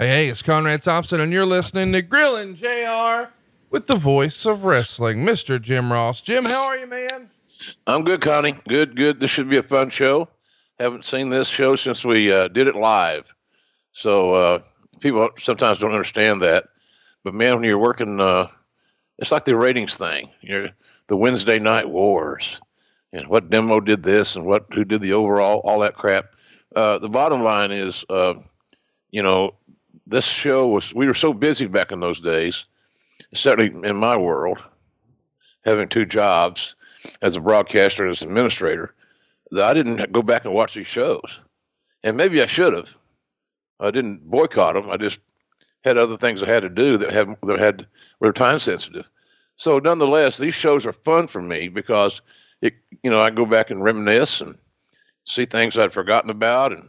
Hey, 0.00 0.06
hey, 0.06 0.28
it's 0.28 0.42
Conrad 0.42 0.84
Thompson, 0.84 1.18
and 1.18 1.32
you're 1.32 1.44
listening 1.44 1.92
to 1.92 2.02
Grillin' 2.02 2.54
JR 2.54 3.32
with 3.68 3.88
the 3.88 3.96
voice 3.96 4.46
of 4.46 4.62
wrestling, 4.62 5.26
Mr. 5.26 5.60
Jim 5.60 5.92
Ross. 5.92 6.22
Jim, 6.22 6.44
how 6.44 6.68
are 6.68 6.76
you, 6.76 6.86
man? 6.86 7.28
I'm 7.84 8.04
good, 8.04 8.20
Connie. 8.20 8.54
Good, 8.68 8.94
good. 8.94 9.18
This 9.18 9.32
should 9.32 9.50
be 9.50 9.56
a 9.56 9.62
fun 9.64 9.90
show. 9.90 10.28
Haven't 10.78 11.04
seen 11.04 11.30
this 11.30 11.48
show 11.48 11.74
since 11.74 12.04
we 12.04 12.32
uh, 12.32 12.46
did 12.46 12.68
it 12.68 12.76
live. 12.76 13.34
So 13.90 14.34
uh, 14.34 14.62
people 15.00 15.30
sometimes 15.36 15.80
don't 15.80 15.90
understand 15.90 16.42
that. 16.42 16.66
But 17.24 17.34
man, 17.34 17.56
when 17.56 17.64
you're 17.64 17.76
working, 17.76 18.20
uh, 18.20 18.46
it's 19.18 19.32
like 19.32 19.46
the 19.46 19.56
ratings 19.56 19.96
thing. 19.96 20.30
You're 20.42 20.68
the 21.08 21.16
Wednesday 21.16 21.58
night 21.58 21.90
wars, 21.90 22.60
and 23.12 23.26
what 23.26 23.50
demo 23.50 23.80
did 23.80 24.04
this, 24.04 24.36
and 24.36 24.46
what 24.46 24.66
who 24.72 24.84
did 24.84 25.00
the 25.00 25.14
overall, 25.14 25.60
all 25.64 25.80
that 25.80 25.96
crap. 25.96 26.26
Uh, 26.76 26.98
the 27.00 27.08
bottom 27.08 27.42
line 27.42 27.72
is, 27.72 28.04
uh, 28.08 28.34
you 29.10 29.24
know, 29.24 29.56
this 30.08 30.24
show 30.24 30.68
was. 30.68 30.94
We 30.94 31.06
were 31.06 31.14
so 31.14 31.32
busy 31.32 31.66
back 31.66 31.92
in 31.92 32.00
those 32.00 32.20
days. 32.20 32.64
Certainly 33.34 33.88
in 33.88 33.96
my 33.96 34.16
world, 34.16 34.58
having 35.64 35.88
two 35.88 36.06
jobs 36.06 36.74
as 37.22 37.36
a 37.36 37.40
broadcaster 37.40 38.04
and 38.04 38.10
as 38.10 38.22
an 38.22 38.28
administrator, 38.28 38.94
that 39.50 39.64
I 39.64 39.74
didn't 39.74 40.12
go 40.12 40.22
back 40.22 40.44
and 40.44 40.54
watch 40.54 40.74
these 40.74 40.86
shows. 40.86 41.40
And 42.02 42.16
maybe 42.16 42.42
I 42.42 42.46
should 42.46 42.72
have. 42.72 42.88
I 43.80 43.90
didn't 43.90 44.28
boycott 44.28 44.74
them. 44.74 44.90
I 44.90 44.96
just 44.96 45.20
had 45.84 45.98
other 45.98 46.16
things 46.16 46.42
I 46.42 46.48
had 46.48 46.62
to 46.62 46.68
do 46.68 46.98
that 46.98 47.12
had 47.12 47.28
that 47.42 47.58
had 47.58 47.86
were 48.20 48.32
time 48.32 48.58
sensitive. 48.58 49.06
So 49.56 49.78
nonetheless, 49.78 50.38
these 50.38 50.54
shows 50.54 50.86
are 50.86 50.92
fun 50.92 51.26
for 51.26 51.40
me 51.40 51.68
because 51.68 52.22
it 52.62 52.74
you 53.02 53.10
know 53.10 53.20
I 53.20 53.30
go 53.30 53.46
back 53.46 53.70
and 53.70 53.82
reminisce 53.82 54.40
and 54.40 54.56
see 55.24 55.44
things 55.44 55.76
I'd 55.76 55.92
forgotten 55.92 56.30
about 56.30 56.72
and 56.72 56.88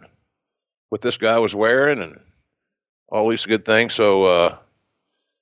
what 0.90 1.02
this 1.02 1.18
guy 1.18 1.38
was 1.38 1.54
wearing 1.54 2.02
and 2.02 2.18
all 3.12 3.30
these 3.30 3.46
good 3.46 3.66
things. 3.66 3.94
So 3.94 4.24
uh, 4.24 4.58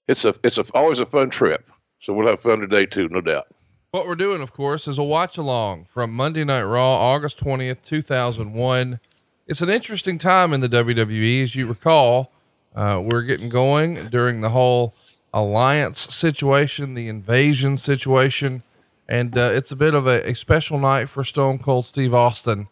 it's 0.07 0.25
a 0.25 0.35
it's 0.43 0.57
a, 0.57 0.65
always 0.73 0.99
a 0.99 1.05
fun 1.05 1.29
trip. 1.29 1.69
So 2.01 2.13
we'll 2.13 2.27
have 2.27 2.41
fun 2.41 2.59
today 2.59 2.85
too, 2.85 3.07
no 3.09 3.21
doubt. 3.21 3.47
What 3.91 4.05
we're 4.05 4.15
doing, 4.15 4.41
of 4.41 4.51
course, 4.53 4.87
is 4.87 4.97
a 4.97 5.03
watch 5.03 5.37
along 5.37 5.85
from 5.85 6.13
Monday 6.13 6.43
Night 6.43 6.63
Raw, 6.63 6.93
August 6.93 7.39
20th, 7.39 7.81
2001. 7.83 8.99
It's 9.47 9.61
an 9.61 9.69
interesting 9.69 10.17
time 10.17 10.53
in 10.53 10.59
the 10.59 10.67
WWE. 10.67 11.43
As 11.43 11.55
you 11.55 11.67
recall, 11.67 12.31
uh, 12.75 13.01
we're 13.03 13.21
getting 13.23 13.49
going 13.49 14.09
during 14.09 14.41
the 14.41 14.49
whole 14.49 14.93
alliance 15.33 15.99
situation, 15.99 16.93
the 16.93 17.07
invasion 17.07 17.77
situation. 17.77 18.63
And 19.07 19.37
uh, 19.37 19.51
it's 19.53 19.71
a 19.71 19.75
bit 19.75 19.93
of 19.93 20.05
a, 20.05 20.29
a, 20.29 20.35
special 20.35 20.79
night 20.79 21.07
for 21.07 21.23
Stone 21.23 21.59
Cold 21.59 21.85
Steve 21.85 22.13
Austin. 22.13 22.67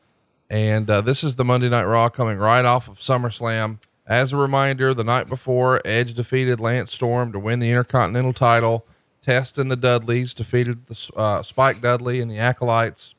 And 0.49 0.89
uh, 0.89 1.01
this 1.01 1.23
is 1.23 1.37
the 1.37 1.45
Monday 1.45 1.69
Night 1.69 1.85
Raw 1.85 2.09
coming 2.09 2.37
right 2.37 2.65
off 2.65 2.89
of 2.89 2.99
SummerSlam. 2.99 3.79
As 4.07 4.31
a 4.31 4.37
reminder, 4.37 4.93
the 4.93 5.03
night 5.03 5.27
before, 5.27 5.81
Edge 5.83 6.13
defeated 6.13 6.59
Lance 6.59 6.91
Storm 6.91 7.31
to 7.31 7.39
win 7.39 7.59
the 7.59 7.69
Intercontinental 7.69 8.33
title. 8.33 8.85
Test 9.21 9.57
and 9.57 9.71
the 9.71 9.75
Dudleys 9.75 10.35
defeated 10.35 10.85
the 10.85 11.11
uh, 11.15 11.41
Spike 11.41 11.81
Dudley 11.81 12.21
and 12.21 12.29
the 12.29 12.37
Acolytes. 12.37 13.15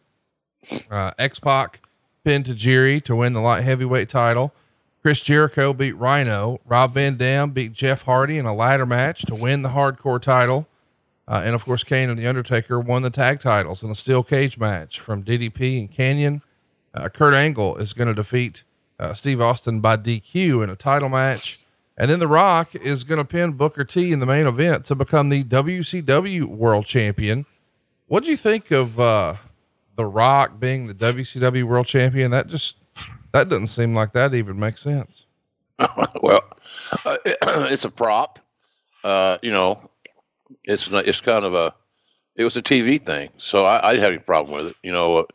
Uh, 0.88 1.10
X 1.18 1.40
Pac 1.40 1.80
pinned 2.24 2.44
Tajiri 2.44 3.02
to 3.04 3.16
win 3.16 3.32
the 3.32 3.40
light 3.40 3.64
heavyweight 3.64 4.08
title. 4.08 4.54
Chris 5.02 5.20
Jericho 5.20 5.72
beat 5.72 5.96
Rhino. 5.96 6.60
Rob 6.64 6.94
Van 6.94 7.16
Dam 7.16 7.50
beat 7.50 7.72
Jeff 7.72 8.02
Hardy 8.02 8.38
in 8.38 8.46
a 8.46 8.54
ladder 8.54 8.86
match 8.86 9.22
to 9.22 9.34
win 9.34 9.62
the 9.62 9.70
hardcore 9.70 10.20
title. 10.20 10.68
Uh, 11.28 11.42
and 11.44 11.56
of 11.56 11.64
course, 11.64 11.82
Kane 11.82 12.08
and 12.08 12.18
The 12.18 12.26
Undertaker 12.26 12.78
won 12.78 13.02
the 13.02 13.10
tag 13.10 13.40
titles 13.40 13.82
in 13.82 13.90
a 13.90 13.94
steel 13.96 14.22
cage 14.22 14.58
match 14.58 15.00
from 15.00 15.24
DDP 15.24 15.80
and 15.80 15.90
Kanyon. 15.90 16.42
Uh, 16.94 17.08
Kurt 17.08 17.34
Angle 17.34 17.76
is 17.76 17.92
going 17.92 18.08
to 18.08 18.14
defeat 18.14 18.62
uh, 18.98 19.12
Steve 19.12 19.41
Austin 19.41 19.80
by 19.80 19.97
DQ 19.97 20.64
in 20.64 20.70
a 20.70 20.77
title 20.77 21.08
match. 21.08 21.61
And 21.98 22.11
then 22.11 22.19
The 22.19 22.28
Rock 22.28 22.75
is 22.75 23.05
going 23.05 23.19
to 23.19 23.25
pin 23.25 23.53
Booker 23.53 23.84
T 23.84 24.12
in 24.12 24.20
the 24.20 24.27
main 24.27 24.47
event 24.47 24.84
to 24.86 24.94
become 24.94 25.30
the 25.30 25.44
WCW 25.44 26.44
World 26.44 26.84
Champion. 26.84 27.47
What 28.06 28.22
do 28.22 28.30
you 28.30 28.36
think 28.36 28.70
of 28.70 29.00
uh, 29.00 29.37
The 29.97 30.04
Rock 30.04 30.60
being 30.60 30.87
the 30.87 30.94
WCW 30.94 31.65
World 31.65 31.87
Champion? 31.87 32.31
That 32.31 32.48
just 32.48 32.76
that 33.32 33.48
doesn't 33.48 33.69
seem 33.69 33.94
like 33.94 34.12
that 34.12 34.34
even 34.34 34.59
makes 34.59 34.82
sense. 34.82 35.25
well, 36.22 36.43
uh, 37.04 37.16
it's 37.25 37.84
a 37.84 37.91
prop. 37.91 38.38
Uh, 39.03 39.38
you 39.43 39.50
know, 39.50 39.91
it's 40.65 40.88
it's 40.91 41.20
kind 41.20 41.44
of 41.44 41.54
a 41.54 41.75
it 42.34 42.44
was 42.44 42.56
a 42.56 42.62
TV 42.62 43.03
thing, 43.03 43.31
so 43.38 43.65
I, 43.65 43.88
I 43.88 43.93
didn't 43.93 44.04
have 44.04 44.12
any 44.12 44.22
problem 44.22 44.56
with 44.56 44.69
it. 44.69 44.76
You 44.82 44.93
know, 44.93 45.26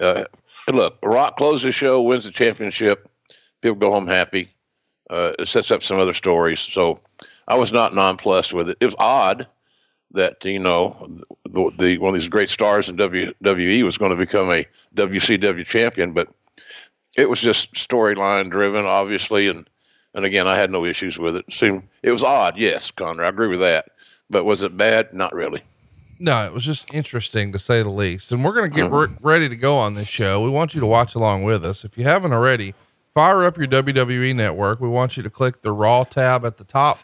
uh, 0.00 0.24
look, 0.68 0.98
Rock 1.02 1.36
closes 1.36 1.62
the 1.64 1.72
show, 1.72 2.00
wins 2.02 2.24
the 2.24 2.30
championship, 2.30 3.08
people 3.74 3.88
go 3.88 3.92
home 3.92 4.06
happy 4.06 4.50
uh, 5.10 5.32
it 5.38 5.48
sets 5.48 5.70
up 5.70 5.82
some 5.82 6.00
other 6.00 6.14
stories. 6.14 6.60
So 6.60 7.00
I 7.48 7.56
was 7.56 7.72
not 7.72 7.94
nonplussed 7.94 8.52
with 8.52 8.70
it. 8.70 8.78
It 8.80 8.86
was 8.86 8.96
odd 8.98 9.46
that 10.12 10.44
you 10.44 10.58
know 10.58 11.20
the, 11.44 11.70
the 11.78 11.98
one 11.98 12.10
of 12.10 12.20
these 12.20 12.28
great 12.28 12.48
stars 12.48 12.88
in 12.88 12.96
WWE 12.96 13.82
was 13.82 13.98
going 13.98 14.10
to 14.10 14.16
become 14.16 14.50
a 14.50 14.66
WCW 14.94 15.66
champion, 15.66 16.12
but 16.12 16.28
it 17.16 17.28
was 17.28 17.40
just 17.40 17.72
storyline 17.74 18.50
driven, 18.50 18.86
obviously, 18.86 19.48
and 19.48 19.68
and 20.14 20.24
again, 20.24 20.48
I 20.48 20.56
had 20.56 20.70
no 20.70 20.84
issues 20.84 21.18
with 21.18 21.36
it. 21.36 21.44
it 21.48 21.54
seemed 21.54 21.84
it 22.02 22.10
was 22.10 22.22
odd, 22.22 22.56
yes, 22.56 22.90
Connor, 22.90 23.24
I 23.24 23.28
agree 23.28 23.48
with 23.48 23.60
that. 23.60 23.90
But 24.28 24.44
was 24.44 24.62
it 24.62 24.76
bad? 24.76 25.14
Not 25.14 25.34
really. 25.34 25.62
No, 26.18 26.46
it 26.46 26.52
was 26.52 26.64
just 26.64 26.92
interesting 26.92 27.52
to 27.52 27.58
say 27.58 27.82
the 27.82 27.90
least. 27.90 28.32
And 28.32 28.42
we're 28.42 28.54
going 28.54 28.70
to 28.70 28.74
get 28.74 28.90
mm-hmm. 28.90 29.14
re- 29.14 29.18
ready 29.34 29.48
to 29.50 29.54
go 29.54 29.76
on 29.76 29.94
this 29.94 30.08
show. 30.08 30.42
We 30.42 30.48
want 30.48 30.74
you 30.74 30.80
to 30.80 30.86
watch 30.86 31.14
along 31.14 31.42
with 31.42 31.64
us. 31.64 31.84
If 31.84 31.96
you 31.98 32.04
haven't 32.04 32.32
already, 32.32 32.74
fire 33.16 33.44
up 33.44 33.56
your 33.56 33.66
WWE 33.66 34.36
network. 34.36 34.78
We 34.78 34.90
want 34.90 35.16
you 35.16 35.22
to 35.22 35.30
click 35.30 35.62
the 35.62 35.72
Raw 35.72 36.04
tab 36.04 36.44
at 36.44 36.58
the 36.58 36.64
top, 36.64 36.98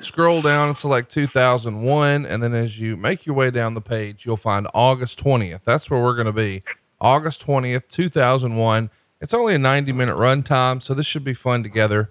scroll 0.00 0.40
down 0.40 0.68
and 0.68 0.76
select 0.76 1.10
2001. 1.10 2.24
And 2.24 2.40
then 2.40 2.54
as 2.54 2.78
you 2.78 2.96
make 2.96 3.26
your 3.26 3.34
way 3.34 3.50
down 3.50 3.74
the 3.74 3.80
page, 3.80 4.24
you'll 4.24 4.36
find 4.36 4.68
August 4.72 5.18
20th. 5.24 5.64
That's 5.64 5.90
where 5.90 6.00
we're 6.00 6.14
going 6.14 6.28
to 6.28 6.32
be. 6.32 6.62
August 7.00 7.44
20th, 7.44 7.88
2001. 7.88 8.90
It's 9.20 9.34
only 9.34 9.56
a 9.56 9.58
90 9.58 9.92
minute 9.92 10.14
run 10.14 10.44
time, 10.44 10.80
so 10.80 10.94
this 10.94 11.04
should 11.04 11.24
be 11.24 11.34
fun 11.34 11.64
together. 11.64 12.10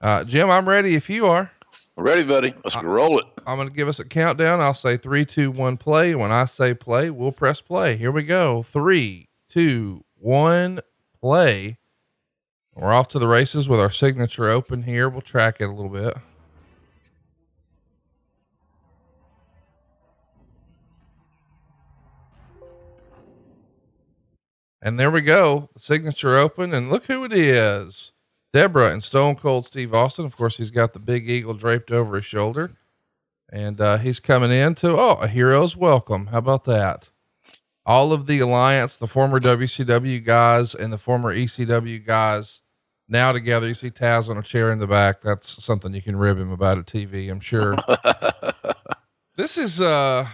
Uh, 0.00 0.24
Jim, 0.24 0.50
I'm 0.50 0.68
ready 0.68 0.96
if 0.96 1.08
you 1.08 1.28
are. 1.28 1.52
Ready, 1.96 2.24
buddy. 2.24 2.54
Let's 2.64 2.74
I, 2.74 2.82
roll 2.82 3.20
it. 3.20 3.26
I'm 3.46 3.56
going 3.56 3.68
to 3.68 3.74
give 3.74 3.86
us 3.86 4.00
a 4.00 4.04
countdown. 4.04 4.58
I'll 4.58 4.74
say 4.74 4.96
three, 4.96 5.24
two, 5.24 5.52
one, 5.52 5.76
play. 5.76 6.16
When 6.16 6.32
I 6.32 6.44
say 6.46 6.74
play, 6.74 7.10
we'll 7.10 7.30
press 7.30 7.60
play. 7.60 7.96
Here 7.96 8.10
we 8.10 8.24
go. 8.24 8.64
Three, 8.64 9.28
two, 9.48 10.02
one, 10.18 10.80
play. 11.20 11.78
We're 12.76 12.92
off 12.92 13.08
to 13.08 13.18
the 13.18 13.26
races 13.26 13.70
with 13.70 13.80
our 13.80 13.88
signature 13.88 14.50
open 14.50 14.82
here. 14.82 15.08
We'll 15.08 15.22
track 15.22 15.56
it 15.60 15.64
a 15.64 15.72
little 15.72 15.88
bit. 15.88 16.14
And 24.82 25.00
there 25.00 25.10
we 25.10 25.22
go. 25.22 25.70
Signature 25.78 26.36
open. 26.36 26.74
And 26.74 26.90
look 26.90 27.06
who 27.06 27.24
it 27.24 27.32
is. 27.32 28.12
Debra 28.52 28.92
and 28.92 29.02
Stone 29.02 29.36
Cold 29.36 29.64
Steve 29.64 29.94
Austin. 29.94 30.26
Of 30.26 30.36
course, 30.36 30.58
he's 30.58 30.70
got 30.70 30.92
the 30.92 30.98
big 30.98 31.30
eagle 31.30 31.54
draped 31.54 31.90
over 31.90 32.16
his 32.16 32.26
shoulder. 32.26 32.72
And 33.50 33.80
uh, 33.80 33.96
he's 33.96 34.20
coming 34.20 34.50
in 34.50 34.74
to, 34.76 34.90
oh, 34.98 35.16
a 35.22 35.28
hero's 35.28 35.78
welcome. 35.78 36.26
How 36.26 36.38
about 36.38 36.64
that? 36.64 37.08
All 37.86 38.12
of 38.12 38.26
the 38.26 38.40
alliance, 38.40 38.98
the 38.98 39.08
former 39.08 39.40
WCW 39.40 40.22
guys 40.22 40.74
and 40.74 40.92
the 40.92 40.98
former 40.98 41.34
ECW 41.34 42.04
guys 42.04 42.60
now 43.08 43.32
together. 43.32 43.66
You 43.66 43.74
see 43.74 43.90
Taz 43.90 44.28
on 44.28 44.36
a 44.36 44.42
chair 44.42 44.70
in 44.70 44.78
the 44.78 44.86
back. 44.86 45.20
That's 45.20 45.62
something 45.62 45.94
you 45.94 46.02
can 46.02 46.16
rib 46.16 46.38
him 46.38 46.50
about 46.50 46.78
at 46.78 46.86
TV, 46.86 47.30
I'm 47.30 47.40
sure. 47.40 47.76
this 49.36 49.58
is, 49.58 49.80
uh, 49.80 50.26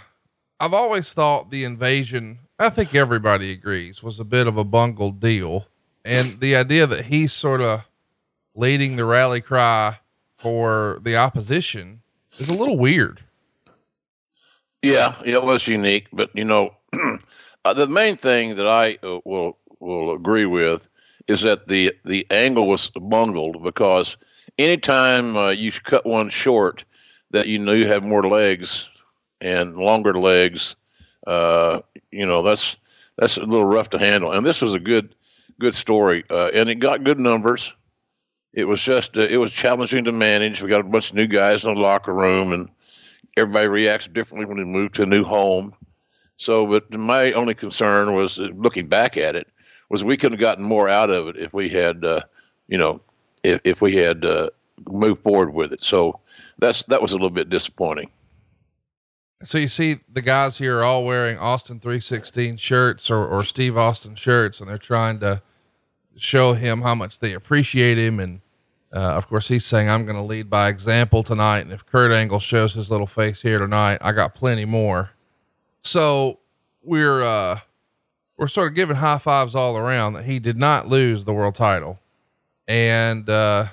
I've 0.61 0.75
always 0.75 1.13
thought 1.13 1.51
the 1.51 1.65
invasion, 1.65 2.39
I 2.59 2.69
think 2.71 2.95
everybody 2.95 3.51
agrees, 3.51 4.03
was 4.03 4.21
a 4.21 4.25
bit 4.25 4.47
of 4.47 4.57
a 4.57 4.65
bungled 4.65 5.21
deal. 5.21 5.67
And 6.05 6.41
the 6.41 6.57
idea 6.57 6.87
that 6.87 7.07
he's 7.07 7.33
sort 7.33 7.61
of 7.61 7.87
leading 8.55 8.97
the 8.97 9.05
rally 9.05 9.41
cry 9.41 9.99
for 10.37 10.99
the 11.03 11.17
opposition 11.17 12.03
is 12.39 12.49
a 12.49 12.57
little 12.57 12.79
weird. 12.79 13.23
Yeah, 14.83 15.15
it 15.25 15.43
was 15.43 15.69
unique, 15.69 16.09
but 16.13 16.31
you 16.35 16.45
know, 16.45 16.75
uh, 17.65 17.73
the 17.73 17.87
main 17.87 18.17
thing 18.17 18.57
that 18.57 18.67
I 18.67 18.99
uh, 19.07 19.21
will 19.25 19.59
will 19.79 20.13
agree 20.13 20.47
with 20.47 20.89
is 21.29 21.43
that 21.43 21.69
the 21.69 21.93
the 22.05 22.27
angle 22.31 22.67
was 22.67 22.91
bungled 22.91 23.63
because 23.63 24.17
anytime 24.59 25.37
uh, 25.37 25.51
you 25.51 25.73
cut 25.73 26.05
one 26.07 26.29
short 26.29 26.85
that 27.31 27.47
you 27.49 27.59
know 27.59 27.73
you 27.73 27.89
have 27.89 28.03
more 28.03 28.29
legs 28.29 28.89
and 29.41 29.77
longer 29.77 30.15
legs, 30.19 30.77
uh, 31.27 31.81
you 32.11 32.27
know 32.27 32.43
that's 32.43 32.77
that's 33.17 33.37
a 33.37 33.45
little 33.45 33.67
rough 33.67 33.91
to 33.91 33.99
handle. 33.99 34.33
And 34.33 34.47
this 34.47 34.63
was 34.63 34.75
a 34.75 34.81
good 34.81 35.15
good 35.61 35.75
story, 35.75 36.25
uh, 36.31 36.51
and 36.55 36.69
it 36.69 36.77
got 36.77 37.05
good 37.05 37.19
numbers. 37.19 37.75
It 38.53 38.65
was 38.65 38.83
just 38.83 39.17
uh, 39.17 39.23
it 39.23 39.37
was 39.39 39.53
challenging 39.53 40.05
to 40.05 40.13
manage. 40.13 40.63
We 40.63 40.69
got 40.69 40.81
a 40.81 40.85
bunch 40.85 41.11
of 41.11 41.17
new 41.17 41.27
guys 41.27 41.65
in 41.65 41.75
the 41.75 41.81
locker 41.81 42.15
room, 42.15 42.53
and 42.53 42.69
everybody 43.37 43.69
reacts 43.69 44.09
differently 44.09 44.47
when 44.47 44.59
they 44.59 44.65
move 44.65 44.93
to 44.93 45.03
a 45.03 45.07
new 45.07 45.25
home. 45.25 45.75
So, 46.37 46.67
but 46.67 46.93
my 46.93 47.33
only 47.33 47.55
concern 47.55 48.15
was 48.15 48.39
uh, 48.39 48.49
looking 48.55 48.89
back 48.89 49.17
at 49.17 49.37
it 49.37 49.47
was 49.93 50.03
we 50.03 50.17
could 50.17 50.33
have 50.33 50.41
gotten 50.41 50.65
more 50.65 50.89
out 50.89 51.11
of 51.11 51.29
it 51.29 51.37
if 51.37 51.53
we 51.53 51.69
had, 51.69 52.03
uh, 52.03 52.23
you 52.67 52.79
know, 52.79 53.01
if, 53.45 53.61
if 53.63 53.83
we 53.83 53.95
had 53.95 54.25
uh, 54.25 54.49
move 54.91 55.21
forward 55.21 55.53
with 55.53 55.73
it. 55.73 55.83
So 55.83 56.19
that's 56.59 56.85
that 56.87 57.03
was 57.03 57.13
a 57.13 57.15
little 57.15 57.31
bit 57.31 57.51
disappointing. 57.51 58.11
So 59.45 59.59
you 59.59 59.69
see 59.69 59.99
the 60.11 60.23
guys 60.23 60.59
here 60.59 60.79
are 60.79 60.85
all 60.85 61.05
wearing 61.05 61.37
Austin 61.37 61.79
316 61.79 62.57
shirts 62.57 63.11
or, 63.11 63.27
or 63.27 63.45
Steve 63.45 63.77
Austin 63.77 64.15
shirts, 64.15 64.61
and 64.61 64.71
they're 64.71 64.79
trying 64.79 65.21
to 65.21 65.43
show 66.17 66.55
him 66.55 66.83
how 66.83 66.95
much 66.95 67.19
they 67.19 67.35
appreciate 67.35 67.99
him. 67.99 68.19
And, 68.19 68.41
uh, 68.95 69.01
of 69.01 69.29
course 69.29 69.49
he's 69.49 69.65
saying, 69.65 69.91
I'm 69.91 70.05
going 70.05 70.17
to 70.17 70.23
lead 70.23 70.49
by 70.49 70.69
example 70.69 71.23
tonight. 71.23 71.61
And 71.61 71.73
if 71.73 71.85
Kurt 71.85 72.13
Angle 72.13 72.39
shows 72.39 72.75
his 72.75 72.89
little 72.89 73.07
face 73.07 73.43
here 73.43 73.59
tonight, 73.59 73.99
I 74.01 74.13
got 74.13 74.35
plenty 74.35 74.65
more. 74.65 75.11
So 75.83 76.39
we're, 76.85 77.23
uh, 77.23 77.59
we're 78.43 78.49
sort 78.49 78.67
of 78.67 78.75
giving 78.75 78.97
high 78.97 79.19
fives 79.19 79.55
all 79.55 79.77
around 79.77 80.15
that 80.15 80.25
he 80.25 80.41
did 80.41 80.57
not 80.57 80.89
lose 80.89 81.25
the 81.25 81.33
world 81.33 81.55
title. 81.55 82.01
And, 82.67 83.31
uh, 83.31 83.67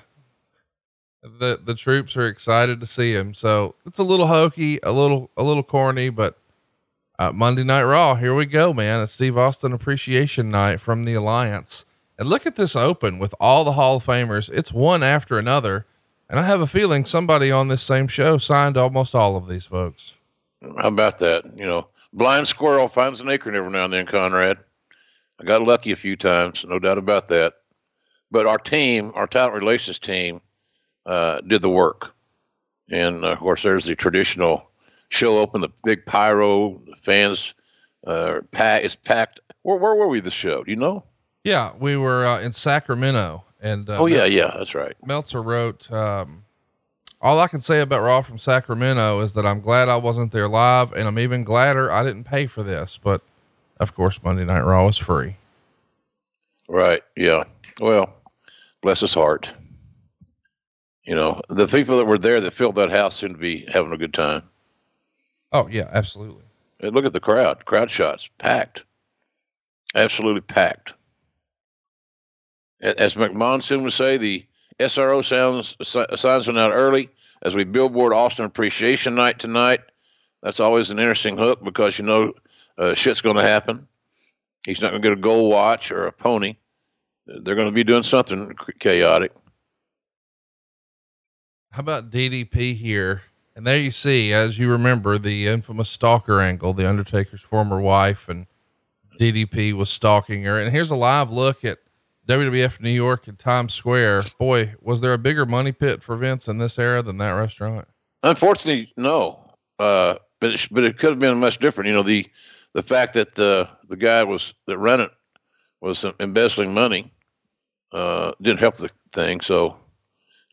the 1.23 1.59
the 1.61 1.73
troops 1.73 2.15
are 2.15 2.27
excited 2.27 2.79
to 2.79 2.85
see 2.85 3.13
him. 3.13 3.33
So 3.33 3.75
it's 3.85 3.97
a 3.97 4.03
little 4.03 4.27
hokey, 4.27 4.79
a 4.83 4.91
little 4.91 5.31
a 5.35 5.43
little 5.43 5.63
corny, 5.63 6.09
but 6.09 6.37
uh, 7.17 7.31
Monday 7.31 7.63
Night 7.63 7.83
Raw, 7.83 8.13
here 8.13 8.35
we 8.35 8.45
go, 8.45 8.71
man. 8.71 9.01
It's 9.01 9.11
Steve 9.11 9.37
Austin 9.37 9.73
Appreciation 9.73 10.51
Night 10.51 10.79
from 10.79 11.03
the 11.03 11.15
Alliance. 11.15 11.83
And 12.19 12.29
look 12.29 12.45
at 12.45 12.55
this 12.55 12.75
open 12.75 13.17
with 13.17 13.33
all 13.39 13.63
the 13.63 13.73
Hall 13.73 13.97
of 13.97 14.05
Famers. 14.05 14.49
It's 14.53 14.71
one 14.71 15.01
after 15.01 15.39
another. 15.39 15.87
And 16.29 16.39
I 16.39 16.43
have 16.43 16.61
a 16.61 16.67
feeling 16.67 17.05
somebody 17.05 17.51
on 17.51 17.69
this 17.69 17.81
same 17.81 18.07
show 18.07 18.37
signed 18.37 18.77
almost 18.77 19.15
all 19.15 19.35
of 19.35 19.49
these 19.49 19.65
folks. 19.65 20.13
How 20.61 20.89
about 20.89 21.17
that? 21.17 21.43
You 21.57 21.65
know, 21.65 21.87
blind 22.13 22.47
squirrel 22.47 22.87
finds 22.87 23.21
an 23.21 23.29
acorn 23.29 23.55
every 23.55 23.71
now 23.71 23.85
and 23.85 23.93
then, 23.93 24.05
Conrad. 24.05 24.57
I 25.39 25.43
got 25.45 25.63
lucky 25.63 25.91
a 25.91 25.95
few 25.95 26.15
times, 26.15 26.65
no 26.67 26.79
doubt 26.79 26.97
about 26.97 27.29
that. 27.29 27.53
But 28.31 28.45
our 28.45 28.57
team, 28.57 29.11
our 29.15 29.27
talent 29.27 29.53
relations 29.53 29.99
team, 29.99 30.41
uh, 31.05 31.41
did 31.41 31.61
the 31.61 31.69
work. 31.69 32.13
And 32.91 33.23
uh, 33.23 33.29
of 33.29 33.39
course, 33.39 33.63
there's 33.63 33.85
the 33.85 33.95
traditional 33.95 34.69
show 35.09 35.39
open, 35.39 35.61
the 35.61 35.71
big 35.83 36.05
pyro, 36.05 36.81
the 36.85 36.95
fans 37.01 37.53
uh, 38.05 38.41
pack 38.51 38.83
is 38.83 38.95
packed. 38.95 39.39
Where, 39.63 39.77
where 39.77 39.95
were 39.95 40.07
we? 40.07 40.19
The 40.19 40.31
show? 40.31 40.63
Do 40.63 40.71
you 40.71 40.77
know? 40.77 41.03
Yeah, 41.43 41.71
we 41.79 41.97
were 41.97 42.25
uh, 42.25 42.41
in 42.41 42.51
Sacramento, 42.51 43.45
and 43.61 43.89
uh, 43.89 43.97
oh 43.97 44.05
yeah, 44.07 44.25
yeah, 44.25 44.53
that's 44.57 44.75
right. 44.75 44.95
Meltzer 45.05 45.41
wrote, 45.41 45.89
um, 45.91 46.43
"All 47.21 47.39
I 47.39 47.47
can 47.47 47.61
say 47.61 47.81
about 47.81 48.01
Raw 48.01 48.21
from 48.21 48.37
Sacramento 48.37 49.19
is 49.21 49.33
that 49.33 49.45
I'm 49.45 49.61
glad 49.61 49.89
I 49.89 49.97
wasn't 49.97 50.31
there 50.31 50.47
live, 50.47 50.93
and 50.93 51.07
I'm 51.07 51.19
even 51.19 51.43
gladder 51.43 51.91
I 51.91 52.03
didn't 52.03 52.23
pay 52.25 52.47
for 52.47 52.63
this. 52.63 52.97
But 52.97 53.21
of 53.79 53.95
course, 53.95 54.21
Monday 54.23 54.45
Night 54.45 54.61
Raw 54.63 54.87
is 54.87 54.97
free." 54.97 55.37
Right. 56.67 57.03
Yeah. 57.15 57.43
Well, 57.79 58.13
bless 58.81 58.99
his 58.99 59.13
heart 59.13 59.51
you 61.09 61.15
know, 61.15 61.41
the 61.49 61.65
people 61.65 61.97
that 61.97 62.05
were 62.05 62.19
there 62.19 62.39
that 62.39 62.53
filled 62.53 62.75
that 62.75 62.91
house 62.91 63.17
seemed 63.17 63.33
to 63.33 63.41
be 63.41 63.65
having 63.73 63.91
a 63.91 63.97
good 63.97 64.13
time. 64.13 64.43
Oh 65.51 65.67
yeah, 65.71 65.89
absolutely. 65.91 66.43
And 66.81 66.93
look 66.93 67.03
at 67.03 67.13
the 67.13 67.19
crowd. 67.19 67.65
Crowd 67.65 67.89
shots 67.89 68.29
packed, 68.37 68.83
absolutely 69.95 70.41
packed. 70.41 70.93
As 72.79 73.15
McMahon 73.15 73.63
soon 73.63 73.81
would 73.81 73.91
say, 73.91 74.17
the 74.17 74.45
SRO 74.79 75.23
sounds 75.23 75.75
signs 76.19 76.47
went 76.47 76.59
out 76.59 76.71
early 76.71 77.09
as 77.41 77.55
we 77.55 77.63
billboard 77.63 78.13
Austin 78.13 78.45
Appreciation 78.45 79.15
Night 79.15 79.39
tonight. 79.39 79.81
That's 80.41 80.59
always 80.59 80.89
an 80.89 80.99
interesting 80.99 81.37
hook 81.37 81.63
because 81.63 81.99
you 81.99 82.05
know 82.05 82.33
uh, 82.77 82.93
shit's 82.93 83.21
going 83.21 83.35
to 83.35 83.43
happen. 83.43 83.87
He's 84.65 84.81
not 84.81 84.91
going 84.91 85.01
to 85.01 85.09
get 85.09 85.17
a 85.17 85.21
gold 85.21 85.51
watch 85.51 85.91
or 85.91 86.07
a 86.07 86.11
pony. 86.11 86.55
They're 87.25 87.55
going 87.55 87.67
to 87.67 87.73
be 87.73 87.83
doing 87.83 88.03
something 88.03 88.55
chaotic. 88.79 89.31
How 91.71 91.81
about 91.81 92.09
DDP 92.09 92.75
here? 92.75 93.23
And 93.55 93.67
there 93.67 93.77
you 93.77 93.91
see, 93.91 94.31
as 94.33 94.57
you 94.57 94.71
remember, 94.71 95.17
the 95.17 95.47
infamous 95.47 95.89
stalker 95.89 96.39
angle, 96.39 96.73
the 96.73 96.89
Undertaker's 96.89 97.41
former 97.41 97.79
wife, 97.79 98.29
and 98.29 98.47
DDP 99.19 99.73
was 99.73 99.89
stalking 99.89 100.43
her. 100.43 100.57
And 100.57 100.71
here's 100.71 100.89
a 100.89 100.95
live 100.95 101.29
look 101.29 101.65
at 101.65 101.79
WWF 102.29 102.79
New 102.79 102.89
York 102.89 103.27
and 103.27 103.37
Times 103.39 103.73
Square. 103.73 104.21
Boy, 104.37 104.75
was 104.81 105.01
there 105.01 105.13
a 105.13 105.17
bigger 105.17 105.45
money 105.45 105.71
pit 105.71 106.03
for 106.03 106.15
Vince 106.15 106.47
in 106.47 106.57
this 106.57 106.77
era 106.77 107.01
than 107.01 107.17
that 107.17 107.31
restaurant? 107.31 107.87
Unfortunately, 108.23 108.93
no. 108.95 109.53
Uh, 109.79 110.15
but 110.39 110.51
it, 110.51 110.67
but 110.71 110.83
it 110.83 110.97
could 110.97 111.09
have 111.09 111.19
been 111.19 111.39
much 111.39 111.57
different. 111.57 111.87
You 111.87 111.93
know, 111.93 112.03
the 112.03 112.27
the 112.73 112.83
fact 112.83 113.13
that 113.13 113.35
the 113.35 113.67
the 113.87 113.97
guy 113.97 114.23
was 114.23 114.53
that 114.67 114.77
ran 114.77 115.01
it 115.01 115.11
was 115.81 116.05
embezzling 116.19 116.73
money 116.73 117.11
uh, 117.91 118.33
didn't 118.41 118.59
help 118.59 118.75
the 118.75 118.89
thing. 119.11 119.41
So 119.41 119.77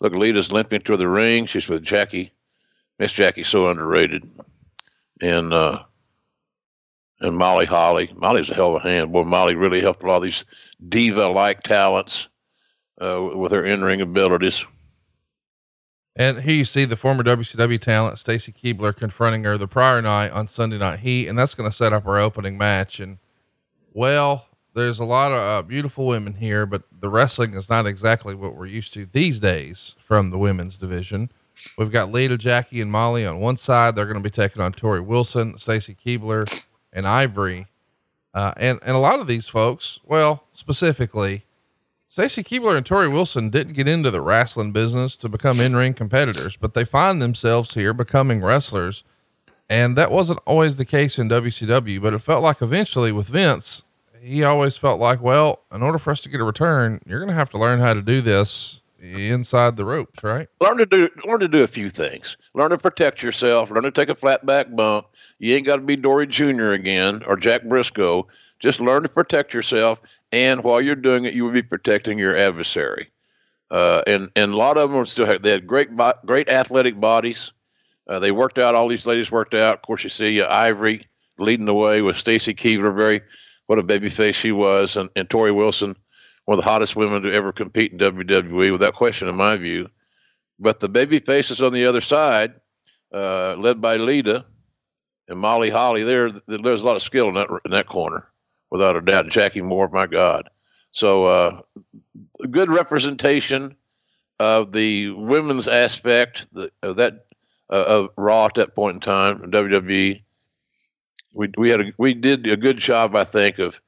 Look, 0.01 0.13
Lita's 0.13 0.53
limping 0.53 0.83
to 0.83 0.97
the 0.97 1.09
ring. 1.09 1.47
She's 1.47 1.69
with 1.69 1.83
Jackie. 1.83 2.33
Miss 2.99 3.13
Jackie's 3.13 3.49
so 3.49 3.69
underrated. 3.69 4.29
And 5.23 5.53
uh, 5.53 5.83
and 7.21 7.37
Molly 7.37 7.67
Holly. 7.67 8.13
Molly's 8.17 8.51
a 8.51 8.55
hell 8.55 8.77
of 8.77 8.85
a 8.85 8.89
hand. 8.89 9.13
Boy, 9.13 9.23
Molly 9.23 9.55
really 9.55 9.81
helped 9.81 10.03
a 10.03 10.07
lot 10.07 10.19
of 10.19 10.23
these 10.23 10.45
diva 10.89 11.29
like 11.29 11.63
talents 11.63 12.29
uh, 13.01 13.23
with 13.35 13.53
her 13.53 13.65
in 13.65 13.83
ring 13.83 14.01
abilities. 14.01 14.65
And 16.19 16.41
here 16.41 16.55
you 16.55 16.65
see 16.65 16.87
the 16.87 16.97
former 16.97 17.23
WCW 17.23 17.79
talent, 17.79 18.19
Stacy 18.19 18.51
Keibler, 18.51 18.97
confronting 18.97 19.45
her 19.45 19.59
the 19.59 19.69
prior 19.69 20.01
night 20.01 20.33
on 20.33 20.49
Sunday 20.49 20.79
Night 20.79 21.01
Heat. 21.01 21.29
And 21.29 21.39
that's 21.39 21.55
going 21.55 21.69
to 21.69 21.77
set 21.77 21.93
up 21.93 22.07
our 22.07 22.19
opening 22.19 22.57
match. 22.57 23.01
And 23.01 23.19
well, 23.93 24.49
there's 24.73 24.99
a 24.99 25.05
lot 25.05 25.33
of 25.33 25.39
uh, 25.39 25.63
beautiful 25.63 26.07
women 26.07 26.35
here, 26.35 26.65
but 26.65 26.85
the 27.01 27.11
wrestling 27.11 27.53
is 27.53 27.69
not 27.69 27.87
exactly 27.87 28.35
what 28.35 28.55
we're 28.55 28.67
used 28.67 28.95
to 28.95 29.05
these 29.05 29.39
days 29.39 29.95
from 29.99 30.31
the 30.31 30.39
women's 30.39 30.79
division. 30.79 31.31
We've 31.77 31.93
got 31.93 32.13
Lita, 32.13 32.37
Jackie, 32.37 32.81
and 32.81 32.91
Molly 32.91 33.27
on 33.27 33.41
one 33.41 33.57
side. 33.57 33.95
They're 33.95 34.05
going 34.07 34.23
to 34.23 34.23
be 34.23 34.31
taking 34.31 34.61
on 34.63 34.73
Torrie 34.73 35.05
Wilson, 35.05 35.57
Stacy 35.59 35.95
Keibler, 35.95 36.66
and 36.97 37.07
Ivory. 37.07 37.69
Uh, 38.35 38.53
and, 38.57 38.81
and 38.83 38.97
a 38.97 38.99
lot 38.99 39.21
of 39.21 39.29
these 39.29 39.47
folks, 39.47 40.01
well, 40.05 40.45
specifically, 40.53 41.45
Stacy 42.09 42.43
Keibler 42.43 42.77
and 42.77 42.85
Torrie 42.85 43.13
Wilson 43.13 43.51
didn't 43.51 43.75
get 43.75 43.87
into 43.87 44.11
the 44.11 44.21
wrestling 44.21 44.73
business 44.73 45.17
to 45.17 45.29
become 45.29 45.61
in 45.61 45.77
ring 45.77 45.95
competitors, 45.95 46.57
but 46.57 46.75
they 46.75 46.85
find 46.85 47.21
themselves 47.21 47.75
here 47.75 47.93
becoming 47.93 48.43
wrestlers. 48.43 49.05
And 49.69 49.97
that 49.97 50.11
wasn't 50.11 50.41
always 50.47 50.77
the 50.77 50.85
case 50.85 51.19
in 51.19 51.29
WCW, 51.29 52.01
but 52.01 52.15
it 52.15 52.21
felt 52.21 52.43
like 52.43 52.63
eventually 52.63 53.13
with 53.13 53.27
Vince, 53.27 53.83
he 54.21 54.45
always 54.45 54.77
felt 54.77 55.01
like, 55.01 55.21
well, 55.21 55.63
in 55.73 55.83
order 55.83 55.99
for 55.99 56.11
us 56.11 56.21
to 56.23 56.29
get 56.29 56.41
a 56.41 56.45
return, 56.45 57.01
you're 57.07 57.19
going 57.19 57.29
to 57.29 57.35
have 57.35 57.51
to 57.51 57.59
learn 57.59 57.81
how 57.81 57.95
to 57.95 58.03
do 58.03 58.21
this 58.21 58.81
inside 59.01 59.77
the 59.77 59.85
ropes, 59.85 60.23
right? 60.23 60.49
Learn 60.61 60.79
to 60.79 60.87
do 60.87 61.09
learn 61.25 61.41
to 61.41 61.49
do 61.49 61.63
a 61.63 61.69
few 61.69 61.91
things. 61.91 62.37
Learn 62.57 62.71
to 62.71 62.79
protect 62.79 63.23
yourself. 63.23 63.71
Learn 63.71 63.83
to 63.83 63.91
take 63.91 64.09
a 64.09 64.15
flat 64.15 64.47
back 64.47 64.75
bump. 64.75 65.09
You 65.39 65.55
ain't 65.55 65.67
got 65.67 65.77
to 65.77 65.83
be 65.83 65.95
Dory 65.95 66.27
Jr. 66.27 66.73
again 66.73 67.23
or 67.27 67.37
Jack 67.37 67.65
Briscoe. 67.65 68.27
Just 68.61 68.81
learn 68.81 69.03
to 69.03 69.11
protect 69.11 69.53
yourself, 69.53 70.01
and 70.33 70.65
while 70.65 70.81
you're 70.81 70.95
doing 70.95 71.27
it, 71.27 71.35
you 71.35 71.45
will 71.45 71.53
be 71.53 71.61
protecting 71.61 72.19
your 72.19 72.35
adversary. 72.35 73.11
Uh, 73.71 74.01
and 74.07 74.31
and 74.35 74.53
a 74.53 74.57
lot 74.57 74.79
of 74.79 74.91
them 74.91 75.05
still 75.05 75.27
have, 75.27 75.43
they 75.43 75.51
had 75.51 75.67
great 75.67 75.91
great 76.25 76.49
athletic 76.49 76.99
bodies. 76.99 77.53
Uh, 78.09 78.21
they 78.21 78.31
worked 78.31 78.59
out. 78.59 78.75
All 78.75 78.89
these 78.89 79.07
ladies 79.07 79.31
worked 79.31 79.53
out. 79.53 79.75
Of 79.75 79.83
course, 79.83 80.03
you 80.03 80.11
see 80.11 80.41
uh, 80.41 80.51
Ivory 80.51 81.07
leading 81.39 81.67
the 81.67 81.75
way 81.75 82.01
with 82.01 82.17
Stacy 82.17 82.55
Keibler, 82.55 82.97
very 82.97 83.21
what 83.67 83.79
a 83.79 83.83
baby 83.83 84.09
face 84.09 84.35
she 84.37 84.53
was, 84.53 84.97
and, 84.97 85.11
and 85.15 85.29
Torrie 85.29 85.55
Wilson, 85.55 85.95
one 86.47 86.59
of 86.59 86.65
the 86.65 86.71
hottest 86.71 86.97
women 86.97 87.23
to 87.23 87.33
ever 87.35 87.53
compete 87.53 87.93
in 87.93 87.99
WWE, 87.99 88.73
without 88.73 88.95
question, 88.95 89.29
in 89.29 89.37
my 89.37 89.57
view. 89.59 89.91
But 90.59 90.81
the 90.81 90.89
baby 90.89 91.19
faces 91.19 91.63
on 91.63 91.73
the 91.73 91.87
other 91.87 92.01
side, 92.01 92.55
uh, 93.13 93.55
led 93.59 93.81
by 93.81 93.97
Lita 93.97 94.45
and 95.29 95.39
Molly 95.39 95.71
Holly, 95.71 96.03
there 96.03 96.31
there's 96.47 96.83
a 96.83 96.87
lot 96.87 96.97
of 96.97 97.03
skill 97.03 97.29
in 97.29 97.35
that 97.35 97.49
in 97.65 97.73
that 97.73 97.87
corner, 97.87 98.27
without 98.71 98.97
a 98.97 99.01
doubt. 99.01 99.29
Jackie 99.29 99.63
Moore, 99.63 99.89
my 99.89 100.07
God. 100.07 100.49
So 100.93 101.27
uh, 101.27 101.61
good 102.51 102.71
representation 102.71 103.77
of 104.39 104.73
the 104.73 105.11
women's 105.11 105.69
aspect 105.69 106.47
of 106.83 106.97
that 106.97 107.27
uh, 107.71 107.85
of 107.87 108.09
Raw 108.17 108.47
at 108.47 108.55
that 108.55 108.75
point 108.75 108.95
in 108.95 109.01
time, 109.01 109.51
WWE 109.51 110.23
we 111.37 111.51
we 111.57 111.71
had 111.71 111.81
a, 111.81 111.93
we 111.99 112.15
did 112.15 112.47
a 112.49 112.57
good 112.57 112.79
job, 112.79 113.15
I 113.15 113.25
think, 113.25 113.59
of 113.59 113.81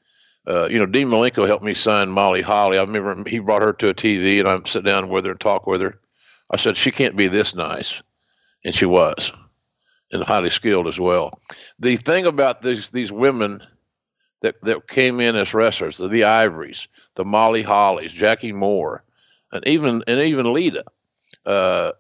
uh, 0.46 0.68
you 0.68 0.78
know 0.78 0.86
Dean 0.86 1.08
Malenko 1.08 1.46
helped 1.46 1.64
me 1.64 1.74
sign 1.74 2.10
Molly 2.10 2.42
Holly. 2.42 2.78
I 2.78 2.82
remember 2.82 3.28
he 3.28 3.38
brought 3.38 3.62
her 3.62 3.72
to 3.72 3.88
a 3.88 3.94
TV, 3.94 4.38
and 4.38 4.48
I'm 4.48 4.64
sit 4.66 4.84
down 4.84 5.08
with 5.08 5.24
her 5.24 5.32
and 5.32 5.40
talk 5.40 5.66
with 5.66 5.82
her. 5.82 5.98
I 6.50 6.56
said 6.56 6.76
she 6.76 6.90
can't 6.90 7.16
be 7.16 7.28
this 7.28 7.54
nice, 7.54 8.02
and 8.64 8.74
she 8.74 8.86
was, 8.86 9.32
and 10.12 10.22
highly 10.22 10.50
skilled 10.50 10.88
as 10.88 10.98
well. 10.98 11.38
The 11.78 11.96
thing 11.96 12.26
about 12.26 12.62
these 12.62 12.90
these 12.90 13.12
women 13.12 13.62
that 14.42 14.56
that 14.62 14.88
came 14.88 15.20
in 15.20 15.36
as 15.36 15.54
wrestlers, 15.54 15.98
the, 15.98 16.08
the 16.08 16.24
Ivories, 16.24 16.88
the 17.14 17.24
Molly 17.24 17.62
Hollies, 17.62 18.12
Jackie 18.12 18.52
Moore, 18.52 19.04
and 19.52 19.66
even 19.66 20.02
and 20.06 20.20
even 20.20 20.52
Lita, 20.52 20.84
uh, 21.44 21.92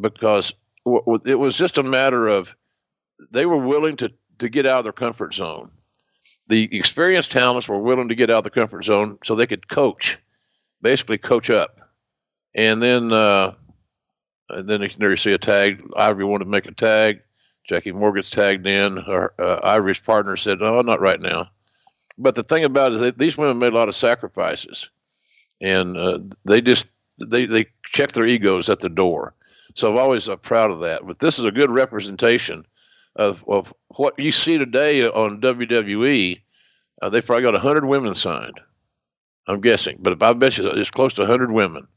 because 0.00 0.52
w- 0.84 1.04
w- 1.04 1.22
it 1.30 1.38
was 1.38 1.56
just 1.56 1.78
a 1.78 1.82
matter 1.82 2.28
of 2.28 2.54
they 3.30 3.46
were 3.46 3.56
willing 3.56 3.96
to 3.96 4.12
to 4.38 4.48
get 4.48 4.66
out 4.66 4.78
of 4.78 4.84
their 4.84 4.92
comfort 4.92 5.34
zone. 5.34 5.70
The 6.48 6.76
experienced 6.76 7.30
talents 7.30 7.68
were 7.68 7.78
willing 7.78 8.08
to 8.08 8.14
get 8.14 8.30
out 8.30 8.38
of 8.38 8.44
the 8.44 8.50
comfort 8.50 8.84
zone 8.84 9.18
so 9.24 9.34
they 9.34 9.46
could 9.46 9.68
coach, 9.68 10.18
basically 10.82 11.18
coach 11.18 11.48
up. 11.48 11.78
And 12.54 12.82
then 12.82 13.12
uh, 13.12 13.54
And 14.50 14.68
then 14.68 14.88
there 14.98 15.10
you 15.10 15.16
see 15.16 15.32
a 15.32 15.38
tag. 15.38 15.82
Ivory 15.96 16.24
wanted 16.24 16.44
to 16.44 16.50
make 16.50 16.66
a 16.66 16.72
tag. 16.72 17.20
Jackie 17.64 17.92
Morgan's 17.92 18.30
tagged 18.30 18.66
in. 18.66 18.96
Her, 18.96 19.32
uh, 19.38 19.60
Ivory's 19.62 20.00
partner 20.00 20.36
said, 20.36 20.60
"No, 20.60 20.80
not 20.82 21.00
right 21.00 21.20
now." 21.20 21.50
But 22.18 22.34
the 22.34 22.42
thing 22.42 22.64
about 22.64 22.92
it 22.92 22.96
is 22.96 23.00
that 23.00 23.18
these 23.18 23.36
women 23.36 23.58
made 23.58 23.72
a 23.72 23.76
lot 23.76 23.88
of 23.88 23.94
sacrifices, 23.94 24.90
and 25.60 25.96
uh, 25.96 26.18
they 26.44 26.60
just 26.60 26.86
they 27.18 27.46
they 27.46 27.66
check 27.84 28.12
their 28.12 28.26
egos 28.26 28.68
at 28.68 28.80
the 28.80 28.88
door. 28.88 29.34
So 29.74 29.90
I'm 29.90 29.98
always 29.98 30.28
uh, 30.28 30.36
proud 30.36 30.70
of 30.70 30.80
that. 30.80 31.06
But 31.06 31.18
this 31.18 31.38
is 31.38 31.44
a 31.44 31.52
good 31.52 31.70
representation 31.70 32.66
of 33.16 33.44
of 33.46 33.72
what 33.96 34.18
you 34.18 34.32
see 34.32 34.58
today 34.58 35.06
on 35.06 35.40
WWE. 35.40 36.40
Uh, 37.00 37.08
they've 37.08 37.24
probably 37.24 37.44
got 37.44 37.54
hundred 37.60 37.84
women 37.86 38.14
signed. 38.14 38.60
I'm 39.46 39.60
guessing, 39.60 39.98
but 40.00 40.22
I 40.22 40.32
bet 40.32 40.58
you 40.58 40.68
it's 40.70 40.90
close 40.90 41.14
to 41.14 41.26
hundred 41.26 41.52
women 41.52 41.88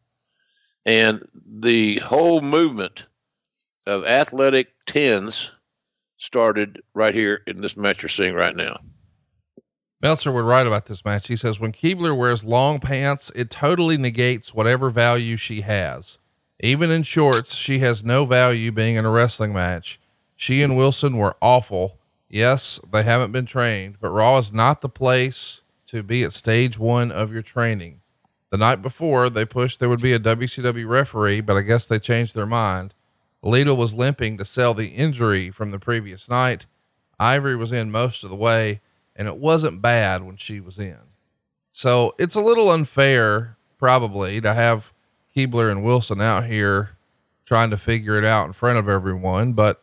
and 0.86 1.28
the 1.46 2.00
whole 2.00 2.42
movement 2.42 3.06
of 3.86 4.06
athletic 4.06 4.70
tens 4.86 5.52
started 6.18 6.82
right 6.94 7.14
here 7.14 7.42
in 7.48 7.62
this 7.62 7.76
match 7.76 8.02
you're 8.02 8.10
seeing 8.10 8.34
right 8.34 8.56
now. 8.56 8.80
Meltzer 10.02 10.32
would 10.32 10.46
write 10.46 10.68
about 10.68 10.88
this 10.88 11.06
match. 11.06 11.30
He 11.30 11.38
says, 11.38 11.60
when 11.60 11.72
Keibler 11.72 12.18
wears 12.18 12.44
long 12.44 12.80
pants, 12.80 13.32
it 13.36 13.50
totally 13.50 13.98
negates 13.98 14.54
whatever 14.54 14.90
value 14.90 15.38
she 15.38 15.62
has. 15.62 16.18
Even 16.60 16.92
in 16.92 17.04
shorts, 17.04 17.56
she 17.56 17.80
has 17.80 18.04
no 18.04 18.26
value 18.26 18.72
being 18.72 18.96
in 18.96 19.06
a 19.06 19.10
wrestling 19.10 19.54
match. 19.54 20.00
She 20.36 20.62
and 20.62 20.76
Wilson 20.76 21.18
were 21.18 21.36
awful. 21.42 22.00
Yes, 22.30 22.82
they 22.92 23.04
haven't 23.04 23.32
been 23.32 23.46
trained, 23.46 23.98
but 24.02 24.10
Raw 24.10 24.38
is 24.38 24.52
not 24.52 24.82
the 24.82 24.90
place 24.90 25.62
to 25.88 26.04
be 26.04 26.24
at 26.24 26.34
stage 26.34 26.78
one 26.78 27.12
of 27.12 27.32
your 27.32 27.42
training. 27.42 28.02
The 28.54 28.60
night 28.60 28.84
before, 28.84 29.32
they 29.32 29.46
pushed 29.46 29.80
there 29.80 29.90
would 29.90 30.00
be 30.00 30.14
a 30.14 30.20
WCW 30.20 30.88
referee, 30.88 31.42
but 31.42 31.58
I 31.58 31.62
guess 31.62 31.88
they 31.88 31.98
changed 31.98 32.36
their 32.36 32.46
mind. 32.46 32.94
Lita 33.42 33.74
was 33.74 33.96
limping 33.96 34.38
to 34.38 34.46
sell 34.46 34.76
the 34.76 34.90
injury 34.90 35.50
from 35.50 35.72
the 35.72 35.80
previous 35.80 36.30
night. 36.30 36.68
Ivory 37.20 37.56
was 37.56 37.72
in 37.72 37.90
most 37.90 38.24
of 38.24 38.30
the 38.30 38.36
way, 38.36 38.82
and 39.16 39.28
it 39.28 39.38
wasn't 39.38 39.82
bad 39.82 40.22
when 40.22 40.36
she 40.36 40.60
was 40.60 40.78
in. 40.78 41.00
So 41.72 42.14
it's 42.20 42.36
a 42.36 42.42
little 42.42 42.70
unfair, 42.70 43.58
probably, 43.80 44.40
to 44.42 44.54
have 44.54 44.92
Keibler 45.36 45.72
and 45.72 45.84
Wilson 45.84 46.22
out 46.22 46.46
here 46.46 46.92
trying 47.46 47.72
to 47.72 47.78
figure 47.80 48.20
it 48.20 48.24
out 48.24 48.46
in 48.46 48.54
front 48.54 48.78
of 48.78 48.88
everyone. 48.88 49.54
But, 49.54 49.82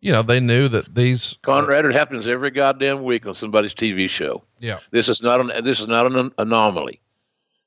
you 0.00 0.12
know, 0.12 0.20
they 0.20 0.38
knew 0.38 0.68
that 0.68 0.94
these. 0.94 1.38
Conrad, 1.40 1.86
it 1.86 1.94
happens 1.94 2.28
every 2.28 2.50
goddamn 2.50 3.04
week 3.04 3.26
on 3.26 3.32
somebody's 3.32 3.72
TV 3.72 4.06
show. 4.10 4.42
Yeah. 4.58 4.80
This 4.90 5.08
is 5.08 5.22
not 5.22 5.40
an, 5.40 5.64
this 5.64 5.80
is 5.80 5.86
not 5.86 6.04
an 6.04 6.30
anomaly. 6.36 7.00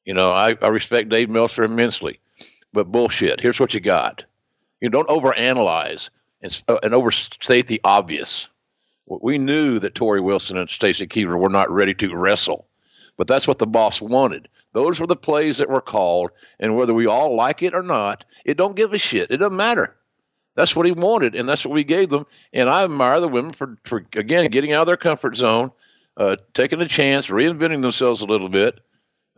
You 0.09 0.15
know, 0.15 0.31
I, 0.31 0.57
I 0.63 0.69
respect 0.69 1.09
Dave 1.09 1.29
Meltzer 1.29 1.63
immensely, 1.63 2.19
but 2.73 2.91
bullshit. 2.91 3.39
Here's 3.39 3.59
what 3.59 3.75
you 3.75 3.79
got. 3.79 4.23
You 4.81 4.89
know, 4.89 5.03
don't 5.03 5.23
overanalyze 5.23 6.09
and, 6.41 6.63
uh, 6.67 6.79
and 6.81 6.95
overstate 6.95 7.67
the 7.67 7.79
obvious. 7.83 8.47
We 9.05 9.37
knew 9.37 9.77
that 9.77 9.93
Torrie 9.93 10.23
Wilson 10.23 10.57
and 10.57 10.67
Stacy 10.67 11.05
Keibler 11.05 11.37
were 11.37 11.47
not 11.47 11.69
ready 11.69 11.93
to 11.93 12.15
wrestle, 12.15 12.65
but 13.17 13.27
that's 13.27 13.47
what 13.47 13.59
the 13.59 13.67
boss 13.67 14.01
wanted. 14.01 14.47
Those 14.73 14.99
were 14.99 15.05
the 15.05 15.15
plays 15.15 15.59
that 15.59 15.69
were 15.69 15.79
called, 15.79 16.31
and 16.59 16.75
whether 16.75 16.95
we 16.95 17.05
all 17.05 17.35
like 17.35 17.61
it 17.61 17.75
or 17.75 17.83
not, 17.83 18.25
it 18.43 18.57
don't 18.57 18.75
give 18.75 18.95
a 18.95 18.97
shit. 18.97 19.29
It 19.29 19.37
doesn't 19.37 19.55
matter. 19.55 19.95
That's 20.55 20.75
what 20.75 20.87
he 20.87 20.91
wanted, 20.91 21.35
and 21.35 21.47
that's 21.47 21.63
what 21.63 21.75
we 21.75 21.83
gave 21.83 22.09
them. 22.09 22.25
And 22.51 22.67
I 22.67 22.83
admire 22.83 23.19
the 23.19 23.27
women 23.27 23.51
for, 23.51 23.77
for 23.83 24.03
again 24.13 24.49
getting 24.49 24.73
out 24.73 24.81
of 24.81 24.87
their 24.87 24.97
comfort 24.97 25.37
zone, 25.37 25.69
uh, 26.17 26.37
taking 26.55 26.81
a 26.81 26.87
chance, 26.87 27.27
reinventing 27.27 27.83
themselves 27.83 28.21
a 28.21 28.25
little 28.25 28.49
bit, 28.49 28.79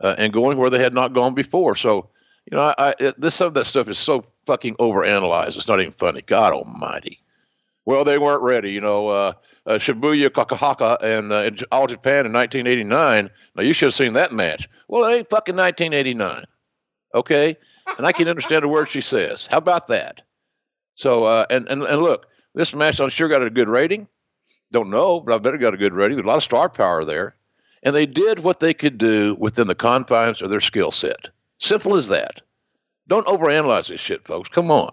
uh, 0.02 0.14
and 0.18 0.32
going 0.32 0.58
where 0.58 0.70
they 0.70 0.80
had 0.80 0.92
not 0.92 1.14
gone 1.14 1.34
before. 1.34 1.76
So, 1.76 2.08
you 2.50 2.56
know, 2.56 2.74
I, 2.76 2.94
I 3.00 3.12
this 3.16 3.36
some 3.36 3.46
of 3.46 3.54
that 3.54 3.66
stuff 3.66 3.88
is 3.88 3.98
so 3.98 4.24
fucking 4.46 4.76
overanalyzed. 4.76 5.56
It's 5.56 5.68
not 5.68 5.80
even 5.80 5.92
funny. 5.92 6.22
God 6.22 6.52
Almighty. 6.52 7.20
Well, 7.84 8.04
they 8.04 8.18
weren't 8.18 8.42
ready. 8.42 8.72
You 8.72 8.80
know, 8.80 9.08
uh, 9.08 9.32
uh, 9.66 9.72
Shibuya 9.74 10.28
Kakahaka 10.28 11.02
and 11.02 11.32
uh, 11.32 11.38
in 11.38 11.58
All 11.70 11.86
Japan 11.86 12.26
in 12.26 12.32
1989. 12.32 13.30
Now 13.54 13.62
you 13.62 13.72
should 13.72 13.86
have 13.86 13.94
seen 13.94 14.12
that 14.14 14.32
match. 14.32 14.68
Well, 14.88 15.04
it 15.04 15.16
ain't 15.16 15.30
fucking 15.30 15.56
1989. 15.56 16.44
Okay, 17.14 17.56
and 17.98 18.06
I 18.06 18.12
can 18.12 18.28
understand 18.28 18.64
the 18.64 18.68
words 18.68 18.90
she 18.90 19.00
says. 19.00 19.46
How 19.46 19.58
about 19.58 19.88
that? 19.88 20.22
So, 20.94 21.24
uh, 21.24 21.46
and, 21.50 21.68
and 21.68 21.82
and 21.82 22.02
look, 22.02 22.26
this 22.54 22.74
match 22.74 23.00
I'm 23.00 23.08
sure 23.08 23.28
got 23.28 23.42
a 23.42 23.50
good 23.50 23.68
rating. 23.68 24.08
Don't 24.72 24.90
know, 24.90 25.20
but 25.20 25.34
I 25.34 25.38
bet 25.38 25.54
it 25.54 25.58
got 25.58 25.74
a 25.74 25.78
good 25.78 25.92
rating. 25.92 26.16
There's 26.16 26.24
a 26.24 26.28
lot 26.28 26.38
of 26.38 26.42
star 26.42 26.68
power 26.68 27.04
there 27.04 27.36
and 27.82 27.94
they 27.94 28.06
did 28.06 28.40
what 28.40 28.60
they 28.60 28.74
could 28.74 28.98
do 28.98 29.36
within 29.38 29.66
the 29.66 29.74
confines 29.74 30.42
of 30.42 30.50
their 30.50 30.60
skill 30.60 30.90
set. 30.90 31.28
Simple 31.58 31.96
as 31.96 32.08
that. 32.08 32.40
Don't 33.08 33.26
overanalyze 33.26 33.88
this 33.88 34.00
shit, 34.00 34.24
folks. 34.24 34.48
Come 34.48 34.70
on. 34.70 34.90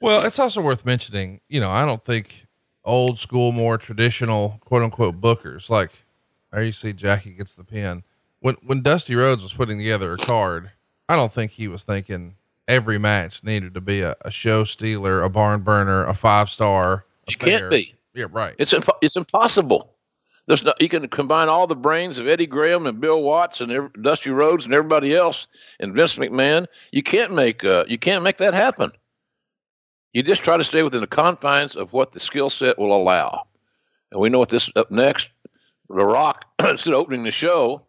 Well, 0.00 0.26
it's 0.26 0.38
also 0.38 0.60
worth 0.60 0.84
mentioning, 0.84 1.40
you 1.48 1.60
know, 1.60 1.70
I 1.70 1.84
don't 1.84 2.04
think 2.04 2.46
old 2.84 3.18
school, 3.18 3.52
more 3.52 3.78
traditional 3.78 4.60
quote 4.64 4.82
unquote 4.82 5.20
bookers 5.20 5.70
like 5.70 5.90
there 6.52 6.62
you 6.62 6.72
see 6.72 6.92
Jackie 6.92 7.34
gets 7.34 7.54
the 7.54 7.64
pin. 7.64 8.04
When 8.40 8.56
when 8.62 8.82
Dusty 8.82 9.14
Rhodes 9.14 9.42
was 9.42 9.54
putting 9.54 9.78
together 9.78 10.12
a 10.12 10.16
card, 10.16 10.70
I 11.08 11.16
don't 11.16 11.32
think 11.32 11.52
he 11.52 11.68
was 11.68 11.84
thinking 11.84 12.36
every 12.68 12.98
match 12.98 13.42
needed 13.42 13.74
to 13.74 13.80
be 13.80 14.02
a, 14.02 14.14
a 14.22 14.30
show 14.30 14.64
stealer, 14.64 15.22
a 15.22 15.30
barn 15.30 15.62
burner, 15.62 16.04
a 16.06 16.14
five 16.14 16.50
star. 16.50 17.06
You 17.26 17.36
can't 17.36 17.70
be. 17.70 17.93
Yeah, 18.14 18.26
right. 18.30 18.54
It's 18.58 18.74
it's 19.02 19.16
impossible. 19.16 19.90
There's 20.46 20.62
no, 20.62 20.74
you 20.78 20.88
can 20.88 21.08
combine 21.08 21.48
all 21.48 21.66
the 21.66 21.74
brains 21.74 22.18
of 22.18 22.28
Eddie 22.28 22.46
Graham 22.46 22.86
and 22.86 23.00
Bill 23.00 23.22
Watts 23.22 23.60
and 23.60 23.90
Dusty 24.02 24.30
Rhodes 24.30 24.66
and 24.66 24.74
everybody 24.74 25.14
else 25.14 25.46
and 25.80 25.94
Vince 25.94 26.16
McMahon. 26.16 26.66
You 26.92 27.02
can't 27.02 27.32
make 27.32 27.64
uh, 27.64 27.84
you 27.88 27.98
can't 27.98 28.22
make 28.22 28.36
that 28.38 28.54
happen. 28.54 28.92
You 30.12 30.22
just 30.22 30.44
try 30.44 30.56
to 30.56 30.64
stay 30.64 30.82
within 30.82 31.00
the 31.00 31.06
confines 31.06 31.74
of 31.74 31.92
what 31.92 32.12
the 32.12 32.20
skill 32.20 32.50
set 32.50 32.78
will 32.78 32.94
allow. 32.94 33.46
And 34.12 34.20
we 34.20 34.28
know 34.28 34.38
what 34.38 34.50
this 34.50 34.70
up 34.76 34.90
next. 34.90 35.28
The 35.88 36.04
Rock 36.04 36.44
instead 36.62 36.94
of 36.94 37.00
opening 37.00 37.24
the 37.24 37.30
show, 37.30 37.82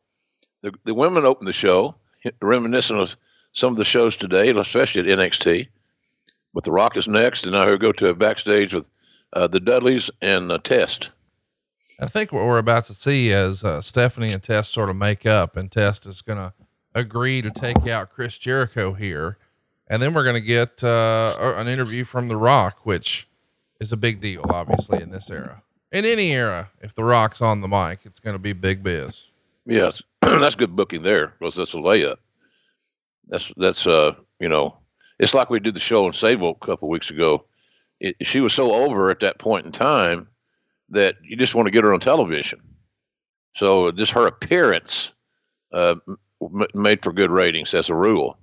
the 0.63 0.74
the 0.86 0.94
women 0.96 1.25
opened 1.25 1.48
the 1.48 1.53
show, 1.53 1.96
reminiscent 2.41 3.00
of 3.00 3.15
some 3.51 3.74
of 3.74 3.77
the 3.77 3.86
shows 3.86 4.15
today, 4.15 4.50
especially 4.50 5.01
at 5.01 5.20
NXT. 5.20 5.67
But 6.53 6.63
The 6.63 6.72
Rock 6.72 6.96
is 6.96 7.08
next, 7.08 7.44
and 7.44 7.51
now 7.51 7.67
he'll 7.67 7.77
go 7.77 7.91
to 7.91 8.10
a 8.10 8.15
backstage 8.15 8.74
with 8.74 8.86
uh, 9.36 9.48
the 9.48 9.60
Dudleys 9.60 10.10
and 10.22 10.51
uh, 10.51 10.58
Test. 10.58 11.12
I 12.00 12.08
think 12.08 12.32
what 12.32 12.46
we're 12.46 12.58
about 12.58 12.86
to 12.86 12.94
see 12.94 13.30
is 13.30 13.63
uh, 13.63 13.82
Stephanie 13.82 14.32
and 14.32 14.42
Test 14.42 14.72
sort 14.72 14.89
of 14.89 14.96
make 14.96 15.25
up, 15.25 15.56
and 15.56 15.72
Test 15.72 16.06
is 16.06 16.22
going 16.22 16.39
to 16.39 16.54
agree 16.94 17.42
to 17.42 17.51
take 17.51 17.88
out 17.88 18.10
Chris 18.10 18.38
Jericho 18.38 18.94
here, 18.94 19.38
and 19.88 20.01
then 20.01 20.13
we're 20.13 20.24
going 20.24 20.42
to 20.42 20.46
get 20.46 20.84
uh, 20.84 21.34
an 21.58 21.68
interview 21.68 22.04
from 22.04 22.27
The 22.27 22.38
Rock, 22.38 22.86
which 22.86 23.27
is 23.80 23.92
a 23.92 23.98
big 23.98 24.22
deal, 24.22 24.46
obviously, 24.50 25.01
in 25.01 25.12
this 25.12 25.30
era. 25.30 25.62
In 25.92 26.06
any 26.06 26.34
era, 26.34 26.72
if 26.82 26.96
The 26.96 27.04
Rock's 27.04 27.42
on 27.42 27.62
the 27.62 27.68
mic, 27.68 28.00
it's 28.04 28.20
going 28.20 28.36
to 28.36 28.39
be 28.39 28.54
big 28.54 28.84
biz. 28.84 29.27
Yes, 29.65 30.01
that's 30.22 30.56
good 30.56 30.75
booking 30.75 31.04
there 31.04 31.34
because 31.39 31.56
that's 31.56 31.74
a 31.74 31.77
layup. 31.77 32.18
That's 33.27 33.51
that's 33.58 33.88
uh 33.88 34.13
you 34.39 34.48
know 34.48 34.77
it's 35.18 35.34
like 35.34 35.50
we 35.50 35.60
did 35.60 35.74
the 35.74 35.80
show 35.80 36.06
in 36.06 36.13
Sable 36.13 36.56
a 36.62 36.65
couple 36.65 36.89
weeks 36.89 37.10
ago 37.10 37.46
it, 38.00 38.16
she 38.22 38.42
was 38.42 38.54
so 38.54 38.74
over 38.74 39.10
at 39.10 39.22
that 39.22 39.40
point 39.40 39.66
in 39.66 39.72
time 39.72 40.28
that 40.90 41.16
you 41.24 41.36
just 41.36 41.56
want 41.56 41.66
to 41.68 41.72
get 41.72 41.84
her 41.84 41.94
on 41.94 42.00
television. 42.00 42.62
So 43.56 43.92
just 43.92 44.12
her 44.12 44.28
appearance 44.28 45.12
uh, 45.74 45.96
m- 46.08 46.68
made 46.74 47.02
for 47.02 47.14
good 47.14 47.32
ratings 47.32 47.74
as 47.74 47.90
a 47.90 47.96
rule. 47.96 48.38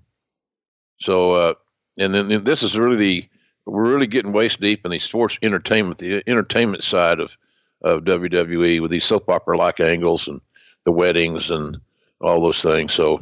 So 1.00 1.32
uh, 1.32 1.54
and 1.98 2.14
then 2.14 2.44
this 2.44 2.62
is 2.62 2.76
really 2.78 2.96
the 2.96 3.28
we're 3.66 3.90
really 3.90 4.06
getting 4.06 4.32
waist 4.32 4.60
deep 4.60 4.84
in 4.84 4.90
the 4.90 4.98
sports 4.98 5.38
entertainment, 5.42 5.98
the 5.98 6.22
entertainment 6.26 6.84
side 6.84 7.20
of 7.20 7.36
of 7.82 8.04
WWE 8.04 8.80
with 8.80 8.90
these 8.90 9.04
soap 9.04 9.28
opera 9.28 9.58
like 9.58 9.80
angles 9.80 10.28
and 10.28 10.40
the 10.84 10.92
weddings 10.92 11.50
and 11.50 11.80
all 12.20 12.40
those 12.40 12.62
things. 12.62 12.92
So, 12.92 13.20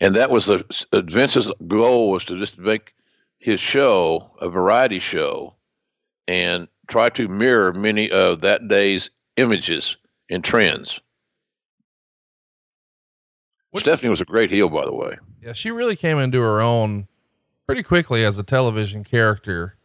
and 0.00 0.16
that 0.16 0.30
was 0.30 0.46
the 0.46 0.64
Vince's 0.92 1.50
goal 1.66 2.10
was 2.10 2.24
to 2.26 2.38
just 2.38 2.58
make 2.58 2.92
his 3.38 3.60
show, 3.60 4.30
a 4.40 4.48
variety 4.48 4.98
show, 4.98 5.54
and 6.26 6.68
try 6.88 7.08
to 7.10 7.28
mirror 7.28 7.72
many 7.72 8.10
of 8.10 8.40
that 8.42 8.68
day's 8.68 9.10
images 9.36 9.96
and 10.30 10.44
trends. 10.44 11.00
What, 13.70 13.82
Stephanie 13.82 14.10
was 14.10 14.20
a 14.20 14.24
great 14.24 14.50
heel, 14.50 14.68
by 14.68 14.84
the 14.84 14.94
way. 14.94 15.16
Yeah, 15.42 15.52
she 15.52 15.70
really 15.70 15.96
came 15.96 16.18
into 16.18 16.40
her 16.40 16.60
own 16.60 17.06
pretty 17.66 17.82
quickly 17.82 18.24
as 18.24 18.38
a 18.38 18.42
television 18.42 19.04
character. 19.04 19.76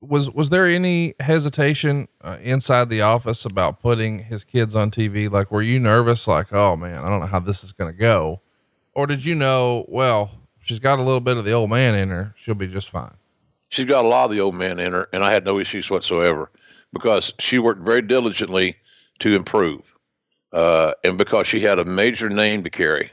Was 0.00 0.30
was 0.30 0.50
there 0.50 0.66
any 0.66 1.14
hesitation 1.20 2.08
uh, 2.20 2.38
inside 2.42 2.88
the 2.88 3.02
office 3.02 3.44
about 3.44 3.80
putting 3.80 4.20
his 4.20 4.44
kids 4.44 4.74
on 4.74 4.90
TV? 4.90 5.30
Like, 5.30 5.50
were 5.50 5.62
you 5.62 5.78
nervous? 5.78 6.26
Like, 6.26 6.52
oh 6.52 6.76
man, 6.76 7.04
I 7.04 7.08
don't 7.08 7.20
know 7.20 7.26
how 7.26 7.40
this 7.40 7.64
is 7.64 7.72
going 7.72 7.92
to 7.92 7.98
go, 7.98 8.40
or 8.92 9.06
did 9.06 9.24
you 9.24 9.34
know? 9.34 9.84
Well, 9.88 10.35
she's 10.66 10.80
got 10.80 10.98
a 10.98 11.02
little 11.02 11.20
bit 11.20 11.36
of 11.36 11.44
the 11.44 11.52
old 11.52 11.70
man 11.70 11.94
in 11.94 12.10
her. 12.10 12.34
She'll 12.36 12.54
be 12.54 12.66
just 12.66 12.90
fine. 12.90 13.14
She's 13.68 13.86
got 13.86 14.04
a 14.04 14.08
lot 14.08 14.26
of 14.26 14.30
the 14.32 14.40
old 14.40 14.54
man 14.54 14.78
in 14.78 14.92
her, 14.92 15.08
and 15.12 15.24
I 15.24 15.32
had 15.32 15.44
no 15.44 15.58
issues 15.58 15.88
whatsoever 15.88 16.50
because 16.92 17.32
she 17.38 17.58
worked 17.58 17.82
very 17.82 18.02
diligently 18.02 18.76
to 19.20 19.34
improve, 19.34 19.82
uh, 20.52 20.92
and 21.04 21.16
because 21.16 21.46
she 21.46 21.60
had 21.60 21.78
a 21.78 21.84
major 21.84 22.28
name 22.28 22.64
to 22.64 22.70
carry. 22.70 23.10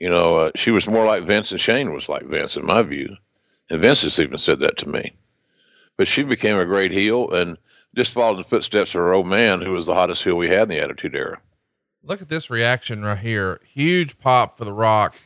You 0.00 0.10
know, 0.10 0.36
uh, 0.38 0.50
she 0.56 0.70
was 0.70 0.88
more 0.88 1.06
like 1.06 1.24
Vince, 1.24 1.50
and 1.52 1.60
Shane 1.60 1.94
was 1.94 2.08
like 2.08 2.24
Vince, 2.24 2.56
in 2.56 2.66
my 2.66 2.82
view. 2.82 3.16
And 3.70 3.80
Vince 3.80 4.02
has 4.02 4.20
even 4.20 4.38
said 4.38 4.60
that 4.60 4.76
to 4.78 4.88
me. 4.88 5.14
But 5.96 6.08
she 6.08 6.22
became 6.22 6.58
a 6.58 6.64
great 6.64 6.90
heel 6.90 7.30
and 7.30 7.56
just 7.96 8.12
followed 8.12 8.38
the 8.38 8.44
footsteps 8.44 8.90
of 8.90 9.00
her 9.00 9.14
old 9.14 9.26
man, 9.26 9.62
who 9.62 9.72
was 9.72 9.86
the 9.86 9.94
hottest 9.94 10.24
heel 10.24 10.36
we 10.36 10.48
had 10.48 10.62
in 10.62 10.68
the 10.70 10.80
Attitude 10.80 11.14
Era. 11.14 11.40
Look 12.02 12.20
at 12.20 12.28
this 12.28 12.50
reaction 12.50 13.02
right 13.02 13.18
here. 13.18 13.60
Huge 13.64 14.18
pop 14.18 14.58
for 14.58 14.64
The 14.64 14.72
Rock. 14.72 15.16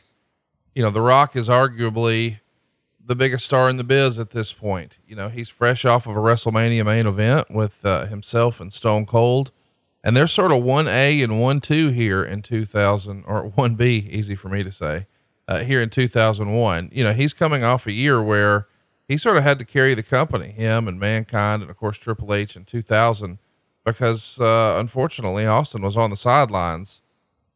You 0.79 0.85
know, 0.85 0.91
The 0.91 1.01
Rock 1.01 1.35
is 1.35 1.49
arguably 1.49 2.39
the 3.05 3.13
biggest 3.13 3.43
star 3.43 3.67
in 3.67 3.75
the 3.75 3.83
biz 3.83 4.17
at 4.17 4.29
this 4.29 4.53
point. 4.53 4.97
You 5.05 5.13
know, 5.13 5.27
he's 5.27 5.49
fresh 5.49 5.83
off 5.83 6.07
of 6.07 6.15
a 6.15 6.19
WrestleMania 6.21 6.85
main 6.85 7.05
event 7.05 7.51
with 7.51 7.85
uh, 7.85 8.05
himself 8.05 8.61
and 8.61 8.71
Stone 8.71 9.05
Cold. 9.05 9.51
And 10.05 10.15
they're 10.15 10.25
sort 10.25 10.53
of 10.53 10.63
1A 10.63 11.21
and 11.21 11.33
1-2 11.33 11.93
here 11.93 12.23
in 12.23 12.41
2000 12.41 13.25
or 13.27 13.49
1B, 13.49 14.07
easy 14.07 14.35
for 14.35 14.47
me 14.47 14.63
to 14.63 14.71
say, 14.71 15.07
uh, 15.49 15.65
here 15.65 15.81
in 15.81 15.89
2001. 15.89 16.91
You 16.93 17.03
know, 17.03 17.11
he's 17.11 17.33
coming 17.33 17.61
off 17.61 17.85
a 17.85 17.91
year 17.91 18.23
where 18.23 18.67
he 19.05 19.17
sort 19.17 19.35
of 19.35 19.43
had 19.43 19.59
to 19.59 19.65
carry 19.65 19.95
the 19.95 20.01
company, 20.01 20.51
him 20.51 20.87
and 20.87 20.97
Mankind, 20.97 21.61
and 21.61 21.69
of 21.69 21.75
course 21.75 21.97
Triple 21.97 22.33
H 22.33 22.55
in 22.55 22.63
2000 22.63 23.37
because 23.83 24.39
uh, 24.39 24.77
unfortunately 24.79 25.45
Austin 25.45 25.81
was 25.81 25.97
on 25.97 26.09
the 26.09 26.15
sidelines, 26.15 27.01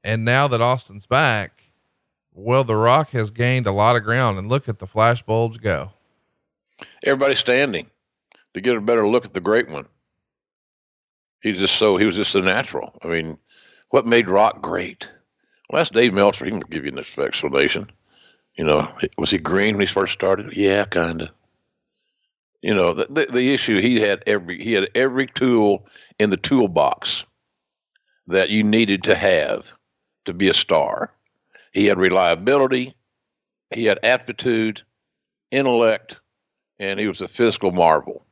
and 0.04 0.26
now 0.26 0.50
that 0.50 0.60
Austin's 0.60 1.06
back, 1.06 1.63
well, 2.34 2.64
The 2.64 2.76
Rock 2.76 3.12
has 3.12 3.32
gained 3.32 3.68
a 3.68 3.72
lot 3.72 3.96
of 3.96 4.04
ground, 4.04 4.38
and 4.38 4.50
look 4.50 4.68
at 4.68 4.80
the 4.80 4.88
flash 4.88 5.22
bulbs 5.22 5.58
go. 5.58 5.92
Everybody 7.04 7.36
standing 7.36 7.90
to 8.54 8.62
get 8.62 8.76
a 8.76 8.82
better 8.82 9.08
look 9.08 9.26
at 9.26 9.34
the 9.34 9.40
great 9.40 9.70
one. 9.70 9.88
He's 11.42 11.60
just 11.60 11.76
so 11.76 11.98
he 11.98 12.06
was 12.06 12.16
just 12.16 12.36
a 12.36 12.42
natural. 12.42 12.98
I 13.04 13.08
mean, 13.08 13.38
what 13.90 14.06
made 14.06 14.30
Rock 14.30 14.62
great? 14.62 15.10
Well, 15.70 15.80
that's 15.80 15.90
Dave 15.90 16.14
Meltzer. 16.14 16.46
He 16.46 16.52
can 16.52 16.62
give 16.62 16.86
you 16.86 16.92
an 16.92 17.00
explanation. 17.00 17.92
You 18.56 18.66
know, 18.66 18.88
was 19.18 19.32
he 19.32 19.38
green 19.38 19.76
when 19.76 19.82
he 19.82 19.94
first 19.94 20.14
started? 20.14 20.56
Yeah, 20.56 20.86
kind 20.86 21.24
of. 21.24 21.30
You 22.62 22.74
know, 22.74 22.94
the, 22.94 23.08
the, 23.10 23.28
the 23.32 23.54
issue 23.54 23.82
he 23.82 24.00
had 24.00 24.24
every 24.26 24.64
he 24.64 24.74
had 24.74 24.90
every 24.96 25.28
tool 25.28 25.86
in 26.18 26.30
the 26.30 26.38
toolbox 26.38 27.26
that 28.28 28.50
you 28.50 28.64
needed 28.64 29.04
to 29.04 29.16
have 29.16 29.74
to 30.26 30.34
be 30.34 30.48
a 30.48 30.54
star. 30.54 31.12
He 31.74 31.86
had 31.86 31.98
reliability, 31.98 32.96
he 33.74 33.86
had 33.86 34.00
aptitude, 34.04 34.82
intellect, 35.52 36.20
and 36.80 37.00
he 37.00 37.08
was 37.08 37.22
a 37.22 37.28
physical 37.28 37.72
marvel. 37.72 38.26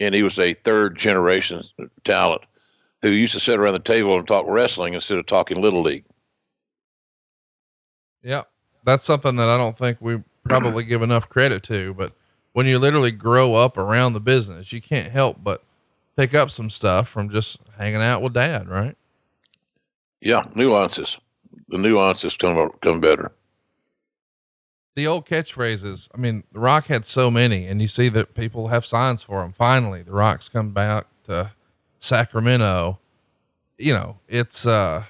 And 0.00 0.14
he 0.14 0.22
was 0.22 0.38
a 0.38 0.52
third 0.52 0.96
generation 0.96 1.62
talent 2.04 2.42
who 3.02 3.10
used 3.10 3.32
to 3.34 3.40
sit 3.40 3.58
around 3.58 3.74
the 3.74 3.78
table 3.78 4.18
and 4.18 4.26
talk 4.26 4.44
wrestling 4.46 4.94
instead 4.94 5.18
of 5.18 5.26
talking 5.26 5.60
little 5.60 5.82
league. 5.82 6.04
Yeah, 8.22 8.42
that's 8.84 9.04
something 9.04 9.36
that 9.36 9.48
I 9.48 9.56
don't 9.56 9.76
think 9.76 10.00
we 10.00 10.22
probably 10.44 10.84
give 10.84 11.02
enough 11.02 11.28
credit 11.28 11.62
to, 11.64 11.94
but 11.94 12.12
when 12.52 12.66
you 12.66 12.78
literally 12.78 13.12
grow 13.12 13.54
up 13.54 13.76
around 13.76 14.12
the 14.12 14.20
business, 14.20 14.72
you 14.72 14.80
can't 14.80 15.12
help 15.12 15.38
but 15.42 15.62
pick 16.16 16.34
up 16.34 16.50
some 16.50 16.70
stuff 16.70 17.08
from 17.08 17.30
just 17.30 17.58
hanging 17.76 18.02
out 18.02 18.22
with 18.22 18.32
dad, 18.32 18.68
right? 18.68 18.96
Yeah, 20.20 20.44
nuances. 20.54 21.18
The 21.68 21.78
nuances 21.78 22.36
come 22.36 22.70
come 22.82 23.00
better. 23.00 23.32
The 24.94 25.06
old 25.06 25.26
catchphrases. 25.26 26.08
I 26.14 26.18
mean, 26.18 26.44
The 26.52 26.60
Rock 26.60 26.86
had 26.86 27.04
so 27.04 27.30
many, 27.30 27.66
and 27.66 27.82
you 27.82 27.88
see 27.88 28.08
that 28.10 28.34
people 28.34 28.68
have 28.68 28.86
signs 28.86 29.22
for 29.22 29.42
him. 29.44 29.52
Finally, 29.52 30.02
The 30.02 30.12
Rock's 30.12 30.48
come 30.48 30.72
back 30.72 31.06
to 31.24 31.52
Sacramento. 31.98 32.98
You 33.78 33.92
know, 33.92 34.18
it's 34.26 34.66
uh, 34.66 35.04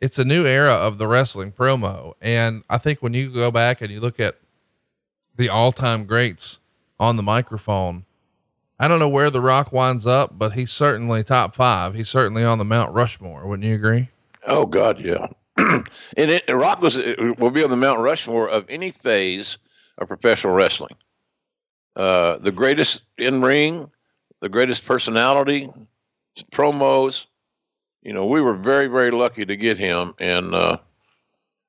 it's 0.00 0.18
a 0.18 0.24
new 0.24 0.46
era 0.46 0.72
of 0.72 0.98
the 0.98 1.06
wrestling 1.06 1.52
promo, 1.52 2.14
and 2.20 2.62
I 2.70 2.78
think 2.78 3.02
when 3.02 3.14
you 3.14 3.30
go 3.30 3.50
back 3.50 3.82
and 3.82 3.90
you 3.90 4.00
look 4.00 4.18
at 4.18 4.36
the 5.36 5.48
all 5.48 5.72
time 5.72 6.04
greats 6.04 6.58
on 7.00 7.16
the 7.16 7.22
microphone. 7.22 8.04
I 8.80 8.86
don't 8.86 8.98
know 9.00 9.08
where 9.08 9.30
The 9.30 9.40
Rock 9.40 9.72
winds 9.72 10.06
up, 10.06 10.38
but 10.38 10.52
he's 10.52 10.70
certainly 10.70 11.24
top 11.24 11.54
five. 11.54 11.94
He's 11.94 12.08
certainly 12.08 12.44
on 12.44 12.58
the 12.58 12.64
Mount 12.64 12.92
Rushmore. 12.92 13.46
Wouldn't 13.46 13.66
you 13.66 13.74
agree? 13.74 14.08
Oh 14.46 14.66
God, 14.66 15.00
yeah. 15.00 15.26
and 16.16 16.30
it, 16.30 16.44
Rock 16.48 16.80
was 16.80 16.96
will 17.38 17.50
be 17.50 17.64
on 17.64 17.70
the 17.70 17.76
Mount 17.76 18.00
Rushmore 18.00 18.48
of 18.48 18.66
any 18.68 18.92
phase 18.92 19.58
of 19.98 20.06
professional 20.06 20.54
wrestling. 20.54 20.94
Uh, 21.96 22.38
the 22.38 22.52
greatest 22.52 23.02
in 23.16 23.42
ring, 23.42 23.90
the 24.40 24.48
greatest 24.48 24.86
personality, 24.86 25.68
promos. 26.52 27.26
You 28.02 28.12
know, 28.12 28.26
we 28.26 28.40
were 28.40 28.54
very 28.54 28.86
very 28.86 29.10
lucky 29.10 29.44
to 29.44 29.56
get 29.56 29.78
him, 29.78 30.14
and 30.20 30.54
uh, 30.54 30.78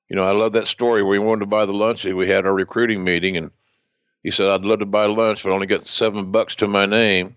you 0.08 0.16
know, 0.16 0.24
I 0.24 0.32
love 0.32 0.54
that 0.54 0.68
story 0.68 1.02
where 1.02 1.20
he 1.20 1.26
wanted 1.26 1.42
to 1.42 1.46
buy 1.48 1.66
the 1.66 1.74
lunch. 1.74 2.06
We 2.06 2.30
had 2.30 2.46
our 2.46 2.54
recruiting 2.54 3.04
meeting, 3.04 3.38
and 3.38 3.50
he 4.24 4.30
said, 4.30 4.48
I'd 4.48 4.66
love 4.66 4.80
to 4.80 4.86
buy 4.86 5.06
lunch, 5.06 5.44
but 5.44 5.50
I 5.50 5.54
only 5.54 5.68
got 5.68 5.86
seven 5.86 6.32
bucks 6.32 6.56
to 6.56 6.68
my 6.68 6.86
name, 6.86 7.36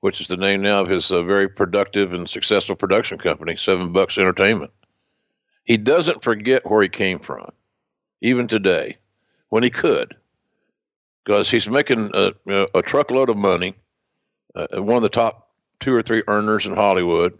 which 0.00 0.20
is 0.20 0.26
the 0.26 0.36
name 0.36 0.62
now 0.62 0.80
of 0.80 0.88
his 0.88 1.12
uh, 1.12 1.22
very 1.22 1.48
productive 1.48 2.12
and 2.12 2.28
successful 2.28 2.74
production 2.74 3.18
company, 3.18 3.54
Seven 3.54 3.92
Bucks 3.92 4.18
Entertainment. 4.18 4.72
He 5.66 5.76
doesn't 5.76 6.22
forget 6.22 6.68
where 6.68 6.82
he 6.82 6.88
came 6.88 7.18
from, 7.18 7.50
even 8.22 8.48
today, 8.48 8.96
when 9.50 9.62
he 9.62 9.68
could, 9.68 10.16
because 11.24 11.50
he's 11.50 11.68
making 11.68 12.10
a, 12.14 12.32
a, 12.74 12.80
truckload 12.82 13.28
of 13.28 13.36
money, 13.36 13.74
uh, 14.54 14.82
one 14.82 14.96
of 14.96 15.02
the 15.02 15.10
top 15.10 15.50
two 15.80 15.92
or 15.92 16.00
three 16.00 16.22
earners 16.26 16.66
in 16.66 16.74
Hollywood. 16.74 17.38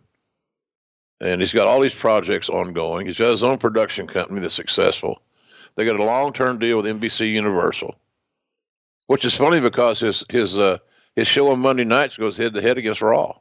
And 1.22 1.40
he's 1.40 1.54
got 1.54 1.66
all 1.66 1.80
these 1.80 1.94
projects 1.94 2.50
ongoing. 2.50 3.06
He's 3.06 3.16
got 3.16 3.30
his 3.30 3.42
own 3.42 3.56
production 3.56 4.06
company 4.06 4.40
that's 4.40 4.52
successful. 4.52 5.22
They 5.74 5.86
got 5.86 5.98
a 5.98 6.04
long 6.04 6.34
term 6.34 6.58
deal 6.58 6.76
with 6.76 6.84
NBC 6.84 7.32
Universal 7.32 7.96
which 9.06 9.24
is 9.24 9.34
funny 9.34 9.60
because 9.60 10.00
his 10.00 10.24
his 10.28 10.58
uh, 10.58 10.78
his 11.14 11.28
show 11.28 11.50
on 11.50 11.60
Monday 11.60 11.84
nights 11.84 12.16
goes 12.16 12.36
head 12.36 12.54
to 12.54 12.62
head 12.62 12.78
against 12.78 13.02
Raw. 13.02 13.38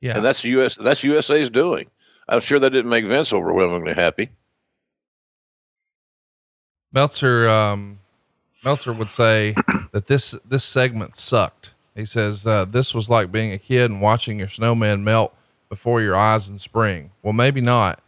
Yeah, 0.00 0.16
and 0.16 0.24
that's 0.24 0.44
US 0.44 0.76
that's 0.76 1.02
USA's 1.02 1.50
doing. 1.50 1.88
I'm 2.32 2.40
sure 2.40 2.58
that 2.58 2.70
didn't 2.70 2.90
make 2.90 3.04
Vince 3.04 3.32
overwhelmingly 3.32 3.94
happy. 3.94 4.30
Meltzer 6.92 7.48
um, 7.48 8.00
Meltzer 8.64 8.92
would 8.92 9.10
say 9.10 9.54
that 9.92 10.06
this 10.06 10.32
this 10.44 10.64
segment 10.64 11.16
sucked. 11.16 11.74
He 11.94 12.04
says 12.04 12.46
uh, 12.46 12.64
this 12.64 12.94
was 12.94 13.10
like 13.10 13.30
being 13.30 13.52
a 13.52 13.58
kid 13.58 13.90
and 13.90 14.00
watching 14.00 14.38
your 14.38 14.48
snowman 14.48 15.04
melt 15.04 15.34
before 15.68 16.00
your 16.00 16.16
eyes 16.16 16.48
in 16.48 16.58
spring. 16.58 17.12
Well, 17.22 17.32
maybe 17.32 17.60
not. 17.60 18.00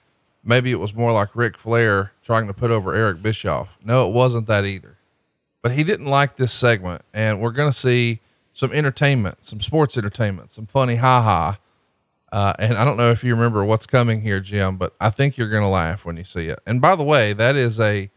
Maybe 0.43 0.73
it 0.73 0.81
was 0.81 0.95
more 0.95 1.13
like 1.13 1.35
Ric 1.35 1.57
Flair 1.57 2.13
trying 2.23 2.47
to 2.47 2.55
put 2.55 2.71
over 2.71 2.95
Eric 2.95 3.23
Bischoff. 3.23 3.79
No, 3.85 4.09
it 4.09 4.13
wasn't 4.13 4.47
that 4.47 4.65
either 4.65 4.95
but 5.65 5.73
he 5.73 5.83
didn't 5.83 6.05
like 6.05 6.37
this 6.37 6.53
segment. 6.53 7.01
And 7.15 7.41
we're 7.41 7.51
going 7.51 7.73
to 7.73 7.77
see 7.77 8.21
some 8.53 8.71
entertainment, 8.71 9.47
some 9.47 9.63
sports 9.63 9.97
entertainment, 9.97 10.53
some 10.53 10.67
funny 10.67 10.97
ha 10.97 11.23
ha. 11.23 11.59
Uh, 12.35 12.53
and 12.59 12.77
I 12.77 12.85
don't 12.85 12.97
know 12.97 13.13
if 13.13 13.23
you 13.23 13.33
remember 13.33 13.65
what's 13.65 13.87
coming 13.87 14.23
here, 14.23 14.41
Jim, 14.41 14.77
but 14.77 14.97
I 15.01 15.09
think 15.11 15.37
you're 15.37 15.49
going 15.49 15.63
to 15.63 15.69
laugh 15.69 16.05
when 16.05 16.17
you 16.17 16.25
see 16.25 16.49
it. 16.49 16.59
And 16.67 16.81
by 16.81 16.97
the 16.97 17.05
way, 17.05 17.33
that 17.33 17.55
is 17.55 17.79
a 17.79 18.11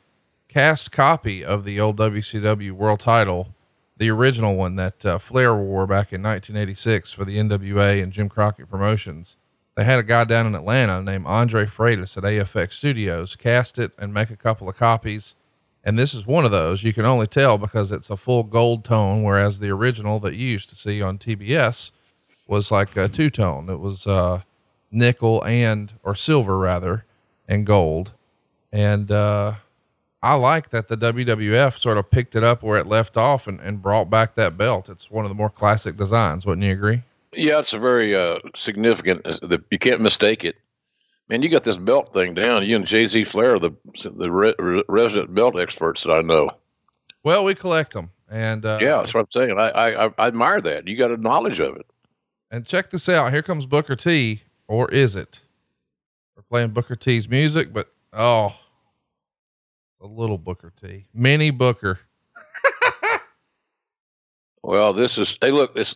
cast 0.47 0.91
copy 0.91 1.45
of 1.45 1.63
the 1.63 1.80
old 1.80 1.97
WCW 1.97 2.71
world 2.71 2.99
title, 2.99 3.53
the 3.95 4.10
original 4.10 4.56
one 4.56 4.75
that 4.77 5.06
uh, 5.06 5.19
Flair 5.19 5.56
wore 5.56 5.86
back 5.86 6.12
in 6.12 6.23
1986 6.23 7.12
for 7.12 7.25
the 7.25 7.38
NWA 7.38 8.01
and 8.01 8.12
Jim 8.12 8.27
Crockett 8.27 8.71
Promotions. 8.71 9.38
They 9.75 9.84
had 9.84 9.99
a 9.99 10.03
guy 10.03 10.23
down 10.23 10.47
in 10.47 10.56
Atlanta 10.56 10.99
named 11.03 11.27
Andre 11.27 11.67
Freitas 11.67 12.17
at 12.17 12.23
AFX 12.23 12.73
Studios 12.73 13.36
cast 13.36 13.77
it 13.77 13.91
and 13.99 14.15
make 14.15 14.32
a 14.32 14.36
couple 14.36 14.67
of 14.67 14.75
copies 14.75 15.36
and 15.84 15.97
this 15.97 16.13
is 16.13 16.27
one 16.27 16.43
of 16.43 16.51
those 16.51 16.84
you 16.84 16.91
can 16.91 17.06
only 17.06 17.27
tell 17.27 17.58
because 17.58 17.93
it's 17.93 18.10
a 18.10 18.17
full 18.17 18.43
gold 18.43 18.84
tone, 18.84 19.23
whereas 19.23 19.60
the 19.60 19.69
original 19.69 20.19
that 20.19 20.36
you 20.36 20.45
used 20.45 20.69
to 20.71 20.75
see 20.75 21.01
on 21.01 21.17
TBS 21.17 21.91
was 22.48 22.72
like 22.72 22.96
a 22.96 23.08
two 23.08 23.30
tone. 23.30 23.70
It 23.70 23.80
was 23.80 24.08
uh, 24.08 24.42
nickel 24.92 25.44
and 25.46 25.94
or 26.04 26.16
silver 26.16 26.58
rather, 26.58 27.06
and 27.48 27.66
gold. 27.66 28.12
And 28.72 29.12
uh, 29.12 29.56
I 30.22 30.36
like 30.36 30.70
that 30.70 30.88
the 30.88 30.98
WWF 30.98 31.78
sort 31.78 31.98
of 31.98 32.12
picked 32.12 32.36
it 32.36 32.44
up 32.44 32.64
where 32.64 32.78
it 32.78 32.88
left 32.88 33.18
off 33.18 33.48
and, 33.48 33.60
and 33.60 33.82
brought 33.82 34.10
back 34.10 34.36
that 34.36 34.58
belt. 34.58 34.90
It's 34.90 35.10
one 35.10 35.26
of 35.26 35.30
the 35.30 35.36
more 35.36 35.50
classic 35.50 35.98
designs. 35.98 36.46
Wouldn't 36.46 36.66
you 36.66 36.74
agree? 36.74 37.04
Yeah, 37.34 37.60
it's 37.60 37.74
a 37.74 37.80
very 37.80 38.16
uh, 38.16 38.40
significant. 38.56 39.26
You 39.70 39.80
can't 39.80 40.02
mistake 40.02 40.44
it 40.44 40.60
man, 41.30 41.42
you 41.42 41.50
got 41.50 41.64
this 41.64 41.78
belt 41.78 42.14
thing 42.14 42.34
down. 42.34 42.66
You 42.66 42.76
and 42.76 42.86
Jay 42.86 43.06
Z 43.06 43.24
Flair, 43.26 43.60
the 43.60 43.72
the 44.04 44.32
re- 44.32 44.84
resident 44.88 45.34
belt 45.34 45.60
experts 45.60 46.04
that 46.04 46.12
I 46.12 46.22
know. 46.22 46.52
Well, 47.24 47.44
we 47.44 47.56
collect 47.56 47.94
them, 47.94 48.12
and 48.30 48.66
uh, 48.66 48.80
yeah, 48.82 48.98
that's 48.98 49.14
what 49.14 49.22
I'm 49.22 49.28
saying. 49.28 49.60
I, 49.60 49.70
I 49.70 50.06
I 50.18 50.28
admire 50.28 50.62
that. 50.62 50.88
You 50.88 50.98
got 50.98 51.12
a 51.12 51.18
knowledge 51.18 51.60
of 51.60 51.76
it. 51.76 51.86
And 52.50 52.66
check 52.66 52.90
this 52.90 53.10
out. 53.10 53.34
Here 53.34 53.42
comes 53.42 53.66
Booker 53.66 53.96
T, 53.96 54.42
or 54.68 54.90
is 54.92 55.16
it? 55.16 55.42
We're 56.36 56.44
playing 56.44 56.70
Booker 56.70 56.96
T's 56.96 57.28
music, 57.28 57.74
but 57.74 57.92
oh, 58.14 58.56
a 60.02 60.08
little 60.08 60.38
Booker 60.38 60.72
T, 60.82 61.06
mini 61.14 61.50
Booker. 61.50 62.00
well, 64.64 64.94
this 64.94 65.18
is. 65.18 65.38
Hey, 65.42 65.52
look, 65.52 65.76
this 65.76 65.96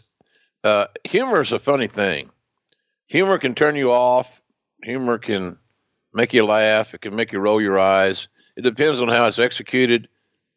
uh, 0.63 0.87
humor 1.05 1.41
is 1.41 1.51
a 1.51 1.59
funny 1.59 1.87
thing. 1.87 2.29
Humor 3.07 3.37
can 3.37 3.55
turn 3.55 3.75
you 3.75 3.91
off 3.91 4.41
humor 4.83 5.17
can 5.17 5.57
make 6.13 6.33
you 6.33 6.45
laugh. 6.45 6.93
It 6.93 7.01
can 7.01 7.15
make 7.15 7.31
you 7.31 7.39
roll 7.39 7.61
your 7.61 7.79
eyes. 7.79 8.27
It 8.57 8.61
depends 8.61 9.01
on 9.01 9.07
how 9.07 9.25
it's 9.25 9.39
executed 9.39 10.07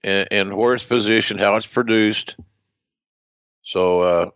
and, 0.03 0.29
and 0.31 0.57
where 0.57 0.75
it's 0.75 0.85
positioned, 0.85 1.41
how 1.41 1.57
it's 1.57 1.67
produced. 1.67 2.37
So 3.63 4.01
uh, 4.01 4.31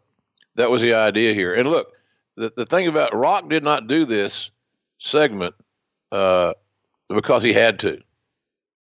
that 0.59 0.71
was 0.71 0.83
the 0.83 0.93
idea 0.93 1.33
here. 1.33 1.55
And 1.55 1.71
look, 1.71 1.93
the, 2.37 2.53
the 2.55 2.67
thing 2.67 2.89
about 2.89 3.17
Rock 3.17 3.49
did 3.49 3.65
not 3.65 3.87
do 3.87 4.05
this 4.05 4.51
segment 4.99 5.55
uh, 6.13 6.53
because 7.09 7.43
he 7.43 7.53
had 7.53 7.79
to. 7.81 8.03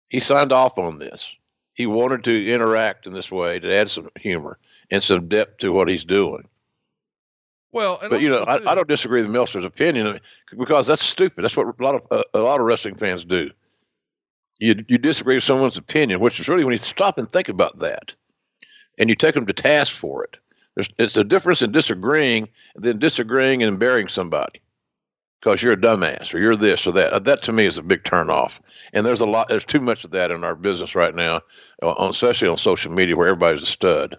He 0.09 0.21
signed 0.21 0.53
off 0.53 0.79
on 0.79 0.99
this. 0.99 1.37
He 1.75 1.87
wanted 1.87 2.25
to 2.25 2.51
interact 2.51 3.07
in 3.07 3.13
this 3.13 3.31
way 3.31 3.59
to 3.59 3.75
add 3.75 3.91
some 3.91 4.09
humor 4.19 4.59
and 4.91 5.03
some 5.03 5.29
depth 5.29 5.59
to 5.59 5.73
what 5.73 5.89
he's 5.89 6.05
doing. 6.05 6.49
Well, 7.73 7.99
but 8.09 8.23
you 8.23 8.31
know, 8.31 8.45
I, 8.45 8.55
I, 8.71 8.75
don't 8.75 8.89
disagree 8.89 9.21
with 9.21 9.31
Meltzer's 9.31 9.65
opinion 9.65 10.21
because 10.57 10.87
that's 10.87 11.05
stupid. 11.05 11.45
That's 11.45 11.57
what 11.57 11.67
a 11.67 11.83
lot 11.83 11.97
of 11.97 12.03
uh, 12.11 12.23
a 12.33 12.39
lot 12.39 12.61
of 12.61 12.67
wrestling 12.67 12.95
fans 12.95 13.25
do. 13.27 13.51
You 14.59 14.83
you 14.89 14.97
disagree 14.97 15.35
with 15.35 15.45
someone's 15.45 15.77
opinion, 15.77 16.21
which 16.21 16.41
is 16.41 16.49
really 16.49 16.65
when 16.65 16.73
you 16.73 16.79
stop 16.79 17.19
and 17.19 17.31
think 17.31 17.51
about 17.51 17.81
that, 17.81 18.15
and 18.99 19.11
you 19.11 19.15
take 19.15 19.35
them 19.35 19.45
to 19.45 19.53
task 19.53 19.93
for 19.93 20.25
it. 20.25 20.39
It's 20.99 21.17
a 21.17 21.25
difference 21.25 21.63
in 21.63 21.73
disagreeing 21.73 22.49
than 22.77 22.99
disagreeing 22.99 23.63
and 23.63 23.79
burying 23.79 24.09
somebody 24.09 24.61
because 25.41 25.63
you're 25.63 25.73
a 25.73 25.77
dumbass 25.77 26.35
or 26.35 26.39
you're 26.39 26.57
this 26.57 26.87
or 26.87 26.93
that. 26.93 27.25
That 27.25 27.43
to 27.43 27.53
me 27.53 27.67
is 27.67 27.79
a 27.79 27.83
big 27.83 28.05
turnoff. 28.05 28.59
And 28.93 29.05
there's 29.05 29.21
a 29.21 29.27
lot. 29.27 29.49
There's 29.49 29.65
too 29.65 29.81
much 29.81 30.05
of 30.05 30.11
that 30.13 30.31
in 30.31 30.45
our 30.45 30.55
business 30.55 30.95
right 30.95 31.15
now, 31.15 31.41
uh, 31.83 31.95
especially 32.09 32.49
on 32.49 32.59
social 32.59 32.93
media, 32.93 33.17
where 33.17 33.29
everybody's 33.29 33.63
a 33.63 33.67
stud. 33.67 34.17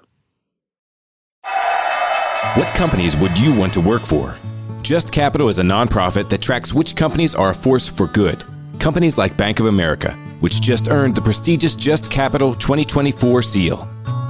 What 2.56 2.68
companies 2.76 3.16
would 3.18 3.38
you 3.38 3.58
want 3.58 3.74
to 3.74 3.82
work 3.82 4.02
for? 4.02 4.36
Just 4.82 5.12
Capital 5.12 5.50
is 5.50 5.60
a 5.60 5.64
nonprofit 5.64 6.30
that 6.30 6.42
tracks 6.42 6.74
which 6.74 6.96
companies 6.96 7.36
are 7.36 7.50
a 7.50 7.54
force 7.54 7.88
for 7.88 8.08
good. 8.08 8.44
Companies 8.80 9.18
like 9.18 9.36
Bank 9.36 9.60
of 9.60 9.66
America, 9.66 10.12
which 10.40 10.62
just 10.62 10.90
earned 10.90 11.16
the 11.16 11.22
prestigious 11.22 11.76
Just 11.76 12.10
Capital 12.10 12.54
2024 12.56 13.42
seal. 13.42 13.90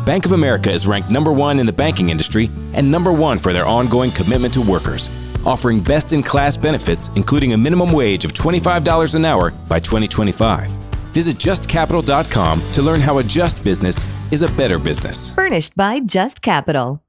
Bank 0.09 0.25
of 0.25 0.31
America 0.31 0.71
is 0.71 0.87
ranked 0.87 1.11
number 1.11 1.31
one 1.31 1.59
in 1.59 1.67
the 1.67 1.71
banking 1.71 2.09
industry 2.09 2.49
and 2.73 2.89
number 2.89 3.13
one 3.13 3.37
for 3.37 3.53
their 3.53 3.67
ongoing 3.67 4.09
commitment 4.09 4.51
to 4.55 4.59
workers, 4.59 5.07
offering 5.45 5.79
best 5.79 6.13
in 6.13 6.23
class 6.23 6.57
benefits, 6.57 7.11
including 7.15 7.53
a 7.53 7.57
minimum 7.57 7.91
wage 7.91 8.25
of 8.25 8.33
$25 8.33 9.13
an 9.13 9.23
hour 9.23 9.51
by 9.67 9.79
2025. 9.79 10.67
Visit 11.13 11.35
justcapital.com 11.35 12.59
to 12.71 12.81
learn 12.81 13.01
how 13.01 13.19
a 13.19 13.23
just 13.23 13.63
business 13.63 14.03
is 14.31 14.41
a 14.41 14.51
better 14.53 14.79
business. 14.79 15.31
Furnished 15.35 15.77
by 15.77 15.99
Just 15.99 16.41
Capital. 16.41 17.03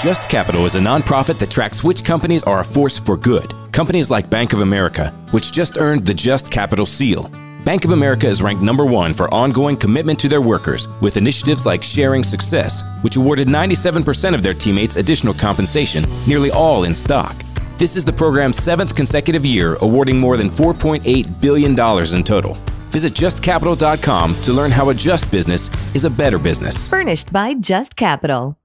Just 0.00 0.30
Capital 0.30 0.64
is 0.64 0.76
a 0.76 0.80
nonprofit 0.80 1.40
that 1.40 1.50
tracks 1.50 1.82
which 1.82 2.04
companies 2.04 2.44
are 2.44 2.60
a 2.60 2.64
force 2.64 3.00
for 3.00 3.16
good. 3.16 3.52
Companies 3.72 4.12
like 4.12 4.30
Bank 4.30 4.52
of 4.52 4.60
America, 4.60 5.10
which 5.32 5.50
just 5.50 5.76
earned 5.76 6.06
the 6.06 6.14
Just 6.14 6.52
Capital 6.52 6.86
seal. 6.86 7.28
Bank 7.68 7.84
of 7.84 7.90
America 7.90 8.26
is 8.26 8.40
ranked 8.40 8.62
number 8.62 8.86
one 8.86 9.12
for 9.12 9.28
ongoing 9.34 9.76
commitment 9.76 10.18
to 10.20 10.26
their 10.26 10.40
workers 10.40 10.88
with 11.02 11.18
initiatives 11.18 11.66
like 11.66 11.82
Sharing 11.82 12.24
Success, 12.24 12.82
which 13.02 13.16
awarded 13.16 13.46
97% 13.46 14.34
of 14.34 14.42
their 14.42 14.54
teammates 14.54 14.96
additional 14.96 15.34
compensation, 15.34 16.02
nearly 16.26 16.50
all 16.50 16.84
in 16.84 16.94
stock. 16.94 17.36
This 17.76 17.94
is 17.94 18.06
the 18.06 18.12
program's 18.14 18.56
seventh 18.56 18.96
consecutive 18.96 19.44
year, 19.44 19.76
awarding 19.82 20.18
more 20.18 20.38
than 20.38 20.48
$4.8 20.48 21.42
billion 21.42 21.72
in 21.72 22.24
total. 22.24 22.54
Visit 22.88 23.12
justcapital.com 23.12 24.34
to 24.36 24.52
learn 24.54 24.70
how 24.70 24.88
a 24.88 24.94
just 24.94 25.30
business 25.30 25.68
is 25.94 26.06
a 26.06 26.10
better 26.10 26.38
business. 26.38 26.88
Furnished 26.88 27.30
by 27.34 27.52
Just 27.52 27.96
Capital. 27.96 28.56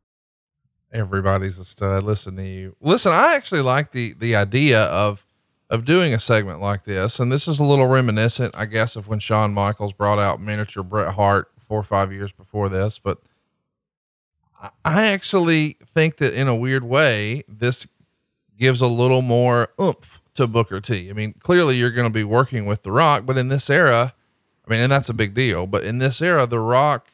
Everybody's 0.94 1.58
a 1.58 1.66
stud. 1.66 2.06
Listen 2.06 2.38
to 2.38 2.44
you. 2.48 2.78
Listen, 2.80 3.12
I 3.12 3.36
actually 3.36 3.63
like 3.63 3.92
the 3.92 4.13
the 4.13 4.38
idea 4.38 4.84
of 4.84 5.26
of 5.74 5.86
doing 5.86 6.14
a 6.14 6.20
segment 6.20 6.62
like 6.62 6.84
this, 6.84 7.20
and 7.20 7.32
this 7.32 7.48
is 7.48 7.58
a 7.58 7.64
little 7.64 7.88
reminiscent, 7.88 8.54
I 8.56 8.66
guess, 8.66 8.96
of 8.96 9.08
when 9.08 9.18
Shawn 9.18 9.56
Michaels 9.56 9.92
brought 9.92 10.20
out 10.20 10.40
miniature 10.40 10.84
Bret 10.84 11.16
Hart 11.16 11.50
four 11.60 11.80
or 11.80 11.84
five 11.84 12.14
years 12.14 12.32
before 12.32 12.70
this. 12.70 13.00
But 13.00 13.18
I 14.86 15.08
actually 15.08 15.78
think 15.96 16.18
that 16.18 16.36
in 16.36 16.48
a 16.48 16.56
weird 16.56 16.84
way, 16.84 17.42
this 17.48 17.88
gives 18.56 18.82
a 18.82 18.88
little 18.88 19.24
more 19.24 19.70
oomph 19.82 20.22
to 20.36 20.46
Booker 20.46 20.80
T. 20.80 21.10
I 21.10 21.14
mean, 21.14 21.34
clearly 21.40 21.76
you're 21.76 21.90
going 21.90 22.08
to 22.08 22.14
be 22.14 22.24
working 22.24 22.68
with 22.68 22.84
The 22.84 22.92
Rock, 22.92 23.26
but 23.26 23.40
in 23.40 23.48
this 23.48 23.68
era, 23.68 24.14
I 24.68 24.72
mean, 24.72 24.80
and 24.80 24.92
that's 24.92 25.10
a 25.10 25.14
big 25.14 25.34
deal. 25.34 25.66
But 25.66 25.84
in 25.84 25.98
this 25.98 26.22
era, 26.22 26.46
The 26.46 26.60
Rock, 26.60 27.08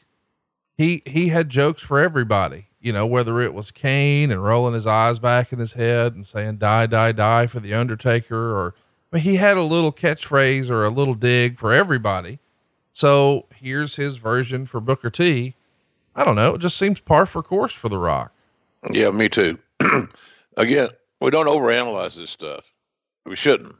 he 0.77 1.01
he 1.05 1.29
had 1.29 1.47
jokes 1.47 1.81
for 1.81 1.97
everybody 1.97 2.67
you 2.81 2.93
know, 2.93 3.05
whether 3.05 3.41
it 3.41 3.53
was 3.53 3.71
Kane 3.71 4.31
and 4.31 4.43
rolling 4.43 4.73
his 4.73 4.87
eyes 4.87 5.19
back 5.19 5.51
in 5.51 5.59
his 5.59 5.73
head 5.73 6.15
and 6.15 6.25
saying 6.25 6.57
die, 6.57 6.85
die, 6.85 7.11
die 7.11 7.47
for 7.47 7.59
the 7.59 7.73
Undertaker, 7.73 8.55
or 8.55 8.73
I 9.11 9.17
mean, 9.17 9.23
he 9.23 9.35
had 9.35 9.57
a 9.57 9.63
little 9.63 9.91
catchphrase 9.91 10.69
or 10.69 10.85
a 10.85 10.89
little 10.89 11.15
dig 11.15 11.57
for 11.57 11.73
everybody. 11.73 12.39
So 12.91 13.45
here's 13.55 13.95
his 13.95 14.17
version 14.17 14.65
for 14.65 14.79
Booker 14.79 15.09
T. 15.09 15.55
I 16.15 16.23
don't 16.23 16.35
know. 16.35 16.55
It 16.55 16.61
just 16.61 16.77
seems 16.77 16.99
par 16.99 17.25
for 17.25 17.43
course 17.43 17.71
for 17.71 17.89
The 17.89 17.97
Rock. 17.97 18.33
Yeah, 18.89 19.11
me 19.11 19.29
too. 19.29 19.57
Again, 20.57 20.89
we 21.21 21.31
don't 21.31 21.47
overanalyze 21.47 22.15
this 22.15 22.31
stuff. 22.31 22.63
We 23.25 23.35
shouldn't. 23.35 23.75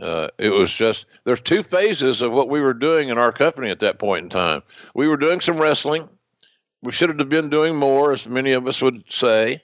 Uh, 0.00 0.28
it 0.38 0.50
was 0.50 0.72
just 0.72 1.06
there's 1.24 1.40
two 1.40 1.62
phases 1.62 2.22
of 2.22 2.30
what 2.30 2.48
we 2.48 2.60
were 2.60 2.74
doing 2.74 3.08
in 3.08 3.18
our 3.18 3.32
company 3.32 3.70
at 3.70 3.80
that 3.80 3.98
point 3.98 4.24
in 4.24 4.30
time. 4.30 4.62
We 4.94 5.08
were 5.08 5.16
doing 5.16 5.40
some 5.40 5.60
wrestling 5.60 6.08
we 6.82 6.92
should 6.92 7.08
have 7.08 7.28
been 7.28 7.50
doing 7.50 7.76
more, 7.76 8.12
as 8.12 8.28
many 8.28 8.52
of 8.52 8.66
us 8.66 8.80
would 8.82 9.04
say, 9.08 9.62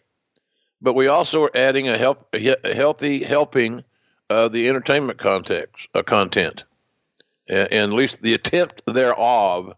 but 0.80 0.94
we 0.94 1.08
also 1.08 1.44
are 1.44 1.56
adding 1.56 1.88
a, 1.88 1.96
help, 1.96 2.28
a 2.34 2.74
healthy 2.74 3.22
helping 3.22 3.84
of 4.30 4.52
the 4.52 4.68
entertainment 4.68 5.18
context, 5.18 5.88
uh, 5.94 6.02
content, 6.02 6.64
and, 7.48 7.68
and, 7.72 7.92
at 7.92 7.96
least 7.96 8.22
the 8.22 8.34
attempt 8.34 8.82
thereof. 8.86 9.74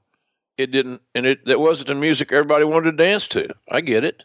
It 0.56 0.70
didn't, 0.70 1.02
and 1.14 1.26
it 1.26 1.44
that 1.44 1.60
wasn't 1.60 1.88
the 1.88 1.94
music 1.94 2.32
everybody 2.32 2.64
wanted 2.64 2.92
to 2.92 2.96
dance 2.96 3.28
to. 3.28 3.48
I 3.68 3.82
get 3.82 4.04
it, 4.04 4.24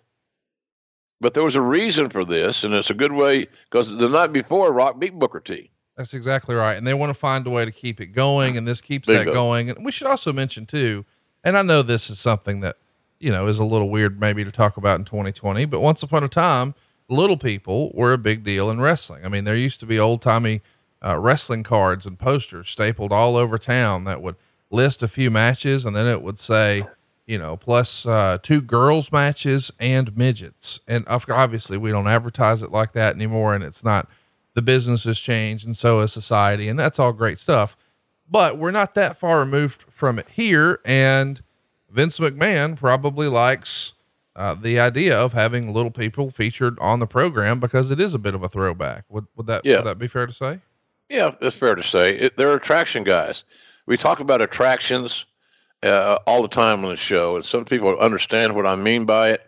but 1.19 1.34
there 1.34 1.43
was 1.43 1.58
a 1.58 1.62
reason 1.62 2.10
for 2.10 2.24
this, 2.24 2.63
and 2.63 2.74
it's 2.74 2.89
a 2.89 2.93
good 2.93 3.12
way 3.12 3.47
because 3.69 3.89
the 3.97 4.08
night 4.08 4.32
before, 4.32 4.71
Rock 4.71 4.97
beat 4.97 5.13
Booker 5.13 5.41
T. 5.41 5.69
That's 5.97 6.13
exactly 6.13 6.56
right, 6.56 6.76
and 6.76 6.88
they 6.88 6.93
want 6.93 7.10
to 7.10 7.13
find 7.13 7.45
a 7.45 7.50
way 7.50 7.65
to 7.65 7.71
keep 7.71 8.00
it 8.00 8.08
going, 8.08 8.56
and 8.56 8.65
this 8.65 8.80
keeps 8.80 9.08
that 9.08 9.26
going. 9.26 9.69
And 9.69 9.84
we 9.84 9.91
should 9.91 10.08
also 10.08 10.32
mention 10.32 10.65
too, 10.65 11.04
and 11.43 11.58
I 11.58 11.63
know 11.63 11.82
this 11.82 12.10
is 12.10 12.17
something 12.17 12.62
that 12.62 12.78
you 13.22 13.32
know, 13.32 13.48
is 13.48 13.60
a 13.60 13.64
little 13.64 13.90
weird 13.90 14.20
maybe 14.20 14.44
to 14.44 14.52
talk 14.52 14.78
about 14.78 15.00
in 15.00 15.06
2020, 15.06 15.66
but 15.66 15.80
once 15.80 16.02
upon 16.02 16.24
a 16.24 16.28
time, 16.28 16.74
little 17.08 17.38
people 17.38 17.92
were 17.94 18.14
a 18.14 18.18
big 18.18 18.44
deal 18.44 18.70
in 18.70 18.82
wrestling. 18.82 19.24
I 19.24 19.30
mean, 19.30 19.44
there 19.44 19.56
used 19.56 19.80
to 19.82 19.86
be 19.86 20.00
old 20.00 20.22
timey 20.22 20.62
uh, 21.06 21.18
wrestling 21.18 21.64
cards 21.64 22.06
and 22.06 22.18
posters 22.18 22.70
stapled 22.70 23.12
all 23.12 23.36
over 23.36 23.58
town 23.58 24.06
that 24.06 24.22
would 24.22 24.36
list 24.70 25.04
a 25.04 25.08
few 25.08 25.30
matches 25.30 25.86
and 25.86 25.96
then 25.96 26.08
it 26.08 26.22
would 26.22 26.38
say, 26.38 26.86
you 27.28 27.38
know, 27.38 27.58
plus 27.58 28.06
uh, 28.06 28.38
two 28.42 28.62
girls 28.62 29.12
matches 29.12 29.72
and 29.80 30.16
midgets. 30.18 30.80
And 30.88 31.06
obviously 31.08 31.78
we 31.78 31.92
don't 31.92 32.08
advertise 32.08 32.64
it 32.64 32.72
like 32.72 32.94
that 32.94 33.16
anymore. 33.16 33.54
And 33.54 33.64
it's 33.64 33.84
not, 33.84 34.10
the 34.54 34.62
business 34.62 35.04
has 35.04 35.20
changed 35.20 35.66
and 35.66 35.78
so 35.78 36.02
has 36.02 36.12
society. 36.12 36.68
And 36.68 36.80
that's 36.80 37.00
all 37.00 37.14
great 37.14 37.38
stuff. 37.38 37.76
But 38.30 38.58
we're 38.58 38.72
not 38.72 38.96
that 38.96 39.18
far 39.18 39.40
removed 39.40 39.84
from 39.90 40.18
it 40.18 40.30
here. 40.30 40.80
And, 40.86 41.42
Vince 41.92 42.20
McMahon 42.20 42.78
probably 42.78 43.28
likes 43.28 43.94
uh, 44.36 44.56
the 44.56 44.80
idea 44.80 45.18
of 45.18 45.34
having 45.34 45.74
little 45.74 45.92
people 45.92 46.32
featured 46.32 46.80
on 46.80 47.00
the 47.00 47.08
program 47.08 47.60
because 47.60 47.92
it 47.92 48.00
is 48.00 48.14
a 48.14 48.20
bit 48.20 48.34
of 48.34 48.44
a 48.44 48.50
throwback. 48.50 49.04
Would, 49.10 49.28
would 49.36 49.48
that 49.48 49.66
yeah. 49.66 49.78
would 49.78 49.86
that 49.86 50.00
be 50.00 50.08
fair 50.08 50.26
to 50.26 50.34
say? 50.34 50.60
Yeah, 51.10 51.36
it's 51.42 51.58
fair 51.58 51.76
to 51.76 51.84
say. 51.84 52.18
It, 52.18 52.38
they're 52.38 52.54
attraction 52.54 53.04
guys. 53.04 53.44
We 53.86 53.98
talk 53.98 54.22
about 54.22 54.42
attractions 54.42 55.26
uh, 55.84 56.20
all 56.26 56.42
the 56.42 56.48
time 56.48 56.86
on 56.86 56.92
the 56.92 56.96
show, 56.96 57.36
and 57.36 57.44
some 57.44 57.66
people 57.66 57.98
understand 58.00 58.56
what 58.56 58.66
I 58.66 58.76
mean 58.76 59.06
by 59.06 59.32
it. 59.32 59.42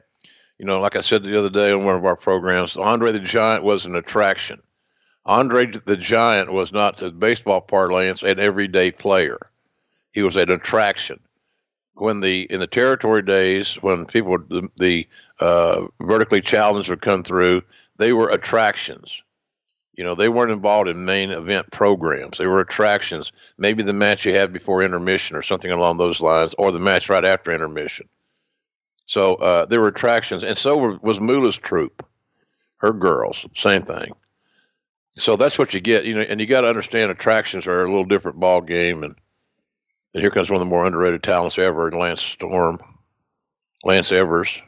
You 0.59 0.65
know, 0.65 0.81
like 0.81 0.97
I 0.97 1.01
said 1.01 1.23
the 1.23 1.39
other 1.39 1.49
day 1.49 1.71
on 1.71 1.85
one 1.85 1.95
of 1.95 2.05
our 2.05 2.17
programs, 2.17 2.75
Andre 2.75 3.13
the 3.13 3.19
Giant 3.19 3.63
was 3.63 3.85
an 3.85 3.95
attraction. 3.95 4.61
Andre 5.25 5.67
the 5.85 5.95
Giant 5.95 6.51
was 6.51 6.73
not 6.73 6.97
the 6.97 7.09
baseball 7.09 7.61
parlance 7.61 8.21
an 8.21 8.39
everyday 8.39 8.91
player. 8.91 9.37
He 10.11 10.21
was 10.21 10.35
an 10.35 10.51
attraction 10.51 11.21
when 11.95 12.19
the 12.19 12.41
in 12.51 12.59
the 12.59 12.67
territory 12.67 13.21
days 13.21 13.75
when 13.81 14.05
people 14.05 14.37
the, 14.49 14.69
the 14.77 15.07
uh, 15.39 15.85
vertically 16.01 16.41
challenged 16.41 16.89
would 16.89 17.01
come 17.01 17.23
through, 17.23 17.61
they 17.97 18.13
were 18.13 18.29
attractions. 18.29 19.21
You 19.95 20.03
know, 20.03 20.15
they 20.15 20.29
weren't 20.29 20.51
involved 20.51 20.89
in 20.89 21.05
main 21.05 21.29
event 21.29 21.69
programs. 21.71 22.39
They 22.39 22.47
were 22.47 22.61
attractions. 22.61 23.31
Maybe 23.59 23.83
the 23.83 23.93
match 23.93 24.25
you 24.25 24.35
had 24.35 24.51
before 24.51 24.81
intermission 24.81 25.37
or 25.37 25.43
something 25.43 25.69
along 25.69 25.97
those 25.97 26.19
lines, 26.19 26.55
or 26.57 26.71
the 26.71 26.79
match 26.79 27.09
right 27.09 27.23
after 27.23 27.51
intermission. 27.51 28.09
So 29.05 29.35
uh, 29.35 29.65
there 29.65 29.81
were 29.81 29.89
attractions, 29.89 30.43
and 30.43 30.57
so 30.57 30.97
was 31.03 31.19
Moolah's 31.19 31.57
troop, 31.57 32.05
her 32.77 32.93
girls, 32.93 33.45
same 33.55 33.83
thing. 33.83 34.13
So 35.17 35.35
that's 35.35 35.59
what 35.59 35.73
you 35.75 35.81
get, 35.81 36.05
you 36.05 36.15
know, 36.15 36.21
and 36.21 36.39
you 36.39 36.47
got 36.47 36.61
to 36.61 36.69
understand 36.69 37.11
attractions 37.11 37.67
are 37.67 37.83
a 37.83 37.87
little 37.87 38.05
different 38.05 38.39
ball 38.39 38.61
game, 38.61 39.03
and 39.03 39.15
and 40.13 40.21
here 40.21 40.29
comes 40.29 40.49
one 40.49 40.61
of 40.61 40.67
the 40.67 40.69
more 40.69 40.85
underrated 40.85 41.23
talents 41.23 41.57
ever, 41.57 41.91
Lance 41.91 42.21
Storm, 42.21 42.79
Lance 43.83 44.11
Evers. 44.11 44.61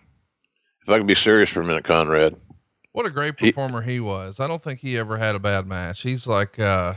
If 0.81 0.89
I 0.89 0.97
can 0.97 1.07
be 1.07 1.15
serious 1.15 1.49
for 1.49 1.61
a 1.61 1.65
minute, 1.65 1.83
Conrad. 1.83 2.35
What 2.91 3.05
a 3.05 3.09
great 3.09 3.37
performer 3.37 3.81
he, 3.81 3.93
he 3.93 3.99
was. 3.99 4.39
I 4.39 4.47
don't 4.47 4.61
think 4.61 4.79
he 4.79 4.97
ever 4.97 5.17
had 5.17 5.35
a 5.35 5.39
bad 5.39 5.67
match. 5.67 6.03
He's 6.03 6.27
like, 6.27 6.59
uh, 6.59 6.95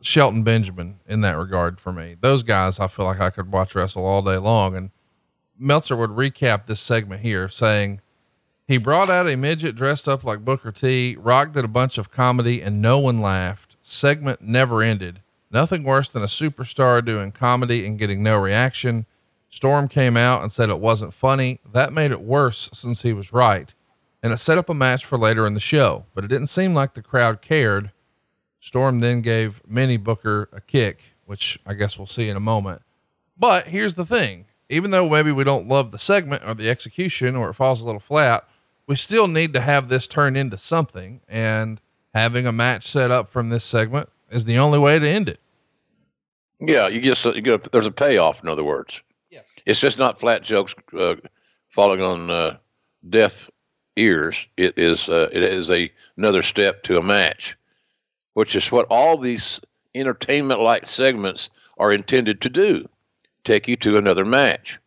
Shelton 0.00 0.42
Benjamin 0.42 1.00
in 1.06 1.20
that 1.22 1.36
regard 1.36 1.80
for 1.80 1.92
me. 1.92 2.16
Those 2.20 2.42
guys, 2.42 2.78
I 2.78 2.88
feel 2.88 3.06
like 3.06 3.20
I 3.20 3.30
could 3.30 3.50
watch 3.50 3.74
wrestle 3.74 4.04
all 4.04 4.22
day 4.22 4.36
long. 4.36 4.76
And 4.76 4.90
Meltzer 5.58 5.96
would 5.96 6.10
recap 6.10 6.66
this 6.66 6.80
segment 6.80 7.22
here 7.22 7.48
saying 7.48 8.00
he 8.66 8.78
brought 8.78 9.10
out 9.10 9.28
a 9.28 9.36
midget 9.36 9.74
dressed 9.74 10.06
up 10.06 10.24
like 10.24 10.44
Booker 10.44 10.72
T, 10.72 11.16
Rock 11.18 11.52
did 11.52 11.64
a 11.64 11.68
bunch 11.68 11.98
of 11.98 12.10
comedy 12.10 12.62
and 12.62 12.82
no 12.82 12.98
one 12.98 13.20
laughed. 13.20 13.76
Segment 13.82 14.40
never 14.40 14.82
ended. 14.82 15.20
Nothing 15.50 15.84
worse 15.84 16.10
than 16.10 16.22
a 16.22 16.26
superstar 16.26 17.04
doing 17.04 17.32
comedy 17.32 17.86
and 17.86 17.98
getting 17.98 18.22
no 18.22 18.38
reaction. 18.38 19.06
Storm 19.48 19.88
came 19.88 20.16
out 20.16 20.42
and 20.42 20.50
said 20.50 20.68
it 20.68 20.80
wasn't 20.80 21.14
funny. 21.14 21.60
That 21.72 21.92
made 21.92 22.10
it 22.10 22.20
worse 22.20 22.68
since 22.72 23.02
he 23.02 23.12
was 23.12 23.32
right. 23.32 23.72
And 24.22 24.32
it 24.32 24.38
set 24.38 24.58
up 24.58 24.68
a 24.68 24.74
match 24.74 25.04
for 25.04 25.16
later 25.16 25.46
in 25.46 25.54
the 25.54 25.60
show, 25.60 26.06
but 26.14 26.24
it 26.24 26.28
didn't 26.28 26.48
seem 26.48 26.74
like 26.74 26.94
the 26.94 27.02
crowd 27.02 27.42
cared. 27.42 27.92
Storm 28.60 29.00
then 29.00 29.20
gave 29.20 29.62
Mini 29.66 29.96
Booker 29.96 30.48
a 30.52 30.60
kick, 30.60 31.14
which 31.24 31.58
I 31.64 31.74
guess 31.74 31.96
we'll 31.96 32.06
see 32.06 32.28
in 32.28 32.36
a 32.36 32.40
moment. 32.40 32.82
But 33.38 33.68
here's 33.68 33.94
the 33.94 34.06
thing 34.06 34.46
even 34.68 34.90
though 34.90 35.08
maybe 35.08 35.30
we 35.30 35.44
don't 35.44 35.68
love 35.68 35.92
the 35.92 35.98
segment 35.98 36.42
or 36.44 36.54
the 36.54 36.68
execution 36.68 37.36
or 37.36 37.50
it 37.50 37.54
falls 37.54 37.80
a 37.80 37.86
little 37.86 38.00
flat, 38.00 38.48
we 38.88 38.96
still 38.96 39.28
need 39.28 39.54
to 39.54 39.60
have 39.60 39.88
this 39.88 40.08
turn 40.08 40.34
into 40.34 40.58
something. 40.58 41.20
And 41.28 41.80
having 42.12 42.46
a 42.46 42.52
match 42.52 42.88
set 42.88 43.10
up 43.12 43.28
from 43.28 43.50
this 43.50 43.64
segment 43.64 44.08
is 44.30 44.44
the 44.44 44.58
only 44.58 44.78
way 44.78 44.98
to 44.98 45.08
end 45.08 45.28
it. 45.28 45.40
Yeah, 46.60 46.88
you 46.88 47.00
just 47.00 47.24
you 47.24 47.40
get 47.40 47.66
a, 47.66 47.70
there's 47.70 47.86
a 47.86 47.92
payoff. 47.92 48.42
In 48.42 48.48
other 48.48 48.64
words, 48.64 49.02
yes. 49.30 49.44
it's 49.66 49.80
just 49.80 49.98
not 49.98 50.18
flat 50.18 50.42
jokes 50.42 50.74
uh, 50.96 51.16
falling 51.68 52.00
on 52.00 52.30
uh, 52.30 52.56
deaf 53.08 53.50
ears. 53.96 54.46
It 54.56 54.78
is 54.78 55.08
uh, 55.08 55.28
it 55.32 55.42
is 55.42 55.70
a 55.70 55.92
another 56.16 56.42
step 56.42 56.82
to 56.84 56.98
a 56.98 57.02
match 57.02 57.56
which 58.36 58.54
is 58.54 58.70
what 58.70 58.86
all 58.90 59.16
these 59.16 59.62
entertainment 59.94 60.60
like 60.60 60.86
segments 60.86 61.48
are 61.78 61.90
intended 61.90 62.38
to 62.42 62.50
do 62.50 62.86
take 63.44 63.66
you 63.66 63.76
to 63.76 63.96
another 63.96 64.26
match. 64.26 64.78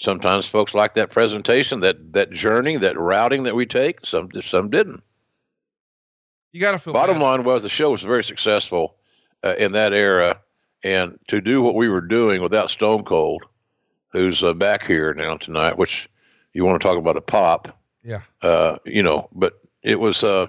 Sometimes 0.00 0.48
folks 0.48 0.74
like 0.74 0.94
that 0.94 1.12
presentation, 1.12 1.80
that 1.80 2.14
that 2.14 2.32
journey, 2.32 2.76
that 2.78 2.98
routing 2.98 3.44
that 3.44 3.54
we 3.54 3.64
take. 3.64 4.04
Some 4.04 4.28
some 4.42 4.70
didn't. 4.70 5.04
You 6.52 6.60
got 6.60 6.72
to 6.72 6.78
feel. 6.78 6.92
Bottom 6.92 7.16
bad. 7.16 7.24
line 7.24 7.44
was 7.44 7.62
the 7.62 7.68
show 7.68 7.90
was 7.90 8.02
very 8.02 8.24
successful 8.24 8.96
uh, 9.44 9.54
in 9.58 9.72
that 9.72 9.92
era, 9.92 10.40
and 10.82 11.18
to 11.28 11.40
do 11.40 11.62
what 11.62 11.74
we 11.74 11.88
were 11.88 12.00
doing 12.00 12.42
without 12.42 12.70
Stone 12.70 13.04
Cold, 13.04 13.44
who's 14.08 14.42
uh, 14.42 14.54
back 14.54 14.86
here 14.86 15.14
now 15.14 15.36
tonight, 15.36 15.78
which 15.78 16.08
you 16.52 16.64
want 16.64 16.80
to 16.80 16.86
talk 16.86 16.98
about 16.98 17.16
a 17.16 17.20
pop. 17.20 17.78
Yeah. 18.02 18.22
Uh, 18.42 18.78
you 18.84 19.02
know, 19.02 19.28
but 19.32 19.60
it 19.82 20.00
was 20.00 20.24
uh, 20.24 20.46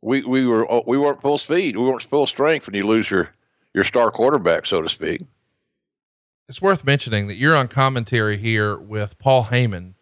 we 0.00 0.22
we 0.22 0.46
were 0.46 0.70
uh, 0.70 0.82
we 0.86 0.98
weren't 0.98 1.20
full 1.20 1.38
speed. 1.38 1.76
We 1.76 1.84
weren't 1.84 2.02
full 2.02 2.26
strength 2.26 2.66
when 2.66 2.74
you 2.74 2.86
lose 2.86 3.10
your 3.10 3.30
your 3.74 3.84
star 3.84 4.10
quarterback, 4.10 4.66
so 4.66 4.82
to 4.82 4.88
speak. 4.88 5.22
It's 6.48 6.60
worth 6.60 6.84
mentioning 6.84 7.28
that 7.28 7.36
you're 7.36 7.54
on 7.54 7.68
commentary 7.68 8.36
here 8.36 8.76
with 8.76 9.18
Paul 9.18 9.44
Heyman. 9.46 9.94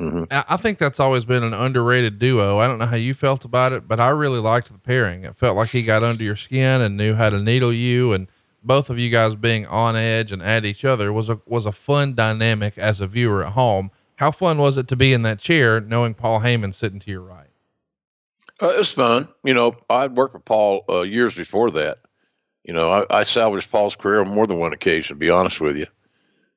Mm-hmm. 0.00 0.24
I 0.30 0.56
think 0.56 0.78
that's 0.78 0.98
always 0.98 1.26
been 1.26 1.42
an 1.42 1.52
underrated 1.52 2.18
duo. 2.18 2.58
I 2.58 2.66
don't 2.66 2.78
know 2.78 2.86
how 2.86 2.96
you 2.96 3.12
felt 3.12 3.44
about 3.44 3.72
it, 3.72 3.86
but 3.86 4.00
I 4.00 4.08
really 4.08 4.38
liked 4.38 4.72
the 4.72 4.78
pairing. 4.78 5.24
It 5.24 5.36
felt 5.36 5.56
like 5.56 5.68
he 5.68 5.82
got 5.82 6.02
under 6.02 6.24
your 6.24 6.36
skin 6.36 6.80
and 6.80 6.96
knew 6.96 7.14
how 7.14 7.28
to 7.28 7.38
needle 7.38 7.72
you, 7.72 8.14
and 8.14 8.26
both 8.62 8.88
of 8.88 8.98
you 8.98 9.10
guys 9.10 9.34
being 9.34 9.66
on 9.66 9.96
edge 9.96 10.32
and 10.32 10.42
at 10.42 10.64
each 10.64 10.86
other 10.86 11.12
was 11.12 11.28
a 11.28 11.40
was 11.44 11.66
a 11.66 11.72
fun 11.72 12.14
dynamic 12.14 12.78
as 12.78 13.00
a 13.00 13.06
viewer 13.06 13.44
at 13.44 13.52
home. 13.52 13.90
How 14.16 14.30
fun 14.30 14.56
was 14.56 14.78
it 14.78 14.88
to 14.88 14.96
be 14.96 15.12
in 15.12 15.22
that 15.22 15.38
chair, 15.38 15.80
knowing 15.80 16.14
Paul 16.14 16.40
Heyman 16.40 16.72
sitting 16.72 17.00
to 17.00 17.10
your 17.10 17.22
right? 17.22 17.48
Uh, 18.62 18.68
it 18.68 18.78
was 18.78 18.92
fun. 18.92 19.28
You 19.44 19.54
know, 19.54 19.76
I'd 19.90 20.16
worked 20.16 20.34
with 20.34 20.44
Paul 20.46 20.84
uh, 20.88 21.02
years 21.02 21.34
before 21.34 21.70
that. 21.72 21.98
You 22.64 22.74
know, 22.74 22.90
I, 22.90 23.20
I, 23.20 23.22
salvaged 23.22 23.70
Paul's 23.70 23.96
career 23.96 24.20
on 24.20 24.28
more 24.28 24.46
than 24.46 24.58
one 24.58 24.72
occasion. 24.72 25.16
To 25.16 25.18
be 25.18 25.30
honest 25.30 25.60
with 25.60 25.76
you, 25.76 25.86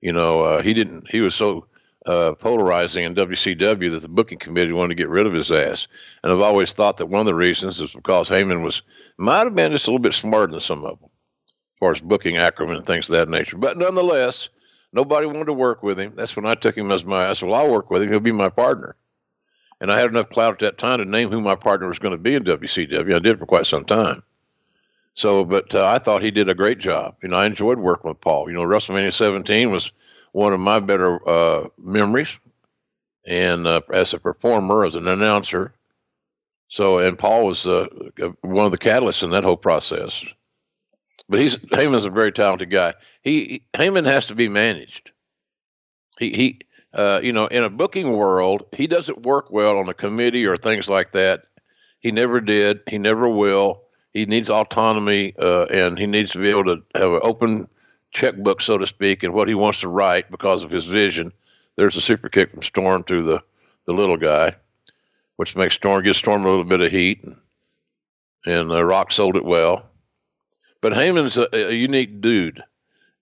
you 0.02 0.12
know, 0.12 0.42
uh, 0.42 0.62
he 0.62 0.74
didn't. 0.74 1.10
He 1.10 1.22
was 1.22 1.36
so 1.36 1.66
uh, 2.06 2.34
polarizing 2.34 3.04
in 3.04 3.16
WCW 3.16 3.92
that 3.92 4.02
the 4.02 4.10
booking 4.10 4.40
committee 4.40 4.74
wanted 4.74 4.90
to 4.90 5.02
get 5.02 5.10
rid 5.10 5.26
of 5.26 5.34
his 5.34 5.52
ass. 5.52 5.88
And 6.24 6.32
I've 6.32 6.42
always 6.42 6.74
thought 6.74 6.98
that 6.98 7.08
one 7.08 7.22
of 7.22 7.26
the 7.26 7.36
reasons 7.36 7.80
is 7.80 7.94
because 7.94 8.30
Heyman 8.30 8.64
was 8.64 8.82
might 9.18 9.46
have 9.46 9.56
been 9.56 9.72
just 9.72 9.88
a 9.88 9.90
little 9.90 10.00
bit 10.00 10.14
smarter 10.14 10.52
than 10.52 10.60
some 10.60 10.84
of 10.84 11.00
them, 11.00 11.10
as 11.10 11.80
far 11.80 11.92
as 11.92 12.02
booking 12.02 12.38
acumen 12.38 12.78
and 12.78 12.86
things 12.86 13.10
of 13.10 13.14
that 13.14 13.30
nature. 13.30 13.58
But 13.58 13.78
nonetheless, 13.78 14.50
nobody 14.92 15.28
wanted 15.28 15.46
to 15.46 15.54
work 15.54 15.84
with 15.84 16.00
him. 16.00 16.14
That's 16.16 16.36
when 16.36 16.46
I 16.46 16.56
took 16.56 16.78
him 16.78 16.92
as 16.92 17.06
my. 17.06 17.30
I 17.30 17.34
said, 17.34 17.50
"Well, 17.50 17.62
I'll 17.62 17.72
work 17.72 17.90
with 17.90 18.04
him. 18.04 18.10
He'll 18.10 18.20
be 18.20 18.32
my 18.32 18.50
partner." 18.50 18.96
and 19.84 19.92
I 19.92 20.00
had 20.00 20.12
enough 20.12 20.30
clout 20.30 20.54
at 20.54 20.60
that 20.60 20.78
time 20.78 21.00
to 21.00 21.06
name 21.06 21.30
who 21.30 21.42
my 21.42 21.56
partner 21.56 21.90
was 21.90 22.00
going 22.00 22.14
to 22.14 22.18
be 22.18 22.36
in 22.36 22.46
WCW. 22.46 23.16
I 23.16 23.20
did 23.20 23.38
for 23.38 23.46
quite 23.46 23.66
some 23.66 23.84
time. 23.84 24.24
So, 25.14 25.44
but 25.44 25.76
uh, 25.76 25.86
I 25.86 26.00
thought 26.00 26.24
he 26.24 26.32
did 26.32 26.48
a 26.48 26.56
great 26.56 26.80
job. 26.80 27.18
You 27.22 27.28
know, 27.28 27.36
I 27.36 27.46
enjoyed 27.46 27.80
working 27.80 28.08
with 28.08 28.22
Paul. 28.22 28.50
You 28.50 28.56
know, 28.56 28.62
WrestleMania 28.62 29.12
17 29.12 29.72
was 29.72 29.92
one 30.34 30.54
of 30.54 30.60
my 30.60 30.80
better 30.80 31.28
uh, 31.28 31.70
memories, 31.78 32.38
and 33.26 33.66
uh, 33.66 33.82
as 33.94 34.14
a 34.14 34.20
performer, 34.20 34.86
as 34.86 34.96
an 34.96 35.08
announcer. 35.08 35.74
So, 36.68 37.00
and 37.00 37.18
Paul 37.18 37.46
was 37.46 37.66
uh, 37.66 37.88
one 38.42 38.66
of 38.66 38.72
the 38.72 38.78
catalysts 38.78 39.24
in 39.24 39.30
that 39.32 39.44
whole 39.44 39.58
process. 39.58 40.26
But 41.30 41.40
he's 41.40 41.58
Heyman's 41.58 42.06
a 42.06 42.10
very 42.10 42.32
talented 42.32 42.70
guy. 42.70 42.96
He 43.22 43.64
Heyman 43.74 44.06
has 44.06 44.26
to 44.28 44.36
be 44.36 44.50
managed. 44.50 45.12
He 46.20 46.32
he 46.32 46.60
uh, 46.94 47.20
you 47.24 47.34
know, 47.34 47.48
in 47.48 47.64
a 47.64 47.70
booking 47.70 48.14
world, 48.14 48.66
he 48.72 48.88
doesn't 48.88 49.24
work 49.24 49.50
well 49.52 49.78
on 49.78 49.90
a 49.90 49.94
committee 49.94 50.46
or 50.46 50.58
things 50.58 50.88
like 50.88 51.12
that. 51.14 51.46
He 52.00 52.12
never 52.12 52.40
did. 52.40 52.82
He 52.88 52.98
never 52.98 53.28
will. 53.28 53.84
He 54.14 54.26
needs 54.26 54.50
autonomy, 54.50 55.34
uh, 55.40 55.66
and 55.66 55.98
he 55.98 56.06
needs 56.06 56.32
to 56.32 56.40
be 56.40 56.50
able 56.50 56.66
to 56.66 56.84
have 56.94 57.12
an 57.14 57.20
open 57.24 57.68
checkbook, 58.14 58.62
so 58.62 58.78
to 58.78 58.88
speak, 58.88 59.24
and 59.24 59.34
what 59.34 59.48
he 59.48 59.56
wants 59.56 59.82
to 59.82 59.88
write 59.88 60.32
because 60.32 60.64
of 60.64 60.72
his 60.72 60.86
vision. 60.86 61.32
There's 61.76 61.98
a 61.98 62.02
super 62.02 62.30
kick 62.30 62.52
from 62.52 62.64
Storm 62.64 63.04
to 63.04 63.24
the 63.24 63.44
the 63.86 63.94
little 63.94 64.18
guy, 64.18 64.56
which 65.36 65.56
makes 65.56 65.76
Storm 65.76 66.04
gives 66.04 66.18
Storm 66.18 66.46
a 66.46 66.50
little 66.50 66.64
bit 66.64 66.82
of 66.82 66.92
heat, 66.92 67.24
and, 67.24 67.36
and 68.46 68.72
uh, 68.72 68.84
Rock 68.84 69.12
sold 69.12 69.36
it 69.36 69.44
well. 69.44 69.86
But 70.80 70.94
Heyman's 70.94 71.38
a, 71.38 71.48
a 71.54 71.74
unique 71.74 72.22
dude 72.22 72.64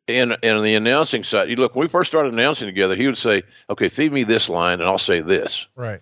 and 0.08 0.38
and 0.44 0.64
the 0.64 0.76
announcing 0.76 1.24
side, 1.24 1.50
you 1.50 1.56
look 1.56 1.76
when 1.76 1.86
we 1.86 1.90
first 1.90 2.12
started 2.12 2.34
announcing 2.34 2.68
together, 2.68 2.96
he 2.96 3.08
would 3.08 3.18
say, 3.18 3.44
"Okay, 3.70 3.90
feed 3.90 4.12
me 4.12 4.24
this 4.24 4.50
line, 4.50 4.80
and 4.80 4.84
I'll 4.84 4.98
say 4.98 5.22
this." 5.22 5.68
Right. 5.76 6.02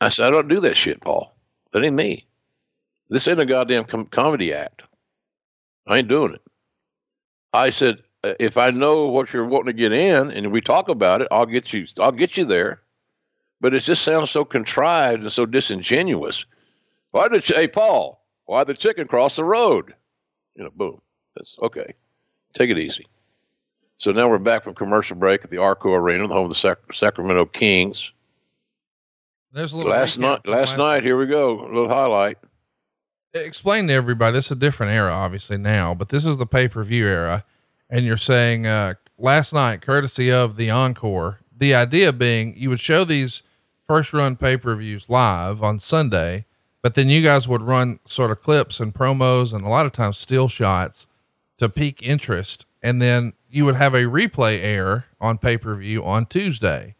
I 0.00 0.08
said, 0.08 0.26
"I 0.26 0.30
don't 0.30 0.48
do 0.48 0.60
that 0.60 0.76
shit, 0.76 1.00
Paul. 1.00 1.34
That 1.72 1.84
ain't 1.84 1.94
me. 1.94 2.26
This 3.08 3.26
ain't 3.28 3.40
a 3.40 3.46
goddamn 3.46 3.84
com- 3.84 4.06
comedy 4.06 4.52
act. 4.52 4.82
I 5.86 5.98
ain't 5.98 6.08
doing 6.08 6.34
it." 6.34 6.42
I 7.52 7.70
said, 7.70 8.02
"If 8.22 8.56
I 8.56 8.70
know 8.70 9.06
what 9.06 9.32
you're 9.32 9.44
wanting 9.46 9.66
to 9.66 9.72
get 9.72 9.92
in, 9.92 10.30
and 10.30 10.52
we 10.52 10.60
talk 10.60 10.88
about 10.88 11.22
it, 11.22 11.28
I'll 11.30 11.46
get 11.46 11.72
you. 11.72 11.86
I'll 11.98 12.12
get 12.12 12.36
you 12.36 12.44
there." 12.44 12.80
But 13.60 13.74
it 13.74 13.80
just 13.80 14.02
sounds 14.02 14.30
so 14.30 14.44
contrived 14.44 15.22
and 15.22 15.32
so 15.32 15.44
disingenuous. 15.46 16.46
Why 17.10 17.28
did 17.28 17.48
you, 17.48 17.56
hey 17.56 17.68
Paul? 17.68 18.24
Why 18.46 18.64
the 18.64 18.74
chicken 18.74 19.06
cross 19.06 19.36
the 19.36 19.44
road? 19.44 19.94
You 20.54 20.64
know, 20.64 20.70
boom. 20.74 21.00
That's 21.36 21.56
okay. 21.62 21.94
Take 22.54 22.70
it 22.70 22.78
easy. 22.78 23.06
So 23.98 24.12
now 24.12 24.28
we're 24.28 24.38
back 24.38 24.64
from 24.64 24.74
commercial 24.74 25.16
break 25.16 25.44
at 25.44 25.50
the 25.50 25.58
Arco 25.58 25.92
Arena, 25.92 26.26
the 26.26 26.34
home 26.34 26.44
of 26.44 26.48
the 26.48 26.54
Sac- 26.54 26.92
Sacramento 26.92 27.44
Kings. 27.46 28.12
There's 29.52 29.72
a 29.72 29.76
little 29.76 29.90
last 29.90 30.18
night. 30.18 30.46
Last, 30.46 30.70
last 30.70 30.78
night, 30.78 31.02
here 31.02 31.18
we 31.18 31.26
go. 31.26 31.60
A 31.60 31.66
little 31.66 31.88
highlight. 31.88 32.38
Explain 33.34 33.88
to 33.88 33.92
everybody. 33.92 34.34
This 34.34 34.46
is 34.46 34.52
a 34.52 34.56
different 34.56 34.92
era, 34.92 35.12
obviously 35.12 35.58
now, 35.58 35.94
but 35.94 36.08
this 36.08 36.24
is 36.24 36.38
the 36.38 36.46
pay 36.46 36.66
per 36.66 36.82
view 36.82 37.06
era, 37.06 37.44
and 37.90 38.06
you're 38.06 38.16
saying 38.16 38.66
uh, 38.66 38.94
last 39.18 39.52
night, 39.52 39.82
courtesy 39.82 40.30
of 40.30 40.56
the 40.56 40.70
Encore. 40.70 41.40
The 41.54 41.74
idea 41.74 42.12
being 42.12 42.54
you 42.56 42.70
would 42.70 42.80
show 42.80 43.04
these 43.04 43.42
first 43.86 44.12
run 44.12 44.36
pay 44.36 44.56
per 44.56 44.74
views 44.76 45.10
live 45.10 45.62
on 45.62 45.78
Sunday, 45.78 46.46
but 46.82 46.94
then 46.94 47.08
you 47.10 47.22
guys 47.22 47.48
would 47.48 47.60
run 47.60 47.98
sort 48.06 48.30
of 48.30 48.40
clips 48.40 48.80
and 48.80 48.94
promos 48.94 49.52
and 49.52 49.64
a 49.64 49.68
lot 49.68 49.84
of 49.84 49.92
times 49.92 50.16
still 50.16 50.48
shots 50.48 51.06
to 51.58 51.68
pique 51.68 52.02
interest, 52.02 52.64
and 52.82 53.02
then 53.02 53.34
you 53.50 53.64
would 53.66 53.74
have 53.74 53.92
a 53.92 54.04
replay 54.04 54.62
air 54.62 55.06
on 55.20 55.36
pay 55.36 55.58
per 55.58 55.74
view 55.74 56.04
on 56.04 56.24
Tuesday. 56.24 56.94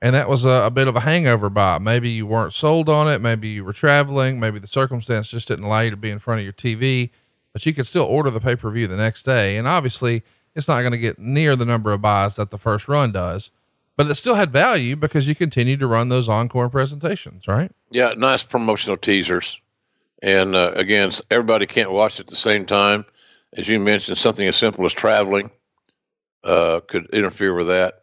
And 0.00 0.14
that 0.14 0.28
was 0.28 0.44
a, 0.44 0.66
a, 0.66 0.70
bit 0.70 0.88
of 0.88 0.94
a 0.96 1.00
hangover 1.00 1.50
buy. 1.50 1.78
Maybe 1.78 2.10
you 2.10 2.26
weren't 2.26 2.52
sold 2.52 2.88
on 2.88 3.08
it. 3.08 3.20
Maybe 3.20 3.48
you 3.48 3.64
were 3.64 3.72
traveling. 3.72 4.38
Maybe 4.38 4.58
the 4.58 4.66
circumstance 4.66 5.28
just 5.28 5.48
didn't 5.48 5.64
allow 5.64 5.80
you 5.80 5.90
to 5.90 5.96
be 5.96 6.10
in 6.10 6.18
front 6.18 6.38
of 6.38 6.44
your 6.44 6.52
TV, 6.52 7.10
but 7.52 7.64
you 7.64 7.72
could 7.72 7.86
still 7.86 8.04
order 8.04 8.30
the 8.30 8.40
pay 8.40 8.56
per 8.56 8.70
view 8.70 8.86
the 8.86 8.96
next 8.96 9.24
day. 9.24 9.56
And 9.56 9.66
obviously, 9.66 10.22
it's 10.56 10.68
not 10.68 10.80
going 10.80 10.92
to 10.92 10.98
get 10.98 11.18
near 11.18 11.54
the 11.54 11.66
number 11.66 11.92
of 11.92 12.00
buys 12.00 12.36
that 12.36 12.50
the 12.50 12.58
first 12.58 12.88
run 12.88 13.12
does, 13.12 13.50
but 13.96 14.08
it 14.08 14.14
still 14.14 14.34
had 14.34 14.50
value 14.50 14.96
because 14.96 15.28
you 15.28 15.34
continued 15.34 15.80
to 15.80 15.86
run 15.86 16.08
those 16.08 16.28
encore 16.28 16.70
presentations, 16.70 17.46
right? 17.46 17.70
Yeah, 17.90 18.14
nice 18.16 18.42
promotional 18.42 18.96
teasers. 18.96 19.60
And 20.22 20.56
uh, 20.56 20.72
again, 20.74 21.10
everybody 21.30 21.66
can't 21.66 21.92
watch 21.92 22.18
at 22.18 22.26
the 22.26 22.36
same 22.36 22.64
time. 22.64 23.04
As 23.52 23.68
you 23.68 23.78
mentioned, 23.78 24.16
something 24.16 24.46
as 24.48 24.56
simple 24.56 24.86
as 24.86 24.92
traveling 24.94 25.50
uh, 26.42 26.80
could 26.88 27.06
interfere 27.10 27.54
with 27.54 27.68
that. 27.68 28.00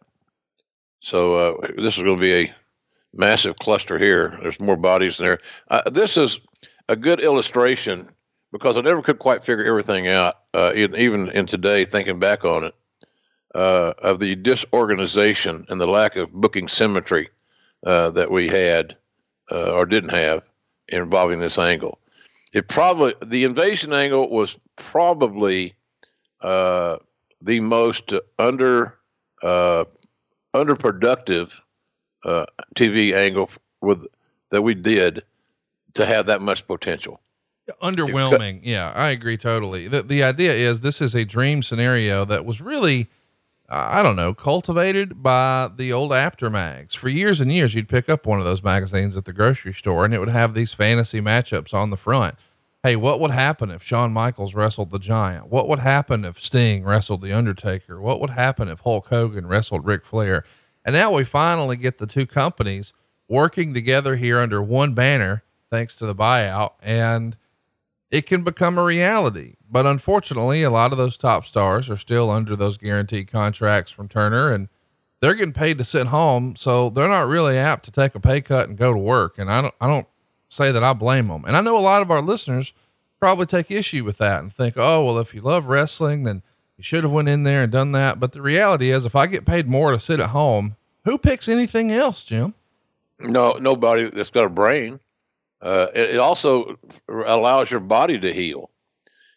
So 1.00 1.34
uh, 1.34 1.66
this 1.76 1.96
is 1.96 2.02
going 2.02 2.16
to 2.16 2.20
be 2.20 2.34
a 2.34 2.54
massive 3.12 3.56
cluster 3.56 3.98
here. 3.98 4.38
There's 4.42 4.60
more 4.60 4.76
bodies 4.76 5.18
there. 5.18 5.40
Uh, 5.68 5.82
this 5.90 6.16
is 6.16 6.38
a 6.88 6.96
good 6.96 7.20
illustration 7.20 8.08
because 8.54 8.78
I 8.78 8.82
never 8.82 9.02
could 9.02 9.18
quite 9.18 9.42
figure 9.42 9.64
everything 9.64 10.06
out, 10.06 10.36
uh, 10.54 10.70
in, 10.76 10.94
even 10.94 11.28
in 11.30 11.44
today, 11.44 11.84
thinking 11.84 12.20
back 12.20 12.44
on 12.44 12.62
it, 12.62 12.74
uh, 13.52 13.94
of 13.98 14.20
the 14.20 14.36
disorganization 14.36 15.66
and 15.68 15.80
the 15.80 15.88
lack 15.88 16.14
of 16.14 16.32
booking 16.32 16.68
symmetry 16.68 17.30
uh, 17.84 18.10
that 18.10 18.30
we 18.30 18.46
had 18.46 18.96
uh, 19.50 19.72
or 19.72 19.84
didn't 19.84 20.10
have 20.10 20.44
involving 20.88 21.40
this 21.40 21.58
angle. 21.58 21.98
It 22.52 22.68
probably 22.68 23.14
the 23.26 23.42
invasion 23.42 23.92
angle 23.92 24.30
was 24.30 24.56
probably 24.76 25.74
uh, 26.40 26.98
the 27.42 27.58
most 27.58 28.12
under 28.38 28.96
uh, 29.42 29.84
underproductive 30.54 31.58
TV 32.76 33.14
angle 33.16 33.50
with 33.80 34.06
that 34.50 34.62
we 34.62 34.74
did 34.74 35.24
to 35.94 36.06
have 36.06 36.26
that 36.26 36.40
much 36.40 36.68
potential. 36.68 37.20
Underwhelming. 37.82 38.60
Yeah, 38.62 38.92
I 38.94 39.10
agree 39.10 39.36
totally. 39.36 39.88
The, 39.88 40.02
the 40.02 40.22
idea 40.22 40.52
is 40.52 40.80
this 40.80 41.00
is 41.00 41.14
a 41.14 41.24
dream 41.24 41.62
scenario 41.62 42.24
that 42.26 42.44
was 42.44 42.60
really, 42.60 43.08
I 43.68 44.02
don't 44.02 44.16
know, 44.16 44.34
cultivated 44.34 45.22
by 45.22 45.70
the 45.74 45.92
old 45.92 46.12
Apter 46.12 46.50
mags. 46.50 46.94
For 46.94 47.08
years 47.08 47.40
and 47.40 47.50
years, 47.50 47.74
you'd 47.74 47.88
pick 47.88 48.08
up 48.08 48.26
one 48.26 48.38
of 48.38 48.44
those 48.44 48.62
magazines 48.62 49.16
at 49.16 49.24
the 49.24 49.32
grocery 49.32 49.72
store 49.72 50.04
and 50.04 50.12
it 50.12 50.18
would 50.18 50.28
have 50.28 50.54
these 50.54 50.74
fantasy 50.74 51.20
matchups 51.20 51.72
on 51.72 51.90
the 51.90 51.96
front. 51.96 52.34
Hey, 52.82 52.96
what 52.96 53.18
would 53.18 53.30
happen 53.30 53.70
if 53.70 53.82
Shawn 53.82 54.12
Michaels 54.12 54.54
wrestled 54.54 54.90
the 54.90 54.98
Giant? 54.98 55.48
What 55.48 55.66
would 55.68 55.78
happen 55.78 56.22
if 56.26 56.38
Sting 56.38 56.84
wrestled 56.84 57.22
the 57.22 57.32
Undertaker? 57.32 57.98
What 57.98 58.20
would 58.20 58.28
happen 58.30 58.68
if 58.68 58.80
Hulk 58.80 59.06
Hogan 59.06 59.46
wrestled 59.46 59.86
Ric 59.86 60.04
Flair? 60.04 60.44
And 60.84 60.92
now 60.92 61.14
we 61.14 61.24
finally 61.24 61.78
get 61.78 61.96
the 61.96 62.06
two 62.06 62.26
companies 62.26 62.92
working 63.26 63.72
together 63.72 64.16
here 64.16 64.38
under 64.38 64.62
one 64.62 64.92
banner, 64.92 65.44
thanks 65.70 65.96
to 65.96 66.04
the 66.04 66.14
buyout. 66.14 66.72
And 66.82 67.38
it 68.14 68.26
can 68.26 68.44
become 68.44 68.78
a 68.78 68.84
reality. 68.84 69.56
But 69.68 69.86
unfortunately, 69.86 70.62
a 70.62 70.70
lot 70.70 70.92
of 70.92 70.98
those 70.98 71.18
top 71.18 71.44
stars 71.44 71.90
are 71.90 71.96
still 71.96 72.30
under 72.30 72.54
those 72.54 72.78
guaranteed 72.78 73.26
contracts 73.26 73.90
from 73.90 74.06
Turner 74.06 74.52
and 74.52 74.68
they're 75.18 75.34
getting 75.34 75.52
paid 75.52 75.78
to 75.78 75.84
sit 75.84 76.06
home. 76.06 76.54
So 76.54 76.90
they're 76.90 77.08
not 77.08 77.26
really 77.26 77.58
apt 77.58 77.84
to 77.86 77.90
take 77.90 78.14
a 78.14 78.20
pay 78.20 78.40
cut 78.40 78.68
and 78.68 78.78
go 78.78 78.94
to 78.94 79.00
work. 79.00 79.36
And 79.36 79.50
I 79.50 79.60
don't, 79.60 79.74
I 79.80 79.88
don't 79.88 80.06
say 80.48 80.70
that 80.70 80.84
I 80.84 80.92
blame 80.92 81.26
them. 81.26 81.44
And 81.44 81.56
I 81.56 81.60
know 81.60 81.76
a 81.76 81.80
lot 81.80 82.02
of 82.02 82.10
our 82.12 82.22
listeners 82.22 82.72
probably 83.18 83.46
take 83.46 83.68
issue 83.68 84.04
with 84.04 84.18
that 84.18 84.40
and 84.40 84.52
think, 84.52 84.74
oh, 84.76 85.04
well, 85.04 85.18
if 85.18 85.34
you 85.34 85.40
love 85.40 85.66
wrestling, 85.66 86.22
then 86.22 86.44
you 86.76 86.84
should 86.84 87.02
have 87.02 87.12
went 87.12 87.28
in 87.28 87.42
there 87.42 87.64
and 87.64 87.72
done 87.72 87.90
that. 87.92 88.20
But 88.20 88.30
the 88.30 88.42
reality 88.42 88.90
is 88.92 89.04
if 89.04 89.16
I 89.16 89.26
get 89.26 89.44
paid 89.44 89.66
more 89.66 89.90
to 89.90 89.98
sit 89.98 90.20
at 90.20 90.30
home, 90.30 90.76
who 91.04 91.18
picks 91.18 91.48
anything 91.48 91.90
else, 91.90 92.22
Jim? 92.22 92.54
No, 93.18 93.56
nobody 93.58 94.08
that's 94.08 94.30
got 94.30 94.44
a 94.44 94.50
brain. 94.50 95.00
Uh, 95.64 95.86
it, 95.94 96.10
it, 96.10 96.18
also 96.18 96.78
allows 97.08 97.70
your 97.70 97.80
body 97.80 98.18
to 98.20 98.32
heal. 98.34 98.68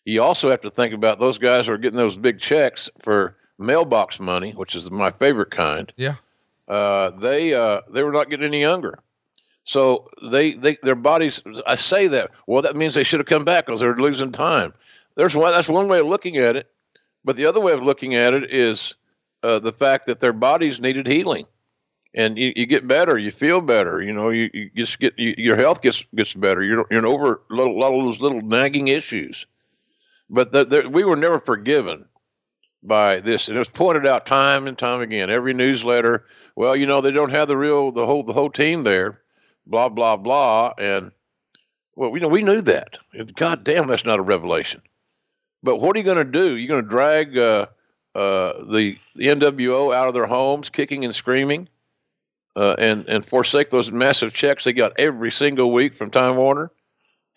You 0.04 0.22
also 0.22 0.50
have 0.50 0.60
to 0.62 0.70
think 0.70 0.94
about 0.94 1.20
those 1.20 1.38
guys 1.38 1.68
who 1.68 1.74
are 1.74 1.78
getting 1.78 1.98
those 1.98 2.18
big 2.18 2.42
checks 2.42 2.90
for 3.02 3.38
mailbox 3.58 4.20
money, 4.20 4.52
which 4.52 4.76
is 4.76 4.92
my 4.92 5.12
favorite 5.12 5.52
kind. 5.52 5.92
Yeah. 5.96 6.16
Uh, 6.68 7.12
they 7.12 7.54
uh, 7.54 7.80
they 7.90 8.04
were 8.04 8.12
not 8.12 8.30
getting 8.30 8.46
any 8.46 8.60
younger, 8.60 9.00
so 9.64 10.10
they 10.22 10.52
they 10.52 10.78
their 10.84 10.96
bodies. 10.96 11.42
I 11.66 11.76
say 11.76 12.08
that 12.10 12.32
well, 12.46 12.62
that 12.62 12.76
means 12.76 12.94
they 12.94 13.06
should 13.06 13.22
have 13.22 13.28
come 13.28 13.46
back 13.46 13.66
because 13.66 13.80
they're 13.80 13.96
losing 13.96 14.34
time. 14.34 14.74
There's 15.16 15.34
one. 15.34 15.54
That's 15.54 15.70
one 15.70 15.88
way 15.88 16.00
of 16.00 16.08
looking 16.08 16.36
at 16.36 16.58
it, 16.58 16.70
but 17.24 17.38
the 17.38 17.46
other 17.46 17.62
way 17.62 17.72
of 17.72 17.82
looking 17.82 18.16
at 18.16 18.34
it 18.34 18.54
is 18.54 18.96
uh, 19.44 19.60
the 19.60 19.72
fact 19.72 20.08
that 20.08 20.20
their 20.20 20.34
bodies 20.34 20.82
needed 20.82 21.08
healing 21.08 21.46
and 22.14 22.38
you, 22.38 22.54
you 22.56 22.66
get 22.66 22.88
better, 22.88 23.18
you 23.18 23.32
feel 23.32 23.62
better. 23.62 24.02
You 24.02 24.14
know, 24.14 24.30
you, 24.30 24.50
you 24.54 24.70
just 24.76 25.00
get 25.00 25.18
you, 25.18 25.36
your 25.38 25.58
health 25.58 25.82
gets 25.82 26.04
gets 26.16 26.34
better. 26.34 26.64
You're 26.64 26.86
you're 26.90 27.06
over 27.06 27.42
a 27.52 27.56
lot 27.56 27.94
of 27.94 28.06
those 28.06 28.22
little 28.22 28.42
nagging 28.42 28.88
issues, 28.88 29.46
but 30.30 30.52
the, 30.52 30.66
the, 30.66 30.90
we 30.90 31.04
were 31.04 31.16
never 31.16 31.40
forgiven 31.40 32.06
by 32.84 33.20
this, 33.20 33.48
and 33.48 33.56
it 33.56 33.60
was 33.60 33.70
pointed 33.70 34.08
out 34.08 34.26
time 34.26 34.68
and 34.68 34.78
time 34.78 35.02
again. 35.02 35.30
Every 35.30 35.54
newsletter, 35.54 36.26
well, 36.56 36.76
you 36.76 36.86
know, 36.86 37.02
they 37.02 37.12
don't 37.12 37.32
have 37.32 37.48
the 37.48 37.58
real 37.58 37.92
the 37.92 38.06
whole 38.06 38.24
the 38.24 38.34
whole 38.34 38.50
team 38.50 38.84
there, 38.84 39.22
blah 39.66 39.90
blah 39.90 40.18
blah, 40.18 40.74
and 40.78 41.12
well, 41.98 42.12
you 42.14 42.20
know, 42.20 42.28
we 42.28 42.44
knew 42.44 42.62
that. 42.62 43.00
God 43.36 43.64
damn, 43.64 43.88
that's 43.88 44.06
not 44.06 44.20
a 44.20 44.24
revelation. 44.24 44.82
But 45.64 45.78
what 45.78 45.96
are 45.96 46.00
you 46.00 46.06
going 46.06 46.18
to 46.18 46.24
do? 46.24 46.56
You're 46.56 46.68
going 46.68 46.84
to 46.84 46.90
drag 46.90 47.36
uh, 47.36 47.66
uh, 48.14 48.54
the, 48.72 48.98
the 49.16 49.28
NWO 49.28 49.94
out 49.94 50.08
of 50.08 50.14
their 50.14 50.28
homes, 50.28 50.70
kicking 50.70 51.04
and 51.04 51.16
screaming? 51.16 51.68
Uh, 52.58 52.76
and 52.80 53.08
and 53.08 53.26
forsake 53.26 53.70
those 53.70 53.92
massive 53.92 54.34
checks 54.34 54.64
they 54.64 54.74
got 54.74 54.94
every 55.00 55.32
single 55.32 55.72
week 55.72 55.96
from 55.96 56.10
Time 56.10 56.36
Warner? 56.36 56.72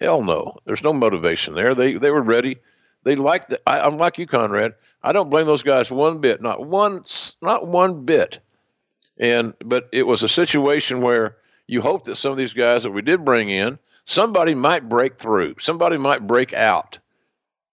Hell 0.00 0.24
no. 0.24 0.56
There's 0.64 0.82
no 0.82 0.94
motivation 0.94 1.54
there. 1.54 1.74
They 1.74 1.94
they 1.94 2.10
were 2.10 2.22
ready. 2.22 2.56
They 3.04 3.16
liked 3.16 3.50
the, 3.50 3.60
I, 3.66 3.80
I'm 3.80 3.98
like 3.98 4.18
you, 4.18 4.26
Conrad. 4.26 4.74
I 5.02 5.12
don't 5.12 5.30
blame 5.30 5.46
those 5.46 5.62
guys 5.62 5.90
one 5.90 6.18
bit. 6.18 6.40
Not 6.40 6.66
one. 6.66 7.04
Not 7.42 7.66
one 7.66 8.06
bit. 8.06 8.38
And 9.18 9.54
but 9.62 9.90
it 9.92 10.06
was 10.06 10.22
a 10.22 10.28
situation 10.28 11.02
where 11.02 11.36
you 11.66 11.82
hope 11.82 12.06
that 12.06 12.16
some 12.16 12.32
of 12.32 12.38
these 12.38 12.54
guys 12.54 12.82
that 12.84 12.90
we 12.90 13.02
did 13.02 13.24
bring 13.24 13.50
in, 13.50 13.78
somebody 14.04 14.54
might 14.54 14.88
break 14.88 15.18
through. 15.18 15.56
Somebody 15.60 15.98
might 15.98 16.26
break 16.26 16.54
out. 16.54 16.98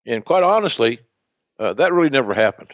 And 0.06 0.24
quite 0.24 0.44
honestly, 0.44 1.00
uh, 1.60 1.74
that 1.76 1.94
really 1.94 2.10
never 2.10 2.34
happened. 2.34 2.72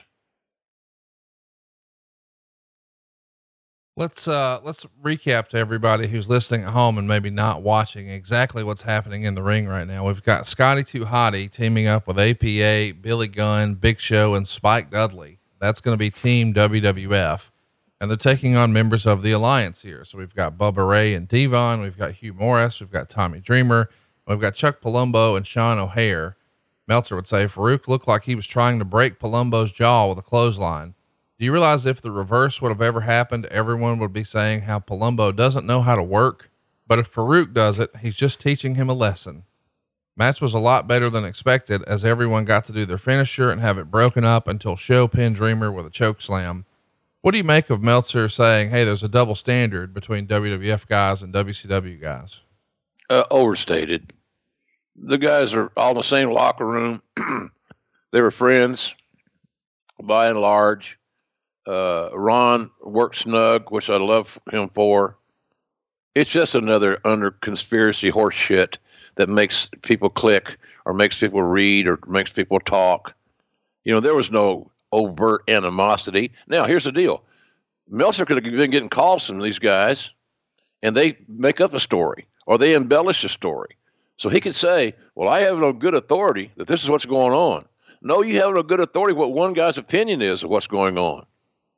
Let's 3.95 4.27
uh 4.27 4.59
let's 4.63 4.87
recap 5.03 5.49
to 5.49 5.57
everybody 5.57 6.07
who's 6.07 6.27
listening 6.27 6.63
at 6.63 6.71
home 6.71 6.97
and 6.97 7.07
maybe 7.07 7.29
not 7.29 7.61
watching 7.61 8.09
exactly 8.09 8.63
what's 8.63 8.81
happening 8.81 9.21
in 9.21 9.35
the 9.35 9.43
ring 9.43 9.67
right 9.67 9.85
now. 9.85 10.07
We've 10.07 10.23
got 10.23 10.47
Scotty 10.47 10.83
2 10.83 11.05
Hotty 11.05 11.47
teaming 11.51 11.85
up 11.85 12.07
with 12.07 12.19
APA, 12.19 12.95
Billy 12.99 13.27
Gunn, 13.27 13.75
Big 13.75 13.99
Show, 13.99 14.33
and 14.33 14.47
Spike 14.47 14.89
Dudley. 14.89 15.37
That's 15.59 15.79
going 15.79 15.93
to 15.93 15.99
be 15.99 16.09
Team 16.09 16.55
WWF, 16.55 17.51
and 18.01 18.09
they're 18.09 18.17
taking 18.17 18.55
on 18.55 18.73
members 18.73 19.05
of 19.05 19.21
the 19.21 19.31
Alliance 19.31 19.83
here. 19.83 20.03
So 20.05 20.17
we've 20.17 20.33
got 20.33 20.57
Bubba 20.57 20.89
Ray 20.89 21.13
and 21.13 21.27
Devon, 21.27 21.81
we've 21.81 21.97
got 21.97 22.13
Hugh 22.13 22.33
Morris, 22.33 22.79
we've 22.79 22.91
got 22.91 23.09
Tommy 23.09 23.41
Dreamer, 23.41 23.91
we've 24.27 24.41
got 24.41 24.55
Chuck 24.55 24.81
Palumbo 24.81 25.37
and 25.37 25.45
Sean 25.45 25.77
O'Haire. 25.77 26.35
Meltzer 26.87 27.15
would 27.15 27.27
say 27.27 27.45
Faarooq 27.45 27.87
looked 27.87 28.07
like 28.07 28.23
he 28.23 28.33
was 28.33 28.47
trying 28.47 28.79
to 28.79 28.85
break 28.85 29.19
Palumbo's 29.19 29.71
jaw 29.71 30.09
with 30.09 30.17
a 30.17 30.23
clothesline. 30.23 30.95
Do 31.39 31.45
you 31.45 31.51
realize 31.51 31.85
if 31.85 32.01
the 32.01 32.11
reverse 32.11 32.61
would 32.61 32.69
have 32.69 32.81
ever 32.81 33.01
happened, 33.01 33.47
everyone 33.47 33.99
would 33.99 34.13
be 34.13 34.23
saying 34.23 34.61
how 34.61 34.79
Palumbo 34.79 35.35
doesn't 35.35 35.65
know 35.65 35.81
how 35.81 35.95
to 35.95 36.03
work? 36.03 36.49
But 36.87 36.99
if 36.99 37.13
Faarooq 37.13 37.53
does 37.53 37.79
it, 37.79 37.95
he's 38.01 38.15
just 38.15 38.39
teaching 38.39 38.75
him 38.75 38.89
a 38.89 38.93
lesson. 38.93 39.43
Match 40.15 40.41
was 40.41 40.53
a 40.53 40.59
lot 40.59 40.87
better 40.87 41.09
than 41.09 41.25
expected 41.25 41.81
as 41.83 42.05
everyone 42.05 42.45
got 42.45 42.65
to 42.65 42.71
do 42.71 42.85
their 42.85 42.99
finisher 42.99 43.49
and 43.49 43.61
have 43.61 43.79
it 43.79 43.89
broken 43.89 44.23
up 44.23 44.47
until 44.47 44.75
Show 44.75 45.07
pin 45.07 45.33
Dreamer 45.33 45.71
with 45.71 45.87
a 45.87 45.89
choke 45.89 46.21
slam. 46.21 46.65
What 47.21 47.31
do 47.31 47.39
you 47.39 47.43
make 47.43 47.69
of 47.69 47.81
Meltzer 47.81 48.29
saying, 48.29 48.69
hey, 48.69 48.83
there's 48.83 49.01
a 49.01 49.07
double 49.07 49.33
standard 49.33 49.93
between 49.93 50.27
WWF 50.27 50.87
guys 50.87 51.23
and 51.23 51.33
WCW 51.33 51.99
guys? 51.99 52.41
Uh, 53.09 53.23
overstated. 53.31 54.13
The 54.95 55.17
guys 55.17 55.55
are 55.55 55.71
all 55.75 55.91
in 55.91 55.97
the 55.97 56.03
same 56.03 56.29
locker 56.29 56.65
room. 56.65 57.01
they 58.11 58.21
were 58.21 58.29
friends 58.29 58.93
by 59.99 60.27
and 60.29 60.39
large. 60.39 60.99
Uh, 61.65 62.09
Ron 62.13 62.71
worked 62.81 63.17
snug, 63.17 63.71
which 63.71 63.89
I 63.89 63.97
love 63.97 64.37
him 64.51 64.69
for. 64.69 65.17
It's 66.15 66.29
just 66.29 66.55
another 66.55 66.99
under 67.05 67.31
conspiracy 67.31 68.09
horse 68.09 68.35
shit 68.35 68.77
that 69.15 69.29
makes 69.29 69.69
people 69.81 70.09
click 70.09 70.57
or 70.85 70.93
makes 70.93 71.19
people 71.19 71.41
read 71.41 71.87
or 71.87 71.99
makes 72.07 72.31
people 72.31 72.59
talk. 72.59 73.15
You 73.83 73.93
know, 73.93 73.99
there 73.99 74.15
was 74.15 74.31
no 74.31 74.71
overt 74.91 75.43
animosity. 75.47 76.31
Now, 76.47 76.65
here's 76.65 76.83
the 76.83 76.91
deal 76.91 77.23
Meltzer 77.89 78.25
could 78.25 78.43
have 78.43 78.53
been 78.53 78.71
getting 78.71 78.89
calls 78.89 79.25
from 79.25 79.39
these 79.39 79.59
guys, 79.59 80.11
and 80.81 80.95
they 80.95 81.17
make 81.27 81.61
up 81.61 81.73
a 81.73 81.79
story 81.79 82.27
or 82.45 82.57
they 82.57 82.75
embellish 82.75 83.23
a 83.23 83.29
story. 83.29 83.77
So 84.17 84.29
he 84.29 84.39
could 84.39 84.55
say, 84.55 84.95
Well, 85.15 85.29
I 85.29 85.41
have 85.41 85.57
no 85.57 85.73
good 85.73 85.95
authority 85.95 86.51
that 86.57 86.67
this 86.67 86.83
is 86.83 86.89
what's 86.89 87.05
going 87.05 87.33
on. 87.33 87.65
No, 88.01 88.21
you 88.21 88.41
have 88.41 88.53
no 88.53 88.63
good 88.63 88.79
authority 88.79 89.13
what 89.13 89.31
one 89.31 89.53
guy's 89.53 89.77
opinion 89.77 90.21
is 90.21 90.43
of 90.43 90.49
what's 90.49 90.67
going 90.67 90.97
on. 90.97 91.25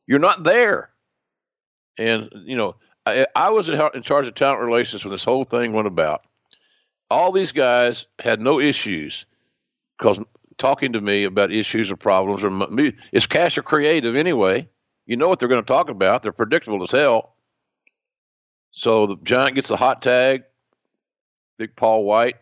You're 0.07 0.19
not 0.19 0.43
there. 0.43 0.91
And, 1.97 2.29
you 2.45 2.55
know, 2.55 2.75
I, 3.05 3.25
I 3.35 3.49
was 3.49 3.69
in 3.69 4.01
charge 4.01 4.27
of 4.27 4.35
talent 4.35 4.61
relations 4.61 5.03
when 5.03 5.11
this 5.11 5.23
whole 5.23 5.43
thing 5.43 5.73
went 5.73 5.87
about. 5.87 6.25
All 7.09 7.31
these 7.31 7.51
guys 7.51 8.07
had 8.19 8.39
no 8.39 8.59
issues 8.59 9.25
because 9.97 10.19
talking 10.57 10.93
to 10.93 11.01
me 11.01 11.23
about 11.23 11.51
issues 11.51 11.91
or 11.91 11.95
problems 11.95 12.43
or 12.43 12.49
me, 12.49 12.93
cash 13.29 13.57
or 13.57 13.63
creative 13.63 14.15
anyway. 14.15 14.67
You 15.05 15.17
know 15.17 15.27
what 15.27 15.39
they're 15.39 15.49
going 15.49 15.61
to 15.61 15.67
talk 15.67 15.89
about. 15.89 16.23
They're 16.23 16.31
predictable 16.31 16.81
as 16.83 16.91
hell. 16.91 17.35
So 18.71 19.07
the 19.07 19.17
giant 19.23 19.55
gets 19.55 19.67
the 19.67 19.77
hot 19.77 20.01
tag, 20.01 20.43
Big 21.57 21.75
Paul 21.75 22.03
White, 22.03 22.37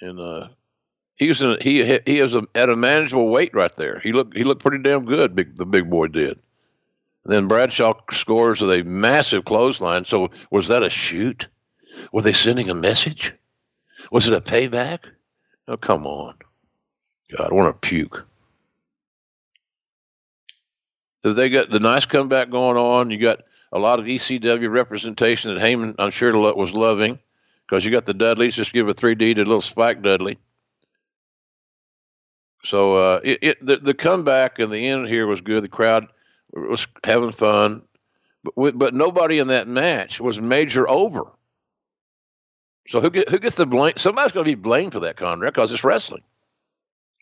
and 0.00 0.18
uh, 0.20 0.48
he 1.16 1.28
was 1.28 1.40
in, 1.40 1.56
he 1.60 1.98
he 2.06 2.22
was 2.22 2.36
at 2.54 2.68
a 2.68 2.76
manageable 2.76 3.28
weight 3.28 3.54
right 3.54 3.74
there. 3.76 4.00
He 4.00 4.12
looked 4.12 4.36
he 4.36 4.44
looked 4.44 4.62
pretty 4.62 4.82
damn 4.82 5.06
good. 5.06 5.34
Big 5.34 5.56
the 5.56 5.66
big 5.66 5.90
boy 5.90 6.08
did. 6.08 6.38
And 7.24 7.34
then 7.34 7.48
Bradshaw 7.48 7.94
scores 8.12 8.60
with 8.60 8.70
a 8.70 8.84
massive 8.84 9.44
clothesline. 9.44 10.04
So 10.04 10.28
was 10.50 10.68
that 10.68 10.84
a 10.84 10.90
shoot? 10.90 11.48
Were 12.12 12.22
they 12.22 12.34
sending 12.34 12.70
a 12.70 12.74
message? 12.74 13.34
Was 14.12 14.28
it 14.28 14.34
a 14.34 14.40
payback? 14.40 15.00
Oh, 15.66 15.76
come 15.76 16.06
on. 16.06 16.34
God, 17.36 17.50
I 17.50 17.54
want 17.54 17.68
to 17.68 17.88
puke. 17.88 18.24
So 21.24 21.32
they 21.32 21.48
got 21.48 21.70
the 21.70 21.80
nice 21.80 22.06
comeback 22.06 22.50
going 22.50 22.76
on. 22.76 23.10
You 23.10 23.18
got 23.18 23.40
a 23.72 23.78
lot 23.80 23.98
of 23.98 24.04
ECW 24.04 24.70
representation 24.70 25.52
that 25.52 25.60
Heyman, 25.60 25.96
I'm 25.98 26.12
sure, 26.12 26.32
was 26.54 26.72
loving 26.72 27.18
because 27.66 27.84
you 27.84 27.90
got 27.90 28.06
the 28.06 28.14
Dudleys. 28.14 28.54
Just 28.54 28.72
give 28.72 28.88
a 28.88 28.94
3D 28.94 29.34
to 29.34 29.38
little 29.38 29.60
Spike 29.60 30.02
Dudley. 30.02 30.38
So 32.64 32.96
uh, 32.96 33.20
it, 33.22 33.38
it 33.42 33.66
the, 33.66 33.76
the 33.76 33.94
comeback 33.94 34.58
and 34.58 34.72
the 34.72 34.88
end 34.88 35.08
here 35.08 35.26
was 35.26 35.40
good. 35.40 35.62
The 35.62 35.68
crowd 35.68 36.08
was 36.52 36.86
having 37.04 37.30
fun, 37.30 37.82
but 38.56 38.78
but 38.78 38.94
nobody 38.94 39.38
in 39.38 39.48
that 39.48 39.68
match 39.68 40.20
was 40.20 40.40
major 40.40 40.88
over. 40.88 41.24
So 42.88 43.00
who 43.00 43.10
get, 43.10 43.28
who 43.28 43.38
gets 43.38 43.56
the 43.56 43.66
blame? 43.66 43.94
Somebody's 43.96 44.32
going 44.32 44.44
to 44.44 44.50
be 44.50 44.54
blamed 44.54 44.92
for 44.92 45.00
that, 45.00 45.16
Conrad, 45.16 45.52
because 45.52 45.72
it's 45.72 45.84
wrestling. 45.84 46.22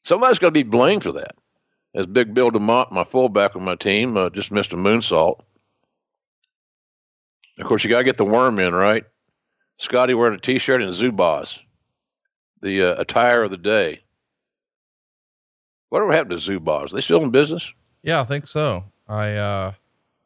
Somebody's 0.02 0.38
going 0.38 0.52
to 0.52 0.58
be 0.58 0.62
blamed 0.62 1.02
for 1.02 1.12
that. 1.12 1.36
As 1.94 2.06
Big 2.06 2.34
Bill 2.34 2.50
DeMott, 2.50 2.92
my 2.92 3.04
fullback 3.04 3.56
on 3.56 3.64
my 3.64 3.76
team, 3.76 4.16
uh, 4.16 4.28
just 4.28 4.50
missed 4.52 4.72
a 4.72 4.76
moonsault. 4.76 5.40
Of 7.58 7.66
course, 7.66 7.84
you 7.84 7.90
got 7.90 8.00
to 8.00 8.04
get 8.04 8.18
the 8.18 8.24
worm 8.24 8.58
in, 8.58 8.74
right? 8.74 9.04
Scotty 9.78 10.12
wearing 10.12 10.34
a 10.34 10.40
T-shirt 10.40 10.82
and 10.82 10.92
Zubaz, 10.92 11.58
the 12.60 12.82
uh, 12.82 13.00
attire 13.00 13.44
of 13.44 13.50
the 13.50 13.56
day. 13.56 14.03
Whatever 15.94 16.12
happened 16.12 16.40
to 16.40 16.58
Zubaz? 16.58 16.90
Are 16.90 16.96
they 16.96 17.00
still 17.00 17.22
in 17.22 17.30
business? 17.30 17.72
Yeah, 18.02 18.20
I 18.20 18.24
think 18.24 18.48
so. 18.48 18.86
I 19.06 19.34
uh, 19.34 19.74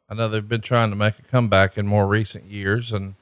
I 0.08 0.14
know 0.14 0.26
they've 0.26 0.48
been 0.48 0.62
trying 0.62 0.88
to 0.88 0.96
make 0.96 1.18
a 1.18 1.22
comeback 1.22 1.76
in 1.76 1.86
more 1.86 2.06
recent 2.06 2.46
years, 2.46 2.90
and 2.90 3.16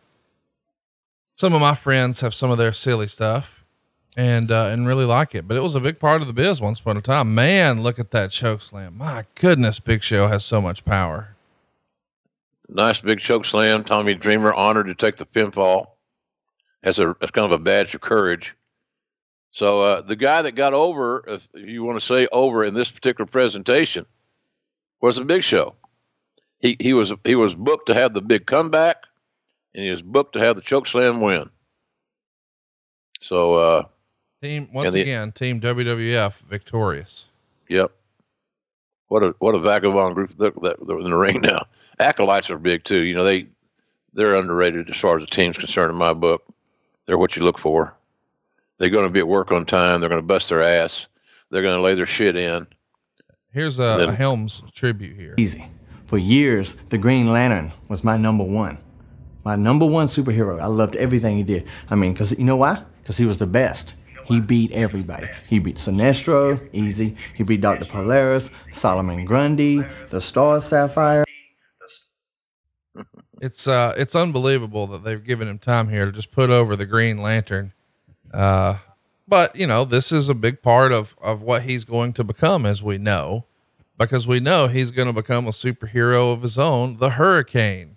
some 1.35 1.55
of 1.55 1.61
my 1.61 1.75
friends 1.75 2.21
have 2.21 2.37
some 2.37 2.53
of 2.53 2.57
their 2.57 2.73
silly 2.73 3.09
stuff 3.09 3.65
and 4.17 4.53
uh, 4.53 4.67
and 4.67 4.87
really 4.87 5.05
like 5.05 5.35
it. 5.35 5.49
But 5.49 5.57
it 5.57 5.61
was 5.65 5.75
a 5.75 5.81
big 5.81 5.99
part 5.99 6.21
of 6.21 6.29
the 6.29 6.33
biz 6.33 6.61
once 6.61 6.79
upon 6.79 6.97
a 6.97 7.01
time. 7.01 7.35
Man, 7.35 7.83
look 7.83 7.99
at 7.99 8.13
that 8.13 8.31
choke 8.31 8.63
slam! 8.63 8.97
My 8.97 9.25
goodness, 9.35 9.81
Big 9.81 10.05
Show 10.05 10.29
has 10.29 10.45
so 10.45 10.61
much 10.61 10.85
power. 10.85 11.35
Nice 12.69 13.01
big 13.01 13.19
choke 13.19 13.45
slam. 13.45 13.83
Tommy 13.83 14.15
Dreamer 14.15 14.55
honored 14.55 14.87
to 14.87 14.95
take 14.95 15.17
the 15.17 15.27
pinfall 15.27 15.89
as 16.85 17.01
a 17.01 17.17
as 17.21 17.33
kind 17.33 17.45
of 17.45 17.51
a 17.51 17.59
badge 17.59 17.93
of 17.97 18.03
courage. 18.03 18.55
So 19.57 19.81
uh, 19.81 20.01
the 20.03 20.17
guy 20.17 20.43
that 20.43 20.53
got 20.53 20.75
over, 20.75 21.25
if 21.27 21.49
you 21.55 21.83
want 21.83 21.99
to 21.99 22.07
say 22.07 22.29
over 22.31 22.63
in 22.63 22.75
this 22.75 22.91
particular 22.91 23.25
presentation, 23.25 24.05
was 25.01 25.17
the 25.17 25.25
Big 25.25 25.43
Show. 25.43 25.75
He 26.59 26.77
he 26.79 26.93
was 26.93 27.11
he 27.25 27.37
was 27.37 27.55
booked 27.55 27.87
to 27.87 27.95
have 27.95 28.13
the 28.13 28.21
big 28.21 28.45
comeback, 28.45 28.99
and 29.75 29.83
he 29.83 29.91
was 29.91 30.03
booked 30.03 30.35
to 30.35 30.41
have 30.41 30.57
the 30.57 30.63
choke 30.63 30.87
slam 30.87 31.23
win. 31.23 31.49
So 33.23 33.55
uh, 33.55 33.85
team 34.43 34.69
once 34.75 34.93
the, 34.93 35.01
again, 35.01 35.33
team 35.33 35.63
WWF 35.63 36.35
victorious. 36.41 37.25
Yep. 37.71 37.93
What 39.09 39.23
a 39.23 39.35
what 39.39 39.55
a 39.55 39.61
vagabond 39.61 40.17
group 40.17 40.37
that, 40.37 40.61
that 40.61 40.87
they're 40.87 40.99
in 40.99 41.09
the 41.09 41.17
ring 41.17 41.41
now. 41.41 41.65
Acolytes 41.99 42.51
are 42.51 42.59
big 42.59 42.85
too. 42.85 43.01
You 43.01 43.15
know 43.15 43.25
they 43.25 43.47
they're 44.13 44.35
underrated 44.35 44.91
as 44.91 44.99
far 44.99 45.17
as 45.17 45.23
the 45.23 45.31
team's 45.31 45.57
concerned 45.57 45.93
in 45.93 45.99
my 45.99 46.13
book. 46.13 46.45
They're 47.07 47.17
what 47.17 47.37
you 47.37 47.43
look 47.43 47.59
for. 47.59 47.96
They're 48.79 48.91
going 48.91 49.07
to 49.07 49.13
be 49.13 49.21
at 49.21 49.29
work 49.29 49.53
on 49.53 49.65
time. 49.65 50.01
They're 50.01 50.09
going 50.09 50.21
to 50.21 50.27
bust 50.27 50.49
their 50.49 50.63
ass. 50.63 51.07
They're 51.51 51.63
going 51.63 51.77
to 51.77 51.83
lay 51.83 51.95
their 51.95 52.07
shit 52.07 52.37
in. 52.37 52.67
Here's 53.53 53.79
a, 53.79 53.97
then, 53.99 54.09
a 54.11 54.13
Helms 54.13 54.63
tribute 54.75 55.17
here. 55.17 55.35
Easy. 55.39 55.67
For 56.07 56.19
years, 56.19 56.77
the 56.91 56.99
Green 56.99 57.33
Lantern 57.33 57.73
was 57.89 58.05
my 58.05 58.17
number 58.17 58.45
one. 58.45 58.79
My 59.45 59.57
number 59.57 59.87
one 59.87 60.09
superhero. 60.09 60.61
I 60.61 60.67
loved 60.67 60.97
everything 60.97 61.37
he 61.37 61.43
did. 61.43 61.67
I 61.89 61.95
mean, 61.95 62.13
because 62.13 62.37
you 62.39 62.45
know 62.45 62.57
why? 62.57 62.83
Because 63.03 63.17
he 63.17 63.25
was 63.25 63.39
the 63.39 63.47
best. 63.47 63.95
He 64.27 64.41
beat 64.41 64.73
everybody. 64.73 65.29
He 65.49 65.61
beat 65.61 65.77
Sinestro, 65.77 66.61
easy. 66.73 67.17
He 67.37 67.45
beat 67.45 67.61
Dr. 67.61 67.85
Polaris, 67.85 68.51
Solomon 68.73 69.25
Grundy, 69.25 69.85
the 70.09 70.21
Star 70.21 70.61
Sapphire. 70.61 71.25
It's 73.41 73.69
uh, 73.69 73.95
it's 73.97 74.17
unbelievable 74.17 74.87
that 74.89 75.05
they've 75.05 75.23
given 75.23 75.47
him 75.47 75.59
time 75.59 75.89
here 75.89 76.07
to 76.07 76.13
just 76.13 76.33
put 76.33 76.51
over 76.51 76.75
the 76.75 76.87
Green 76.87 77.23
Lantern. 77.23 77.71
Uh, 78.37 78.77
but 79.27 79.57
you 79.57 79.67
know, 79.67 79.85
this 79.85 80.13
is 80.13 80.29
a 80.29 80.35
big 80.35 80.63
part 80.63 80.93
of 80.93 81.17
of 81.23 81.41
what 81.43 81.63
he's 81.63 81.85
going 81.85 82.13
to 82.13 82.25
become, 82.25 82.67
as 82.67 82.83
we 82.83 82.99
know, 82.99 83.47
because 83.99 84.27
we 84.27 84.41
know 84.41 84.69
he's 84.69 84.91
going 84.91 85.09
to 85.09 85.15
become 85.15 85.47
a 85.47 85.53
superhero 85.53 86.33
of 86.33 86.43
his 86.43 86.59
own, 86.59 86.99
the 86.99 87.11
Hurricane. 87.11 87.97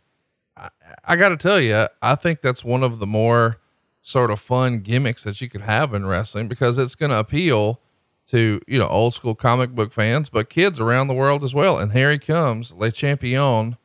I, 0.55 0.69
I 1.05 1.15
got 1.17 1.29
to 1.29 1.37
tell 1.37 1.59
you, 1.59 1.87
I 2.01 2.15
think 2.15 2.41
that's 2.41 2.63
one 2.63 2.83
of 2.83 2.99
the 2.99 3.07
more 3.07 3.59
sort 4.01 4.31
of 4.31 4.39
fun 4.39 4.79
gimmicks 4.79 5.23
that 5.23 5.41
you 5.41 5.49
could 5.49 5.61
have 5.61 5.93
in 5.93 6.05
wrestling 6.05 6.47
because 6.47 6.77
it's 6.77 6.95
going 6.95 7.11
to 7.11 7.19
appeal 7.19 7.81
to, 8.27 8.61
you 8.67 8.79
know, 8.79 8.87
old 8.87 9.13
school 9.13 9.35
comic 9.35 9.71
book 9.71 9.91
fans, 9.91 10.29
but 10.29 10.49
kids 10.49 10.79
around 10.79 11.07
the 11.07 11.13
world 11.13 11.43
as 11.43 11.53
well. 11.53 11.77
And 11.77 11.91
here 11.91 12.11
he 12.11 12.17
comes, 12.17 12.71
Le 12.71 12.91
Champion, 12.91 13.75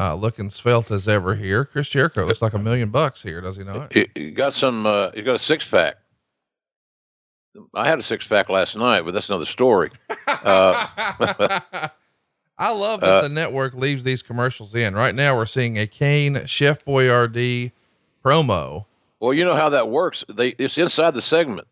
uh, 0.00 0.14
looking 0.14 0.50
svelte 0.50 0.90
as 0.90 1.06
ever 1.06 1.34
here. 1.34 1.64
Chris 1.64 1.88
Jericho 1.88 2.24
looks 2.24 2.42
like 2.42 2.54
a 2.54 2.58
million 2.58 2.90
bucks 2.90 3.22
here, 3.22 3.40
does 3.40 3.56
he 3.56 3.64
not? 3.64 3.92
He 3.92 4.30
got 4.30 4.54
some, 4.54 4.86
uh, 4.86 5.10
he 5.12 5.22
got 5.22 5.34
a 5.34 5.38
six 5.38 5.68
pack. 5.68 5.96
I 7.74 7.86
had 7.86 7.98
a 7.98 8.02
six 8.02 8.26
pack 8.26 8.48
last 8.48 8.76
night, 8.76 9.02
but 9.02 9.12
that's 9.12 9.28
another 9.28 9.46
story. 9.46 9.90
Uh, 10.26 10.86
I 12.58 12.72
love 12.72 13.00
that 13.00 13.08
uh, 13.08 13.20
the 13.22 13.28
network 13.28 13.74
leaves 13.74 14.04
these 14.04 14.22
commercials 14.22 14.74
in. 14.74 14.94
Right 14.94 15.14
now, 15.14 15.36
we're 15.36 15.46
seeing 15.46 15.78
a 15.78 15.86
Kane 15.86 16.46
Chef 16.46 16.84
Boyardee 16.84 17.72
promo 18.24 18.84
well, 19.20 19.34
you 19.34 19.44
know 19.44 19.54
how 19.54 19.68
that 19.68 19.90
works. 19.90 20.24
They 20.28 20.48
it's 20.58 20.78
inside 20.78 21.14
the 21.14 21.22
segment, 21.22 21.68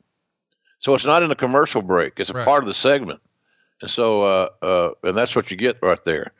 so 0.78 0.94
it's 0.94 1.06
not 1.06 1.22
in 1.22 1.30
a 1.30 1.34
commercial 1.34 1.80
break. 1.80 2.12
It's 2.18 2.30
a 2.30 2.34
right. 2.34 2.44
part 2.44 2.62
of 2.62 2.68
the 2.68 2.74
segment, 2.74 3.20
and 3.80 3.90
so 3.90 4.22
uh, 4.22 4.48
uh, 4.62 4.90
and 5.02 5.16
that's 5.16 5.34
what 5.34 5.50
you 5.50 5.56
get 5.56 5.78
right 5.82 6.02
there 6.04 6.32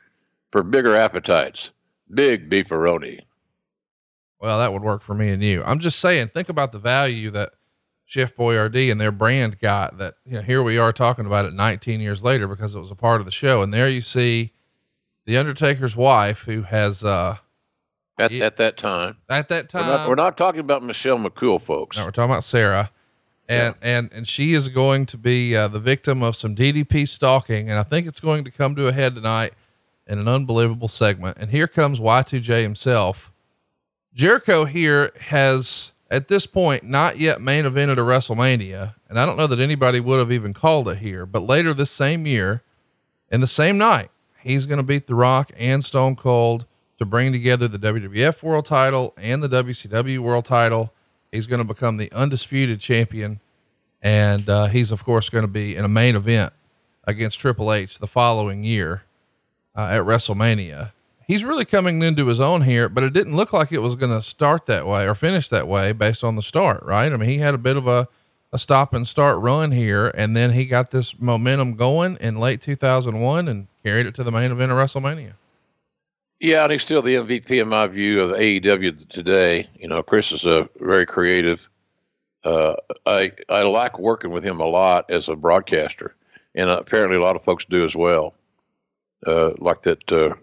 for 0.51 0.61
bigger 0.61 0.95
appetites. 0.95 1.71
Big 2.13 2.49
beefaroni. 2.49 3.21
Well, 4.39 4.59
that 4.59 4.71
would 4.71 4.81
work 4.83 5.01
for 5.01 5.13
me 5.13 5.29
and 5.29 5.43
you. 5.43 5.63
I'm 5.63 5.79
just 5.79 5.99
saying, 5.99 6.29
think 6.29 6.49
about 6.49 6.71
the 6.71 6.79
value 6.79 7.29
that 7.31 7.51
Chef 8.05 8.35
Boyardee 8.35 8.91
and 8.91 8.99
their 8.99 9.11
brand 9.11 9.59
got. 9.59 9.97
That 9.97 10.15
you 10.25 10.33
know, 10.33 10.41
here 10.41 10.63
we 10.63 10.77
are 10.77 10.91
talking 10.91 11.25
about 11.25 11.45
it 11.45 11.53
19 11.53 11.99
years 11.99 12.23
later 12.23 12.47
because 12.47 12.73
it 12.73 12.79
was 12.79 12.89
a 12.89 12.95
part 12.95 13.19
of 13.19 13.25
the 13.25 13.31
show, 13.31 13.61
and 13.61 13.73
there 13.73 13.89
you 13.89 14.01
see 14.01 14.53
the 15.25 15.37
Undertaker's 15.37 15.95
wife 15.95 16.43
who 16.43 16.63
has. 16.63 17.03
uh 17.03 17.37
at, 18.17 18.33
at 18.33 18.57
that 18.57 18.77
time. 18.77 19.17
At 19.29 19.47
that 19.47 19.69
time. 19.69 19.87
We're 19.87 19.95
not, 19.95 20.09
we're 20.09 20.15
not, 20.15 20.37
talking 20.37 20.59
about 20.59 20.83
Michelle 20.83 21.17
McCool, 21.17 21.61
folks. 21.61 21.95
No, 21.95 22.03
we're 22.03 22.11
talking 22.11 22.31
about 22.31 22.43
Sarah. 22.43 22.91
And, 23.47 23.75
yeah. 23.81 23.97
and, 23.97 24.11
and 24.11 24.27
she 24.27 24.51
is 24.51 24.67
going 24.67 25.05
to 25.05 25.17
be 25.17 25.55
uh, 25.55 25.69
the 25.69 25.79
victim 25.79 26.21
of 26.21 26.35
some 26.35 26.53
DDP 26.53 27.07
stalking. 27.07 27.69
And 27.69 27.79
I 27.79 27.83
think 27.83 28.07
it's 28.07 28.19
going 28.19 28.43
to 28.43 28.51
come 28.51 28.75
to 28.75 28.89
a 28.89 28.91
head 28.91 29.15
tonight 29.15 29.53
in 30.09 30.17
an 30.17 30.27
unbelievable 30.27 30.87
segment. 30.87 31.37
And 31.39 31.51
here 31.51 31.67
comes 31.67 31.99
Y2J 31.99 32.63
himself. 32.63 33.31
Jericho 34.13 34.65
here 34.65 35.11
has, 35.21 35.93
at 36.09 36.27
this 36.27 36.47
point, 36.47 36.83
not 36.83 37.19
yet 37.19 37.39
main 37.39 37.65
evented 37.65 37.93
a 37.93 37.97
WrestleMania. 37.97 38.95
And 39.07 39.19
I 39.19 39.25
don't 39.25 39.37
know 39.37 39.47
that 39.47 39.59
anybody 39.59 39.99
would 39.99 40.19
have 40.19 40.31
even 40.31 40.53
called 40.53 40.89
it 40.89 40.97
here. 40.97 41.27
But 41.27 41.43
later 41.43 41.75
this 41.75 41.91
same 41.91 42.25
year, 42.25 42.63
in 43.31 43.39
the 43.39 43.47
same 43.47 43.77
night, 43.77 44.09
he's 44.41 44.65
going 44.65 44.79
to 44.79 44.85
beat 44.85 45.05
The 45.05 45.13
Rock 45.13 45.51
and 45.55 45.85
Stone 45.85 46.15
Cold 46.15 46.65
to 46.97 47.05
bring 47.05 47.31
together 47.31 47.67
the 47.67 47.77
WWF 47.77 48.41
world 48.41 48.65
title 48.65 49.13
and 49.15 49.43
the 49.43 49.47
WCW 49.47 50.19
world 50.19 50.45
title. 50.45 50.91
He's 51.31 51.45
going 51.45 51.65
to 51.65 51.73
become 51.73 51.97
the 51.97 52.11
undisputed 52.11 52.79
champion. 52.79 53.39
And 54.01 54.49
uh, 54.49 54.65
he's, 54.65 54.91
of 54.91 55.05
course, 55.05 55.29
going 55.29 55.43
to 55.43 55.47
be 55.47 55.75
in 55.75 55.85
a 55.85 55.89
main 55.89 56.15
event 56.15 56.51
against 57.03 57.39
Triple 57.39 57.71
H 57.71 57.99
the 57.99 58.07
following 58.07 58.63
year 58.63 59.03
uh, 59.79 59.87
at 59.87 60.01
WrestleMania. 60.01 60.91
He's 61.25 61.45
really 61.45 61.63
coming 61.63 62.01
into 62.01 62.25
his 62.27 62.39
own 62.39 62.63
here, 62.63 62.89
but 62.89 63.03
it 63.03 63.13
didn't 63.13 63.35
look 63.35 63.53
like 63.53 63.71
it 63.71 63.81
was 63.81 63.95
going 63.95 64.11
to 64.11 64.21
start 64.21 64.65
that 64.65 64.85
way 64.85 65.07
or 65.07 65.15
finish 65.15 65.47
that 65.49 65.67
way 65.67 65.93
based 65.93 66.23
on 66.23 66.35
the 66.35 66.41
start, 66.41 66.83
right? 66.83 67.11
I 67.11 67.15
mean, 67.15 67.29
he 67.29 67.37
had 67.37 67.53
a 67.53 67.59
bit 67.59 67.77
of 67.77 67.87
a, 67.87 68.07
a 68.51 68.59
stop 68.59 68.93
and 68.93 69.07
start 69.07 69.37
run 69.37 69.71
here, 69.71 70.11
and 70.15 70.35
then 70.35 70.51
he 70.51 70.65
got 70.65 70.91
this 70.91 71.17
momentum 71.19 71.75
going 71.75 72.17
in 72.19 72.37
late 72.37 72.61
2001 72.61 73.47
and 73.47 73.67
carried 73.83 74.05
it 74.05 74.15
to 74.15 74.23
the 74.23 74.31
main 74.31 74.51
event 74.51 74.71
of 74.71 74.77
WrestleMania. 74.77 75.33
Yeah, 76.41 76.63
and 76.63 76.71
he's 76.71 76.81
still 76.81 77.01
the 77.01 77.15
MVP 77.15 77.61
in 77.61 77.69
my 77.69 77.87
view 77.87 78.21
of 78.21 78.37
AEW 78.37 79.07
today. 79.07 79.69
You 79.77 79.87
know, 79.87 80.01
Chris 80.01 80.31
is 80.31 80.45
a 80.45 80.67
very 80.79 81.05
creative. 81.05 81.69
Uh, 82.43 82.75
I 83.05 83.33
I 83.49 83.63
like 83.63 83.99
working 83.99 84.31
with 84.31 84.43
him 84.43 84.61
a 84.61 84.65
lot 84.65 85.09
as 85.11 85.27
a 85.27 85.35
broadcaster, 85.35 86.15
and 86.55 86.69
apparently 86.69 87.17
a 87.17 87.21
lot 87.21 87.35
of 87.35 87.43
folks 87.43 87.65
do 87.65 87.85
as 87.85 87.95
well. 87.95 88.33
Uh, 89.25 89.51
like 89.57 89.81
that 89.83 90.11
uh, 90.11 90.33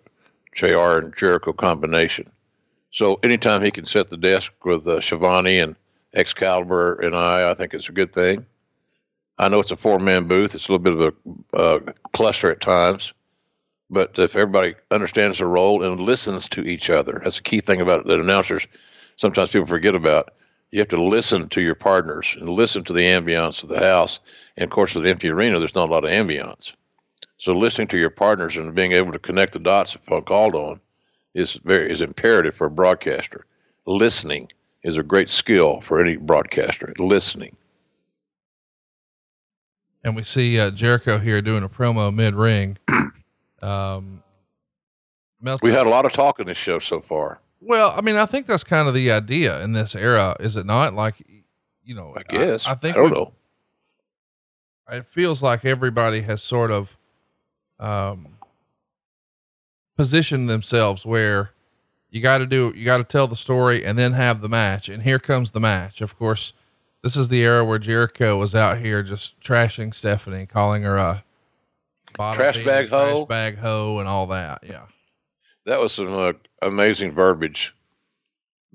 Jr. 0.54 0.98
and 0.98 1.16
Jericho 1.16 1.52
combination. 1.52 2.30
So 2.90 3.18
anytime 3.22 3.62
he 3.62 3.70
can 3.70 3.86
set 3.86 4.10
the 4.10 4.16
desk 4.16 4.52
with 4.64 4.86
uh, 4.86 5.00
Schiavone 5.00 5.58
and 5.58 5.76
Excalibur 6.14 7.00
and 7.00 7.14
I, 7.14 7.50
I 7.50 7.54
think 7.54 7.74
it's 7.74 7.88
a 7.88 7.92
good 7.92 8.12
thing. 8.12 8.44
I 9.38 9.48
know 9.48 9.60
it's 9.60 9.70
a 9.70 9.76
four 9.76 9.98
man 9.98 10.26
booth. 10.28 10.54
It's 10.54 10.68
a 10.68 10.72
little 10.72 10.78
bit 10.78 10.94
of 10.94 11.14
a 11.54 11.56
uh, 11.56 11.92
cluster 12.12 12.50
at 12.50 12.60
times 12.60 13.12
but 13.90 14.18
if 14.18 14.34
everybody 14.34 14.74
understands 14.90 15.38
their 15.38 15.48
role 15.48 15.84
and 15.84 16.00
listens 16.00 16.48
to 16.48 16.62
each 16.62 16.90
other, 16.90 17.20
that's 17.22 17.38
a 17.38 17.42
key 17.42 17.60
thing 17.60 17.80
about 17.80 18.00
it 18.00 18.06
that 18.06 18.20
announcers 18.20 18.66
sometimes 19.16 19.52
people 19.52 19.66
forget 19.66 19.94
about. 19.94 20.32
you 20.72 20.80
have 20.80 20.88
to 20.88 21.02
listen 21.02 21.48
to 21.50 21.60
your 21.60 21.76
partners 21.76 22.36
and 22.38 22.48
listen 22.48 22.82
to 22.84 22.92
the 22.92 23.02
ambiance 23.02 23.62
of 23.62 23.68
the 23.68 23.78
house. 23.78 24.18
And 24.56 24.64
of 24.64 24.70
course, 24.70 24.94
with 24.94 25.04
an 25.04 25.10
empty 25.10 25.30
arena, 25.30 25.58
there's 25.58 25.74
not 25.74 25.88
a 25.88 25.92
lot 25.92 26.04
of 26.04 26.10
ambiance. 26.10 26.72
So 27.39 27.53
listening 27.53 27.89
to 27.89 27.99
your 27.99 28.11
partners 28.11 28.57
and 28.57 28.74
being 28.74 28.93
able 28.93 29.12
to 29.12 29.18
connect 29.18 29.53
the 29.53 29.59
dots 29.59 29.95
upon 29.95 30.22
called 30.22 30.55
on 30.55 30.80
is 31.34 31.55
very 31.64 31.91
is 31.93 32.01
imperative 32.01 32.55
for 32.55 32.66
a 32.66 32.70
broadcaster. 32.70 33.45
Listening 33.87 34.49
is 34.82 34.97
a 34.97 35.03
great 35.03 35.28
skill 35.28 35.80
for 35.82 36.03
any 36.03 36.16
broadcaster. 36.16 36.95
Listening. 36.99 37.57
And 40.03 40.14
we 40.14 40.22
see 40.22 40.59
uh, 40.59 40.70
Jericho 40.70 41.18
here 41.18 41.43
doing 41.43 41.62
a 41.62 41.68
promo 41.68 42.14
mid 42.14 42.34
ring. 42.34 42.78
um, 43.62 44.22
we 45.62 45.72
had 45.72 45.87
a 45.87 45.91
lot 45.91 46.07
of 46.07 46.12
talk 46.12 46.41
in 46.41 46.47
this 46.47 46.57
show 46.57 46.78
so 46.78 47.01
far. 47.01 47.41
Well, 47.61 47.93
I 47.97 48.01
mean, 48.03 48.16
I 48.16 48.26
think 48.26 48.47
that's 48.47 48.64
kind 48.64 48.89
of 48.89 48.95
the 48.95 49.11
idea 49.11 49.61
in 49.62 49.72
this 49.72 49.95
era, 49.95 50.37
is 50.41 50.57
it 50.57 50.66
not? 50.66 50.95
Like, 50.95 51.22
you 51.84 51.95
know, 51.95 52.14
I 52.16 52.22
guess 52.22 52.66
I, 52.66 52.72
I 52.72 52.74
think 52.74 52.97
I 52.97 53.01
don't 53.01 53.12
know. 53.12 53.32
It 54.91 55.07
feels 55.07 55.43
like 55.43 55.64
everybody 55.64 56.20
has 56.22 56.43
sort 56.43 56.70
of 56.70 56.97
um, 57.78 58.36
position 59.96 60.46
themselves 60.46 61.04
where 61.04 61.50
you 62.10 62.20
got 62.20 62.38
to 62.38 62.46
do, 62.46 62.72
you 62.76 62.84
got 62.84 62.98
to 62.98 63.04
tell 63.04 63.26
the 63.26 63.36
story 63.36 63.84
and 63.84 63.98
then 63.98 64.12
have 64.12 64.40
the 64.40 64.48
match. 64.48 64.88
And 64.88 65.02
here 65.02 65.18
comes 65.18 65.50
the 65.50 65.60
match. 65.60 66.00
Of 66.00 66.16
course, 66.18 66.52
this 67.02 67.16
is 67.16 67.28
the 67.28 67.42
era 67.42 67.64
where 67.64 67.78
Jericho 67.78 68.38
was 68.38 68.54
out 68.54 68.78
here 68.78 69.02
just 69.02 69.40
trashing 69.40 69.94
Stephanie, 69.94 70.46
calling 70.46 70.82
her 70.82 70.96
a 70.96 71.24
trash 72.16 72.64
bag 72.64 72.88
hoe, 72.88 73.26
bag 73.26 73.58
hoe, 73.58 73.98
and 73.98 74.08
all 74.08 74.26
that. 74.28 74.60
Yeah 74.62 74.86
that 75.66 75.80
was 75.80 75.92
some 75.92 76.14
uh, 76.14 76.32
amazing 76.62 77.12
verbiage 77.12 77.74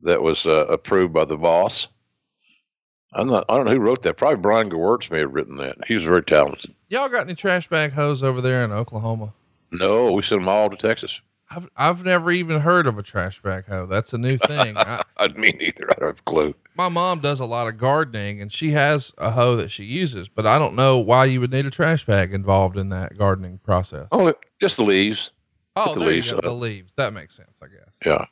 that 0.04 0.22
was 0.22 0.46
uh, 0.46 0.68
approved 0.68 1.14
by 1.14 1.26
the 1.26 1.38
boss. 1.38 1.88
I'm 3.14 3.28
not. 3.28 3.46
I 3.50 3.58
don't 3.58 3.66
know 3.66 3.72
who 3.72 3.80
wrote 3.80 4.04
that. 4.04 4.18
Probably 4.18 4.38
Brian 4.38 4.70
Gewirtz 4.70 5.10
may 5.12 5.20
have 5.20 5.34
written 5.34 5.58
that. 5.58 5.78
He's 5.88 6.04
very 6.04 6.24
talented. 6.24 6.74
Y'all 6.92 7.08
got 7.08 7.22
any 7.22 7.36
trash 7.36 7.70
bag 7.70 7.94
hoes 7.94 8.22
over 8.22 8.42
there 8.42 8.66
in 8.66 8.72
Oklahoma? 8.74 9.34
No, 9.72 10.12
we 10.12 10.22
sent 10.22 10.42
them 10.42 10.50
all 10.50 10.70
to 10.70 10.76
Texas. 10.76 11.22
I've 11.50 11.70
I've 11.78 12.04
never 12.04 12.32
even 12.32 12.60
heard 12.60 12.86
of 12.86 12.98
a 12.98 13.02
trash 13.02 13.42
bag 13.42 13.66
hoe. 13.66 13.86
That's 13.86 14.12
a 14.12 14.18
new 14.18 14.36
thing. 14.38 14.76
I, 14.78 15.02
I 15.16 15.30
mean, 15.30 15.56
neither. 15.58 15.90
I 15.90 15.94
don't 16.00 16.10
have 16.10 16.20
a 16.20 16.24
clue. 16.24 16.54
My 16.76 16.90
mom 16.90 17.22
does 17.22 17.40
a 17.40 17.46
lot 17.46 17.68
of 17.68 17.78
gardening, 17.78 18.42
and 18.42 18.52
she 18.52 18.72
has 18.72 19.14
a 19.18 19.32
hoe 19.32 19.56
that 19.56 19.72
she 19.72 19.86
uses, 19.86 20.28
but 20.28 20.46
I 20.46 20.60
don't 20.60 20.76
know 20.76 20.98
why 20.98 21.24
you 21.24 21.40
would 21.40 21.52
need 21.52 21.66
a 21.66 21.72
trash 21.72 22.06
bag 22.06 22.34
involved 22.34 22.78
in 22.78 22.90
that 22.90 23.18
gardening 23.18 23.60
process. 23.60 24.10
Oh, 24.12 24.34
just 24.60 24.76
the 24.76 24.84
leaves. 24.84 25.32
Oh, 25.78 25.94
the 25.94 26.02
leaves, 26.02 26.30
the 26.30 26.52
leaves. 26.52 26.94
That 26.96 27.14
makes 27.14 27.38
sense, 27.38 27.58
I 27.64 27.68
guess. 27.68 27.96
Yeah. 28.06 28.26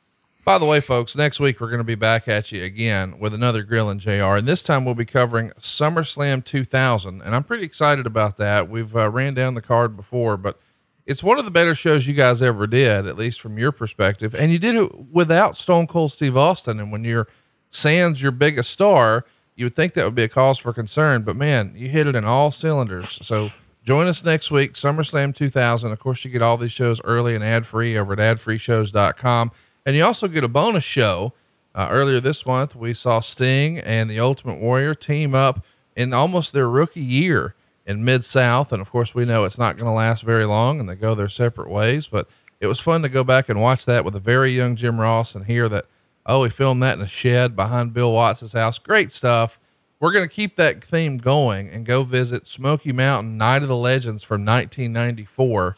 By 0.44 0.58
the 0.58 0.64
way, 0.64 0.80
folks, 0.80 1.14
next 1.14 1.38
week 1.38 1.60
we're 1.60 1.68
going 1.68 1.78
to 1.78 1.84
be 1.84 1.94
back 1.94 2.26
at 2.26 2.50
you 2.50 2.64
again 2.64 3.18
with 3.18 3.34
another 3.34 3.62
Grilling 3.62 3.98
JR. 3.98 4.36
And 4.36 4.46
this 4.46 4.62
time 4.62 4.84
we'll 4.84 4.94
be 4.94 5.04
covering 5.04 5.50
SummerSlam 5.58 6.44
2000. 6.44 7.20
And 7.20 7.34
I'm 7.34 7.44
pretty 7.44 7.64
excited 7.64 8.06
about 8.06 8.38
that. 8.38 8.68
We've 8.68 8.94
uh, 8.96 9.10
ran 9.10 9.34
down 9.34 9.54
the 9.54 9.60
card 9.60 9.96
before, 9.96 10.36
but 10.36 10.58
it's 11.06 11.22
one 11.22 11.38
of 11.38 11.44
the 11.44 11.50
better 11.50 11.74
shows 11.74 12.06
you 12.06 12.14
guys 12.14 12.40
ever 12.40 12.66
did, 12.66 13.06
at 13.06 13.16
least 13.16 13.40
from 13.40 13.58
your 13.58 13.70
perspective. 13.70 14.34
And 14.34 14.50
you 14.50 14.58
did 14.58 14.76
it 14.76 14.90
without 15.12 15.56
Stone 15.56 15.88
Cold 15.88 16.12
Steve 16.12 16.36
Austin. 16.36 16.80
And 16.80 16.90
when 16.90 17.04
you're 17.04 17.28
Sans 17.68 18.20
your 18.20 18.32
biggest 18.32 18.70
star, 18.70 19.24
you 19.54 19.66
would 19.66 19.76
think 19.76 19.92
that 19.94 20.04
would 20.04 20.14
be 20.14 20.24
a 20.24 20.28
cause 20.28 20.58
for 20.58 20.72
concern. 20.72 21.22
But 21.22 21.36
man, 21.36 21.74
you 21.76 21.88
hit 21.88 22.06
it 22.06 22.16
in 22.16 22.24
all 22.24 22.50
cylinders. 22.50 23.24
So 23.24 23.50
Join 23.82 24.06
us 24.06 24.22
next 24.22 24.50
week, 24.50 24.74
SummerSlam 24.74 25.34
2000. 25.34 25.90
Of 25.90 25.98
course, 25.98 26.24
you 26.24 26.30
get 26.30 26.42
all 26.42 26.56
these 26.56 26.72
shows 26.72 27.00
early 27.02 27.34
and 27.34 27.42
ad 27.42 27.64
free 27.64 27.96
over 27.96 28.12
at 28.12 28.18
adfreeshows.com. 28.18 29.52
And 29.86 29.96
you 29.96 30.04
also 30.04 30.28
get 30.28 30.44
a 30.44 30.48
bonus 30.48 30.84
show. 30.84 31.32
Uh, 31.74 31.88
earlier 31.90 32.20
this 32.20 32.44
month, 32.44 32.74
we 32.74 32.92
saw 32.92 33.20
Sting 33.20 33.78
and 33.78 34.10
the 34.10 34.18
Ultimate 34.18 34.60
Warrior 34.60 34.94
team 34.94 35.34
up 35.34 35.64
in 35.94 36.12
almost 36.12 36.52
their 36.52 36.68
rookie 36.68 37.00
year 37.00 37.54
in 37.86 38.04
Mid 38.04 38.24
South. 38.24 38.72
And 38.72 38.82
of 38.82 38.90
course, 38.90 39.14
we 39.14 39.24
know 39.24 39.44
it's 39.44 39.58
not 39.58 39.76
going 39.76 39.86
to 39.86 39.92
last 39.92 40.22
very 40.22 40.44
long 40.44 40.80
and 40.80 40.88
they 40.88 40.96
go 40.96 41.14
their 41.14 41.28
separate 41.28 41.70
ways. 41.70 42.08
But 42.08 42.28
it 42.60 42.66
was 42.66 42.80
fun 42.80 43.02
to 43.02 43.08
go 43.08 43.22
back 43.24 43.48
and 43.48 43.60
watch 43.60 43.84
that 43.86 44.04
with 44.04 44.16
a 44.16 44.20
very 44.20 44.50
young 44.50 44.76
Jim 44.76 45.00
Ross 45.00 45.34
and 45.34 45.46
hear 45.46 45.68
that, 45.68 45.86
oh, 46.26 46.42
he 46.44 46.50
filmed 46.50 46.82
that 46.82 46.96
in 46.96 47.04
a 47.04 47.06
shed 47.06 47.54
behind 47.54 47.94
Bill 47.94 48.12
Watts' 48.12 48.52
house. 48.52 48.78
Great 48.78 49.12
stuff 49.12 49.58
we're 50.00 50.12
going 50.12 50.26
to 50.26 50.34
keep 50.34 50.56
that 50.56 50.82
theme 50.82 51.18
going 51.18 51.68
and 51.68 51.84
go 51.84 52.02
visit 52.02 52.46
Smoky 52.46 52.90
Mountain 52.90 53.36
Night 53.36 53.62
of 53.62 53.68
the 53.68 53.76
Legends 53.76 54.22
from 54.22 54.44
1994. 54.46 55.76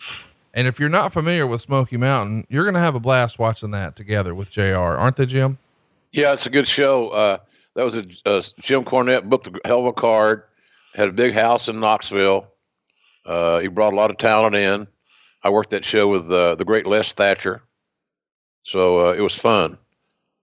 And 0.54 0.68
if 0.68 0.78
you're 0.78 0.88
not 0.88 1.12
familiar 1.12 1.46
with 1.46 1.60
Smoky 1.60 1.96
Mountain, 1.96 2.46
you're 2.48 2.64
going 2.64 2.74
to 2.74 2.80
have 2.80 2.94
a 2.94 3.00
blast 3.00 3.38
watching 3.38 3.70
that 3.70 3.96
together 3.96 4.34
with 4.34 4.50
JR, 4.50 4.76
aren't 4.76 5.16
they, 5.16 5.26
Jim? 5.26 5.58
Yeah, 6.12 6.32
it's 6.32 6.46
a 6.46 6.50
good 6.50 6.68
show. 6.68 7.08
Uh, 7.08 7.38
that 7.74 7.84
was 7.84 7.96
a, 7.96 8.02
Jim 8.60 8.84
Cornette 8.84 9.28
booked 9.28 9.46
a 9.46 9.52
hell 9.64 9.80
of 9.80 9.86
a 9.86 9.92
card, 9.92 10.42
had 10.94 11.08
a 11.08 11.12
big 11.12 11.32
house 11.32 11.68
in 11.68 11.80
Knoxville. 11.80 12.48
Uh, 13.24 13.60
he 13.60 13.68
brought 13.68 13.94
a 13.94 13.96
lot 13.96 14.10
of 14.10 14.18
talent 14.18 14.54
in. 14.54 14.86
I 15.42 15.50
worked 15.50 15.70
that 15.70 15.84
show 15.84 16.08
with 16.08 16.30
uh, 16.30 16.54
the 16.56 16.64
great 16.64 16.86
Les 16.86 17.12
Thatcher. 17.12 17.62
So 18.64 19.08
uh, 19.08 19.12
it 19.14 19.20
was 19.20 19.34
fun 19.34 19.78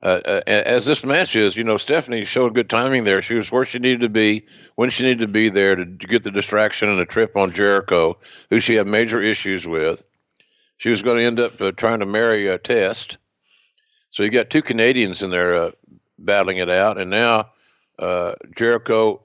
uh, 0.01 0.21
uh 0.25 0.41
as 0.47 0.85
this 0.85 1.03
match 1.03 1.35
is, 1.35 1.55
you 1.55 1.63
know, 1.63 1.77
Stephanie 1.77 2.25
showed 2.25 2.55
good 2.55 2.69
timing 2.69 3.03
there. 3.03 3.21
She 3.21 3.35
was 3.35 3.51
where 3.51 3.65
she 3.65 3.79
needed 3.79 4.01
to 4.01 4.09
be 4.09 4.45
when 4.75 4.89
she 4.89 5.03
needed 5.03 5.19
to 5.19 5.27
be 5.27 5.49
there 5.49 5.75
to, 5.75 5.85
get 5.85 6.23
the 6.23 6.31
distraction 6.31 6.89
and 6.89 6.99
the 6.99 7.05
trip 7.05 7.35
on 7.35 7.51
Jericho, 7.51 8.17
who 8.49 8.59
she 8.59 8.75
had 8.75 8.87
major 8.87 9.21
issues 9.21 9.67
with. 9.67 10.05
She 10.77 10.89
was 10.89 11.01
going 11.01 11.17
to 11.17 11.23
end 11.23 11.39
up 11.39 11.59
uh, 11.61 11.71
trying 11.71 11.99
to 11.99 12.05
marry 12.05 12.47
a 12.47 12.57
Test. 12.57 13.17
So 14.11 14.23
you 14.23 14.31
got 14.31 14.49
two 14.49 14.61
Canadians 14.61 15.21
in 15.21 15.29
there 15.29 15.53
uh, 15.53 15.71
battling 16.17 16.57
it 16.57 16.69
out, 16.69 16.97
and 16.97 17.09
now 17.09 17.49
uh, 17.99 18.35
Jericho 18.55 19.21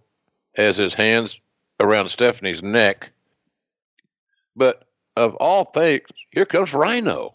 has 0.57 0.77
his 0.77 0.95
hands 0.95 1.39
around 1.81 2.09
Stephanie's 2.09 2.63
neck. 2.63 3.11
But 4.57 4.87
of 5.17 5.35
all 5.37 5.65
things, 5.65 6.07
here 6.31 6.45
comes 6.45 6.75
Rhino. 6.75 7.35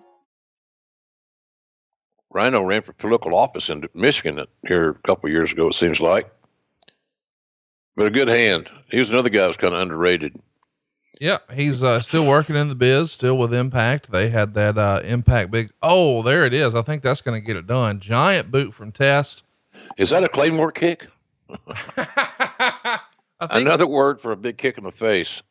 Rhino 2.33 2.63
ran 2.63 2.81
for 2.81 2.93
political 2.93 3.35
office 3.35 3.69
in 3.69 3.87
Michigan 3.93 4.45
here 4.67 4.89
a 4.91 5.07
couple 5.07 5.29
years 5.29 5.51
ago, 5.51 5.67
it 5.67 5.73
seems 5.73 5.99
like. 5.99 6.31
But 7.95 8.07
a 8.07 8.11
good 8.11 8.29
hand. 8.29 8.69
He 8.89 8.99
was 8.99 9.09
another 9.09 9.29
guy 9.29 9.41
who 9.41 9.47
was 9.47 9.57
kind 9.57 9.73
of 9.73 9.81
underrated. 9.81 10.39
Yeah, 11.19 11.37
he's 11.53 11.83
uh, 11.83 11.99
still 11.99 12.25
working 12.25 12.55
in 12.55 12.69
the 12.69 12.75
biz, 12.75 13.11
still 13.11 13.37
with 13.37 13.53
Impact. 13.53 14.11
They 14.11 14.29
had 14.29 14.53
that 14.53 14.77
uh, 14.77 15.01
Impact 15.03 15.51
big. 15.51 15.71
Oh, 15.83 16.23
there 16.23 16.45
it 16.45 16.53
is. 16.53 16.73
I 16.73 16.81
think 16.81 17.03
that's 17.03 17.21
going 17.21 17.39
to 17.39 17.45
get 17.45 17.57
it 17.57 17.67
done. 17.67 17.99
Giant 17.99 18.49
boot 18.49 18.73
from 18.73 18.91
Test. 18.91 19.43
Is 19.97 20.09
that 20.11 20.23
a 20.23 20.29
Claymore 20.29 20.71
kick? 20.71 21.07
Another 23.41 23.85
word 23.85 24.21
for 24.21 24.31
a 24.31 24.37
big 24.37 24.57
kick 24.57 24.77
in 24.77 24.83
the 24.83 24.91
face. 24.91 25.43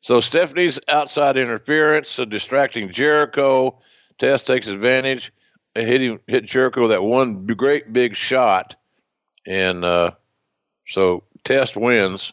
So 0.00 0.20
Stephanie's 0.20 0.80
outside 0.88 1.36
interference, 1.36 2.18
uh, 2.18 2.24
distracting 2.24 2.90
Jericho. 2.90 3.78
Test 4.18 4.46
takes 4.46 4.66
advantage 4.66 5.32
hit 5.74 6.00
him, 6.00 6.20
hit 6.26 6.44
Jericho 6.44 6.82
with 6.82 6.90
that 6.90 7.02
one 7.02 7.46
great 7.46 7.92
big 7.92 8.14
shot, 8.16 8.76
and 9.46 9.84
uh, 9.84 10.12
so 10.86 11.22
Test 11.44 11.76
wins 11.76 12.32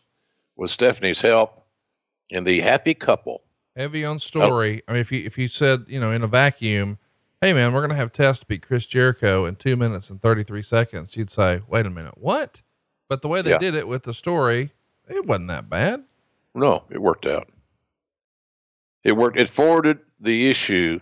with 0.56 0.70
Stephanie's 0.70 1.22
help, 1.22 1.66
and 2.32 2.46
the 2.46 2.60
happy 2.62 2.94
couple. 2.94 3.42
Heavy 3.76 4.04
on 4.06 4.20
story. 4.20 4.82
Oh. 4.88 4.92
I 4.92 4.94
mean, 4.94 5.02
if 5.02 5.12
you 5.12 5.24
if 5.26 5.38
you 5.38 5.48
said 5.48 5.86
you 5.88 6.00
know 6.00 6.12
in 6.12 6.22
a 6.24 6.28
vacuum, 6.28 6.98
Hey 7.42 7.54
man, 7.54 7.74
we're 7.74 7.82
gonna 7.82 7.96
have 7.96 8.12
Test 8.12 8.48
beat 8.48 8.62
Chris 8.68 8.86
Jericho 8.86 9.46
in 9.46 9.56
two 9.56 9.76
minutes 9.76 10.10
and 10.10 10.22
thirty 10.22 10.44
three 10.44 10.62
seconds, 10.62 11.16
you'd 11.18 11.32
say, 11.32 11.62
"Wait 11.68 11.86
a 11.86 11.90
minute, 11.90 12.18
what?" 12.18 12.62
But 13.10 13.22
the 13.22 13.28
way 13.28 13.42
they 13.42 13.50
Yeah. 13.52 13.58
did 13.58 13.76
it 13.76 13.88
with 13.88 14.04
the 14.04 14.14
story, 14.14 14.72
it 15.10 15.26
wasn't 15.26 15.48
that 15.48 15.70
bad. 15.70 16.04
No, 16.54 16.84
it 16.92 17.02
worked 17.02 17.26
out. 17.26 17.50
It 19.04 19.14
worked. 19.14 19.40
It 19.40 19.50
forwarded 19.50 20.00
the 20.20 20.50
issue 20.50 21.00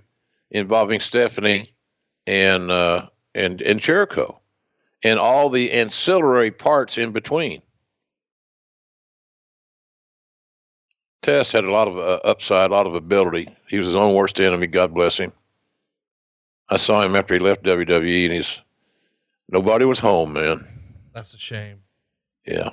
involving 0.52 1.00
Stephanie 1.02 1.74
and 2.30 2.70
uh, 2.70 3.08
and 3.34 3.60
and 3.64 3.80
Jericho, 3.80 4.40
and 5.04 5.20
all 5.20 5.50
the 5.50 5.72
ancillary 5.72 6.52
parts 6.52 6.98
in 7.00 7.12
between. 7.12 7.62
Test 11.22 11.52
had 11.52 11.66
a 11.66 11.72
lot 11.72 11.88
of 11.88 11.98
uh, 11.98 12.20
upside, 12.24 12.70
a 12.70 12.74
lot 12.74 12.88
of 12.88 12.94
ability. 12.96 13.54
He 13.68 13.78
was 13.78 13.88
his 13.88 13.96
own 13.96 14.14
worst 14.14 14.40
enemy. 14.40 14.68
God 14.68 14.94
bless 14.94 15.18
him. 15.18 15.34
I 16.70 16.78
saw 16.78 17.02
him 17.02 17.16
after 17.16 17.34
he 17.34 17.40
left 17.40 17.64
WWE, 17.64 18.26
and 18.26 18.34
he's 18.34 18.62
nobody 19.50 19.86
was 19.86 20.00
home, 20.00 20.34
man. 20.34 20.66
That's 21.14 21.34
a 21.34 21.38
shame. 21.38 21.80
Yeah, 22.46 22.70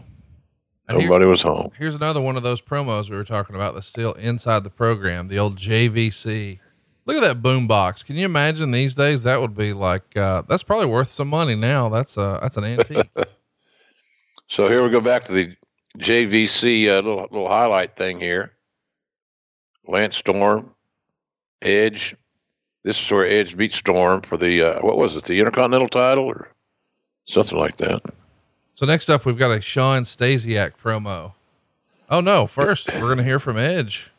And 0.88 0.98
here- 1.00 1.08
nobody 1.08 1.26
was 1.26 1.42
home. 1.42 1.70
Here's 1.78 1.94
another 1.94 2.20
one 2.20 2.36
of 2.36 2.42
those 2.42 2.60
promos 2.62 3.08
we 3.10 3.16
were 3.16 3.24
talking 3.24 3.56
about 3.56 3.74
that's 3.74 3.86
still 3.86 4.12
inside 4.12 4.64
the 4.64 4.70
program, 4.70 5.28
the 5.28 5.38
old 5.38 5.56
JVC. 5.56 6.60
Look 7.06 7.16
at 7.16 7.22
that 7.22 7.40
boom 7.40 7.68
box. 7.68 8.02
Can 8.02 8.16
you 8.16 8.24
imagine 8.24 8.72
these 8.72 8.94
days? 8.94 9.22
That 9.22 9.40
would 9.40 9.56
be 9.56 9.72
like, 9.72 10.16
uh, 10.16 10.42
that's 10.48 10.64
probably 10.64 10.86
worth 10.86 11.08
some 11.08 11.28
money 11.28 11.54
now. 11.54 11.88
That's 11.88 12.18
uh, 12.18 12.40
that's 12.42 12.56
an 12.56 12.64
antique. 12.64 13.08
So 14.48 14.68
here 14.68 14.82
we 14.82 14.90
go 14.90 15.00
back 15.00 15.24
to 15.24 15.32
the 15.32 15.56
JVC 15.98 16.86
uh, 16.86 16.96
little 16.96 17.26
little 17.32 17.48
highlight 17.48 17.96
thing 17.96 18.20
here. 18.20 18.52
Lance 19.88 20.16
Storm, 20.16 20.72
Edge. 21.62 22.14
This 22.84 23.02
is 23.04 23.10
where 23.10 23.26
Edge 23.26 23.56
beat 23.56 23.72
Storm 23.72 24.20
for 24.22 24.36
the 24.36 24.62
uh, 24.62 24.80
what 24.82 24.96
was 24.96 25.16
it? 25.16 25.24
The 25.24 25.38
Intercontinental 25.40 25.88
title 25.88 26.26
or 26.26 26.48
something 27.26 27.58
like 27.58 27.76
that. 27.78 28.02
so 28.74 28.86
next 28.86 29.08
up, 29.08 29.24
we've 29.24 29.38
got 29.38 29.50
a 29.50 29.60
Shawn 29.60 30.04
Stasiak 30.04 30.74
promo. 30.80 31.32
Oh 32.08 32.20
no, 32.20 32.46
first 32.46 32.86
we're 32.94 33.00
going 33.00 33.18
to 33.18 33.24
hear 33.24 33.40
from 33.40 33.58
Edge. 33.58 34.10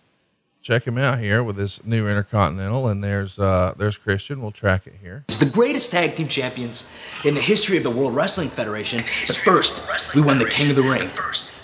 Check 0.68 0.84
him 0.84 0.98
out 1.00 1.24
here 1.24 1.48
with 1.48 1.56
his 1.56 1.80
new 1.88 2.12
Intercontinental. 2.12 2.92
And 2.92 3.00
there's, 3.00 3.40
uh, 3.40 3.72
there's 3.80 3.96
Christian. 3.96 4.44
We'll 4.44 4.52
track 4.52 4.84
it 4.84 5.00
here. 5.00 5.24
It's 5.32 5.40
the 5.40 5.48
greatest 5.48 5.96
tag 5.96 6.20
team 6.20 6.28
champions 6.28 6.84
in 7.24 7.40
the 7.40 7.40
history 7.40 7.80
of 7.80 7.88
the 7.88 7.90
World 7.90 8.12
Wrestling 8.12 8.52
Federation. 8.52 9.00
But 9.32 9.40
first, 9.48 9.88
we 10.12 10.20
won 10.20 10.44
the 10.44 10.52
King 10.52 10.68
of 10.68 10.76
the 10.76 10.84
Ring. 10.84 11.08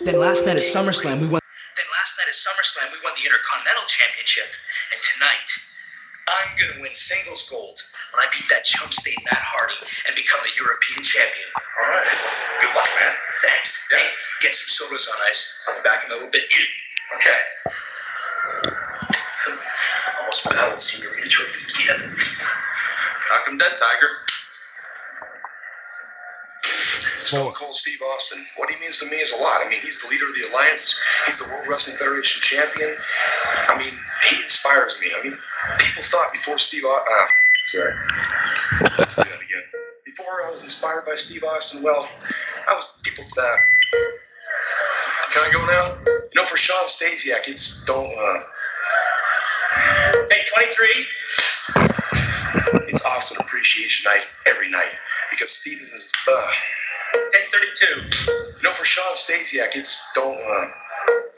Then 0.07 0.23
last 0.23 0.47
night 0.47 0.55
at 0.55 0.63
SummerSlam, 0.63 1.19
we 1.19 1.27
won. 1.27 1.43
Then 1.75 1.89
last 1.99 2.15
night 2.15 2.31
at 2.31 2.37
SummerSlam, 2.39 2.95
we 2.95 2.99
won 3.03 3.11
the 3.19 3.27
Intercontinental 3.27 3.83
Championship. 3.91 4.47
And 4.95 4.99
tonight, 5.03 5.51
I'm 6.31 6.55
going 6.55 6.71
to 6.71 6.79
win 6.87 6.95
singles 6.95 7.43
gold 7.51 7.75
when 8.15 8.23
I 8.23 8.31
beat 8.31 8.47
that 8.55 8.63
chump 8.63 8.95
state 8.95 9.19
Matt 9.27 9.43
Hardy 9.43 9.83
and 10.07 10.15
become 10.15 10.39
the 10.47 10.55
European 10.55 11.03
champion. 11.03 11.51
All 11.59 11.91
right. 11.91 12.07
Good 12.07 12.71
luck, 12.71 12.87
man. 13.03 13.11
Thanks. 13.43 13.83
Hey, 13.91 14.15
get 14.39 14.55
some 14.55 14.71
sodas 14.71 15.11
on 15.11 15.19
ice. 15.27 15.59
I'll 15.67 15.75
be 15.75 15.83
back 15.83 16.07
in 16.07 16.15
a 16.15 16.23
little 16.23 16.31
bit. 16.31 16.47
Okay. 17.19 18.79
Almost 20.21 20.49
battled 20.49 20.81
Senorita 20.81 21.29
Trophy 21.29 21.83
again. 21.83 21.99
Knock 21.99 23.47
him 23.47 23.57
dead, 23.57 23.73
Tiger. 23.77 24.09
Stone 27.25 27.53
Cold 27.53 27.73
Steve 27.73 27.99
Austin. 28.13 28.45
What 28.57 28.69
he 28.69 28.79
means 28.79 28.99
to 28.99 29.09
me 29.09 29.17
is 29.17 29.31
a 29.33 29.41
lot. 29.41 29.65
I 29.65 29.69
mean, 29.69 29.79
he's 29.81 30.03
the 30.03 30.09
leader 30.09 30.27
of 30.27 30.35
the 30.35 30.47
alliance. 30.51 30.99
He's 31.25 31.39
the 31.39 31.51
World 31.51 31.67
Wrestling 31.67 31.97
Federation 31.97 32.41
champion. 32.41 32.95
I 33.69 33.77
mean, 33.77 33.93
he 34.29 34.43
inspires 34.43 34.99
me. 34.99 35.07
I 35.17 35.23
mean, 35.23 35.37
people 35.79 36.03
thought 36.03 36.31
before 36.31 36.57
Steve. 36.57 36.83
Austin. 36.85 37.07
Uh, 37.09 37.27
sorry. 37.65 37.93
Let's 38.99 39.15
do 39.15 39.23
that 39.23 39.41
again. 39.41 39.63
Before 40.05 40.45
I 40.45 40.51
was 40.51 40.63
inspired 40.63 41.05
by 41.05 41.15
Steve 41.15 41.43
Austin, 41.43 41.81
well, 41.81 42.07
I 42.67 42.75
was 42.75 42.99
people. 43.03 43.23
Uh, 43.23 43.55
can 45.31 45.41
I 45.41 45.49
go 45.51 45.65
now? 45.65 45.85
You 46.05 46.41
know, 46.41 46.45
for 46.45 46.57
Shawn 46.57 46.85
Stasiak, 46.85 47.47
it's 47.47 47.85
don't. 47.85 48.05
Uh, 48.05 48.39
Take 50.13 50.45
23. 50.45 51.07
it's 52.87 53.05
Austin 53.05 53.37
Appreciation 53.41 54.05
Night 54.11 54.25
every 54.47 54.69
night 54.69 54.91
because 55.31 55.51
Steve 55.51 55.77
is. 55.77 56.13
Uh, 56.29 56.47
Take 57.31 57.51
32. 57.51 57.85
you 57.93 58.01
know, 58.63 58.71
for 58.71 58.85
Shawn 58.85 59.13
Stasiak, 59.13 59.75
it's 59.75 60.11
don't. 60.15 60.33
Uh, 60.33 60.65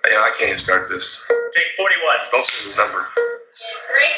yeah, 0.09 0.19
I 0.19 0.29
can't 0.37 0.49
even 0.49 0.57
start 0.57 0.83
this. 0.89 1.29
Take 1.53 1.65
41. 1.75 2.17
Don't 2.31 2.45
say 2.45 2.71
the 2.71 2.77
number. 2.81 3.09
Three. 3.91 4.13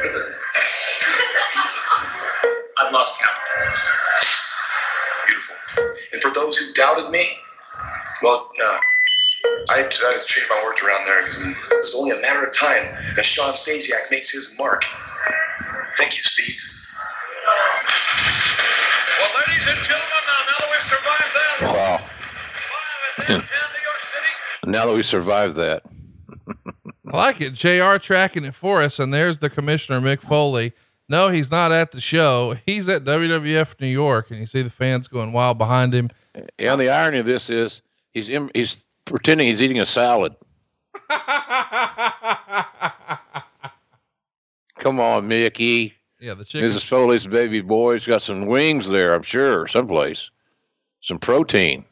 I've 2.78 2.92
lost 2.92 3.20
count. 3.20 3.38
Beautiful. 5.26 5.56
And 6.12 6.20
for 6.22 6.30
those 6.32 6.56
who 6.56 6.72
doubted 6.74 7.10
me, 7.10 7.24
well, 8.22 8.48
no. 8.58 8.78
I, 9.70 9.80
I 9.80 9.82
changed 10.26 10.46
my 10.50 10.60
words 10.64 10.82
around 10.82 11.04
there 11.06 11.22
because 11.22 11.42
it's 11.72 11.94
only 11.96 12.16
a 12.16 12.20
matter 12.20 12.46
of 12.46 12.54
time 12.56 12.84
that 13.16 13.24
Shawn 13.24 13.52
Stasiak 13.54 14.10
makes 14.10 14.30
his 14.30 14.56
mark. 14.58 14.84
Thank 15.96 16.16
you, 16.16 16.22
Steve. 16.22 16.60
Well, 19.18 19.30
ladies 19.46 19.66
and 19.66 19.76
gentlemen, 19.82 20.24
now, 20.26 20.40
now 20.46 20.58
that 20.58 20.68
we've 20.70 20.82
survived 20.82 21.32
that, 21.34 21.74
Wow. 21.74 21.98
five 21.98 23.18
and 23.18 23.26
10, 23.26 23.26
10 23.26 23.36
New 23.36 23.82
York 23.84 24.00
City. 24.00 24.70
Now 24.70 24.86
that 24.86 24.94
we 24.94 25.02
survived 25.02 25.56
that, 25.56 25.82
I 27.12 27.16
like 27.16 27.40
it. 27.40 27.54
JR 27.54 27.96
tracking 27.98 28.44
it 28.44 28.54
for 28.54 28.80
us. 28.82 28.98
And 28.98 29.12
there's 29.12 29.38
the 29.38 29.50
commissioner, 29.50 30.00
Mick 30.00 30.20
Foley. 30.20 30.72
No, 31.08 31.30
he's 31.30 31.50
not 31.50 31.72
at 31.72 31.90
the 31.92 32.00
show. 32.02 32.54
He's 32.66 32.88
at 32.88 33.04
WWF 33.04 33.80
New 33.80 33.86
York. 33.86 34.30
And 34.30 34.40
you 34.40 34.46
see 34.46 34.60
the 34.62 34.70
fans 34.70 35.08
going 35.08 35.32
wild 35.32 35.56
behind 35.58 35.94
him. 35.94 36.10
And 36.34 36.80
The 36.80 36.90
irony 36.90 37.18
of 37.18 37.26
this 37.26 37.48
is 37.50 37.80
he's 38.12 38.28
im- 38.28 38.50
he's 38.54 38.84
pretending 39.08 39.46
he's 39.46 39.62
eating 39.62 39.80
a 39.80 39.86
salad. 39.86 40.34
Come 44.78 45.00
on, 45.00 45.26
Mickey. 45.28 45.94
Yeah, 46.20 46.34
the 46.34 46.44
chicken. 46.44 46.68
Mrs. 46.68 46.86
Foley's 46.86 47.26
baby 47.26 47.60
boy's 47.60 48.06
got 48.06 48.22
some 48.22 48.46
wings 48.46 48.88
there, 48.88 49.14
I'm 49.14 49.22
sure, 49.22 49.66
someplace. 49.66 50.30
Some 51.00 51.18
protein. 51.18 51.84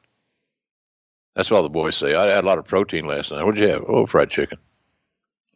That's 1.35 1.51
what 1.51 1.59
all 1.59 1.63
the 1.63 1.69
boys 1.69 1.97
say. 1.97 2.15
I 2.15 2.27
had 2.27 2.45
a 2.45 2.47
lot 2.47 2.59
of 2.59 2.67
protein 2.67 3.07
last 3.07 3.31
night. 3.31 3.45
What'd 3.45 3.63
you 3.63 3.69
have? 3.69 3.85
Oh, 3.87 4.07
fried 4.07 4.31
chicken. 4.31 4.59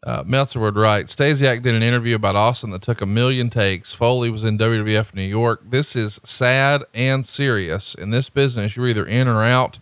Uh, 0.03 0.23
Meltzer 0.27 0.61
would 0.61 0.77
write, 0.77 1.07
Stasiak 1.07 1.63
did 1.63 1.75
an 1.75 1.83
interview 1.83 2.15
about 2.15 2.37
Austin 2.37 2.71
that 2.71 2.81
took 2.81 3.03
a 3.03 3.07
million 3.07 3.51
takes. 3.51 3.93
Foley 3.93 4.31
was 4.31 4.45
in 4.45 4.57
WWF 4.57 5.15
New 5.15 5.23
York. 5.23 5.63
This 5.69 5.95
is 5.95 6.21
sad 6.25 6.85
and 6.95 7.27
serious. 7.27 7.95
In 7.95 8.11
this 8.11 8.31
business, 8.31 8.77
you're 8.77 8.89
either 8.89 9.05
in 9.05 9.29
or 9.29 9.43
out, 9.43 9.79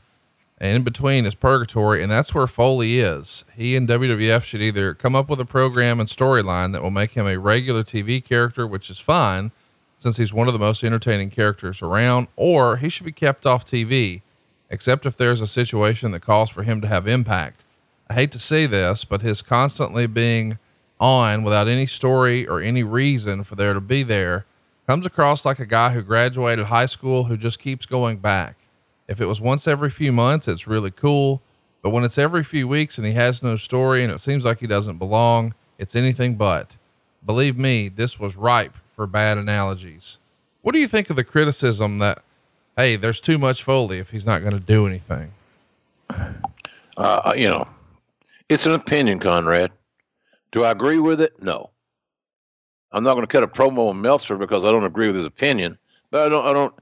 and 0.60 0.76
in 0.76 0.82
between 0.82 1.24
is 1.24 1.34
purgatory, 1.34 2.02
and 2.02 2.10
that's 2.10 2.34
where 2.34 2.46
Foley 2.46 2.98
is. 2.98 3.44
He 3.54 3.76
and 3.76 3.88
WWF 3.88 4.42
should 4.42 4.60
either 4.60 4.92
come 4.92 5.14
up 5.14 5.28
with 5.28 5.40
a 5.40 5.44
program 5.44 6.00
and 6.00 6.08
storyline 6.08 6.72
that 6.72 6.82
will 6.82 6.90
make 6.90 7.12
him 7.12 7.26
a 7.26 7.38
regular 7.38 7.84
TV 7.84 8.22
character, 8.22 8.66
which 8.66 8.90
is 8.90 8.98
fine, 8.98 9.52
since 9.96 10.16
he's 10.16 10.32
one 10.32 10.48
of 10.48 10.52
the 10.52 10.58
most 10.58 10.82
entertaining 10.82 11.30
characters 11.30 11.80
around, 11.80 12.28
or 12.36 12.78
he 12.78 12.88
should 12.88 13.06
be 13.06 13.12
kept 13.12 13.46
off 13.46 13.64
TV, 13.64 14.22
except 14.68 15.06
if 15.06 15.16
there's 15.16 15.40
a 15.40 15.46
situation 15.46 16.10
that 16.10 16.20
calls 16.20 16.50
for 16.50 16.64
him 16.64 16.80
to 16.80 16.88
have 16.88 17.06
impact. 17.06 17.64
I 18.10 18.14
hate 18.14 18.32
to 18.32 18.38
say 18.38 18.66
this, 18.66 19.04
but 19.04 19.22
his 19.22 19.42
constantly 19.42 20.06
being 20.06 20.58
on 21.00 21.44
without 21.44 21.68
any 21.68 21.86
story 21.86 22.46
or 22.46 22.60
any 22.60 22.82
reason 22.82 23.44
for 23.44 23.54
there 23.54 23.74
to 23.74 23.80
be 23.80 24.02
there 24.02 24.44
comes 24.86 25.06
across 25.06 25.44
like 25.44 25.58
a 25.58 25.66
guy 25.66 25.90
who 25.90 26.02
graduated 26.02 26.66
high 26.66 26.86
school 26.86 27.24
who 27.24 27.36
just 27.36 27.60
keeps 27.60 27.86
going 27.86 28.16
back. 28.16 28.56
If 29.08 29.20
it 29.20 29.26
was 29.26 29.40
once 29.40 29.66
every 29.66 29.90
few 29.90 30.12
months, 30.12 30.46
it's 30.46 30.66
really 30.66 30.90
cool. 30.90 31.42
But 31.82 31.90
when 31.90 32.04
it's 32.04 32.18
every 32.18 32.44
few 32.44 32.68
weeks 32.68 32.98
and 32.98 33.06
he 33.06 33.14
has 33.14 33.42
no 33.42 33.56
story 33.56 34.04
and 34.04 34.12
it 34.12 34.20
seems 34.20 34.44
like 34.44 34.58
he 34.60 34.66
doesn't 34.66 34.98
belong, 34.98 35.54
it's 35.78 35.96
anything 35.96 36.34
but. 36.34 36.76
Believe 37.24 37.56
me, 37.56 37.88
this 37.88 38.20
was 38.20 38.36
ripe 38.36 38.74
for 38.94 39.06
bad 39.06 39.38
analogies. 39.38 40.18
What 40.62 40.72
do 40.72 40.80
you 40.80 40.88
think 40.88 41.08
of 41.08 41.16
the 41.16 41.24
criticism 41.24 41.98
that, 42.00 42.22
hey, 42.76 42.96
there's 42.96 43.20
too 43.20 43.38
much 43.38 43.62
Foley 43.62 43.98
if 43.98 44.10
he's 44.10 44.26
not 44.26 44.40
going 44.40 44.52
to 44.52 44.60
do 44.60 44.86
anything? 44.86 45.32
Uh, 46.96 47.32
you 47.36 47.46
know, 47.46 47.66
it's 48.48 48.66
an 48.66 48.72
opinion, 48.72 49.20
Conrad. 49.20 49.70
Do 50.52 50.64
I 50.64 50.72
agree 50.72 50.98
with 50.98 51.20
it? 51.20 51.42
No. 51.42 51.70
I'm 52.90 53.04
not 53.04 53.14
going 53.14 53.26
to 53.26 53.32
cut 53.32 53.42
a 53.42 53.48
promo 53.48 53.90
on 53.90 54.00
Meltzer 54.00 54.36
because 54.36 54.64
I 54.64 54.70
don't 54.70 54.84
agree 54.84 55.06
with 55.06 55.16
his 55.16 55.26
opinion, 55.26 55.78
but 56.10 56.26
I 56.26 56.28
don't, 56.28 56.46
I 56.46 56.52
don't, 56.52 56.74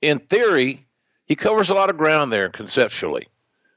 in 0.00 0.18
theory, 0.20 0.86
he 1.30 1.36
covers 1.36 1.70
a 1.70 1.74
lot 1.74 1.90
of 1.90 1.96
ground 1.96 2.32
there 2.32 2.48
conceptually. 2.48 3.28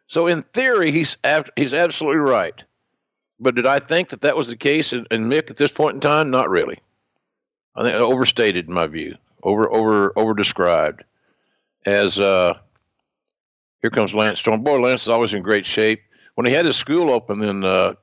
So 0.08 0.26
in 0.26 0.42
theory, 0.42 0.92
he's, 0.92 1.18
he's 1.56 1.72
absolutely 1.72 2.18
right. 2.18 2.56
But 3.40 3.54
did 3.54 3.68
I 3.68 3.78
think 3.78 4.10
that 4.10 4.22
that 4.22 4.36
was 4.36 4.48
the 4.48 4.58
case 4.58 4.92
in, 4.92 5.06
in 5.12 5.30
Mick 5.30 5.52
at 5.52 5.58
this 5.58 5.72
point 5.72 5.94
in 5.94 6.00
time? 6.02 6.32
Not 6.32 6.50
really. 6.50 6.80
I 7.76 7.84
think 7.84 7.94
overstated 7.96 8.70
in 8.70 8.74
my 8.74 8.88
view, 8.88 9.18
over, 9.44 9.72
over, 9.72 10.18
over 10.18 10.34
described 10.34 11.04
as, 11.86 12.20
uh, 12.20 12.56
here 13.84 13.92
comes 13.92 14.16
Lance 14.16 14.40
Storm. 14.40 14.64
Boy, 14.64 14.80
Lance 14.80 15.04
is 15.04 15.10
always 15.10 15.36
in 15.36 15.44
great 15.44 15.68
shape. 15.68 16.02
When 16.34 16.48
he 16.48 16.54
had 16.54 16.66
his 16.66 16.76
school 16.76 17.12
open 17.12 17.44
in 17.44 17.64
uh, 17.64 17.94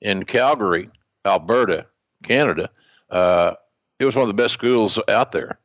in 0.00 0.24
Calgary, 0.24 0.88
Alberta, 1.26 1.84
Canada, 2.22 2.70
uh, 3.10 3.52
it 3.98 4.06
was 4.06 4.16
one 4.16 4.22
of 4.22 4.34
the 4.34 4.42
best 4.42 4.54
schools 4.54 4.98
out 5.08 5.32
there. 5.32 5.58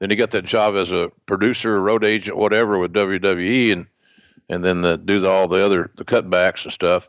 Then 0.00 0.10
he 0.10 0.16
got 0.16 0.30
that 0.32 0.46
job 0.46 0.74
as 0.74 0.92
a 0.92 1.12
producer, 1.26 1.80
road 1.80 2.04
agent, 2.04 2.36
whatever, 2.36 2.78
with 2.78 2.92
WWE, 2.92 3.72
and 3.72 3.86
and 4.48 4.64
then 4.64 4.80
the, 4.80 4.98
do 4.98 5.20
the, 5.20 5.28
all 5.28 5.46
the 5.46 5.64
other 5.64 5.90
the 5.96 6.04
cutbacks 6.04 6.64
and 6.64 6.72
stuff. 6.72 7.08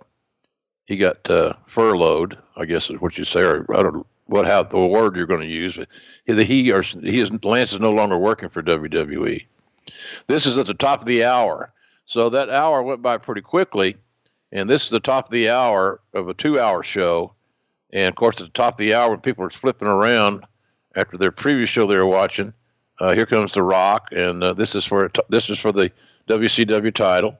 He 0.85 0.97
got 0.97 1.27
uh, 1.29 1.53
furloughed, 1.67 2.37
I 2.57 2.65
guess 2.65 2.89
is 2.89 2.99
what 2.99 3.17
you 3.17 3.23
say, 3.23 3.41
or 3.41 3.65
I 3.73 3.81
don't 3.81 3.95
know 3.95 4.05
what 4.25 4.45
how 4.45 4.63
the 4.63 4.77
word 4.77 5.15
you're 5.15 5.25
going 5.25 5.41
to 5.41 5.47
use. 5.47 5.79
He, 6.25 6.43
he 6.43 6.71
or 6.71 6.81
he 6.81 7.19
is 7.19 7.43
Lance 7.43 7.73
is 7.73 7.79
no 7.79 7.91
longer 7.91 8.17
working 8.17 8.49
for 8.49 8.61
WWE. 8.61 9.45
This 10.27 10.45
is 10.45 10.57
at 10.57 10.67
the 10.67 10.73
top 10.73 10.99
of 10.99 11.05
the 11.05 11.23
hour, 11.23 11.73
so 12.05 12.29
that 12.29 12.49
hour 12.49 12.83
went 12.83 13.01
by 13.01 13.17
pretty 13.17 13.41
quickly, 13.41 13.95
and 14.51 14.69
this 14.69 14.83
is 14.83 14.89
the 14.89 14.99
top 14.99 15.25
of 15.25 15.31
the 15.31 15.49
hour 15.49 16.01
of 16.13 16.27
a 16.27 16.33
two-hour 16.33 16.83
show. 16.83 17.33
And 17.93 18.07
of 18.07 18.15
course, 18.15 18.39
at 18.39 18.47
the 18.47 18.53
top 18.53 18.73
of 18.73 18.77
the 18.77 18.93
hour, 18.93 19.11
when 19.11 19.19
people 19.21 19.45
are 19.45 19.49
flipping 19.49 19.87
around 19.87 20.45
after 20.95 21.17
their 21.17 21.31
previous 21.31 21.69
show 21.69 21.87
they 21.87 21.97
were 21.97 22.05
watching, 22.05 22.53
uh, 23.01 23.15
here 23.15 23.25
comes 23.25 23.51
The 23.51 23.63
Rock, 23.63 24.09
and 24.11 24.43
uh, 24.43 24.53
this 24.53 24.75
is 24.75 24.85
for 24.85 25.11
this 25.27 25.49
is 25.49 25.57
for 25.57 25.71
the 25.71 25.91
WCW 26.27 26.93
title. 26.93 27.35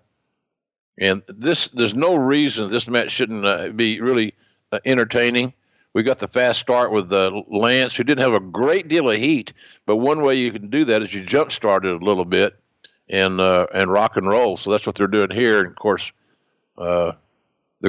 And 0.98 1.22
this, 1.28 1.70
there's 1.70 1.96
no 1.96 2.16
reason 2.16 2.70
this 2.70 2.88
match 2.88 3.12
shouldn't 3.12 3.46
uh, 3.46 3.70
be 3.70 4.02
really 4.02 4.34
uh, 4.72 4.80
entertaining. 4.86 5.54
We 5.94 6.02
got 6.02 6.18
the 6.18 6.28
fast 6.28 6.60
start 6.60 6.92
with 6.92 7.14
uh, 7.14 7.44
Lance, 7.48 7.96
who 7.96 8.04
didn't 8.04 8.24
have 8.24 8.34
a 8.34 8.40
great 8.40 8.88
deal 8.88 9.10
of 9.12 9.18
heat, 9.18 9.54
but 9.86 9.98
one 9.98 10.24
way 10.24 10.36
you 10.36 10.52
can 10.52 10.70
do 10.72 10.84
that 10.86 11.04
is 11.04 11.14
you 11.14 11.24
jump 11.24 11.52
start 11.52 11.86
it 11.86 12.02
a 12.02 12.04
little 12.06 12.26
bit 12.26 12.58
and 13.08 13.40
uh, 13.40 13.68
and 13.72 13.92
rock 13.92 14.18
and 14.18 14.28
roll. 14.28 14.58
So 14.58 14.72
that's 14.72 14.88
what 14.88 14.96
they're 14.96 15.06
doing 15.06 15.30
here. 15.30 15.60
And 15.60 15.68
of 15.68 15.76
course, 15.76 16.12
the 16.76 17.16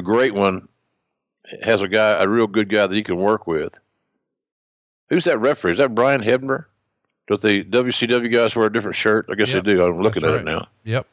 great 0.02 0.34
one 0.34 0.68
has 1.62 1.80
a 1.80 1.88
guy, 1.88 2.22
a 2.22 2.28
real 2.28 2.46
good 2.46 2.68
guy 2.68 2.86
that 2.86 2.94
he 2.94 3.02
can 3.02 3.16
work 3.16 3.46
with. 3.46 3.72
Who's 5.08 5.24
that 5.24 5.40
referee? 5.40 5.72
Is 5.72 5.78
that 5.78 5.94
Brian 5.94 6.22
Hebner? 6.22 6.66
Does 7.28 7.40
the 7.40 7.64
WCW 7.64 8.32
guys 8.32 8.56
wear 8.56 8.66
a 8.66 8.72
different 8.72 8.96
shirt? 8.96 9.26
I 9.30 9.34
guess 9.34 9.48
Yep. 9.50 9.64
they 9.64 9.74
do. 9.74 9.84
I'm 9.84 10.00
looking 10.02 10.24
at 10.24 10.30
it 10.34 10.44
now. 10.44 10.68
Yep. 10.84 11.06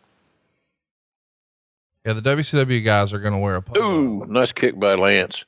Yeah, 2.05 2.13
the 2.13 2.21
WCW 2.21 2.83
guys 2.83 3.13
are 3.13 3.19
going 3.19 3.33
to 3.33 3.39
wear 3.39 3.55
a 3.55 3.61
polo. 3.61 3.91
Ooh, 3.91 4.25
nice 4.27 4.51
kick 4.51 4.79
by 4.79 4.95
Lance. 4.95 5.43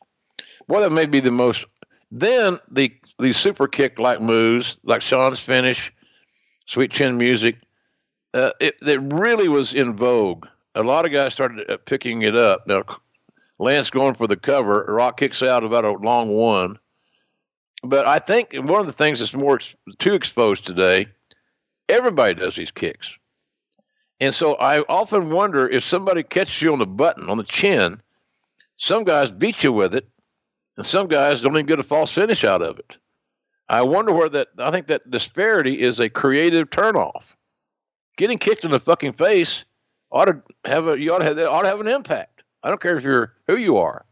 Boy, 0.68 0.82
that 0.82 0.92
may 0.92 1.06
be 1.06 1.20
the 1.20 1.32
most. 1.32 1.66
Then 2.12 2.60
the 2.70 2.94
the 3.20 3.34
super 3.34 3.68
kick 3.68 4.00
like 4.00 4.20
moves, 4.22 4.80
like 4.84 5.02
Sean's 5.02 5.40
finish, 5.40 5.94
sweet 6.68 6.92
chin 6.92 7.18
music. 7.18 7.58
Uh, 8.34 8.52
it 8.60 8.76
it 8.82 9.00
really 9.02 9.48
was 9.48 9.74
in 9.74 9.96
vogue. 9.96 10.46
A 10.76 10.84
lot 10.84 11.06
of 11.06 11.12
guys 11.12 11.34
started 11.34 11.70
uh, 11.70 11.78
picking 11.86 12.22
it 12.22 12.36
up. 12.36 12.68
Now, 12.68 12.84
Lance 13.60 13.90
going 13.90 14.16
for 14.16 14.28
the 14.28 14.38
cover. 14.38 14.86
Rock 14.88 15.18
kicks 15.18 15.42
out 15.42 15.64
about 15.64 15.86
a 15.86 15.92
long 15.94 16.30
one. 16.36 16.78
But 17.84 18.06
I 18.06 18.20
think 18.20 18.54
one 18.54 18.80
of 18.80 18.86
the 18.86 18.94
things 18.94 19.20
that's 19.20 19.34
more 19.34 19.56
ex- 19.56 19.76
too 19.98 20.14
exposed 20.14 20.66
today, 20.66 21.08
everybody 21.90 22.36
does 22.36 22.56
these 22.56 22.72
kicks. 22.72 23.18
And 24.20 24.36
so 24.36 24.54
I 24.56 24.82
often 24.82 25.32
wonder 25.32 25.68
if 25.68 25.84
somebody 25.84 26.22
catches 26.22 26.62
you 26.62 26.72
on 26.72 26.80
the 26.80 26.86
button, 26.86 27.30
on 27.30 27.38
the 27.38 27.44
chin, 27.44 28.00
some 28.78 29.04
guys 29.04 29.32
beat 29.32 29.64
you 29.64 29.74
with 29.74 29.96
it, 29.96 30.08
and 30.78 30.86
some 30.86 31.08
guys 31.08 31.42
don't 31.42 31.54
even 31.54 31.66
get 31.66 31.80
a 31.80 31.84
false 31.84 32.12
finish 32.12 32.44
out 32.44 32.62
of 32.62 32.78
it. 32.78 32.98
I 33.68 33.82
wonder 33.82 34.12
where 34.12 34.30
that, 34.30 34.50
I 34.60 34.70
think 34.70 34.88
that 34.88 35.10
disparity 35.10 35.82
is 35.82 36.00
a 36.00 36.10
creative 36.10 36.70
turnoff. 36.70 37.24
Getting 38.18 38.38
kicked 38.38 38.64
in 38.64 38.72
the 38.72 38.80
fucking 38.80 39.14
face 39.14 39.66
ought 40.12 40.26
to 40.26 40.42
have 40.66 40.88
a, 40.88 41.00
you 41.00 41.14
ought 41.14 41.20
to 41.20 41.26
have, 41.26 41.36
that 41.38 41.50
ought 41.50 41.62
to 41.64 41.68
have 41.70 41.80
an 41.80 41.88
impact. 41.88 42.44
I 42.64 42.70
don't 42.70 42.82
care 42.82 42.98
if 42.98 43.04
you're 43.04 43.34
who 43.48 43.58
you 43.58 43.78
are. 43.78 44.06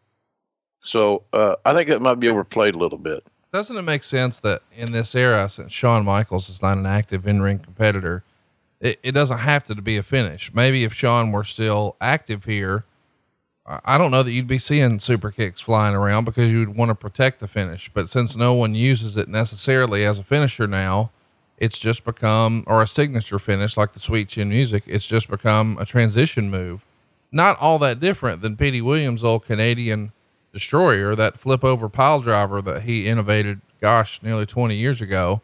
So 0.84 1.24
uh, 1.34 1.56
I 1.66 1.74
think 1.74 1.90
that 1.90 2.02
might 2.02 2.20
be 2.20 2.30
overplayed 2.30 2.74
a 2.74 2.80
little 2.80 2.98
bit. 2.98 3.26
Doesn't 3.52 3.78
it 3.78 3.82
make 3.82 4.04
sense 4.04 4.40
that 4.42 4.62
in 4.76 4.92
this 4.92 5.16
era, 5.16 5.50
since 5.50 5.72
Shawn 5.72 6.06
Michaels 6.06 6.50
is 6.50 6.62
not 6.62 6.78
an 6.78 6.86
active 6.86 7.26
in 7.26 7.42
ring 7.42 7.60
competitor, 7.60 8.24
it, 8.80 9.00
it 9.02 9.12
doesn't 9.14 9.40
have 9.40 9.64
to 9.66 9.76
be 9.76 9.98
a 9.98 10.04
finish. 10.04 10.54
Maybe 10.54 10.84
if 10.84 10.94
Shawn 10.94 11.32
were 11.32 11.44
still 11.44 11.96
active 12.00 12.46
here, 12.46 12.86
I 13.66 13.98
don't 13.98 14.12
know 14.12 14.24
that 14.24 14.32
you'd 14.32 14.48
be 14.48 14.58
seeing 14.60 15.00
super 15.00 15.32
kicks 15.32 15.62
flying 15.62 15.96
around 15.96 16.26
because 16.26 16.52
you 16.52 16.60
would 16.60 16.76
want 16.76 16.90
to 16.90 16.96
protect 16.96 17.40
the 17.40 17.48
finish. 17.48 17.90
But 17.94 18.10
since 18.10 18.36
no 18.36 18.54
one 18.54 18.74
uses 18.74 19.18
it 19.18 19.30
necessarily 19.30 20.06
as 20.06 20.18
a 20.18 20.24
finisher 20.24 20.66
now, 20.66 21.12
it's 21.58 21.78
just 21.78 22.04
become, 22.04 22.64
or 22.66 22.82
a 22.82 22.88
signature 22.88 23.38
finish 23.38 23.78
like 23.78 23.94
the 23.94 24.00
sweet 24.00 24.30
chin 24.30 24.50
music, 24.50 24.84
it's 24.88 25.08
just 25.08 25.30
become 25.30 25.78
a 25.80 25.86
transition 25.86 26.50
move. 26.50 26.86
Not 27.32 27.60
all 27.60 27.78
that 27.80 28.00
different 28.00 28.42
than 28.42 28.58
Petey 28.58 28.82
Williams' 28.82 29.24
old 29.24 29.46
Canadian 29.46 30.14
destroyer, 30.54 31.16
that 31.16 31.38
flip 31.38 31.64
over 31.64 31.90
pile 31.90 32.22
driver 32.22 32.62
that 32.62 32.84
he 32.84 33.08
innovated, 33.08 33.62
gosh, 33.82 34.22
nearly 34.22 34.46
20 34.46 34.76
years 34.76 35.02
ago. 35.02 35.42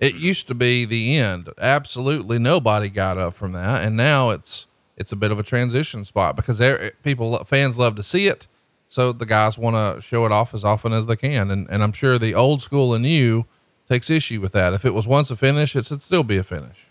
It 0.00 0.14
used 0.14 0.46
to 0.48 0.54
be 0.54 0.84
the 0.84 1.16
end. 1.18 1.50
Absolutely 1.58 2.38
nobody 2.38 2.88
got 2.88 3.18
up 3.18 3.34
from 3.34 3.52
that. 3.52 3.82
And 3.82 3.96
now 3.96 4.30
it's, 4.30 4.66
it's 4.96 5.10
a 5.10 5.16
bit 5.16 5.32
of 5.32 5.38
a 5.38 5.42
transition 5.42 6.04
spot 6.04 6.36
because 6.36 6.58
there, 6.58 6.92
people, 7.02 7.36
fans 7.44 7.76
love 7.76 7.96
to 7.96 8.02
see 8.02 8.28
it. 8.28 8.46
So 8.86 9.12
the 9.12 9.26
guys 9.26 9.58
want 9.58 9.76
to 9.76 10.00
show 10.00 10.24
it 10.24 10.32
off 10.32 10.54
as 10.54 10.64
often 10.64 10.92
as 10.92 11.06
they 11.06 11.16
can. 11.16 11.50
And, 11.50 11.68
and 11.68 11.82
I'm 11.82 11.92
sure 11.92 12.18
the 12.18 12.34
old 12.34 12.62
school 12.62 12.94
and 12.94 13.04
you 13.04 13.46
takes 13.88 14.10
issue 14.10 14.40
with 14.40 14.52
that. 14.52 14.72
If 14.72 14.84
it 14.84 14.94
was 14.94 15.06
once 15.06 15.30
a 15.30 15.36
finish, 15.36 15.74
it 15.74 15.86
should 15.86 16.02
still 16.02 16.24
be 16.24 16.38
a 16.38 16.44
finish. 16.44 16.86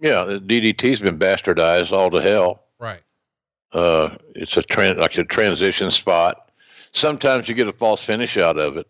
Yeah, 0.00 0.24
the 0.24 0.38
DDT's 0.38 1.00
been 1.00 1.18
bastardized 1.18 1.92
all 1.92 2.10
to 2.10 2.20
hell. 2.20 2.62
Right. 2.78 3.02
Uh, 3.72 4.16
it's 4.34 4.56
a 4.56 4.62
tran- 4.62 4.98
like 4.98 5.16
a 5.18 5.24
transition 5.24 5.90
spot. 5.90 6.47
Sometimes 6.92 7.48
you 7.48 7.54
get 7.54 7.68
a 7.68 7.72
false 7.72 8.02
finish 8.02 8.36
out 8.36 8.56
of 8.58 8.76
it. 8.76 8.86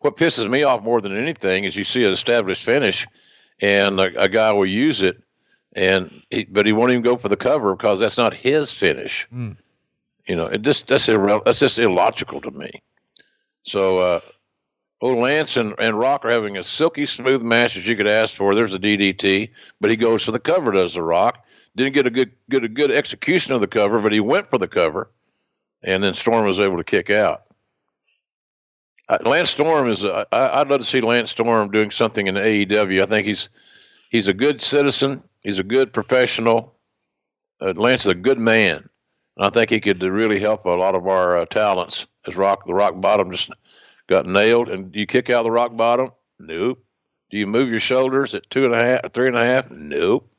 What 0.00 0.16
pisses 0.16 0.48
me 0.48 0.64
off 0.64 0.82
more 0.82 1.00
than 1.00 1.16
anything 1.16 1.64
is 1.64 1.76
you 1.76 1.84
see 1.84 2.04
an 2.04 2.12
established 2.12 2.64
finish, 2.64 3.06
and 3.60 3.98
a, 3.98 4.22
a 4.22 4.28
guy 4.28 4.52
will 4.52 4.66
use 4.66 5.02
it, 5.02 5.22
and 5.74 6.10
he, 6.30 6.44
but 6.44 6.66
he 6.66 6.72
won't 6.72 6.90
even 6.90 7.02
go 7.02 7.16
for 7.16 7.28
the 7.28 7.36
cover 7.36 7.74
because 7.74 8.00
that's 8.00 8.18
not 8.18 8.34
his 8.34 8.70
finish. 8.70 9.26
Mm. 9.32 9.56
You 10.26 10.36
know, 10.36 10.46
it 10.46 10.62
just 10.62 10.88
that's 10.88 11.06
irre- 11.06 11.44
that's 11.44 11.58
just 11.58 11.78
illogical 11.78 12.40
to 12.42 12.50
me. 12.50 12.82
So, 13.62 13.98
uh, 13.98 14.20
old 15.00 15.18
Lance 15.18 15.56
and, 15.56 15.74
and 15.78 15.98
Rock 15.98 16.24
are 16.24 16.30
having 16.30 16.56
a 16.58 16.62
silky 16.62 17.06
smooth 17.06 17.42
match 17.42 17.76
as 17.76 17.86
you 17.86 17.96
could 17.96 18.06
ask 18.06 18.34
for. 18.34 18.54
There's 18.54 18.74
a 18.74 18.78
DDT, 18.78 19.50
but 19.80 19.90
he 19.90 19.96
goes 19.96 20.22
for 20.22 20.32
the 20.32 20.38
cover. 20.38 20.72
Does 20.72 20.94
the 20.94 21.02
Rock? 21.02 21.44
Didn't 21.76 21.94
get 21.94 22.06
a 22.06 22.10
good 22.10 22.32
get 22.50 22.64
a 22.64 22.68
good 22.68 22.90
execution 22.90 23.54
of 23.54 23.60
the 23.60 23.66
cover, 23.66 24.00
but 24.00 24.12
he 24.12 24.20
went 24.20 24.48
for 24.48 24.58
the 24.58 24.68
cover, 24.68 25.10
and 25.84 26.02
then 26.02 26.14
Storm 26.14 26.46
was 26.46 26.58
able 26.58 26.78
to 26.78 26.84
kick 26.84 27.10
out. 27.10 27.44
Uh, 29.08 29.18
Lance 29.24 29.50
Storm 29.50 29.90
is. 29.90 30.04
Uh, 30.04 30.24
I, 30.32 30.60
I'd 30.60 30.68
love 30.68 30.80
to 30.80 30.84
see 30.84 31.00
Lance 31.00 31.30
Storm 31.30 31.70
doing 31.70 31.90
something 31.90 32.26
in 32.26 32.36
AEW. 32.36 33.02
I 33.02 33.06
think 33.06 33.26
he's 33.26 33.50
he's 34.10 34.28
a 34.28 34.32
good 34.32 34.62
citizen. 34.62 35.22
He's 35.42 35.58
a 35.58 35.64
good 35.64 35.92
professional. 35.92 36.74
Uh, 37.60 37.74
Lance 37.76 38.02
is 38.02 38.08
a 38.08 38.14
good 38.14 38.38
man. 38.38 38.88
And 39.36 39.46
I 39.46 39.50
think 39.50 39.70
he 39.70 39.80
could 39.80 40.02
really 40.02 40.40
help 40.40 40.64
a 40.64 40.70
lot 40.70 40.94
of 40.94 41.06
our 41.06 41.38
uh, 41.38 41.46
talents. 41.46 42.06
As 42.26 42.36
Rock, 42.36 42.64
the 42.66 42.72
Rock 42.72 43.00
Bottom 43.00 43.30
just 43.30 43.50
got 44.06 44.24
nailed. 44.24 44.70
And 44.70 44.90
do 44.90 44.98
you 44.98 45.06
kick 45.06 45.28
out 45.28 45.42
the 45.42 45.50
Rock 45.50 45.76
Bottom? 45.76 46.10
Nope. 46.38 46.82
Do 47.30 47.36
you 47.36 47.46
move 47.46 47.68
your 47.68 47.80
shoulders 47.80 48.32
at 48.34 48.48
two 48.48 48.64
and 48.64 48.72
a 48.72 48.78
half, 48.78 49.12
three 49.12 49.26
and 49.26 49.36
a 49.36 49.44
half? 49.44 49.70
Nope. 49.70 50.30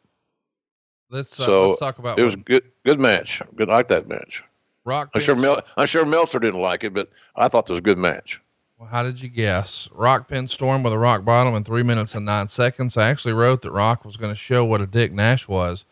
Let's, 1.12 1.39
uh, 1.39 1.46
so 1.46 1.68
let's 1.70 1.80
talk 1.80 2.00
about 2.00 2.18
it 2.18 2.24
was 2.24 2.36
good. 2.36 2.64
Good 2.84 3.00
match. 3.00 3.41
Good. 3.56 3.70
I 3.70 3.74
like 3.74 3.89
that 3.89 4.08
match. 4.08 4.43
Rock. 4.86 5.10
I'm 5.14 5.22
sure. 5.22 5.36
Mel, 5.36 5.62
I'm 5.76 5.88
sure 5.88 6.06
Meltzer 6.06 6.40
didn't 6.40 6.62
like 6.62 6.84
it, 6.84 6.94
but 6.94 7.10
I 7.36 7.48
thought 7.48 7.70
it 7.70 7.74
was 7.74 7.80
a 7.80 7.82
good 7.82 7.98
match. 7.98 8.40
Well, 8.78 8.90
how 8.90 9.04
did 9.04 9.22
you 9.22 9.30
guess? 9.30 9.90
Rock 9.92 10.28
pinned 10.28 10.50
Storm 10.50 10.84
with 10.84 10.94
a 10.94 11.00
rock 11.00 11.24
bottom 11.24 11.54
in 11.56 11.64
three 11.64 11.84
minutes 11.84 12.14
and 12.14 12.26
nine 12.26 12.48
seconds. 12.48 12.98
I 12.98 13.10
actually 13.10 13.34
wrote 13.34 13.62
that 13.62 13.72
Rock 13.72 14.04
was 14.06 14.18
going 14.18 14.32
to 14.32 14.40
show 14.40 14.66
what 14.66 14.82
a 14.82 14.86
dick 14.86 15.14
Nash 15.14 15.48
was 15.48 15.86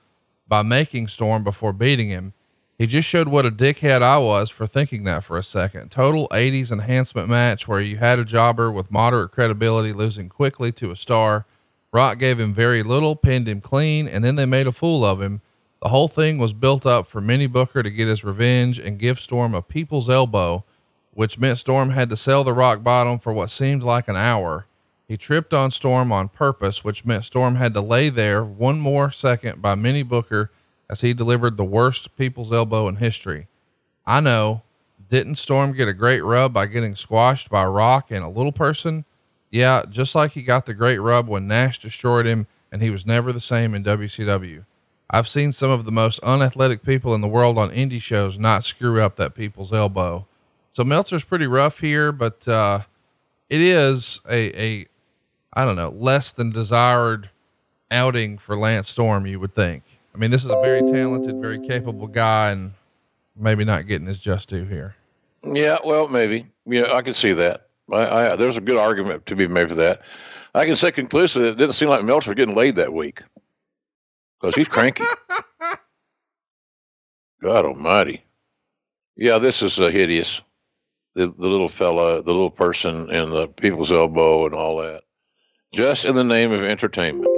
by 0.48 0.62
making 0.62 1.08
Storm 1.08 1.44
before 1.44 1.74
beating 1.74 2.10
him. 2.10 2.34
He 2.78 2.86
just 2.86 3.08
showed 3.08 3.30
what 3.30 3.46
a 3.46 3.52
dickhead 3.52 4.02
I 4.02 4.18
was 4.18 4.50
for 4.50 4.68
thinking 4.68 5.06
that 5.06 5.24
for 5.24 5.38
a 5.38 5.44
second. 5.44 5.92
Total 5.92 6.28
80s 6.30 6.72
enhancement 6.72 7.30
match 7.30 7.68
where 7.68 7.80
you 7.80 7.98
had 7.98 8.20
a 8.20 8.26
jobber 8.26 8.70
with 8.70 8.92
moderate 8.92 9.32
credibility 9.32 9.94
losing 9.94 10.28
quickly 10.28 10.72
to 10.74 10.92
a 10.92 10.96
star. 10.96 11.46
Rock 11.94 12.20
gave 12.20 12.40
him 12.40 12.54
very 12.54 12.84
little, 12.84 13.16
pinned 13.16 13.48
him 13.48 13.62
clean, 13.62 14.08
and 14.08 14.26
then 14.26 14.36
they 14.36 14.46
made 14.46 14.68
a 14.68 14.74
fool 14.74 15.06
of 15.06 15.22
him. 15.22 15.42
The 15.84 15.90
whole 15.90 16.08
thing 16.08 16.38
was 16.40 16.54
built 16.54 16.86
up 16.86 17.08
for 17.08 17.22
Minnie 17.22 17.46
Booker 17.46 17.84
to 17.84 17.92
get 17.92 18.08
his 18.08 18.24
revenge 18.24 18.80
and 18.80 18.98
give 18.98 19.20
Storm 19.20 19.54
a 19.54 19.62
people's 19.62 20.10
elbow 20.10 20.64
which 21.14 21.38
meant 21.38 21.60
Storm 21.60 21.92
had 21.92 22.10
to 22.10 22.18
sell 22.18 22.44
the 22.44 22.54
rock 22.54 22.84
bottom 22.84 23.20
for 23.20 23.32
what 23.34 23.50
seemed 23.50 23.84
like 23.84 24.08
an 24.08 24.16
hour. 24.16 24.66
He 25.08 25.18
tripped 25.18 25.54
on 25.54 25.72
Storm 25.72 26.12
on 26.12 26.30
purpose, 26.30 26.84
which 26.84 27.06
meant 27.06 27.26
Storm 27.26 27.56
had 27.56 27.74
to 27.74 27.82
lay 27.82 28.10
there 28.10 28.44
one 28.44 28.80
more 28.80 29.12
second 29.12 29.62
by 29.62 29.76
Minnie 29.76 30.04
Booker 30.04 30.52
as 30.90 31.02
he 31.02 31.14
delivered 31.14 31.58
the 31.58 31.66
worst 31.66 32.16
people's 32.18 32.52
elbow 32.52 32.88
in 32.88 32.96
history. 32.98 33.48
I 34.06 34.22
know. 34.22 34.64
Didn't 35.10 35.36
Storm 35.36 35.74
get 35.74 35.88
a 35.88 35.94
great 35.94 36.22
rub 36.22 36.54
by 36.54 36.66
getting 36.66 36.96
squashed 36.96 37.50
by 37.50 37.66
Rock 37.66 38.10
and 38.10 38.24
a 38.24 38.30
little 38.30 38.52
person? 38.52 39.06
Yeah, 39.52 39.84
just 39.88 40.16
like 40.16 40.32
he 40.32 40.42
got 40.42 40.66
the 40.66 40.74
great 40.74 41.00
rub 41.00 41.28
when 41.28 41.48
Nash 41.48 41.78
destroyed 41.78 42.26
him 42.26 42.48
and 42.72 42.82
he 42.82 42.90
was 42.90 43.06
never 43.06 43.32
the 43.32 43.42
same 43.42 43.76
in 43.76 43.84
WCW. 43.84 44.66
I've 45.10 45.28
seen 45.28 45.52
some 45.52 45.70
of 45.70 45.86
the 45.86 45.92
most 45.92 46.20
unathletic 46.22 46.84
people 46.84 47.14
in 47.14 47.22
the 47.22 47.28
world 47.28 47.58
on 47.58 47.70
indie 47.72 48.02
shows 48.02 48.40
not 48.40 48.64
screw 48.64 49.02
up 49.02 49.16
that 49.18 49.36
people's 49.36 49.72
elbow. 49.72 50.26
So 50.72 50.84
Meltzer's 50.84 51.24
pretty 51.24 51.46
rough 51.46 51.80
here, 51.80 52.12
but 52.12 52.48
uh, 52.48 52.80
it 53.50 53.62
is 53.62 54.22
a, 54.30 54.60
a 54.60 54.86
I 55.54 55.66
don't 55.66 55.76
know, 55.76 55.90
less 55.90 56.32
than 56.32 56.52
desired 56.52 57.30
outing 57.92 58.40
for 58.40 58.58
Lance 58.58 58.90
Storm, 58.90 59.28
you 59.28 59.40
would 59.40 59.54
think. 59.54 59.84
I 60.16 60.18
mean, 60.18 60.32
this 60.32 60.44
is 60.44 60.52
a 60.52 60.60
very 60.62 60.82
talented, 60.82 61.40
very 61.40 61.60
capable 61.60 62.08
guy 62.08 62.52
and 62.52 62.74
maybe 63.36 63.64
not 63.64 63.88
getting 63.88 64.08
his 64.08 64.20
just 64.20 64.50
due 64.50 64.66
here. 64.66 64.96
Yeah, 65.44 65.78
well, 65.86 66.08
maybe. 66.08 66.48
Yeah, 66.66 66.94
I 66.94 67.02
can 67.02 67.14
see 67.14 67.34
that. 67.34 67.68
I, 67.92 68.32
I, 68.32 68.36
there's 68.36 68.58
a 68.58 68.62
good 68.62 68.78
argument 68.78 69.26
to 69.28 69.36
be 69.36 69.48
made 69.48 69.70
for 69.70 69.76
that. 69.76 70.02
I 70.56 70.66
can 70.66 70.76
say 70.76 70.92
conclusively 70.92 71.50
it 71.50 71.58
didn't 71.58 71.74
seem 71.74 71.90
like 71.90 72.04
Meltzer 72.04 72.32
was 72.32 72.36
getting 72.36 72.56
laid 72.56 72.76
that 72.78 72.94
week 72.94 73.22
because 74.44 74.56
he's 74.56 74.68
cranky. 74.68 75.06
God 77.42 77.66
Almighty! 77.66 78.26
Yeah, 79.16 79.38
this 79.38 79.62
is 79.62 79.80
uh, 79.80 79.88
hideous. 79.88 80.42
The 81.16 81.28
the 81.28 81.48
little 81.48 81.70
fella, 81.70 82.22
the 82.22 82.32
little 82.34 82.52
person, 82.52 83.10
and 83.10 83.32
the 83.32 83.48
people's 83.48 83.92
elbow, 83.92 84.46
and 84.46 84.54
all 84.54 84.82
that, 84.82 85.04
just 85.72 86.06
in 86.06 86.16
the 86.16 86.24
name 86.24 86.52
of 86.52 86.62
entertainment. 86.62 87.32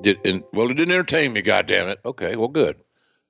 Did 0.00 0.46
well, 0.52 0.70
it 0.70 0.74
didn't 0.74 0.94
entertain 0.94 1.34
me. 1.34 1.42
God 1.42 1.66
damn 1.66 1.88
it. 1.88 2.00
Okay, 2.04 2.36
well, 2.36 2.48
good. 2.48 2.76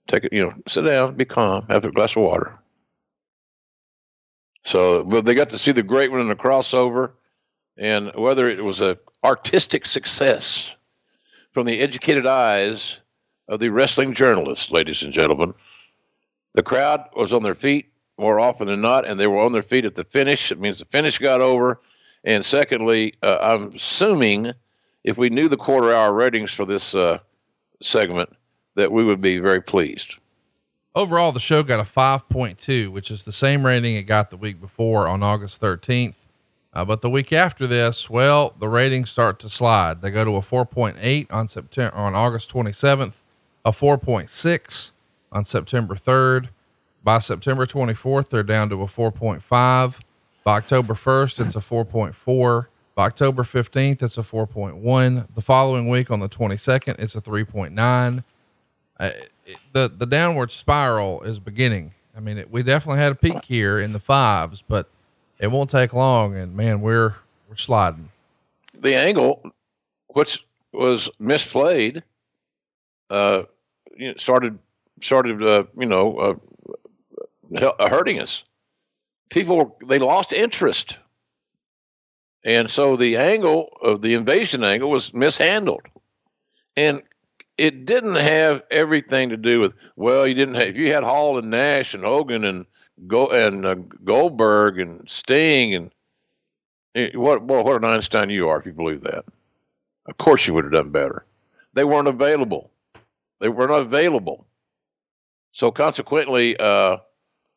Take 0.07 0.25
it. 0.25 0.33
You 0.33 0.45
know, 0.45 0.53
sit 0.68 0.85
down, 0.85 1.16
be 1.16 1.25
calm, 1.25 1.66
have 1.68 1.85
a 1.85 1.91
glass 1.91 2.14
of 2.16 2.23
water. 2.23 2.59
So, 4.64 5.03
but 5.03 5.25
they 5.25 5.35
got 5.35 5.51
to 5.51 5.59
see 5.59 5.73
the 5.73 5.83
great 5.83 6.12
one 6.12 6.21
in 6.21 6.29
the 6.29 6.37
crossover, 6.37 7.12
and 7.77 8.12
whether 8.14 8.47
it 8.47 8.62
was 8.62 8.81
a 8.81 8.99
artistic 9.25 9.87
success 9.87 10.75
from 11.61 11.66
the 11.66 11.80
educated 11.80 12.24
eyes 12.24 12.96
of 13.46 13.61
the 13.61 13.68
wrestling 13.68 14.14
journalists, 14.14 14.70
ladies 14.70 15.02
and 15.02 15.12
gentlemen. 15.12 15.52
The 16.54 16.62
crowd 16.62 17.04
was 17.14 17.34
on 17.34 17.42
their 17.42 17.54
feet 17.54 17.92
more 18.16 18.40
often 18.40 18.68
than 18.68 18.80
not, 18.80 19.06
and 19.06 19.20
they 19.20 19.26
were 19.26 19.42
on 19.42 19.52
their 19.52 19.62
feet 19.62 19.84
at 19.84 19.94
the 19.94 20.04
finish. 20.04 20.50
It 20.50 20.58
means 20.58 20.78
the 20.78 20.86
finish 20.86 21.18
got 21.18 21.42
over. 21.42 21.78
And 22.24 22.42
secondly, 22.42 23.12
uh, 23.22 23.36
I'm 23.42 23.74
assuming 23.74 24.54
if 25.04 25.18
we 25.18 25.28
knew 25.28 25.50
the 25.50 25.58
quarter 25.58 25.92
hour 25.92 26.14
ratings 26.14 26.50
for 26.50 26.64
this 26.64 26.94
uh, 26.94 27.18
segment, 27.82 28.30
that 28.76 28.90
we 28.90 29.04
would 29.04 29.20
be 29.20 29.38
very 29.38 29.61
pleased. 29.61 30.14
Overall, 30.94 31.30
the 31.30 31.40
show 31.40 31.62
got 31.62 31.78
a 31.78 31.82
5.2, 31.82 32.88
which 32.88 33.11
is 33.11 33.24
the 33.24 33.32
same 33.32 33.66
rating 33.66 33.96
it 33.96 34.04
got 34.04 34.30
the 34.30 34.38
week 34.38 34.62
before 34.62 35.06
on 35.06 35.22
August 35.22 35.61
13th. 35.61 36.20
Uh, 36.73 36.85
but 36.85 37.01
the 37.01 37.11
week 37.11 37.33
after 37.33 37.66
this, 37.66 38.09
well, 38.09 38.55
the 38.59 38.68
ratings 38.68 39.11
start 39.11 39.39
to 39.41 39.49
slide. 39.49 40.03
They 40.03 40.11
go 40.11 40.25
to 40.25 40.37
a 40.37 40.41
4.8 40.41 41.27
on 41.33 41.49
September 41.49 41.97
on 41.97 42.14
August 42.14 42.53
27th, 42.53 43.14
a 43.64 43.73
4.6 43.73 44.93
on 45.33 45.45
September 45.45 45.95
3rd. 45.95 46.49
By 47.03 47.18
September 47.18 47.66
24th, 47.66 48.29
they're 48.29 48.43
down 48.43 48.68
to 48.68 48.83
a 48.83 48.87
4.5. 48.87 49.95
By 50.45 50.57
October 50.57 50.95
1st, 50.95 51.47
it's 51.47 51.57
a 51.57 51.61
4.4. 51.61 52.66
By 52.95 53.07
October 53.07 53.43
15th, 53.43 54.03
it's 54.03 54.18
a 54.18 54.23
4.1. 54.23 55.35
The 55.35 55.43
following 55.43 55.89
week 55.89 56.11
on 56.11 56.21
the 56.21 56.29
22nd, 56.29 56.99
it's 56.99 57.16
a 57.16 57.21
3.9. 57.21 58.25
Uh, 58.99 59.11
the, 59.73 59.89
the 59.89 60.07
downward 60.07 60.51
spiral 60.53 61.23
is 61.23 61.39
beginning. 61.39 61.95
I 62.16 62.21
mean, 62.21 62.39
it, 62.39 62.51
we 62.51 62.62
definitely 62.62 63.01
had 63.01 63.12
a 63.12 63.16
peak 63.16 63.45
here 63.45 63.79
in 63.79 63.93
the 63.93 63.99
fives, 63.99 64.62
but 64.66 64.91
it 65.41 65.51
won't 65.51 65.70
take 65.70 65.93
long. 65.93 66.36
And 66.36 66.55
man, 66.55 66.80
we're, 66.80 67.16
we're 67.49 67.57
sliding. 67.57 68.11
The 68.74 68.97
angle, 68.97 69.43
which 70.09 70.45
was 70.72 71.11
misplayed, 71.20 72.03
uh, 73.09 73.43
started 74.16 74.59
started 75.01 75.43
uh, 75.43 75.64
you 75.76 75.86
know 75.86 76.38
uh, 77.57 77.88
hurting 77.88 78.20
us. 78.20 78.45
People 79.30 79.76
they 79.84 79.99
lost 79.99 80.32
interest, 80.32 80.97
and 82.45 82.70
so 82.70 82.97
the 82.97 83.16
angle 83.16 83.76
of 83.82 84.01
the 84.03 84.14
invasion 84.14 84.64
angle 84.64 84.91
was 84.91 85.12
mishandled, 85.12 85.82
and 86.76 87.03
it 87.59 87.84
didn't 87.84 88.14
have 88.14 88.62
everything 88.70 89.30
to 89.30 89.36
do 89.36 89.61
with 89.61 89.74
well, 89.97 90.26
you 90.26 90.34
didn't 90.34 90.55
have 90.55 90.68
if 90.68 90.76
you 90.76 90.93
had 90.93 91.03
Hall 91.03 91.38
and 91.38 91.51
Nash 91.51 91.95
and 91.95 92.05
Hogan 92.05 92.45
and 92.45 92.66
Go 93.07 93.26
and 93.28 93.66
uh, 93.66 93.74
Goldberg 94.05 94.78
and 94.78 95.09
Sting 95.09 95.74
and 95.74 95.90
eh, 96.94 97.11
what 97.14 97.42
well, 97.42 97.64
what 97.64 97.76
an 97.76 97.84
Einstein 97.84 98.30
you 98.30 98.48
are 98.48 98.59
if 98.59 98.66
you 98.66 98.72
believe 98.72 99.03
that. 99.03 99.24
Of 100.07 100.18
course 100.18 100.46
you 100.46 100.55
would 100.55 100.64
have 100.64 100.72
done 100.72 100.90
better. 100.90 101.24
They 101.74 101.84
weren't 101.84 102.09
available. 102.09 102.70
They 103.38 103.48
were 103.48 103.68
not 103.68 103.82
available. 103.82 104.46
So 105.53 105.70
consequently, 105.70 106.57
uh, 106.59 106.98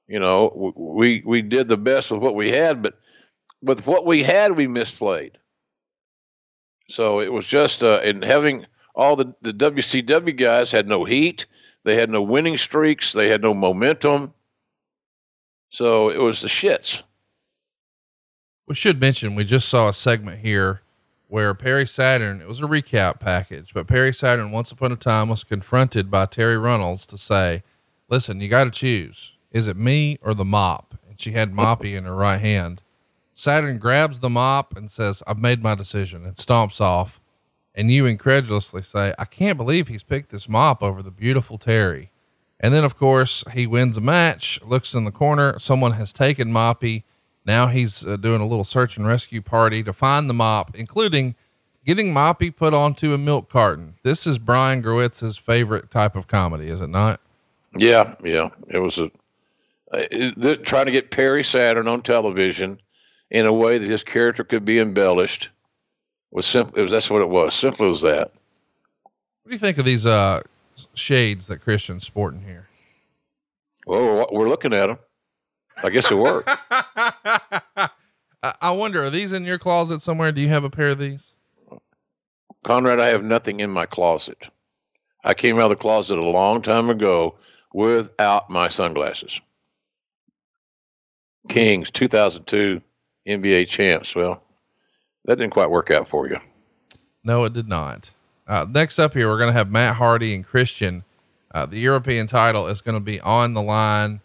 you 0.08 0.20
know, 0.20 0.74
we 0.76 1.24
we 1.26 1.42
did 1.42 1.68
the 1.68 1.78
best 1.78 2.12
with 2.12 2.22
what 2.22 2.36
we 2.36 2.52
had, 2.52 2.82
but 2.82 3.00
with 3.62 3.86
what 3.86 4.06
we 4.06 4.24
had, 4.24 4.56
we 4.56 4.68
misplayed. 4.68 5.32
So 6.90 7.22
it 7.22 7.32
was 7.32 7.46
just 7.48 7.84
uh, 7.84 8.02
and 8.04 8.24
having 8.24 8.66
all 8.96 9.16
the 9.16 9.34
the 9.42 9.54
WCW 9.54 10.38
guys 10.38 10.72
had 10.72 10.88
no 10.88 11.06
heat, 11.06 11.46
they 11.84 11.96
had 11.96 12.10
no 12.10 12.22
winning 12.22 12.58
streaks, 12.58 13.14
they 13.14 13.30
had 13.30 13.42
no 13.42 13.54
momentum. 13.54 14.34
So 15.74 16.12
it 16.12 16.20
was 16.20 16.40
the 16.40 16.48
shits. 16.48 17.02
We 18.68 18.76
should 18.76 19.02
mention 19.02 19.34
we 19.34 19.44
just 19.44 19.68
saw 19.68 19.90
a 19.90 19.94
segment 19.94 20.42
here 20.42 20.84
where 21.28 21.56
Perry 21.56 21.88
Saturn, 21.88 22.42
it 22.42 22.48
was 22.48 22.60
a 22.60 22.66
recap 22.66 23.20
package, 23.20 23.74
but 23.74 23.88
Perry 23.88 24.14
Saturn 24.14 24.52
once 24.52 24.72
upon 24.72 24.92
a 24.92 24.96
time 24.96 25.30
was 25.30 25.44
confronted 25.44 26.12
by 26.12 26.28
Terri 26.28 26.62
Runnels 26.62 27.08
to 27.08 27.18
say, 27.18 27.64
listen, 28.08 28.40
you 28.40 28.50
got 28.50 28.66
to 28.66 28.70
choose. 28.70 29.34
Is 29.50 29.66
it 29.66 29.76
me 29.76 30.20
or 30.22 30.36
the 30.36 30.46
mop? 30.46 30.94
And 31.10 31.20
she 31.20 31.32
had 31.32 31.52
Moppy 31.52 31.98
in 31.98 32.04
her 32.04 32.16
right 32.16 32.40
hand. 32.40 32.84
Saturn 33.34 33.80
grabs 33.80 34.20
the 34.20 34.30
mop 34.30 34.78
and 34.78 34.92
says, 34.92 35.24
I've 35.26 35.40
made 35.40 35.64
my 35.64 35.74
decision 35.74 36.24
and 36.24 36.36
stomps 36.36 36.80
off. 36.80 37.20
And 37.74 37.90
you 37.90 38.06
incredulously 38.06 38.84
say, 38.84 39.16
I 39.18 39.26
can't 39.26 39.58
believe 39.58 39.88
he's 39.88 40.04
picked 40.04 40.30
this 40.30 40.48
mop 40.48 40.84
over 40.84 41.02
the 41.02 41.10
beautiful 41.10 41.58
Terri. 41.58 42.10
And 42.64 42.74
then, 42.74 42.84
of 42.84 42.98
course, 42.98 43.44
he 43.54 43.68
wins 43.68 43.98
a 43.98 44.02
match, 44.02 44.60
looks 44.64 44.96
in 44.96 45.04
the 45.06 45.12
corner. 45.12 45.60
Someone 45.60 45.92
has 45.92 46.12
taken 46.12 46.52
Moppy 46.52 47.04
now 47.46 47.68
he's 47.68 48.06
uh, 48.06 48.18
doing 48.18 48.42
a 48.42 48.46
little 48.46 48.64
search 48.64 48.98
and 48.98 49.06
rescue 49.06 49.42
party 49.42 49.84
to 49.84 49.94
find 49.94 50.30
the 50.30 50.34
mop, 50.34 50.76
including 50.76 51.36
getting 51.86 52.14
Moppy 52.14 52.56
put 52.56 52.74
onto 52.74 53.14
a 53.14 53.18
milk 53.18 53.50
carton. 53.50 53.96
This 54.04 54.26
is 54.26 54.40
Brian 54.40 54.82
Gewirtz's 54.82 55.38
favorite 55.38 55.92
type 55.92 56.16
of 56.16 56.28
comedy, 56.28 56.68
is 56.68 56.80
it 56.80 56.90
not? 56.90 57.20
Yeah, 57.76 58.16
yeah. 58.24 58.50
It 58.70 58.80
was 58.80 58.98
a 58.98 59.12
it, 59.92 60.64
trying 60.64 60.86
to 60.86 60.92
get 60.92 61.12
Perry 61.12 61.44
Saturn 61.44 61.88
on 61.88 62.02
television 62.02 62.80
in 63.30 63.46
a 63.46 63.54
way 63.54 63.78
that 63.78 63.90
his 63.90 64.04
character 64.04 64.44
could 64.44 64.64
be 64.64 64.80
embellished 64.80 65.50
was 66.32 66.46
simple. 66.46 66.78
It 66.78 66.82
was 66.82 66.92
that's 66.92 67.10
what 67.10 67.22
it 67.22 67.30
was. 67.30 67.54
Simple 67.54 67.92
as 67.92 68.02
that. 68.02 68.32
What 69.44 69.50
do 69.50 69.52
you 69.52 69.60
think 69.60 69.78
of 69.78 69.86
these 69.86 70.06
uh, 70.06 70.42
shades 70.94 71.48
that 71.48 71.60
Christian's 71.60 72.06
sporting 72.06 72.42
here? 72.42 72.68
Well, 73.86 74.28
we're, 74.32 74.50
looking 74.50 74.74
at 74.74 74.88
them. 74.88 74.98
I 75.84 75.90
guess 75.90 76.10
it 76.10 76.16
worked. 76.16 76.50
I 78.62 78.72
wonder, 78.72 79.04
are 79.04 79.10
these 79.10 79.32
in 79.32 79.46
your 79.46 79.58
closet 79.58 80.02
somewhere? 80.02 80.32
Do 80.32 80.42
you 80.42 80.50
have 80.50 80.64
a 80.64 80.70
pair 80.70 80.90
of 80.90 81.00
these? 81.00 81.34
Conrad, 82.64 83.00
I 83.00 83.08
have 83.08 83.24
nothing 83.24 83.60
in 83.60 83.70
my 83.70 83.86
closet. 83.86 84.48
I 85.24 85.34
came 85.34 85.58
out 85.58 85.64
of 85.64 85.70
the 85.72 85.76
closet 85.76 86.18
a 86.18 86.24
long 86.24 86.62
time 86.62 86.90
ago 86.90 87.36
without 87.74 88.50
my 88.50 88.68
sunglasses. 88.68 89.42
Kings 91.50 91.92
2002 91.92 92.82
NBA 93.28 93.68
champs. 93.68 94.16
Well, 94.16 94.42
that 95.26 95.38
didn't 95.38 95.54
quite 95.54 95.70
work 95.70 95.92
out 95.92 96.08
for 96.08 96.28
you. 96.28 96.38
No, 97.24 97.44
it 97.46 97.54
did 97.54 97.68
not. 97.68 98.12
Uh, 98.48 98.66
next 98.70 99.00
up 99.00 99.14
here, 99.14 99.30
we're 99.30 99.38
going 99.38 99.52
to 99.52 99.58
have 99.58 99.72
Matt 99.72 99.96
Hardy 99.96 100.36
and 100.36 100.46
Christian. 100.46 101.04
Uh, 101.54 101.66
the 101.66 101.80
European 101.80 102.28
title 102.28 102.68
is 102.68 102.82
going 102.82 102.96
to 102.96 103.04
be 103.04 103.20
on 103.22 103.54
the 103.54 103.62
line 103.62 104.22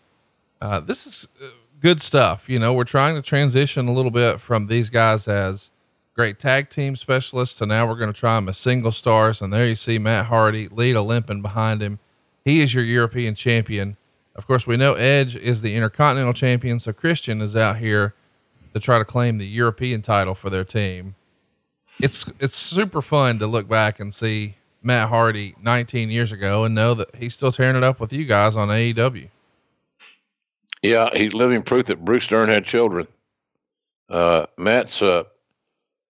uh, 0.61 0.81
this 0.81 1.07
is 1.07 1.29
uh, 1.43 1.49
good 1.81 2.03
stuff. 2.03 2.49
You 2.49 2.59
know, 2.59 2.75
we're 2.75 2.85
trying 2.85 3.15
to 3.17 3.23
transition 3.23 3.89
a 3.89 3.93
little 3.93 4.11
bit 4.11 4.41
from 4.41 4.67
these 4.67 4.91
guys 4.91 5.29
as 5.29 5.71
great 6.15 6.39
tag 6.39 6.69
team 6.69 6.97
specialists 6.97 7.59
to 7.59 7.67
now 7.67 7.87
we're 7.87 7.95
going 7.95 8.13
to 8.13 8.19
try 8.19 8.35
them 8.35 8.49
as 8.49 8.59
single 8.59 8.93
stars. 8.93 9.41
And 9.41 9.53
there 9.53 9.67
you 9.67 9.77
see 9.77 9.99
Matt 9.99 10.27
Hardy, 10.27 10.69
Lita 10.69 11.01
limping 11.01 11.43
behind 11.43 11.81
him. 11.81 12.01
He 12.45 12.61
is 12.61 12.75
your 12.75 12.85
European 12.85 13.35
champion. 13.35 13.97
Of 14.35 14.47
course, 14.47 14.67
we 14.67 14.77
know 14.77 14.95
Edge 14.95 15.37
is 15.37 15.63
the 15.63 15.75
Intercontinental 15.75 16.33
champion. 16.33 16.81
So 16.81 16.93
Christian 16.93 17.41
is 17.41 17.55
out 17.55 17.77
here 17.77 18.15
to 18.73 18.81
try 18.81 18.99
to 18.99 19.05
claim 19.05 19.39
the 19.39 19.47
European 19.47 20.03
title 20.03 20.35
for 20.35 20.51
their 20.51 20.65
team. 20.65 21.15
It's, 22.01 22.31
it's 22.39 22.57
super 22.57 23.03
fun 23.03 23.39
to 23.41 23.47
look 23.47 23.69
back 23.69 23.99
and 24.01 24.15
see 24.15 24.55
Matt 24.83 25.09
Hardy 25.09 25.55
19 25.63 26.11
years 26.11 26.33
ago 26.33 26.65
and 26.65 26.75
know 26.75 26.95
that 26.95 27.15
he's 27.17 27.35
still 27.35 27.53
tearing 27.53 27.77
it 27.77 27.83
up 27.83 28.01
with 28.01 28.13
you 28.13 28.25
guys 28.25 28.57
on 28.57 28.69
AEW. 28.69 29.29
Yeah, 30.83 31.09
he's 31.13 31.35
living 31.35 31.63
proof 31.63 31.87
that 31.87 32.05
Bruce 32.05 32.27
Dern 32.27 32.49
had 32.49 32.65
children. 32.65 33.09
Uh, 34.09 34.47
Matt's. 34.57 35.03
Uh, 35.03 35.25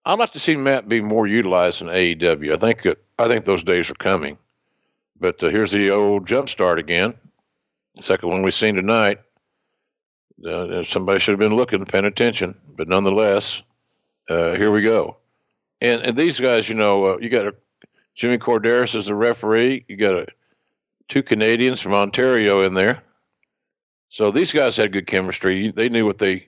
I'd 0.05 0.19
like 0.19 0.31
to 0.33 0.39
see 0.39 0.55
Matt 0.55 0.87
be 0.87 1.01
more 1.01 1.27
utilized 1.27 1.81
in 1.81 1.87
AEW. 1.87 2.53
I 2.53 2.57
think 2.57 2.85
uh, 2.85 2.95
I 3.17 3.27
think 3.27 3.45
those 3.45 3.63
days 3.63 3.89
are 3.89 3.95
coming. 3.95 4.37
But 5.19 5.43
uh, 5.43 5.49
here's 5.49 5.71
the 5.71 5.89
old 5.89 6.25
jump 6.25 6.49
start 6.49 6.79
again. 6.79 7.13
The 7.95 8.03
second 8.03 8.29
one 8.29 8.43
we've 8.43 8.53
seen 8.53 8.75
tonight. 8.75 9.19
Uh, 10.47 10.83
somebody 10.83 11.19
should 11.19 11.33
have 11.33 11.39
been 11.39 11.57
looking, 11.57 11.83
paying 11.83 12.05
attention. 12.05 12.55
But 12.77 12.87
nonetheless, 12.87 13.61
uh, 14.29 14.53
here 14.53 14.71
we 14.71 14.81
go. 14.81 15.17
And 15.81 16.01
and 16.01 16.17
these 16.17 16.39
guys, 16.39 16.67
you 16.69 16.75
know, 16.75 17.05
uh, 17.05 17.17
you 17.19 17.29
got 17.29 17.47
a, 17.47 17.55
Jimmy 18.15 18.37
Korderas 18.37 18.95
as 18.95 19.05
the 19.05 19.15
referee. 19.15 19.85
You 19.87 19.95
got 19.95 20.13
a, 20.13 20.27
two 21.07 21.23
Canadians 21.23 21.81
from 21.81 21.93
Ontario 21.93 22.61
in 22.61 22.73
there. 22.73 23.01
So 24.09 24.31
these 24.31 24.51
guys 24.51 24.75
had 24.75 24.91
good 24.91 25.07
chemistry. 25.07 25.71
They 25.71 25.89
knew 25.89 26.05
what 26.05 26.17
they 26.17 26.47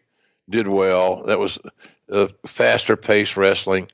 did 0.50 0.68
well. 0.68 1.24
That 1.24 1.40
was 1.40 1.60
a 2.10 2.30
faster 2.46 2.98
pace 2.98 3.38
wrestling. 3.38 3.88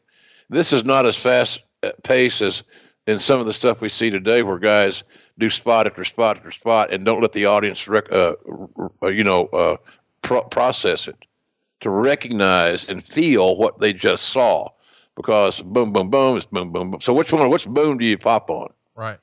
This 0.49 0.73
is 0.73 0.85
not 0.85 1.05
as 1.05 1.17
fast 1.17 1.61
uh, 1.83 1.91
pace 2.03 2.41
as 2.41 2.63
in 3.05 3.19
some 3.19 3.39
of 3.39 3.45
the 3.45 3.53
stuff 3.53 3.81
we 3.81 3.89
see 3.89 4.09
today, 4.09 4.41
where 4.41 4.57
guys 4.57 5.03
do 5.37 5.49
spot 5.49 5.87
after 5.87 6.03
spot 6.03 6.37
after 6.37 6.51
spot 6.51 6.93
and 6.93 7.05
don't 7.05 7.21
let 7.21 7.31
the 7.31 7.45
audience, 7.45 7.87
rec- 7.87 8.11
uh, 8.11 8.33
you 9.03 9.23
know, 9.23 9.45
uh, 9.47 9.77
pro- 10.21 10.43
process 10.43 11.07
it 11.07 11.15
to 11.79 11.89
recognize 11.89 12.89
and 12.89 13.05
feel 13.05 13.55
what 13.55 13.79
they 13.79 13.93
just 13.93 14.29
saw. 14.29 14.67
Because 15.17 15.61
boom, 15.63 15.91
boom, 15.91 16.09
boom, 16.11 16.37
it's 16.37 16.45
boom, 16.45 16.71
boom, 16.71 16.91
boom. 16.91 17.01
So 17.01 17.11
which 17.11 17.33
one, 17.33 17.49
which 17.49 17.67
boom 17.67 17.97
do 17.97 18.05
you 18.05 18.19
pop 18.19 18.51
on? 18.51 18.71
Right. 18.95 19.17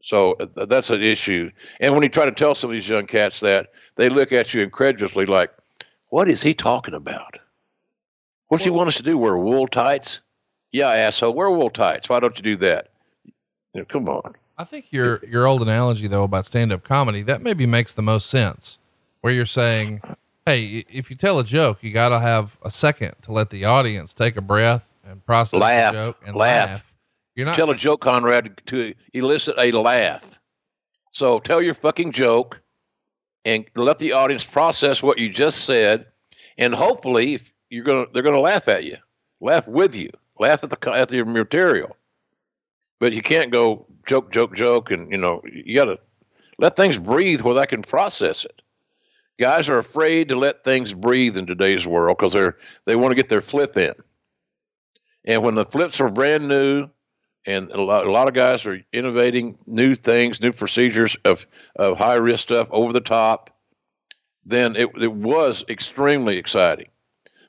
So 0.00 0.34
uh, 0.34 0.66
that's 0.66 0.90
an 0.90 1.02
issue. 1.02 1.50
And 1.80 1.92
when 1.92 2.04
you 2.04 2.08
try 2.08 2.24
to 2.24 2.32
tell 2.32 2.54
some 2.54 2.70
of 2.70 2.74
these 2.74 2.88
young 2.88 3.06
cats 3.06 3.40
that, 3.40 3.70
they 3.96 4.08
look 4.08 4.32
at 4.32 4.54
you 4.54 4.62
incredulously, 4.62 5.26
like, 5.26 5.50
"What 6.10 6.30
is 6.30 6.40
he 6.40 6.54
talking 6.54 6.94
about? 6.94 7.38
What 8.46 8.58
does 8.58 8.64
he 8.64 8.70
want 8.70 8.88
us 8.88 8.96
to 8.96 9.02
do? 9.02 9.18
Wear 9.18 9.36
wool 9.36 9.66
tights? 9.66 10.20
Yeah, 10.70 10.90
asshole, 10.90 11.34
wear 11.34 11.50
wool 11.50 11.70
tights. 11.70 12.08
Why 12.08 12.20
don't 12.20 12.36
you 12.38 12.42
do 12.42 12.56
that? 12.58 12.90
You 13.24 13.80
know, 13.80 13.84
come 13.86 14.08
on." 14.08 14.36
I 14.56 14.62
think 14.62 14.86
your 14.90 15.20
your 15.26 15.48
old 15.48 15.62
analogy 15.62 16.06
though 16.06 16.22
about 16.22 16.46
stand 16.46 16.70
up 16.70 16.84
comedy 16.84 17.22
that 17.22 17.42
maybe 17.42 17.66
makes 17.66 17.92
the 17.92 18.02
most 18.02 18.30
sense, 18.30 18.78
where 19.20 19.32
you're 19.32 19.46
saying, 19.46 20.00
"Hey, 20.46 20.84
if 20.88 21.10
you 21.10 21.16
tell 21.16 21.40
a 21.40 21.44
joke, 21.44 21.82
you 21.82 21.92
got 21.92 22.10
to 22.10 22.20
have 22.20 22.56
a 22.62 22.70
second 22.70 23.16
to 23.22 23.32
let 23.32 23.50
the 23.50 23.64
audience 23.64 24.14
take 24.14 24.36
a 24.36 24.40
breath 24.40 24.88
and 25.06 25.24
process 25.24 25.60
laugh, 25.60 25.92
joke 25.92 26.18
and 26.26 26.36
laugh. 26.36 26.68
laugh. 26.68 26.92
You're 27.34 27.46
not 27.46 27.56
tell 27.56 27.70
a 27.70 27.76
joke, 27.76 28.00
Conrad, 28.00 28.60
to 28.66 28.94
elicit 29.12 29.56
a 29.58 29.72
laugh. 29.72 30.38
So 31.10 31.40
tell 31.40 31.62
your 31.62 31.74
fucking 31.74 32.12
joke, 32.12 32.60
and 33.44 33.64
let 33.74 33.98
the 33.98 34.12
audience 34.12 34.44
process 34.44 35.02
what 35.02 35.18
you 35.18 35.28
just 35.28 35.64
said, 35.64 36.06
and 36.58 36.74
hopefully 36.74 37.40
you're 37.70 37.84
gonna 37.84 38.06
they're 38.12 38.22
gonna 38.22 38.40
laugh 38.40 38.68
at 38.68 38.84
you, 38.84 38.96
laugh 39.40 39.66
with 39.66 39.94
you, 39.94 40.10
laugh 40.38 40.62
at 40.64 40.70
the 40.70 40.90
at 40.92 41.08
the 41.08 41.24
material. 41.24 41.96
But 43.00 43.12
you 43.12 43.22
can't 43.22 43.50
go 43.50 43.86
joke, 44.06 44.30
joke, 44.30 44.54
joke, 44.54 44.90
and 44.90 45.10
you 45.10 45.18
know 45.18 45.42
you 45.44 45.76
got 45.76 45.86
to 45.86 45.98
let 46.58 46.76
things 46.76 46.98
breathe 46.98 47.42
where 47.42 47.54
they 47.54 47.66
can 47.66 47.82
process 47.82 48.44
it. 48.44 48.62
Guys 49.40 49.68
are 49.68 49.78
afraid 49.78 50.28
to 50.28 50.36
let 50.36 50.62
things 50.62 50.94
breathe 50.94 51.36
in 51.36 51.46
today's 51.46 51.86
world 51.86 52.16
because 52.16 52.32
they're 52.32 52.54
they 52.86 52.96
want 52.96 53.10
to 53.10 53.16
get 53.16 53.28
their 53.28 53.40
flip 53.40 53.76
in. 53.76 53.94
And 55.24 55.42
when 55.42 55.54
the 55.54 55.64
flips 55.64 56.00
are 56.00 56.10
brand 56.10 56.48
new, 56.48 56.88
and 57.46 57.70
a 57.70 57.82
lot, 57.82 58.06
a 58.06 58.10
lot 58.10 58.28
of 58.28 58.34
guys 58.34 58.64
are 58.66 58.80
innovating 58.92 59.58
new 59.66 59.94
things, 59.94 60.40
new 60.40 60.52
procedures 60.52 61.16
of, 61.24 61.46
of 61.76 61.98
high 61.98 62.14
risk 62.14 62.44
stuff 62.44 62.68
over 62.70 62.92
the 62.92 63.00
top, 63.00 63.50
then 64.46 64.76
it, 64.76 64.88
it 65.00 65.12
was 65.12 65.64
extremely 65.68 66.36
exciting. 66.36 66.88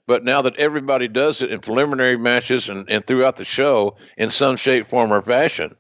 But 0.08 0.24
now 0.24 0.44
that 0.44 0.58
everybody 0.58 1.08
does 1.08 1.42
it 1.42 1.52
in 1.52 1.60
preliminary 1.60 2.18
matches 2.18 2.70
and, 2.70 2.90
and 2.90 3.06
throughout 3.06 3.38
the 3.38 3.46
show 3.46 3.98
in 4.18 4.30
some 4.30 4.56
shape, 4.56 4.88
form, 4.88 5.12
or 5.12 5.22
fashion, 5.22 5.76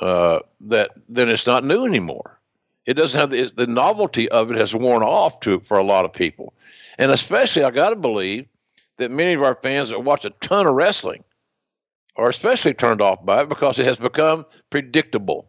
uh, 0.00 0.40
that 0.62 0.90
then 1.08 1.28
it's 1.28 1.46
not 1.46 1.64
new 1.64 1.84
anymore. 1.84 2.40
It 2.86 2.94
doesn't 2.94 3.20
have 3.20 3.30
the, 3.30 3.52
the 3.54 3.66
novelty 3.66 4.28
of 4.28 4.50
it 4.50 4.56
has 4.56 4.74
worn 4.74 5.02
off 5.02 5.40
to 5.40 5.60
for 5.60 5.78
a 5.78 5.84
lot 5.84 6.04
of 6.04 6.12
people, 6.12 6.52
and 6.98 7.12
especially 7.12 7.62
I 7.62 7.70
got 7.70 7.90
to 7.90 7.96
believe 7.96 8.46
that 9.02 9.10
many 9.10 9.34
of 9.34 9.42
our 9.42 9.58
fans 9.62 9.90
that 9.90 10.00
watch 10.00 10.24
a 10.24 10.30
ton 10.40 10.66
of 10.66 10.74
wrestling 10.74 11.24
are 12.16 12.28
especially 12.28 12.74
turned 12.74 13.00
off 13.00 13.24
by 13.24 13.42
it 13.42 13.48
because 13.48 13.78
it 13.78 13.86
has 13.86 13.98
become 13.98 14.46
predictable. 14.70 15.48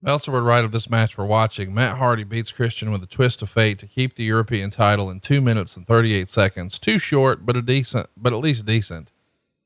Meltzer 0.00 0.30
would 0.30 0.44
write 0.44 0.64
of 0.64 0.70
this 0.70 0.88
match 0.88 1.18
we're 1.18 1.24
watching. 1.24 1.74
Matt 1.74 1.98
Hardy 1.98 2.22
beats 2.22 2.52
Christian 2.52 2.92
with 2.92 3.02
a 3.02 3.06
twist 3.06 3.42
of 3.42 3.50
fate 3.50 3.80
to 3.80 3.86
keep 3.86 4.14
the 4.14 4.22
European 4.22 4.70
title 4.70 5.10
in 5.10 5.18
two 5.18 5.40
minutes 5.40 5.76
and 5.76 5.86
38 5.88 6.30
seconds. 6.30 6.78
Too 6.78 6.98
short, 7.00 7.44
but 7.44 7.56
a 7.56 7.62
decent, 7.62 8.08
but 8.16 8.32
at 8.32 8.38
least 8.38 8.64
decent. 8.64 9.10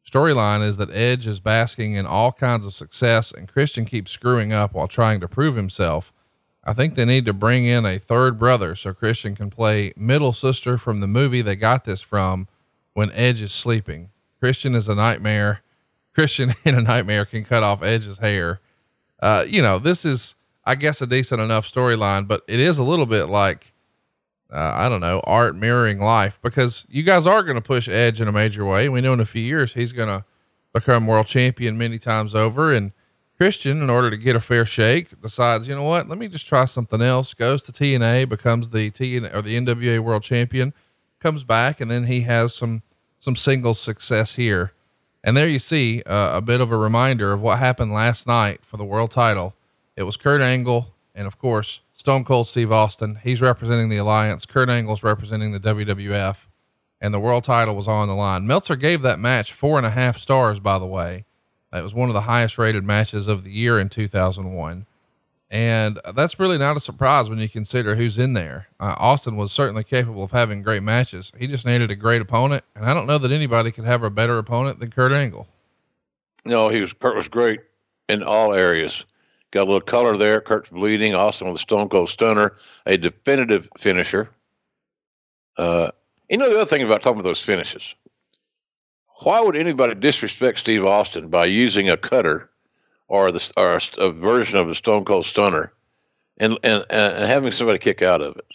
Storyline 0.09 0.63
is 0.67 0.79
that 0.79 0.91
Edge 0.91 1.27
is 1.27 1.39
basking 1.39 1.95
in 1.95 2.07
all 2.07 2.33
kinds 2.33 2.65
of 2.65 2.75
success 2.75 3.31
and 3.31 3.47
Christian 3.47 3.85
keeps 3.85 4.11
screwing 4.11 4.53
up 4.53 4.73
while 4.73 4.89
trying 4.89 5.21
to 5.21 5.29
prove 5.29 5.57
himself. 5.57 6.13
I 6.65 6.73
think 6.73 6.95
they 6.95 7.05
need 7.05 7.25
to 7.27 7.33
bring 7.33 7.65
in 7.65 7.85
a 7.85 7.99
third 7.99 8.39
brother 8.39 8.77
so 8.77 8.95
Christian 8.95 9.35
can 9.35 9.51
play 9.51 9.93
middle 9.97 10.33
sister 10.33 10.79
from 10.79 11.01
the 11.01 11.09
movie 11.09 11.43
they 11.43 11.57
got 11.57 11.85
this 11.85 12.01
from 12.01 12.47
when 12.95 13.11
Edge 13.13 13.41
is 13.41 13.53
sleeping. 13.53 14.11
Christian 14.39 14.75
is 14.75 14.89
a 14.89 14.95
nightmare. 14.95 15.63
Christian 16.15 16.55
in 16.65 16.75
a 16.75 16.83
nightmare 16.83 17.25
can 17.25 17.45
cut 17.45 17.63
off 17.63 17.83
Edge's 17.83 18.19
hair. 18.19 18.61
Uh, 19.21 19.45
you 19.47 19.63
know, 19.63 19.79
this 19.79 20.05
is, 20.05 20.35
I 20.65 20.75
guess, 20.77 21.01
a 21.01 21.07
decent 21.07 21.41
enough 21.41 21.71
storyline, 21.71 22.29
but 22.29 22.43
it 22.47 22.61
is 22.61 22.79
a 22.79 22.83
little 22.83 23.07
bit 23.07 23.27
like, 23.27 23.73
uh, 24.53 24.73
I 24.75 24.89
don't 24.89 25.01
know, 25.01 25.21
art 25.25 25.57
mirroring 25.57 25.99
life 25.99 26.39
because 26.43 26.85
you 26.89 27.03
guys 27.03 27.27
are 27.27 27.43
going 27.43 27.57
to 27.57 27.63
push 27.63 27.89
Edge 27.89 28.21
in 28.21 28.29
a 28.29 28.33
major 28.33 28.65
way. 28.65 28.89
We 28.89 29.01
know 29.01 29.15
in 29.15 29.21
a 29.21 29.27
few 29.27 29.43
years 29.43 29.75
he's 29.75 29.93
going 29.93 30.09
to 30.09 30.25
become 30.73 31.07
world 31.07 31.27
champion 31.27 31.79
many 31.79 31.99
times 31.99 32.35
over. 32.35 32.73
And 32.73 32.93
Christian, 33.43 33.83
in 33.83 33.91
order 33.91 34.09
to 34.09 34.17
get 34.17 34.37
a 34.37 34.41
fair 34.41 34.65
shake, 34.65 35.21
decides, 35.21 35.67
you 35.67 35.75
know 35.75 35.83
what, 35.83 36.07
let 36.07 36.17
me 36.17 36.29
just 36.29 36.47
try 36.47 36.65
something 36.65 37.03
else. 37.03 37.35
Goes 37.35 37.61
to 37.65 37.73
TNA, 37.73 38.29
becomes 38.29 38.71
the 38.71 38.93
TNA 38.93 39.35
or 39.35 39.43
the 39.43 39.57
NWA 39.57 39.99
world 39.99 40.23
champion, 40.23 40.73
comes 41.19 41.43
back, 41.43 41.81
and 41.81 41.91
then 41.91 42.05
he 42.05 42.21
has 42.21 42.55
some 42.55 42.83
some 43.19 43.35
singles 43.35 43.81
success 43.81 44.37
here. 44.37 44.75
And 45.25 45.37
there 45.37 45.49
you 45.49 45.59
see 45.59 46.05
uh, 46.07 46.37
a 46.37 46.41
bit 46.41 46.61
of 46.61 46.71
a 46.71 46.77
reminder 46.77 47.33
of 47.33 47.41
what 47.41 47.59
happened 47.59 47.93
last 47.93 48.29
night 48.29 48.61
for 48.65 48.77
the 48.77 48.85
world 48.85 49.11
title. 49.11 49.57
It 49.97 50.05
was 50.05 50.17
Kurt 50.17 50.41
Angle 50.41 50.95
and 51.13 51.27
of 51.27 51.37
course 51.37 51.81
Stone 51.95 52.25
Cold 52.25 52.47
Steve 52.47 52.71
Austin. 52.71 53.19
He's 53.25 53.41
representing 53.41 53.89
the 53.89 53.97
Alliance. 53.97 54.47
Kurt 54.47 54.69
Angle's 54.69 55.03
representing 55.03 55.51
the 55.51 55.59
WWF, 55.59 56.37
and 57.01 57.13
the 57.13 57.19
world 57.19 57.43
title 57.43 57.75
was 57.75 57.89
on 57.89 58.07
the 58.07 58.15
line. 58.15 58.47
Meltzer 58.47 58.77
gave 58.77 59.03
that 59.03 59.19
match 59.19 59.53
four 59.53 59.79
and 59.79 59.87
a 59.87 59.91
half 59.91 60.17
stars. 60.17 60.61
By 60.61 60.79
the 60.79 60.87
way, 60.87 61.25
it 61.73 61.83
was 61.83 61.95
one 61.95 62.09
of 62.09 62.15
the 62.15 62.23
highest 62.23 62.59
rated 62.59 62.85
matches 62.85 63.29
of 63.29 63.45
the 63.45 63.51
year 63.51 63.79
in 63.79 63.89
2001. 63.89 64.87
And 65.51 66.01
that's 66.15 66.41
really 66.41 66.57
not 66.57 66.79
a 66.79 66.81
surprise 66.81 67.29
when 67.29 67.39
you 67.39 67.49
consider 67.49 67.95
who's 67.95 68.17
in 68.17 68.33
there. 68.33 68.69
Uh, 68.81 68.95
Austin 68.99 69.37
was 69.37 69.53
certainly 69.53 69.85
capable 69.85 70.25
of 70.25 70.31
having 70.31 70.63
great 70.63 70.83
matches. 70.83 71.31
He 71.39 71.47
just 71.47 71.67
needed 71.67 71.91
a 71.91 71.95
great 71.95 72.23
opponent. 72.23 72.65
And 72.75 72.87
I 72.87 72.95
don't 72.95 73.07
know 73.07 73.19
that 73.19 73.31
anybody 73.31 73.71
could 73.71 73.85
have 73.85 74.03
a 74.03 74.09
better 74.09 74.39
opponent 74.39 74.81
than 74.81 74.91
Kurt 74.91 75.13
Angle. 75.13 75.47
No, 76.47 76.71
he 76.71 76.81
was, 76.81 76.95
Kurt 76.95 77.15
was 77.15 77.29
great 77.29 77.61
in 78.09 78.23
all 78.23 78.55
areas. 78.55 79.05
Got 79.51 79.65
a 79.65 79.71
little 79.71 79.81
color 79.83 80.17
there. 80.17 80.41
Kurt's 80.41 80.71
bleeding. 80.71 81.15
Austin 81.15 81.47
with 81.49 81.57
a 81.57 81.61
Stone 81.61 81.91
Cold 81.91 82.09
Stunner, 82.09 82.57
a 82.87 82.97
definitive 82.97 83.69
finisher. 83.77 84.31
Uh, 85.59 85.91
you 86.31 86.39
know, 86.39 86.49
the 86.49 86.57
other 86.57 86.65
thing 86.65 86.83
about 86.83 87.03
talking 87.03 87.21
about 87.21 87.29
those 87.29 87.43
finishes, 87.43 87.95
why 89.23 89.41
would 89.41 89.57
anybody 89.57 89.95
disrespect 89.95 90.59
Steve 90.59 90.85
Austin 90.85 91.29
by 91.29 91.47
using 91.47 91.89
a 91.89 91.97
cutter 91.97 92.51
or 93.13 93.31
the 93.31 93.53
or 93.59 93.79
a, 93.99 94.11
version 94.11 94.59
of 94.59 94.69
the 94.69 94.75
Stone 94.75 95.05
Cold 95.05 95.27
Stunner, 95.27 95.73
and, 96.39 96.59
and 96.63 96.83
and 96.89 97.31
having 97.31 97.53
somebody 97.53 97.79
kick 97.79 98.01
out 98.01 98.23
of 98.23 98.37
it. 98.39 98.47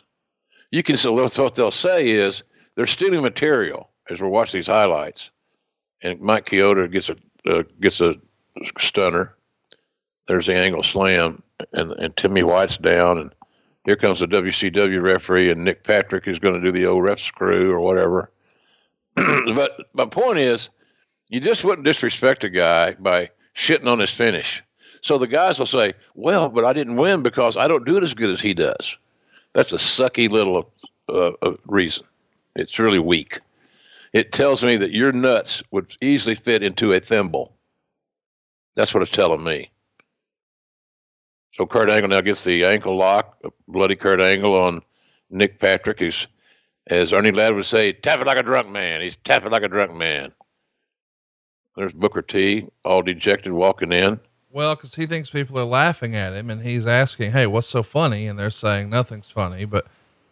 You 0.71 0.81
can 0.81 0.97
so 0.97 1.13
what 1.13 1.53
they'll 1.53 1.69
say 1.69 2.09
is 2.09 2.41
they're 2.75 2.87
stealing 2.87 3.21
material 3.21 3.89
as 4.09 4.19
we're 4.19 4.29
watching 4.29 4.57
these 4.57 4.65
highlights, 4.65 5.29
and 6.01 6.19
Mike 6.19 6.47
Chioda 6.47 6.91
gets 6.91 7.09
a 7.09 7.15
uh, 7.47 7.63
gets 7.79 8.01
a 8.01 8.15
stunner. 8.79 9.35
There's 10.27 10.47
the 10.47 10.55
angle 10.55 10.81
slam, 10.81 11.43
and 11.71 11.91
and 11.91 12.17
Timmy 12.17 12.41
White's 12.41 12.77
down, 12.77 13.19
and 13.19 13.35
here 13.85 13.95
comes 13.95 14.21
the 14.21 14.27
WCW 14.27 15.03
referee, 15.03 15.51
and 15.51 15.63
Nick 15.63 15.83
Patrick 15.83 16.27
is 16.27 16.39
going 16.39 16.55
to 16.59 16.65
do 16.65 16.71
the 16.71 16.87
old 16.87 17.03
ref 17.03 17.19
screw 17.19 17.71
or 17.71 17.79
whatever. 17.79 18.31
but 19.55 19.87
my 19.93 20.05
point 20.05 20.39
is, 20.39 20.69
you 21.29 21.39
just 21.39 21.63
wouldn't 21.63 21.85
disrespect 21.85 22.43
a 22.43 22.49
guy 22.49 22.93
by 22.93 23.29
shitting 23.55 23.87
on 23.87 23.99
his 23.99 24.11
finish. 24.13 24.63
So 25.01 25.17
the 25.17 25.27
guys 25.27 25.59
will 25.59 25.65
say, 25.65 25.93
"Well, 26.15 26.49
but 26.49 26.65
I 26.65 26.73
didn't 26.73 26.97
win 26.97 27.23
because 27.23 27.57
I 27.57 27.67
don't 27.67 27.85
do 27.85 27.97
it 27.97 28.03
as 28.03 28.13
good 28.13 28.29
as 28.29 28.41
he 28.41 28.53
does." 28.53 28.97
That's 29.53 29.73
a 29.73 29.77
sucky 29.77 30.29
little 30.29 30.71
uh, 31.09 31.31
uh, 31.41 31.53
reason. 31.65 32.05
It's 32.55 32.79
really 32.79 32.99
weak. 32.99 33.39
It 34.13 34.31
tells 34.31 34.63
me 34.63 34.77
that 34.77 34.91
your 34.91 35.11
nuts 35.11 35.63
would 35.71 35.95
easily 36.01 36.35
fit 36.35 36.63
into 36.63 36.93
a 36.93 36.99
thimble. 36.99 37.53
That's 38.75 38.93
what 38.93 39.03
it's 39.03 39.11
telling 39.11 39.43
me. 39.43 39.71
So 41.53 41.65
Kurt 41.65 41.89
Angle 41.89 42.09
now 42.09 42.21
gets 42.21 42.43
the 42.43 42.65
ankle 42.65 42.95
lock, 42.95 43.41
bloody 43.67 43.95
Kurt 43.95 44.21
Angle 44.21 44.55
on 44.55 44.81
Nick 45.31 45.59
Patrick, 45.59 45.99
who's, 45.99 46.27
as 46.89 47.13
Ernie 47.13 47.31
Ladd 47.31 47.55
would 47.55 47.65
say, 47.65 47.93
tapping 47.93 48.25
like 48.25 48.39
a 48.39 48.43
drunk 48.43 48.69
man. 48.69 49.01
He's 49.01 49.17
tapping 49.17 49.51
like 49.51 49.63
a 49.63 49.67
drunk 49.67 49.93
man. 49.93 50.31
There's 51.75 51.93
Booker 51.93 52.21
T, 52.21 52.67
all 52.83 53.03
dejected, 53.03 53.51
walking 53.51 53.91
in. 53.91 54.19
Well, 54.49 54.75
because 54.75 54.95
he 54.95 55.05
thinks 55.05 55.29
people 55.29 55.59
are 55.59 55.65
laughing 55.65 56.15
at 56.15 56.33
him 56.33 56.49
and 56.49 56.63
he's 56.63 56.87
asking, 56.87 57.31
Hey, 57.31 57.45
what's 57.45 57.67
so 57.67 57.83
funny? 57.83 58.27
And 58.27 58.39
they're 58.39 58.49
saying 58.49 58.89
nothing's 58.89 59.29
funny, 59.29 59.65
but 59.65 59.85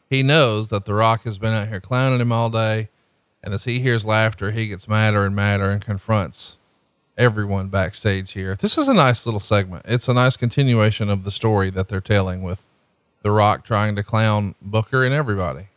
he 0.10 0.24
knows 0.24 0.70
that 0.70 0.86
The 0.86 0.94
Rock 0.94 1.24
has 1.24 1.38
been 1.38 1.54
out 1.54 1.68
here 1.68 1.82
clowning 1.82 2.22
him 2.22 2.32
all 2.32 2.50
day. 2.50 2.90
And 3.44 3.54
as 3.54 3.66
he 3.66 3.80
hears 3.80 4.06
laughter, 4.06 4.52
he 4.52 4.68
gets 4.68 4.88
madder 4.88 5.24
and 5.24 5.36
madder 5.36 5.70
and 5.70 5.84
confronts 5.84 6.58
everyone 7.18 7.70
backstage 7.70 8.32
here. 8.32 8.56
This 8.56 8.78
is 8.78 8.88
a 8.88 8.94
nice 8.94 9.26
little 9.26 9.40
segment. 9.40 9.86
It's 9.88 10.08
a 10.08 10.14
nice 10.14 10.36
continuation 10.36 11.10
of 11.10 11.24
the 11.24 11.32
story 11.32 11.70
that 11.70 11.88
they're 11.88 12.02
telling 12.02 12.42
with 12.42 12.66
The 13.22 13.32
Rock 13.32 13.64
trying 13.64 13.96
to 13.98 14.04
clown 14.04 14.56
Booker 14.62 15.04
and 15.04 15.14
everybody. 15.14 15.68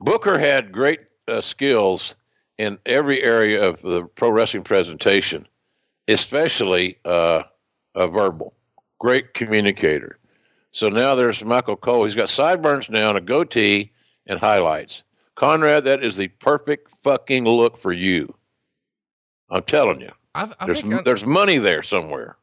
Booker 0.00 0.38
had 0.38 0.72
great 0.72 1.00
uh, 1.26 1.40
skills 1.40 2.14
in 2.58 2.78
every 2.86 3.22
area 3.22 3.62
of 3.62 3.80
the 3.82 4.04
pro 4.04 4.30
wrestling 4.30 4.64
presentation, 4.64 5.46
especially 6.08 6.98
uh, 7.04 7.42
a 7.94 8.08
verbal. 8.08 8.54
Great 8.98 9.34
communicator. 9.34 10.18
So 10.70 10.88
now 10.88 11.14
there's 11.14 11.44
Michael 11.44 11.76
Cole. 11.76 12.04
He's 12.04 12.14
got 12.14 12.28
sideburns 12.28 12.90
now 12.90 13.08
and 13.10 13.18
a 13.18 13.20
goatee 13.20 13.92
and 14.26 14.38
highlights. 14.38 15.02
Conrad, 15.36 15.84
that 15.84 16.02
is 16.04 16.16
the 16.16 16.28
perfect 16.28 16.90
fucking 17.02 17.44
look 17.44 17.78
for 17.78 17.92
you. 17.92 18.34
I'm 19.50 19.62
telling 19.62 20.00
you. 20.00 20.10
I, 20.34 20.52
I 20.60 20.66
there's 20.66 20.84
I- 20.84 21.02
there's 21.02 21.24
money 21.24 21.58
there 21.58 21.82
somewhere. 21.82 22.36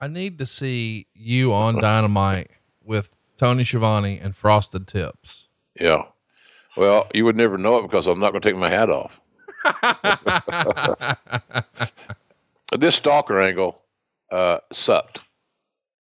I 0.00 0.08
need 0.08 0.38
to 0.38 0.46
see 0.46 1.06
you 1.14 1.52
on 1.52 1.78
Dynamite 1.78 2.50
with 2.82 3.18
Tony 3.36 3.64
Schiavone 3.64 4.18
and 4.18 4.34
Frosted 4.34 4.86
Tips. 4.86 5.48
Yeah. 5.78 6.04
Well, 6.80 7.08
you 7.12 7.26
would 7.26 7.36
never 7.36 7.58
know 7.58 7.76
it 7.76 7.82
because 7.82 8.06
I'm 8.06 8.18
not 8.20 8.30
going 8.30 8.40
to 8.40 8.48
take 8.48 8.56
my 8.56 8.70
hat 8.70 8.88
off. 8.88 9.20
this 12.78 12.94
stalker 12.94 13.38
angle 13.38 13.82
uh, 14.32 14.60
sucked. 14.72 15.20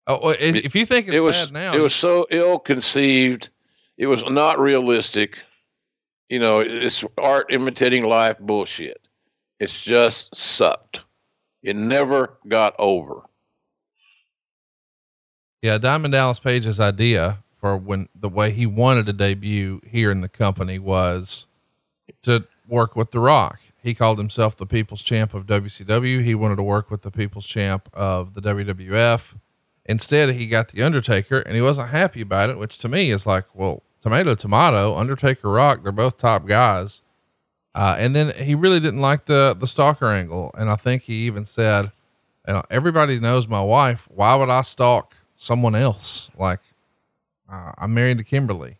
Oh, 0.07 0.29
if, 0.29 0.55
if 0.55 0.73
you 0.73 0.85
think 0.85 1.07
it's 1.07 1.15
it 1.15 1.19
was 1.19 1.35
bad 1.35 1.51
now, 1.51 1.75
it 1.75 1.81
was 1.81 1.93
so 1.93 2.27
ill 2.31 2.59
conceived. 2.59 3.49
It 3.97 4.07
was 4.07 4.23
not 4.23 4.57
realistic. 4.57 5.37
You 6.29 6.39
know, 6.39 6.59
it's 6.59 7.03
art 7.17 7.47
imitating 7.51 8.05
life 8.05 8.39
bullshit. 8.39 9.05
It's 9.59 9.83
just 9.83 10.33
sucked. 10.33 11.01
It 11.61 11.75
never 11.75 12.37
got 12.47 12.73
over. 12.79 13.23
Yeah, 15.61 15.77
Diamond 15.77 16.13
Dallas 16.13 16.39
Page's 16.39 16.79
idea 16.79 17.42
for 17.63 17.77
when 17.77 18.09
the 18.13 18.27
way 18.27 18.51
he 18.51 18.65
wanted 18.65 19.05
to 19.05 19.13
debut 19.13 19.79
here 19.87 20.11
in 20.11 20.19
the 20.19 20.27
company 20.27 20.77
was 20.77 21.47
to 22.21 22.45
work 22.67 22.93
with 22.93 23.11
The 23.11 23.21
Rock. 23.21 23.61
He 23.81 23.95
called 23.95 24.17
himself 24.17 24.57
the 24.57 24.65
People's 24.65 25.01
Champ 25.01 25.33
of 25.33 25.45
WCW. 25.45 26.21
He 26.21 26.35
wanted 26.35 26.57
to 26.57 26.63
work 26.63 26.91
with 26.91 27.03
the 27.03 27.09
People's 27.09 27.45
Champ 27.45 27.87
of 27.93 28.33
the 28.33 28.41
WWF. 28.41 29.35
Instead, 29.85 30.31
he 30.31 30.47
got 30.47 30.67
The 30.67 30.83
Undertaker 30.83 31.39
and 31.39 31.55
he 31.55 31.61
wasn't 31.61 31.91
happy 31.91 32.19
about 32.19 32.49
it, 32.49 32.57
which 32.57 32.79
to 32.79 32.89
me 32.89 33.11
is 33.11 33.25
like, 33.25 33.45
well, 33.53 33.81
tomato, 34.01 34.35
tomato, 34.35 34.97
Undertaker, 34.97 35.49
Rock, 35.49 35.83
they're 35.83 35.93
both 35.93 36.17
top 36.17 36.45
guys. 36.45 37.01
Uh, 37.73 37.95
and 37.97 38.13
then 38.13 38.33
he 38.43 38.55
really 38.55 38.81
didn't 38.81 38.99
like 38.99 39.23
the, 39.23 39.55
the 39.57 39.67
stalker 39.67 40.07
angle. 40.07 40.51
And 40.57 40.69
I 40.69 40.75
think 40.75 41.03
he 41.03 41.27
even 41.27 41.45
said, 41.45 41.91
you 42.45 42.55
know, 42.55 42.63
everybody 42.69 43.21
knows 43.21 43.47
my 43.47 43.61
wife. 43.61 44.05
Why 44.13 44.35
would 44.35 44.49
I 44.49 44.63
stalk 44.63 45.15
someone 45.37 45.75
else? 45.75 46.29
Like, 46.37 46.59
uh, 47.49 47.71
I'm 47.77 47.93
married 47.93 48.17
to 48.19 48.23
Kimberly, 48.23 48.77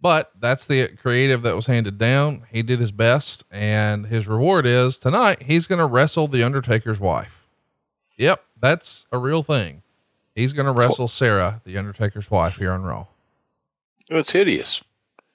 but 0.00 0.30
that's 0.38 0.66
the 0.66 0.88
creative 0.96 1.42
that 1.42 1.56
was 1.56 1.66
handed 1.66 1.98
down. 1.98 2.44
He 2.50 2.62
did 2.62 2.80
his 2.80 2.92
best, 2.92 3.44
and 3.50 4.06
his 4.06 4.26
reward 4.28 4.66
is 4.66 4.98
tonight 4.98 5.42
he's 5.42 5.66
going 5.66 5.78
to 5.78 5.86
wrestle 5.86 6.26
the 6.26 6.42
Undertaker's 6.42 7.00
wife. 7.00 7.46
Yep, 8.16 8.42
that's 8.60 9.06
a 9.12 9.18
real 9.18 9.42
thing. 9.42 9.82
He's 10.34 10.52
going 10.52 10.66
to 10.66 10.72
wrestle 10.72 11.08
Sarah, 11.08 11.60
the 11.64 11.76
Undertaker's 11.76 12.30
wife, 12.30 12.56
here 12.56 12.72
on 12.72 12.82
Raw. 12.82 13.06
It's 14.08 14.30
hideous. 14.30 14.82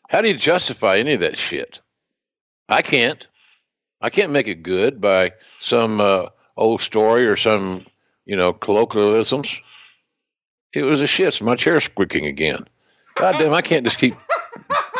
How 0.09 0.21
do 0.21 0.27
you 0.27 0.35
justify 0.35 0.97
any 0.97 1.13
of 1.13 1.19
that 1.21 1.37
shit? 1.37 1.79
I 2.69 2.81
can't. 2.81 3.25
I 4.01 4.09
can't 4.09 4.31
make 4.31 4.47
it 4.47 4.63
good 4.63 5.01
by 5.01 5.33
some 5.59 5.99
uh, 5.99 6.27
old 6.57 6.81
story 6.81 7.25
or 7.25 7.35
some, 7.35 7.85
you 8.25 8.35
know, 8.35 8.53
colloquialisms. 8.53 9.59
It 10.75 10.83
was 10.83 11.01
a 11.01 11.07
shit. 11.07 11.41
My 11.41 11.55
chair 11.55 11.79
squeaking 11.79 12.25
again. 12.25 12.65
God 13.15 13.35
damn, 13.39 13.53
I 13.53 13.61
can't 13.61 13.85
just 13.85 13.97
keep 13.97 14.13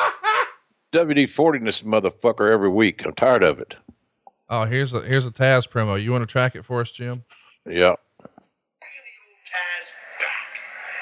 WD 0.93 1.29
40 1.29 1.59
this 1.59 1.81
motherfucker 1.81 2.49
every 2.49 2.69
week. 2.69 3.05
I'm 3.05 3.13
tired 3.13 3.43
of 3.43 3.59
it. 3.59 3.75
Oh, 4.49 4.63
here's 4.63 4.93
a 4.93 5.01
here's 5.01 5.25
a 5.25 5.31
Taz 5.31 5.67
promo. 5.67 6.01
You 6.01 6.11
want 6.11 6.21
to 6.21 6.31
track 6.31 6.55
it 6.55 6.63
for 6.63 6.79
us, 6.79 6.91
Jim? 6.91 7.19
Yeah. 7.65 7.95
Taz 8.21 9.85
back. 10.21 10.51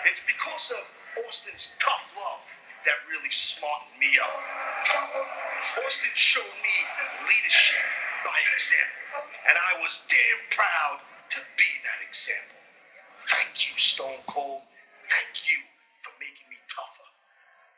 It's 0.10 0.26
because 0.26 0.72
of 0.72 1.26
Austin's 1.28 1.78
tough 1.78 2.18
love 2.18 2.60
that 2.86 2.96
really 3.12 3.30
smartened 3.30 4.00
me 4.00 4.08
up. 4.24 4.32
Austin 5.86 6.12
showed 6.16 6.42
me 6.42 6.76
leadership 7.30 7.86
by 8.26 8.38
example, 8.54 9.22
and 9.48 9.56
I 9.56 9.82
was 9.82 10.08
damn 10.10 10.58
proud 10.58 11.00
to 11.30 11.40
be 11.58 11.70
that 11.84 12.08
example. 12.08 12.63
Thank 13.28 13.54
you, 13.56 13.78
Stone 13.78 14.08
Cold. 14.28 14.62
Thank 15.10 15.50
you 15.50 15.60
for 15.98 16.12
making 16.20 16.46
me 16.50 16.58
tougher 16.68 17.08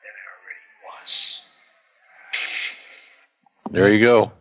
than 0.04 0.12
I 0.18 0.26
already 0.34 1.02
was. 1.02 1.50
There 3.72 3.94
you 3.94 4.02
go. 4.02 4.32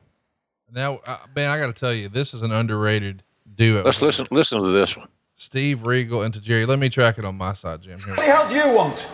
Now, 0.73 1.01
uh, 1.07 1.19
man, 1.35 1.51
I 1.51 1.59
got 1.59 1.67
to 1.67 1.73
tell 1.73 1.93
you, 1.93 2.09
this 2.09 2.35
is 2.35 2.43
an 2.43 2.53
underrated 2.53 3.23
duo. 3.55 3.83
Let's 3.85 4.03
listen. 4.03 4.27
Listen 4.31 4.61
to 4.61 4.69
this 4.69 4.97
one. 4.97 5.09
Steve 5.35 5.85
Regal 5.85 6.23
and 6.23 6.41
Jerry. 6.43 6.67
Let 6.67 6.79
me 6.79 6.89
track 6.89 7.19
it 7.19 7.25
on 7.25 7.37
my 7.37 7.53
side, 7.53 7.83
Jim. 7.83 7.99
Here 7.99 8.09
we 8.09 8.17
What 8.17 8.27
the 8.27 8.33
hell 8.33 8.49
do 8.49 8.57
you 8.57 8.77
want? 8.77 9.11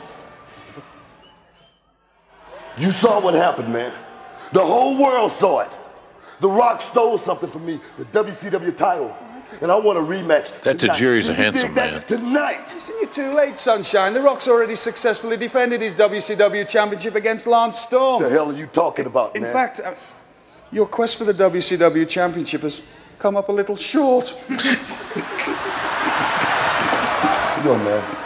You 2.79 2.91
saw 2.91 3.21
what 3.21 3.35
happened, 3.35 3.73
man. 3.73 3.93
The 4.53 4.65
whole 4.65 4.97
world 4.97 5.33
saw 5.33 5.61
it. 5.61 5.71
The 6.41 6.49
Rock 6.49 6.81
stole 6.81 7.19
something 7.19 7.51
from 7.51 7.67
me, 7.67 7.81
the 7.99 8.05
WCW 8.07 8.75
title. 8.77 9.15
And 9.61 9.71
I 9.71 9.77
want 9.77 9.99
a 9.99 10.03
rematch. 10.03 10.59
That 10.63 10.79
tonight. 10.79 10.99
Tajiri's 10.99 11.29
a 11.29 11.33
Do 11.35 11.39
you 11.39 11.43
handsome 11.45 11.69
dig 11.69 11.75
that? 11.77 11.93
man. 11.93 12.05
Tonight. 12.07 12.73
Listen, 12.75 12.95
you're 13.01 13.11
too 13.11 13.33
late, 13.33 13.57
Sunshine. 13.57 14.15
The 14.15 14.21
Rock's 14.21 14.49
already 14.49 14.77
successfully 14.77 15.37
defended 15.37 15.81
his 15.81 15.95
WCW 15.95 16.67
championship 16.69 17.15
against 17.15 17.47
Lance 17.47 17.79
Storm. 17.79 18.23
What 18.23 18.29
the 18.29 18.35
hell 18.35 18.51
are 18.51 18.57
you 18.57 18.67
talking 18.67 19.07
about, 19.07 19.35
man? 19.35 19.37
In 19.37 19.43
man? 19.43 19.53
fact, 19.53 19.81
uh, 19.81 19.95
your 20.73 20.87
quest 20.87 21.17
for 21.17 21.25
the 21.25 21.35
WCW 21.35 22.09
championship 22.09 22.63
has 22.63 22.81
come 23.19 23.37
up 23.37 23.49
a 23.49 23.53
little 23.53 23.77
short. 23.77 24.37
Yo, 27.65 27.77
man. 27.77 28.17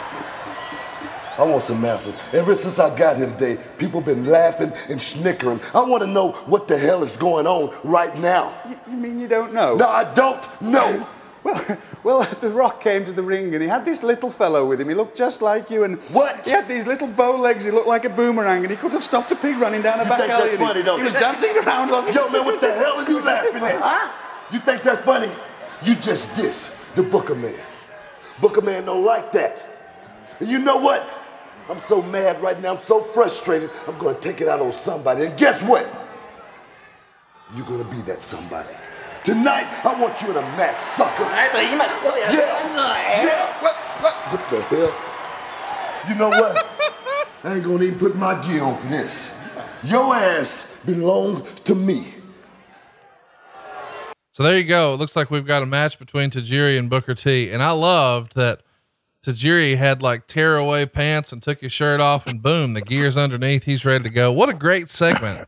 I 1.37 1.43
want 1.43 1.63
some 1.63 1.83
answers. 1.83 2.15
Ever 2.31 2.55
since 2.55 2.79
I 2.79 2.95
got 2.97 3.17
here 3.17 3.25
today, 3.29 3.57
people 3.77 3.99
been 3.99 4.25
laughing 4.27 4.71
and 4.87 5.01
snickering. 5.01 5.59
I 5.73 5.81
want 5.81 6.01
to 6.03 6.07
know 6.07 6.31
what 6.45 6.69
the 6.69 6.77
hell 6.77 7.03
is 7.03 7.17
going 7.17 7.45
on 7.45 7.75
right 7.83 8.17
now. 8.17 8.53
You, 8.69 8.79
you 8.89 8.95
mean 8.97 9.19
you 9.19 9.27
don't 9.27 9.53
know? 9.53 9.75
No, 9.75 9.89
I 9.89 10.05
don't 10.13 10.61
know. 10.61 11.05
Well, 11.45 11.77
well, 12.03 12.23
The 12.41 12.49
Rock 12.49 12.81
came 12.81 13.05
to 13.05 13.13
the 13.13 13.21
ring 13.23 13.53
and 13.53 13.61
he 13.61 13.69
had 13.69 13.85
this 13.85 14.01
little 14.03 14.31
fellow 14.31 14.65
with 14.65 14.81
him. 14.81 14.89
He 14.89 14.95
looked 14.95 15.15
just 15.15 15.41
like 15.41 15.69
you, 15.69 15.83
and 15.83 15.97
what? 16.11 16.43
He 16.45 16.51
had 16.51 16.67
these 16.67 16.85
little 16.87 17.07
bow 17.07 17.37
legs. 17.37 17.63
He 17.63 17.71
looked 17.71 17.87
like 17.87 18.03
a 18.03 18.09
boomerang, 18.09 18.63
and 18.63 18.71
he 18.71 18.75
couldn't 18.75 18.97
have 18.99 19.03
stopped 19.03 19.31
a 19.31 19.35
pig 19.35 19.57
running 19.57 19.81
down 19.83 19.99
a 19.99 20.03
You 20.03 20.09
back 20.09 20.19
think 20.19 20.31
alley. 20.31 20.49
that's 20.49 20.61
funny, 20.61 20.81
he, 20.81 20.97
he 20.97 21.03
was 21.03 21.13
dancing 21.13 21.57
around, 21.57 21.91
wasn't 21.91 22.15
Yo, 22.15 22.27
he? 22.27 22.33
man, 22.33 22.45
what 22.45 22.59
the 22.61 22.73
hell 22.73 22.95
are 22.95 23.09
you 23.09 23.21
laughing 23.21 23.63
at? 23.63 23.79
Huh? 23.81 24.11
You 24.51 24.59
think 24.59 24.81
that's 24.81 25.01
funny? 25.03 25.31
You 25.83 25.95
just 25.95 26.35
diss 26.35 26.75
the 26.95 27.03
Booker 27.03 27.35
Man. 27.35 27.55
Booker 28.41 28.61
Man 28.61 28.85
don't 28.85 29.05
like 29.05 29.31
that. 29.33 29.63
And 30.39 30.49
you 30.49 30.59
know 30.59 30.77
what? 30.77 31.07
I'm 31.69 31.79
so 31.79 32.01
mad 32.01 32.41
right 32.41 32.59
now. 32.61 32.75
I'm 32.75 32.83
so 32.83 33.01
frustrated. 33.01 33.69
I'm 33.87 33.97
gonna 33.97 34.19
take 34.19 34.41
it 34.41 34.47
out 34.47 34.61
on 34.61 34.71
somebody. 34.71 35.25
And 35.25 35.37
guess 35.37 35.61
what? 35.63 35.85
You're 37.55 37.65
gonna 37.65 37.83
be 37.85 38.01
that 38.01 38.21
somebody. 38.21 38.73
Tonight, 39.25 39.65
I 39.83 39.99
want 39.99 40.21
you 40.21 40.29
in 40.29 40.37
a 40.37 40.41
match, 40.55 40.79
sucker. 40.95 41.23
Yeah. 41.23 42.37
Yeah. 43.25 43.61
What? 43.63 43.75
What? 43.99 44.13
What 44.31 44.49
the 44.49 44.61
hell? 44.61 44.93
You 46.07 46.15
know 46.15 46.29
what? 46.29 46.67
I 47.43 47.55
ain't 47.55 47.63
gonna 47.63 47.83
even 47.85 47.97
put 47.97 48.15
my 48.15 48.39
gear 48.45 48.63
on 48.63 48.75
for 48.75 48.87
this. 48.87 49.43
Your 49.83 50.15
ass 50.15 50.83
belongs 50.85 51.59
to 51.61 51.73
me. 51.73 52.13
So 54.31 54.43
there 54.43 54.59
you 54.59 54.63
go. 54.65 54.93
It 54.93 54.97
looks 54.97 55.15
like 55.15 55.31
we've 55.31 55.47
got 55.47 55.63
a 55.63 55.65
match 55.65 55.97
between 55.97 56.29
Tajiri 56.29 56.77
and 56.77 56.87
Booker 56.87 57.15
T. 57.15 57.49
And 57.49 57.63
I 57.63 57.71
loved 57.71 58.35
that 58.35 58.61
Tajiri 59.23 59.75
had 59.75 60.03
like 60.03 60.27
tearaway 60.27 60.85
pants 60.85 61.31
and 61.31 61.41
took 61.41 61.61
his 61.61 61.71
shirt 61.71 61.99
off 61.99 62.27
and 62.27 62.43
boom, 62.43 62.73
the 62.73 62.81
gear's 62.81 63.17
underneath. 63.17 63.63
He's 63.63 63.85
ready 63.85 64.03
to 64.03 64.09
go. 64.11 64.31
What 64.31 64.49
a 64.49 64.53
great 64.53 64.89
segment. 64.89 65.47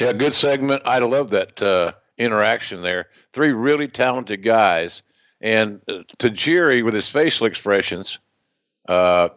Yeah, 0.00 0.12
good 0.12 0.34
segment. 0.34 0.82
I 0.84 0.98
love 0.98 1.30
that 1.30 1.62
uh, 1.62 1.92
interaction 2.20 2.82
there. 2.82 3.08
Three 3.32 3.52
really 3.52 3.88
talented 3.88 4.44
guys, 4.44 5.02
and 5.40 5.80
uh, 5.88 6.02
Tajiri 6.18 6.84
with 6.84 6.94
his 6.94 7.08
facial 7.08 7.46
expressions, 7.46 8.18
uh, 8.88 9.30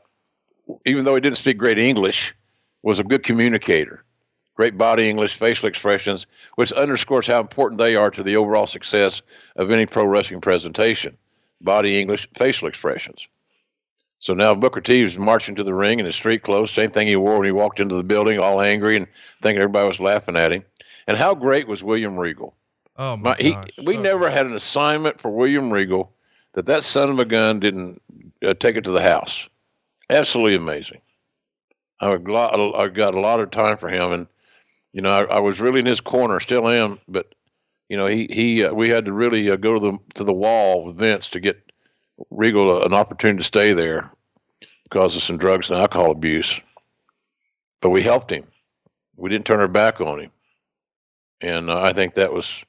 even 0.86 1.06
though 1.06 1.16
he 1.16 1.22
didn't 1.22 1.38
speak 1.38 1.58
great 1.58 1.80
English, 1.80 2.36
was 2.84 3.00
a 3.00 3.04
good 3.04 3.24
communicator. 3.24 4.04
Great 4.56 4.78
body 4.78 5.10
English, 5.10 5.36
facial 5.36 5.68
expressions, 5.68 6.28
which 6.56 6.72
underscores 6.74 7.26
how 7.26 7.40
important 7.40 7.80
they 7.80 7.96
are 7.96 8.12
to 8.12 8.22
the 8.22 8.36
overall 8.36 8.68
success 8.68 9.24
of 9.56 9.72
any 9.72 9.86
pro 9.88 10.06
wrestling 10.06 10.42
presentation. 10.42 11.18
Body 11.62 12.00
English, 12.00 12.28
facial 12.36 12.68
expressions. 12.68 13.28
So 14.20 14.34
now 14.34 14.54
Booker 14.54 14.82
T 14.82 15.04
was 15.04 15.18
marching 15.18 15.56
to 15.56 15.64
the 15.64 15.74
ring 15.74 16.00
in 16.00 16.06
his 16.06 16.16
street 16.16 16.44
clothes, 16.44 16.72
same 16.72 16.92
thing 16.92 17.08
he 17.08 17.16
wore 17.16 17.38
when 17.38 17.46
he 17.46 17.52
walked 17.52 17.80
into 17.80 17.96
the 17.96 18.04
building, 18.04 18.40
all 18.40 18.62
angry 18.62 18.96
and 18.96 19.08
thinking 19.42 19.60
everybody 19.60 19.88
was 19.88 20.00
laughing 20.00 20.38
at 20.38 20.52
him. 20.52 20.64
And 21.08 21.18
how 21.18 21.34
great 21.34 21.68
was 21.68 21.84
William 21.84 22.18
Regal? 22.18 22.56
Oh 22.96 23.18
my, 23.18 23.36
My, 23.40 23.66
he, 23.76 23.84
we 23.84 23.98
never 23.98 24.30
had 24.30 24.46
an 24.46 24.56
assignment 24.56 25.20
for 25.20 25.32
William 25.32 25.72
Regal 25.72 26.14
that 26.54 26.68
that 26.68 26.84
son 26.84 27.10
of 27.10 27.20
a 27.20 27.26
gun 27.26 27.60
didn't 27.60 28.02
uh, 28.46 28.54
take 28.54 28.76
it 28.76 28.84
to 28.86 28.92
the 28.92 29.02
house. 29.02 29.48
Absolutely 30.10 30.56
amazing. 30.56 31.02
I 32.00 32.18
got, 32.18 32.76
I 32.76 32.88
got 32.90 33.16
a 33.16 33.20
lot 33.20 33.40
of 33.40 33.50
time 33.52 33.78
for 33.78 33.90
him, 33.90 34.12
and 34.12 34.28
you 34.92 35.02
know, 35.02 35.10
I, 35.10 35.24
I 35.24 35.40
was 35.40 35.62
really 35.62 35.80
in 35.80 35.86
his 35.86 36.02
corner, 36.02 36.40
still 36.40 36.68
am. 36.68 37.00
But 37.08 37.34
you 37.90 37.98
know, 37.98 38.08
he 38.08 38.28
he 38.30 38.66
uh, 38.66 38.74
we 38.74 38.90
had 38.90 39.06
to 39.06 39.14
really 39.14 39.50
uh, 39.50 39.56
go 39.56 39.74
to 39.74 39.80
the 39.80 39.98
to 40.16 40.24
the 40.24 40.34
wall 40.34 40.86
with 40.86 40.98
Vince 40.98 41.30
to 41.30 41.40
get 41.40 41.60
Regal 42.30 42.84
uh, 42.84 42.86
an 42.86 42.94
opportunity 42.94 43.40
to 43.40 43.44
stay 43.44 43.74
there 43.74 44.12
because 44.84 45.16
of 45.16 45.24
some 45.24 45.38
drugs 45.38 45.72
and 45.72 45.80
alcohol 45.80 46.12
abuse. 46.12 46.62
But 47.82 47.90
we 47.90 48.02
helped 48.04 48.32
him. 48.32 48.46
We 49.16 49.30
didn't 49.30 49.46
turn 49.46 49.60
our 49.60 49.68
back 49.68 50.00
on 50.02 50.20
him, 50.20 50.32
and 51.42 51.70
uh, 51.70 51.82
I 51.82 51.94
think 51.94 52.16
that 52.16 52.34
was 52.34 52.64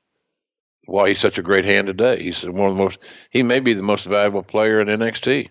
why 0.86 1.08
he's 1.08 1.20
such 1.20 1.38
a 1.38 1.42
great 1.42 1.64
hand 1.64 1.86
today. 1.86 2.22
He's 2.22 2.44
one 2.44 2.70
of 2.70 2.76
the 2.76 2.82
most. 2.82 2.98
He 3.30 3.42
may 3.42 3.60
be 3.60 3.72
the 3.74 3.82
most 3.82 4.06
valuable 4.06 4.42
player 4.42 4.80
in 4.80 4.88
NXT. 4.88 5.48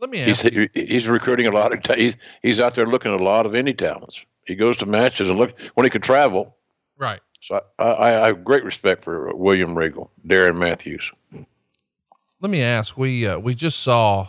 Let 0.00 0.10
me 0.10 0.18
He's 0.18 0.44
ask 0.44 0.52
you. 0.54 0.68
he's 0.74 1.08
recruiting 1.08 1.46
a 1.48 1.50
lot 1.50 1.72
of. 1.72 1.82
ta- 1.82 1.94
He's 1.94 2.14
he's 2.42 2.60
out 2.60 2.74
there 2.76 2.86
looking 2.86 3.12
at 3.12 3.20
a 3.20 3.24
lot 3.24 3.46
of 3.46 3.52
indie 3.52 3.76
talents. 3.76 4.24
He 4.46 4.54
goes 4.54 4.76
to 4.78 4.86
matches 4.86 5.28
and 5.28 5.38
look 5.38 5.58
when 5.74 5.84
he 5.84 5.90
could 5.90 6.02
travel. 6.04 6.54
Right. 6.96 7.20
So 7.40 7.60
I, 7.78 7.84
I, 7.84 8.22
I 8.22 8.26
have 8.26 8.44
great 8.44 8.64
respect 8.64 9.04
for 9.04 9.34
William 9.34 9.76
Regal, 9.76 10.10
Darren 10.26 10.56
Matthews. 10.56 11.10
Let 12.40 12.50
me 12.50 12.62
ask. 12.62 12.96
We 12.96 13.26
uh, 13.26 13.38
we 13.38 13.54
just 13.54 13.80
saw 13.80 14.28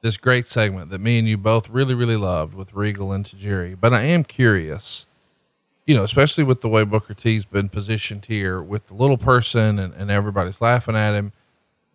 this 0.00 0.16
great 0.16 0.46
segment 0.46 0.90
that 0.90 1.00
me 1.00 1.18
and 1.18 1.28
you 1.28 1.36
both 1.36 1.68
really 1.68 1.94
really 1.94 2.16
loved 2.16 2.54
with 2.54 2.72
Regal 2.74 3.12
and 3.12 3.24
Tajiri. 3.26 3.76
But 3.78 3.92
I 3.92 4.02
am 4.02 4.24
curious, 4.24 5.06
you 5.86 5.94
know, 5.94 6.04
especially 6.04 6.44
with 6.44 6.60
the 6.60 6.68
way 6.68 6.84
Booker 6.84 7.14
T's 7.14 7.44
been 7.44 7.68
positioned 7.68 8.26
here 8.26 8.62
with 8.62 8.86
the 8.86 8.94
little 8.94 9.18
person 9.18 9.78
and, 9.78 9.92
and 9.94 10.10
everybody's 10.10 10.60
laughing 10.60 10.96
at 10.96 11.14
him. 11.14 11.32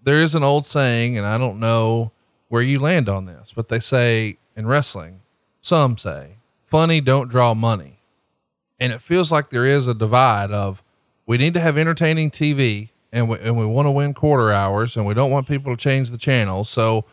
There 0.03 0.21
is 0.21 0.35
an 0.35 0.43
old 0.43 0.65
saying, 0.65 1.17
and 1.17 1.25
I 1.25 1.37
don't 1.37 1.59
know 1.59 2.11
where 2.49 2.61
you 2.61 2.79
land 2.79 3.09
on 3.09 3.25
this, 3.25 3.53
but 3.55 3.69
they 3.69 3.79
say 3.79 4.37
in 4.55 4.67
wrestling, 4.67 5.21
some 5.61 5.97
say, 5.97 6.37
funny 6.65 7.01
don't 7.01 7.29
draw 7.29 7.53
money. 7.53 7.99
And 8.79 8.93
it 8.93 9.01
feels 9.01 9.31
like 9.31 9.49
there 9.49 9.65
is 9.65 9.87
a 9.87 9.93
divide 9.93 10.51
of 10.51 10.83
we 11.25 11.37
need 11.37 11.53
to 11.55 11.59
have 11.59 11.77
entertaining 11.77 12.31
TV 12.31 12.89
and 13.11 13.29
we, 13.29 13.39
and 13.39 13.57
we 13.57 13.65
want 13.65 13.85
to 13.87 13.91
win 13.91 14.13
quarter 14.13 14.51
hours 14.51 14.95
and 14.95 15.05
we 15.05 15.13
don't 15.13 15.31
want 15.31 15.47
people 15.47 15.75
to 15.75 15.81
change 15.81 16.11
the 16.11 16.17
channel. 16.17 16.63
So 16.63 17.05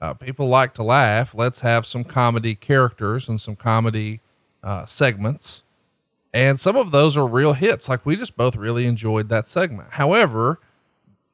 uh, 0.00 0.14
people 0.14 0.48
like 0.48 0.74
to 0.74 0.82
laugh. 0.82 1.34
Let's 1.34 1.60
have 1.60 1.86
some 1.86 2.04
comedy 2.04 2.54
characters 2.54 3.28
and 3.28 3.40
some 3.40 3.56
comedy 3.56 4.20
uh, 4.62 4.84
segments. 4.86 5.62
And 6.36 6.60
some 6.60 6.76
of 6.76 6.90
those 6.90 7.16
are 7.16 7.26
real 7.26 7.54
hits. 7.54 7.88
Like 7.88 8.04
we 8.04 8.14
just 8.14 8.36
both 8.36 8.56
really 8.56 8.84
enjoyed 8.84 9.30
that 9.30 9.48
segment. 9.48 9.92
However, 9.92 10.60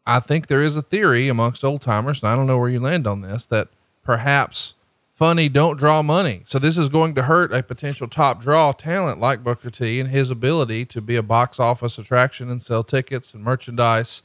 I 0.07 0.21
think 0.21 0.47
there 0.47 0.63
is 0.63 0.77
a 0.77 0.83
theory 0.83 1.27
amongst 1.27 1.65
old 1.65 1.83
timers, 1.83 2.23
and 2.23 2.31
I 2.31 2.37
don't 2.37 2.47
know 2.47 2.57
where 2.57 2.69
you 2.69 2.79
land 2.79 3.09
on 3.09 3.21
this, 3.21 3.45
that 3.47 3.67
perhaps 4.05 4.75
funny 5.13 5.49
don't 5.49 5.77
draw 5.77 6.03
money. 6.03 6.43
So 6.47 6.61
this 6.61 6.79
is 6.79 6.89
going 6.89 7.17
to 7.17 7.23
hurt 7.23 7.53
a 7.53 7.65
potential 7.65 8.07
top 8.07 8.41
draw 8.41 8.71
talent 8.71 9.19
like 9.19 9.43
Booker 9.43 9.71
T 9.71 9.99
and 9.99 10.09
his 10.09 10.31
ability 10.31 10.85
to 10.85 11.01
be 11.01 11.17
a 11.17 11.23
box 11.23 11.59
office 11.59 11.99
attraction 11.99 12.49
and 12.49 12.63
sell 12.63 12.85
tickets 12.85 13.35
and 13.35 13.43
merchandise. 13.43 14.23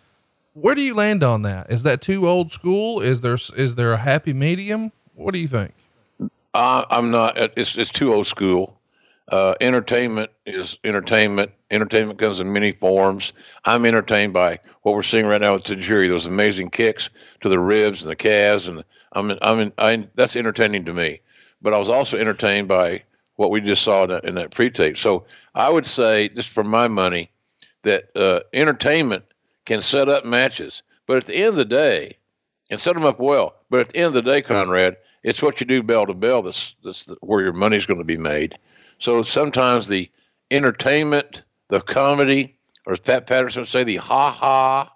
Where 0.54 0.76
do 0.76 0.82
you 0.82 0.94
land 0.94 1.24
on 1.24 1.42
that? 1.42 1.72
Is 1.72 1.82
that 1.84 2.04
too 2.04 2.28
old 2.28 2.52
school? 2.52 3.02
Is 3.02 3.22
there 3.22 3.40
is 3.56 3.74
there 3.74 3.94
a 3.94 3.98
happy 3.98 4.34
medium? 4.34 4.92
What 5.16 5.34
do 5.34 5.40
you 5.40 5.48
think? 5.48 5.74
Uh, 6.54 6.86
I'm 6.88 7.10
not. 7.10 7.58
It's 7.58 7.76
it's 7.80 7.92
too 7.92 8.14
old 8.14 8.28
school. 8.28 8.77
Uh, 9.30 9.56
entertainment 9.60 10.32
is 10.46 10.78
entertainment. 10.84 11.52
Entertainment 11.70 12.18
comes 12.18 12.40
in 12.40 12.54
many 12.54 12.72
forms. 12.72 13.34
I'm 13.66 13.86
entertained 13.86 14.34
by 14.34 14.60
what 14.84 14.96
we're 14.96 15.04
seeing 15.04 15.26
right 15.26 15.42
now 15.42 15.54
with 15.54 15.66
Tajiri. 15.66 16.08
Those 16.08 16.28
amazing 16.28 16.70
kicks 16.70 17.10
to 17.42 17.50
the 17.50 17.60
ribs 17.60 18.02
and 18.02 18.10
the 18.10 18.16
calves, 18.16 18.68
and 18.68 18.84
I'm 19.12 19.38
I'm 19.42 19.60
in, 19.60 19.74
I, 19.78 20.08
that's 20.16 20.38
entertaining 20.38 20.86
to 20.86 20.94
me. 20.94 21.20
But 21.62 21.74
I 21.74 21.78
was 21.78 21.90
also 21.90 22.18
entertained 22.18 22.68
by 22.70 23.04
what 23.36 23.52
we 23.52 23.60
just 23.62 23.84
saw 23.84 24.04
in 24.04 24.10
that, 24.12 24.26
in 24.26 24.36
that 24.36 24.52
pre-tape. 24.52 24.98
So 24.98 25.26
I 25.54 25.70
would 25.70 25.86
say, 25.86 26.30
just 26.30 26.50
for 26.50 26.64
my 26.64 26.88
money, 26.88 27.30
that 27.84 28.16
uh, 28.16 28.42
entertainment 28.54 29.26
can 29.66 29.82
set 29.82 30.08
up 30.08 30.26
matches, 30.26 30.84
but 31.06 31.18
at 31.18 31.26
the 31.26 31.36
end 31.36 31.50
of 31.50 31.56
the 31.56 31.66
day, 31.66 32.18
and 32.70 32.80
set 32.80 32.94
them 32.94 33.06
up 33.06 33.20
well. 33.20 33.56
But 33.70 33.82
at 33.82 33.90
the 33.90 33.98
end 33.98 34.08
of 34.08 34.14
the 34.14 34.22
day, 34.22 34.42
Conrad, 34.42 34.98
it's 35.24 35.42
what 35.42 35.60
you 35.60 35.66
do 35.66 35.84
bell 35.84 36.06
to 36.06 36.14
bell 36.14 36.42
that's, 36.42 36.76
that's 36.84 37.06
the, 37.06 37.18
where 37.22 37.42
your 37.44 37.54
money's 37.54 37.86
going 37.86 38.00
to 38.00 38.06
be 38.06 38.18
made. 38.18 38.58
So 39.00 39.22
sometimes 39.22 39.88
the 39.88 40.10
entertainment, 40.52 41.44
the 41.70 41.82
comedy, 41.82 42.58
or 42.86 42.94
as 42.94 43.00
Pat 43.00 43.28
Patterson 43.28 43.62
would 43.62 43.70
say, 43.70 43.84
the 43.84 43.98
ha 43.98 44.32
ha, 44.32 44.94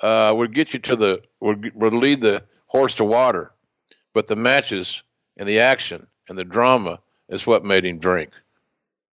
uh, 0.00 0.34
would 0.34 0.54
get 0.54 0.74
you 0.74 0.80
to 0.80 0.96
the 0.96 1.22
would, 1.40 1.74
would 1.74 1.94
lead 1.94 2.20
the 2.20 2.42
horse 2.66 2.94
to 2.96 3.04
water. 3.04 3.52
But 4.12 4.26
the 4.26 4.36
matches 4.36 5.02
and 5.36 5.48
the 5.48 5.60
action 5.60 6.06
and 6.28 6.36
the 6.36 6.44
drama 6.44 7.00
is 7.28 7.46
what 7.46 7.64
made 7.64 7.84
him 7.84 7.98
drink. 7.98 8.30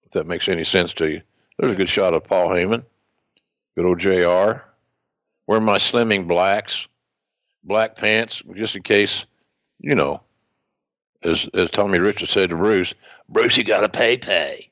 If 0.07 0.13
that 0.13 0.27
makes 0.27 0.49
any 0.49 0.65
sense 0.65 0.93
to 0.95 1.11
you. 1.11 1.21
There's 1.59 1.75
a 1.75 1.77
good 1.77 1.89
shot 1.89 2.15
of 2.15 2.25
Paul 2.25 2.49
Heyman. 2.49 2.85
Good 3.77 3.87
old 3.87 3.99
JR. 3.99 4.63
Wearing 5.47 5.65
my 5.65 5.79
slimming 5.79 6.27
blacks, 6.27 6.87
black 7.65 7.97
pants, 7.97 8.43
just 8.55 8.77
in 8.77 8.83
case, 8.83 9.27
you 9.81 9.95
know, 9.95 10.23
as 11.23 11.49
as 11.55 11.71
Tommy 11.71 11.99
Richards 11.99 12.31
said 12.31 12.51
to 12.51 12.57
Bruce, 12.57 12.95
Bruce, 13.29 13.57
you 13.57 13.65
gotta 13.65 13.89
pay 13.89 14.17
pay. 14.17 14.71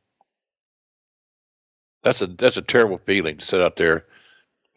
That's 2.02 2.22
a 2.22 2.26
that's 2.26 2.56
a 2.56 2.62
terrible 2.62 2.98
feeling 2.98 3.38
to 3.38 3.46
sit 3.46 3.60
out 3.60 3.76
there. 3.76 4.06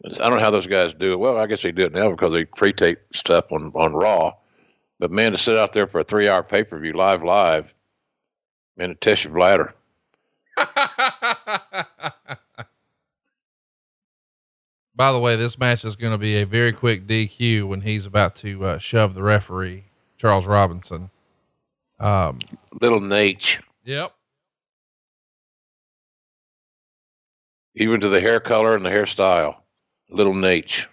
I 0.04 0.28
don't 0.28 0.38
know 0.38 0.44
how 0.44 0.50
those 0.50 0.66
guys 0.66 0.94
do 0.94 1.12
it. 1.12 1.18
Well, 1.18 1.38
I 1.38 1.46
guess 1.46 1.62
they 1.62 1.72
do 1.72 1.86
it 1.86 1.92
now 1.92 2.10
because 2.10 2.32
they 2.32 2.44
pre-tape 2.44 2.98
stuff 3.12 3.50
on 3.50 3.72
on 3.74 3.94
Raw. 3.94 4.34
But 4.98 5.10
man, 5.10 5.32
to 5.32 5.38
sit 5.38 5.56
out 5.56 5.72
there 5.72 5.86
for 5.86 5.98
a 5.98 6.04
three-hour 6.04 6.44
pay-per-view 6.44 6.94
live, 6.94 7.22
live, 7.22 7.72
man, 8.76 8.92
it 8.92 9.00
tests 9.00 9.24
your 9.24 9.34
bladder. 9.34 9.74
By 14.96 15.12
the 15.12 15.18
way, 15.18 15.36
this 15.36 15.58
match 15.58 15.84
is 15.84 15.94
going 15.94 16.12
to 16.12 16.18
be 16.18 16.36
a 16.36 16.46
very 16.46 16.72
quick 16.72 17.06
DQ 17.06 17.68
when 17.68 17.82
he's 17.82 18.06
about 18.06 18.34
to 18.36 18.64
uh, 18.64 18.78
shove 18.78 19.12
the 19.12 19.22
referee, 19.22 19.84
Charles 20.16 20.46
Robinson. 20.46 21.10
Um, 22.00 22.38
Little 22.80 23.00
Nate. 23.00 23.58
Yep. 23.86 24.12
Even 27.76 28.00
to 28.00 28.08
the 28.08 28.20
hair 28.20 28.40
color 28.40 28.74
and 28.74 28.84
the 28.84 28.90
hairstyle. 28.90 29.56
Little 30.10 30.34
Nate. 30.34 30.86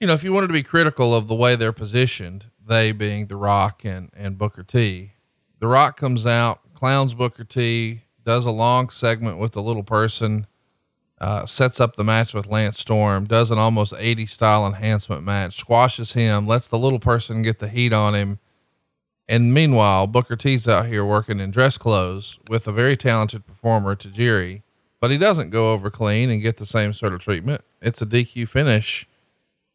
you 0.00 0.06
know, 0.06 0.14
if 0.14 0.22
you 0.24 0.32
wanted 0.32 0.48
to 0.48 0.52
be 0.52 0.62
critical 0.62 1.14
of 1.14 1.28
the 1.28 1.34
way 1.34 1.56
they're 1.56 1.72
positioned, 1.72 2.46
they 2.66 2.92
being 2.92 3.26
The 3.26 3.36
Rock 3.36 3.84
and, 3.84 4.10
and 4.14 4.36
Booker 4.36 4.62
T, 4.62 5.12
The 5.60 5.66
Rock 5.66 5.98
comes 5.98 6.26
out, 6.26 6.60
clowns 6.74 7.14
Booker 7.14 7.44
T, 7.44 8.02
does 8.22 8.44
a 8.44 8.50
long 8.50 8.90
segment 8.90 9.38
with 9.38 9.52
the 9.52 9.62
little 9.62 9.82
person, 9.82 10.46
uh, 11.20 11.46
sets 11.46 11.80
up 11.80 11.96
the 11.96 12.04
match 12.04 12.34
with 12.34 12.46
Lance 12.46 12.78
Storm, 12.78 13.24
does 13.24 13.50
an 13.50 13.58
almost 13.58 13.94
80 13.96 14.26
style 14.26 14.66
enhancement 14.66 15.22
match, 15.22 15.56
squashes 15.58 16.12
him, 16.12 16.46
lets 16.46 16.68
the 16.68 16.78
little 16.78 17.00
person 17.00 17.42
get 17.42 17.58
the 17.58 17.68
heat 17.68 17.92
on 17.92 18.14
him. 18.14 18.38
And 19.28 19.54
meanwhile, 19.54 20.06
Booker 20.06 20.36
T's 20.36 20.68
out 20.68 20.86
here 20.86 21.04
working 21.04 21.40
in 21.40 21.50
dress 21.50 21.78
clothes 21.78 22.38
with 22.48 22.66
a 22.68 22.72
very 22.72 22.96
talented 22.96 23.46
performer, 23.46 23.96
Tajiri, 23.96 24.62
but 25.00 25.10
he 25.10 25.18
doesn't 25.18 25.50
go 25.50 25.72
over 25.72 25.90
clean 25.90 26.30
and 26.30 26.42
get 26.42 26.58
the 26.58 26.66
same 26.66 26.92
sort 26.92 27.14
of 27.14 27.20
treatment. 27.20 27.62
It's 27.80 28.02
a 28.02 28.06
DQ 28.06 28.48
finish. 28.48 29.06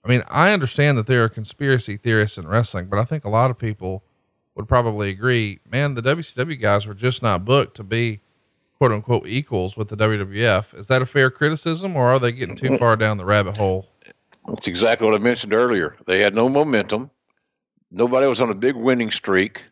I 0.04 0.08
mean, 0.08 0.24
I 0.30 0.54
understand 0.54 0.98
that 0.98 1.08
there 1.08 1.24
are 1.24 1.30
conspiracy 1.30 1.98
theorists 1.98 2.38
in 2.38 2.48
wrestling, 2.48 2.88
but 2.88 3.00
I 3.00 3.04
think 3.04 3.26
a 3.26 3.30
lot 3.30 3.52
of 3.52 3.58
people 3.58 4.04
would 4.56 4.68
probably 4.68 5.10
agree, 5.10 5.60
man, 5.70 5.96
the 5.96 6.02
WCW 6.02 6.60
guys 6.60 6.86
were 6.86 6.94
just 6.94 7.24
not 7.24 7.46
booked 7.46 7.76
to 7.78 7.84
be 7.84 8.22
quote 8.78 8.92
unquote 8.92 9.28
equals 9.28 9.76
with 9.76 9.90
the 9.90 9.98
WWF. 9.98 10.78
Is 10.78 10.88
that 10.88 11.02
a 11.02 11.06
fair 11.06 11.30
criticism 11.30 11.96
or 11.96 12.10
are 12.10 12.20
they 12.20 12.32
getting 12.32 12.56
too 12.56 12.78
far 12.78 12.96
down 12.96 13.18
the 13.18 13.26
rabbit 13.26 13.58
hole? 13.58 13.88
That's 14.48 14.68
exactly 14.68 15.06
what 15.06 15.16
I 15.16 15.20
mentioned 15.20 15.54
earlier. 15.54 15.96
They 16.06 16.22
had 16.22 16.34
no 16.34 16.50
momentum. 16.50 17.12
Nobody 17.92 18.28
was 18.28 18.42
on 18.42 18.50
a 18.50 18.56
big 18.56 18.76
winning 18.76 19.12
streak. 19.12 19.64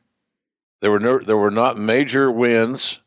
There 0.81 0.91
were 0.91 0.99
no, 0.99 1.19
there 1.19 1.37
were 1.37 1.51
not 1.51 1.77
major 1.77 2.31
wins 2.31 2.99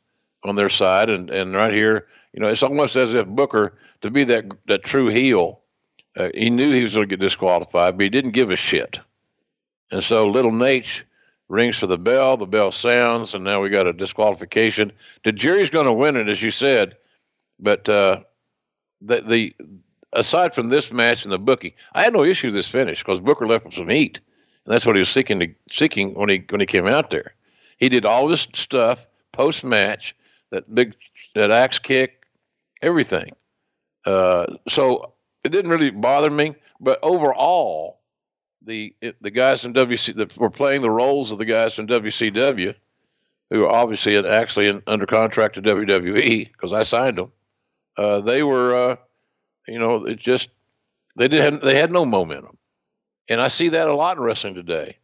on 0.45 0.57
their 0.57 0.69
side, 0.69 1.11
and 1.11 1.31
and 1.31 1.55
right 1.55 1.73
here, 1.73 2.07
you 2.32 2.41
know, 2.41 2.49
it's 2.49 2.62
almost 2.62 2.97
as 2.97 3.15
if 3.15 3.27
Booker 3.27 3.74
to 4.03 4.11
be 4.11 4.24
that 4.24 4.45
that 4.66 4.85
true 4.85 5.09
heel, 5.09 5.61
uh, 6.16 6.28
he 6.35 6.51
knew 6.51 6.73
he 6.73 6.82
was 6.82 6.95
going 6.95 7.09
to 7.09 7.16
get 7.16 7.23
disqualified, 7.23 7.97
but 7.97 8.03
he 8.03 8.09
didn't 8.09 8.32
give 8.32 8.51
a 8.51 8.57
shit. 8.57 9.01
And 9.91 10.03
so 10.03 10.27
little 10.27 10.53
Nate 10.53 11.05
rings 11.49 11.77
for 11.77 11.87
the 11.87 11.99
bell. 11.99 12.37
The 12.37 12.47
bell 12.47 12.73
sounds, 12.73 13.35
and 13.35 13.45
now 13.45 13.61
we 13.61 13.69
got 13.69 13.87
a 13.87 13.93
disqualification. 13.93 14.93
Tajiri's 15.24 15.70
going 15.70 15.87
to 15.87 15.93
win 15.93 16.16
it, 16.16 16.28
as 16.28 16.43
you 16.43 16.51
said, 16.51 16.97
but 17.59 17.89
uh, 17.89 18.20
the 19.01 19.20
the 19.23 19.55
aside 20.12 20.55
from 20.55 20.69
this 20.69 20.93
match 20.93 21.24
and 21.24 21.32
the 21.32 21.39
booking, 21.39 21.73
I 21.93 22.03
had 22.03 22.12
no 22.12 22.24
issue 22.24 22.49
with 22.49 22.55
this 22.55 22.69
finish 22.69 23.03
because 23.03 23.20
Booker 23.20 23.47
left 23.47 23.65
with 23.65 23.74
some 23.74 23.89
heat, 23.89 24.20
and 24.71 24.77
that's 24.77 24.87
what 24.87 24.95
he 24.95 25.01
was 25.01 25.09
seeking 25.09 25.41
to 25.41 25.49
seeking 25.69 26.15
when 26.15 26.29
he 26.29 26.45
when 26.49 26.61
he 26.61 26.67
came 26.67 26.87
out 26.87 27.11
there. 27.11 27.33
He 27.79 27.89
did 27.89 28.07
all 28.07 28.29
this 28.29 28.47
stuff 28.55 29.05
post 29.33 29.65
match 29.65 30.15
that 30.51 30.73
big 30.73 30.95
that 31.35 31.51
axe 31.51 31.81
kick, 31.81 32.25
everything. 32.81 33.35
Uh, 34.07 34.47
so 34.69 35.13
it 35.43 35.51
didn't 35.51 35.73
really 35.73 35.91
bother 35.91 36.31
me, 36.31 36.55
but 36.79 37.01
overall, 37.03 37.99
the 38.63 38.95
the 39.21 39.31
guys 39.33 39.65
in 39.65 39.75
WC 39.75 40.15
that 40.15 40.39
were 40.39 40.51
playing 40.51 40.83
the 40.83 40.91
roles 40.91 41.33
of 41.33 41.39
the 41.39 41.45
guys 41.45 41.77
in 41.81 41.89
WCW, 41.89 42.73
who 43.51 43.65
are 43.65 43.73
obviously 43.73 44.17
actually 44.25 44.69
in, 44.69 44.85
under 44.87 45.05
contract 45.05 45.57
to 45.57 45.63
WWE 45.63 46.47
because 46.53 46.73
I 46.73 46.85
signed 46.85 47.19
them, 47.19 47.33
uh, 47.97 48.21
they 48.21 48.45
were, 48.45 48.73
uh, 48.73 48.97
you 49.67 49.81
know, 49.81 50.07
it 50.07 50.21
just 50.21 50.51
they 51.17 51.27
didn't 51.27 51.61
they 51.61 51.77
had 51.77 51.91
no 51.91 52.05
momentum, 52.05 52.57
and 53.31 53.40
I 53.40 53.48
see 53.48 53.69
that 53.70 53.89
a 53.89 53.94
lot 53.94 54.16
in 54.16 54.23
wrestling 54.23 54.55
today. 54.55 54.98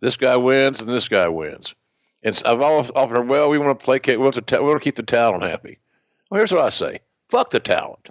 This 0.00 0.16
guy 0.16 0.36
wins 0.36 0.80
and 0.80 0.88
this 0.88 1.08
guy 1.08 1.26
wins. 1.28 1.74
And 2.22 2.40
I've 2.44 2.60
always 2.60 2.90
offered, 2.94 3.28
well, 3.28 3.48
we 3.48 3.58
want 3.58 3.78
to 3.78 3.84
play, 3.84 3.98
we 4.06 4.16
want 4.18 4.34
to, 4.34 4.42
ta- 4.42 4.58
we 4.58 4.66
want 4.66 4.80
to 4.80 4.84
keep 4.84 4.96
the 4.96 5.02
talent 5.02 5.42
happy. 5.42 5.78
Well, 6.30 6.38
here's 6.38 6.52
what 6.52 6.64
I 6.64 6.70
say: 6.70 7.00
fuck 7.28 7.50
the 7.50 7.60
talent. 7.60 8.10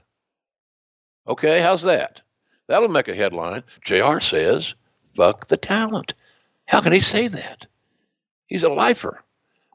Okay, 1.28 1.62
how's 1.62 1.84
that? 1.84 2.22
That'll 2.68 2.90
make 2.90 3.08
a 3.08 3.16
headline. 3.16 3.64
Jr. 3.84 4.20
says, 4.20 4.74
"Fuck 5.16 5.48
the 5.48 5.58
talent." 5.58 6.14
How 6.66 6.82
can 6.82 6.94
he 6.94 7.00
say 7.00 7.28
that? 7.28 7.68
He's 8.48 8.64
a 8.64 8.70
lifer 8.70 9.22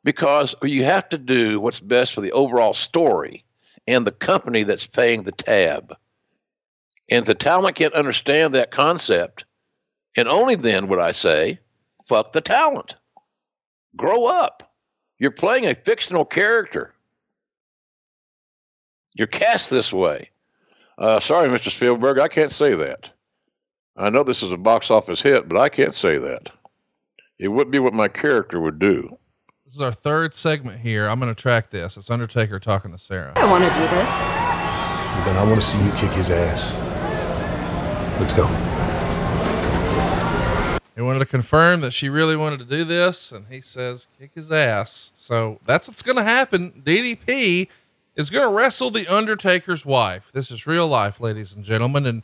because 0.03 0.55
you 0.63 0.85
have 0.85 1.09
to 1.11 1.19
do 1.19 1.61
what's 1.61 1.81
best 1.81 2.15
for 2.15 2.21
the 2.21 2.33
overall 2.33 2.73
story 2.73 3.45
and 3.87 4.07
the 4.07 4.13
company 4.13 4.65
that's 4.65 4.87
paying 4.87 5.23
the 5.23 5.33
tab. 5.33 5.95
And 7.09 7.21
if 7.21 7.25
the 7.27 7.35
talent 7.35 7.77
can't 7.77 7.95
understand 7.95 8.55
that 8.55 8.71
concept, 8.71 9.45
and 10.17 10.29
only 10.29 10.55
then 10.55 10.89
would 10.89 11.01
I 11.01 11.13
say, 11.13 11.61
fuck 12.07 12.33
the 12.33 12.41
talent. 12.41 12.97
Grow 13.97 14.27
up. 14.27 14.73
You're 15.19 15.31
playing 15.31 15.67
a 15.67 15.75
fictional 15.75 16.25
character. 16.25 16.95
You're 19.15 19.27
cast 19.27 19.71
this 19.71 19.93
way. 19.93 20.31
Uh, 20.99 21.21
sorry, 21.21 21.49
Mr. 21.49 21.71
Spielberg, 21.71 22.19
I 22.19 22.29
can't 22.29 22.53
say 22.53 22.75
that. 22.75 23.11
I 23.97 24.11
know 24.11 24.23
this 24.23 24.43
is 24.43 24.53
a 24.53 24.57
box 24.57 24.91
office 24.91 25.21
hit, 25.21 25.49
but 25.49 25.59
I 25.59 25.69
can't 25.69 25.95
say 25.95 26.19
that. 26.19 26.51
It 27.39 27.49
wouldn't 27.49 27.73
be 27.73 27.79
what 27.79 27.95
my 27.95 28.09
character 28.09 28.61
would 28.61 28.79
do. 28.79 29.17
This 29.65 29.75
is 29.75 29.81
our 29.81 29.93
third 29.93 30.35
segment 30.35 30.81
here. 30.81 31.07
I'm 31.07 31.21
going 31.21 31.35
to 31.35 31.41
track 31.41 31.71
this. 31.71 31.97
It's 31.97 32.11
Undertaker 32.11 32.59
talking 32.59 32.93
to 32.93 32.99
Sarah. 32.99 33.33
I 33.37 33.51
want 33.51 33.65
to 33.65 33.71
do 33.71 33.87
this. 33.89 34.11
Then 35.25 35.37
I 35.37 35.45
want 35.45 35.61
to 35.61 35.67
see 35.67 35.83
you 35.85 35.93
kick 35.93 36.11
his 36.13 36.31
ass. 36.31 36.75
Let's 38.19 38.33
go. 38.33 38.47
He 40.97 41.03
wanted 41.03 41.21
to 41.21 41.27
confirm 41.27 41.81
that 41.81 41.93
she 41.93 42.09
really 42.09 42.37
wanted 42.37 42.59
to 42.59 42.65
do 42.65 42.85
this, 42.85 43.33
and 43.33 43.47
he 43.49 43.61
says, 43.61 44.09
kick 44.19 44.33
his 44.35 44.51
ass. 44.51 45.13
So 45.15 45.61
that's 45.65 45.89
what's 45.89 46.03
going 46.03 46.17
to 46.17 46.25
happen. 46.25 46.83
DDP 46.85 47.69
is 48.17 48.31
going 48.31 48.49
to 48.49 48.55
wrestle 48.55 48.91
The 48.91 49.07
Undertaker's 49.07 49.87
wife. 49.87 50.31
This 50.33 50.51
is 50.51 50.67
real 50.67 50.87
life, 50.87 51.21
ladies 51.21 51.53
and 51.53 51.65
gentlemen. 51.65 52.07
And 52.07 52.23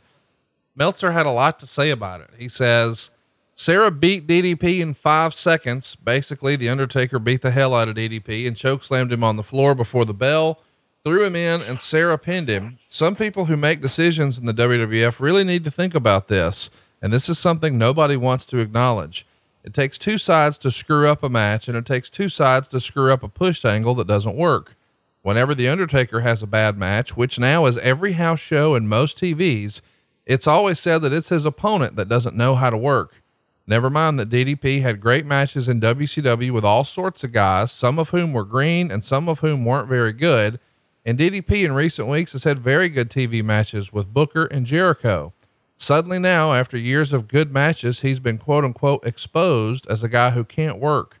Meltzer 0.75 1.11
had 1.11 1.25
a 1.25 1.31
lot 1.31 1.59
to 1.59 1.67
say 1.67 1.89
about 1.89 2.21
it. 2.21 2.29
He 2.37 2.49
says, 2.49 3.09
Sarah 3.55 3.89
beat 3.89 4.27
DDP 4.27 4.81
in 4.81 4.93
five 4.93 5.33
seconds. 5.33 5.95
Basically, 5.95 6.55
The 6.55 6.69
Undertaker 6.69 7.17
beat 7.17 7.41
the 7.41 7.51
hell 7.51 7.73
out 7.73 7.87
of 7.87 7.95
DDP 7.95 8.47
and 8.47 8.55
chokeslammed 8.55 9.11
him 9.11 9.23
on 9.23 9.37
the 9.37 9.43
floor 9.43 9.73
before 9.73 10.05
the 10.05 10.13
bell, 10.13 10.61
threw 11.03 11.25
him 11.25 11.35
in, 11.35 11.61
and 11.63 11.79
Sarah 11.79 12.19
pinned 12.19 12.49
him. 12.49 12.77
Some 12.87 13.15
people 13.15 13.45
who 13.45 13.57
make 13.57 13.81
decisions 13.81 14.37
in 14.37 14.45
the 14.45 14.53
WWF 14.53 15.19
really 15.19 15.43
need 15.43 15.63
to 15.63 15.71
think 15.71 15.95
about 15.95 16.27
this. 16.27 16.69
And 17.01 17.13
this 17.13 17.29
is 17.29 17.37
something 17.37 17.77
nobody 17.77 18.17
wants 18.17 18.45
to 18.47 18.59
acknowledge. 18.59 19.25
It 19.63 19.73
takes 19.73 19.97
two 19.97 20.17
sides 20.17 20.57
to 20.59 20.71
screw 20.71 21.07
up 21.07 21.23
a 21.23 21.29
match, 21.29 21.67
and 21.67 21.77
it 21.77 21.85
takes 21.85 22.09
two 22.09 22.29
sides 22.29 22.67
to 22.69 22.79
screw 22.79 23.11
up 23.11 23.23
a 23.23 23.27
push 23.27 23.65
angle 23.65 23.93
that 23.95 24.07
doesn't 24.07 24.35
work. 24.35 24.75
Whenever 25.21 25.53
The 25.53 25.67
Undertaker 25.67 26.21
has 26.21 26.41
a 26.41 26.47
bad 26.47 26.77
match, 26.77 27.17
which 27.17 27.37
now 27.37 27.65
is 27.65 27.77
every 27.79 28.13
house 28.13 28.39
show 28.39 28.75
and 28.75 28.87
most 28.87 29.17
TVs, 29.17 29.81
it's 30.25 30.47
always 30.47 30.79
said 30.79 31.01
that 31.01 31.13
it's 31.13 31.29
his 31.29 31.43
opponent 31.43 31.97
that 31.97 32.09
doesn't 32.09 32.35
know 32.35 32.55
how 32.55 32.69
to 32.69 32.77
work. 32.77 33.21
Never 33.67 33.89
mind 33.89 34.17
that 34.19 34.29
DDP 34.29 34.81
had 34.81 35.01
great 35.01 35.25
matches 35.25 35.67
in 35.67 35.81
WCW 35.81 36.51
with 36.51 36.63
all 36.63 36.85
sorts 36.85 37.25
of 37.25 37.33
guys, 37.33 37.69
some 37.73 37.99
of 37.99 38.11
whom 38.11 38.31
were 38.31 38.45
green 38.45 38.89
and 38.89 39.03
some 39.03 39.27
of 39.27 39.39
whom 39.39 39.65
weren't 39.65 39.89
very 39.89 40.13
good. 40.13 40.61
And 41.05 41.17
DDP 41.17 41.65
in 41.65 41.73
recent 41.73 42.07
weeks 42.07 42.31
has 42.31 42.45
had 42.45 42.59
very 42.59 42.87
good 42.87 43.09
TV 43.09 43.43
matches 43.43 43.91
with 43.91 44.13
Booker 44.13 44.45
and 44.45 44.65
Jericho. 44.65 45.33
Suddenly 45.77 46.17
now, 46.19 46.53
after 46.53 46.75
years 46.75 47.13
of 47.13 47.27
good 47.27 47.51
matches, 47.53 48.01
he's 48.01 48.19
been 48.19 48.39
quote 48.39 48.65
unquote 48.65 49.05
exposed 49.05 49.85
as 49.87 50.03
a 50.03 50.09
guy 50.09 50.31
who 50.31 50.43
can't 50.43 50.79
work. 50.79 51.19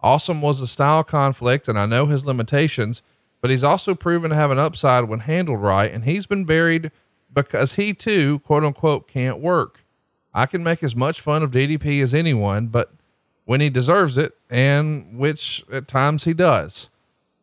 Awesome 0.00 0.40
was 0.40 0.60
a 0.60 0.66
style 0.66 1.04
conflict, 1.04 1.68
and 1.68 1.78
I 1.78 1.86
know 1.86 2.06
his 2.06 2.24
limitations, 2.24 3.02
but 3.40 3.50
he's 3.50 3.62
also 3.62 3.94
proven 3.94 4.30
to 4.30 4.36
have 4.36 4.50
an 4.50 4.58
upside 4.58 5.04
when 5.04 5.20
handled 5.20 5.60
right, 5.60 5.92
and 5.92 6.04
he's 6.04 6.26
been 6.26 6.44
buried 6.44 6.90
because 7.32 7.74
he 7.74 7.92
too, 7.92 8.38
quote 8.40 8.64
unquote, 8.64 9.06
can't 9.08 9.38
work. 9.38 9.84
I 10.32 10.46
can 10.46 10.62
make 10.62 10.82
as 10.82 10.96
much 10.96 11.20
fun 11.20 11.42
of 11.42 11.50
DDP 11.50 12.02
as 12.02 12.14
anyone, 12.14 12.68
but 12.68 12.92
when 13.44 13.60
he 13.60 13.70
deserves 13.70 14.16
it, 14.16 14.36
and 14.48 15.18
which 15.18 15.64
at 15.70 15.88
times 15.88 16.24
he 16.24 16.32
does. 16.32 16.88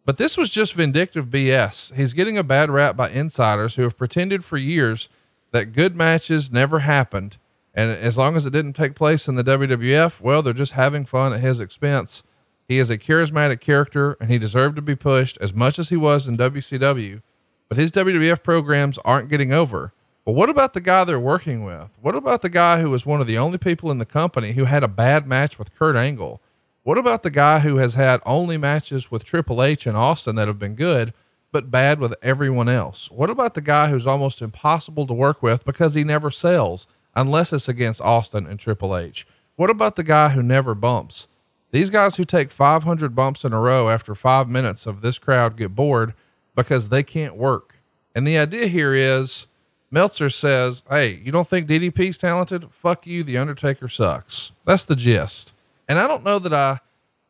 But 0.05 0.17
this 0.17 0.37
was 0.37 0.51
just 0.51 0.73
vindictive 0.73 1.27
BS. 1.27 1.93
He's 1.95 2.13
getting 2.13 2.37
a 2.37 2.43
bad 2.43 2.69
rap 2.69 2.95
by 2.95 3.09
insiders 3.09 3.75
who 3.75 3.83
have 3.83 3.97
pretended 3.97 4.45
for 4.45 4.57
years 4.57 5.09
that 5.55 5.71
good 5.71 5.95
matches 5.95 6.51
never 6.51 6.79
happened. 6.79 7.37
And 7.73 7.89
as 7.89 8.17
long 8.17 8.35
as 8.35 8.45
it 8.45 8.51
didn't 8.51 8.73
take 8.73 8.93
place 8.93 9.27
in 9.27 9.35
the 9.35 9.43
WWF, 9.43 10.19
well, 10.19 10.41
they're 10.41 10.53
just 10.53 10.73
having 10.73 11.05
fun 11.05 11.31
at 11.31 11.39
his 11.39 11.61
expense. 11.61 12.23
He 12.67 12.77
is 12.77 12.89
a 12.89 12.97
charismatic 12.97 13.61
character 13.61 14.17
and 14.19 14.29
he 14.29 14.37
deserved 14.37 14.75
to 14.75 14.81
be 14.81 14.95
pushed 14.95 15.37
as 15.39 15.53
much 15.53 15.79
as 15.79 15.89
he 15.89 15.95
was 15.95 16.27
in 16.27 16.37
WCW, 16.37 17.21
but 17.69 17.77
his 17.77 17.91
WWF 17.91 18.43
programs 18.43 18.97
aren't 19.05 19.29
getting 19.29 19.53
over. 19.53 19.93
But 20.25 20.33
what 20.33 20.49
about 20.49 20.73
the 20.73 20.81
guy 20.81 21.05
they're 21.05 21.19
working 21.19 21.63
with? 21.63 21.89
What 22.01 22.15
about 22.15 22.41
the 22.41 22.49
guy 22.49 22.81
who 22.81 22.89
was 22.89 23.05
one 23.05 23.21
of 23.21 23.27
the 23.27 23.37
only 23.37 23.57
people 23.57 23.91
in 23.91 23.99
the 23.99 24.05
company 24.05 24.53
who 24.53 24.65
had 24.65 24.83
a 24.83 24.89
bad 24.89 25.25
match 25.25 25.57
with 25.57 25.73
Kurt 25.77 25.95
Angle? 25.95 26.41
What 26.83 26.97
about 26.97 27.23
the 27.23 27.31
guy 27.31 27.59
who 27.59 27.77
has 27.77 27.93
had 27.93 28.19
only 28.25 28.57
matches 28.57 29.09
with 29.09 29.23
Triple 29.23 29.63
H 29.63 29.87
and 29.87 29.95
Austin 29.95 30.35
that 30.35 30.47
have 30.47 30.59
been 30.59 30.75
good, 30.75 31.13
but 31.55 31.71
bad 31.71 32.01
with 32.01 32.13
everyone 32.21 32.67
else? 32.67 33.09
What 33.09 33.29
about 33.29 33.53
the 33.53 33.61
guy 33.61 33.87
who's 33.87 34.05
almost 34.05 34.41
impossible 34.41 35.07
to 35.07 35.13
work 35.13 35.41
with 35.41 35.63
because 35.63 35.93
he 35.93 36.03
never 36.03 36.29
sells 36.29 36.85
unless 37.15 37.53
it's 37.53 37.69
against 37.69 38.01
Austin 38.01 38.45
and 38.45 38.59
Triple 38.59 38.93
H? 38.93 39.25
What 39.55 39.69
about 39.69 39.95
the 39.95 40.03
guy 40.03 40.27
who 40.27 40.43
never 40.43 40.75
bumps? 40.75 41.29
These 41.71 41.89
guys 41.89 42.17
who 42.17 42.25
take 42.25 42.51
500 42.51 43.15
bumps 43.15 43.45
in 43.45 43.53
a 43.53 43.59
row 43.61 43.87
after 43.87 44.15
five 44.15 44.49
minutes 44.49 44.85
of 44.85 44.99
this 44.99 45.17
crowd 45.17 45.55
get 45.55 45.73
bored 45.73 46.13
because 46.57 46.89
they 46.89 47.03
can't 47.03 47.37
work. 47.37 47.77
And 48.13 48.27
the 48.27 48.37
idea 48.37 48.67
here 48.67 48.93
is 48.93 49.47
Meltzer 49.89 50.29
says, 50.29 50.83
Hey, 50.89 51.21
you 51.23 51.31
don't 51.31 51.47
think 51.47 51.69
DDP's 51.69 52.17
talented? 52.17 52.69
Fuck 52.69 53.07
you. 53.07 53.23
The 53.23 53.37
Undertaker 53.37 53.87
sucks. 53.87 54.51
That's 54.65 54.83
the 54.83 54.97
gist. 54.97 55.53
And 55.87 55.99
I 55.99 56.05
don't 56.09 56.25
know 56.25 56.37
that 56.37 56.53
I 56.53 56.79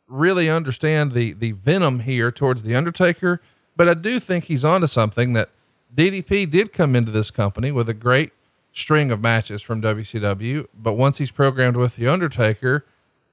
really 0.07 0.49
understand 0.49 1.11
the, 1.11 1.33
the 1.33 1.51
venom 1.51 1.99
here 1.99 2.31
towards 2.31 2.63
the 2.63 2.75
Undertaker, 2.75 3.39
but 3.75 3.87
I 3.87 3.93
do 3.93 4.19
think 4.19 4.45
he's 4.45 4.63
onto 4.63 4.87
something 4.87 5.33
that 5.33 5.49
DDP 5.93 6.49
did 6.49 6.73
come 6.73 6.95
into 6.95 7.11
this 7.11 7.31
company 7.31 7.71
with 7.71 7.89
a 7.89 7.93
great 7.93 8.31
string 8.71 9.11
of 9.11 9.21
matches 9.21 9.61
from 9.61 9.81
WCW. 9.81 10.67
But 10.73 10.93
once 10.93 11.17
he's 11.17 11.31
programmed 11.31 11.77
with 11.77 11.95
the 11.95 12.07
Undertaker, 12.07 12.85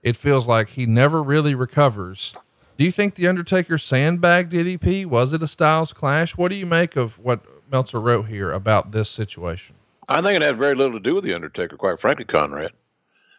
it 0.02 0.16
feels 0.16 0.47
like 0.47 0.70
he 0.70 0.86
never 0.86 1.23
really 1.23 1.55
recovers. 1.55 2.35
Do 2.77 2.85
you 2.85 2.93
think 2.93 3.14
the 3.14 3.28
Undertaker 3.28 3.78
sandbagged 3.78 4.52
DDP? 4.52 5.06
Was 5.06 5.32
it 5.32 5.43
a 5.43 5.48
Styles 5.48 5.93
clash? 5.93 6.36
What 6.36 6.51
do 6.51 6.56
you 6.56 6.66
make 6.66 6.97
of 6.97 7.19
what 7.19 7.44
Meltzer 7.70 8.01
wrote 8.01 8.27
here 8.27 8.51
about 8.52 8.93
this 8.93 9.09
situation? 9.09 9.77
I 10.09 10.20
think 10.20 10.36
it 10.36 10.43
had 10.43 10.59
very 10.59 10.74
little 10.74 10.93
to 10.93 11.01
do 11.01 11.14
with 11.14 11.24
the 11.24 11.35
Undertaker, 11.35 11.77
quite 11.77 12.01
frankly, 12.01 12.24
Conrad. 12.24 12.73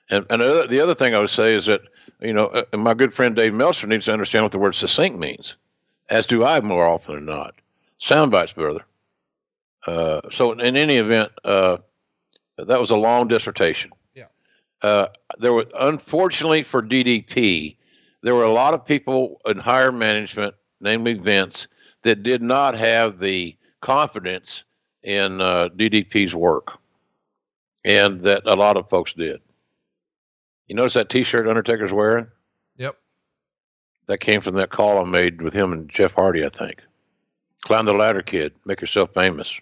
And 0.10 0.26
and 0.30 0.42
the 0.42 0.82
other 0.82 0.96
thing 0.96 1.16
I 1.16 1.20
would 1.20 1.30
say 1.30 1.56
is 1.56 1.66
that 1.68 1.82
you 2.20 2.34
know 2.34 2.48
uh, 2.48 2.78
my 2.78 2.94
good 2.94 3.14
friend 3.14 3.36
Dave 3.36 3.54
Meltzer 3.54 3.88
needs 3.88 4.06
to 4.06 4.14
understand 4.14 4.44
what 4.44 4.52
the 4.52 4.60
word 4.60 4.76
succinct 4.76 5.18
means, 5.18 5.56
as 6.10 6.26
do 6.26 6.44
I 6.44 6.60
more 6.62 6.88
often 6.88 7.16
than 7.16 7.26
not. 7.26 7.56
Sound 7.98 8.32
bites, 8.32 8.54
brother. 8.54 8.84
Uh, 9.86 10.22
so 10.32 10.52
in 10.54 10.76
any 10.78 10.98
event, 10.98 11.32
uh, 11.44 11.78
that 12.58 12.80
was 12.80 12.92
a 12.92 12.96
long 12.96 13.28
dissertation. 13.28 13.92
Yeah. 14.14 14.26
Uh, 14.82 15.08
there 15.40 15.54
were 15.54 15.66
unfortunately 15.80 16.64
for 16.64 16.82
DDP, 16.82 17.78
there 18.22 18.36
were 18.36 18.44
a 18.44 18.52
lot 18.52 18.74
of 18.74 18.86
people 18.86 19.42
in 19.46 19.58
higher 19.58 19.92
management, 19.92 20.56
namely 20.80 21.14
Vince, 21.14 21.68
that 22.04 22.24
did 22.24 22.42
not 22.42 22.76
have 22.76 23.20
the 23.20 23.56
confidence 23.82 24.64
in 25.04 25.42
uh, 25.42 25.70
DDP's 25.76 26.34
work, 26.34 26.78
and 27.84 28.22
that 28.22 28.44
a 28.46 28.56
lot 28.56 28.78
of 28.78 28.90
folks 28.90 29.14
did. 29.14 29.42
You 30.68 30.76
notice 30.76 30.94
that 30.94 31.10
T-shirt 31.10 31.48
Undertaker's 31.48 31.92
wearing? 31.92 32.28
That 34.08 34.20
came 34.20 34.42
from 34.42 34.56
that 34.56 34.70
call 34.70 35.00
I 35.00 35.10
made 35.10 35.42
with 35.42 35.54
him 35.54 35.72
and 35.72 35.90
Jeff 35.90 36.14
Hardy, 36.14 36.46
I 36.46 36.50
think. 36.50 36.82
Climb 37.62 37.86
the 37.86 37.94
ladder, 37.94 38.22
kid. 38.22 38.54
Make 38.66 38.82
yourself 38.82 39.14
famous. 39.14 39.60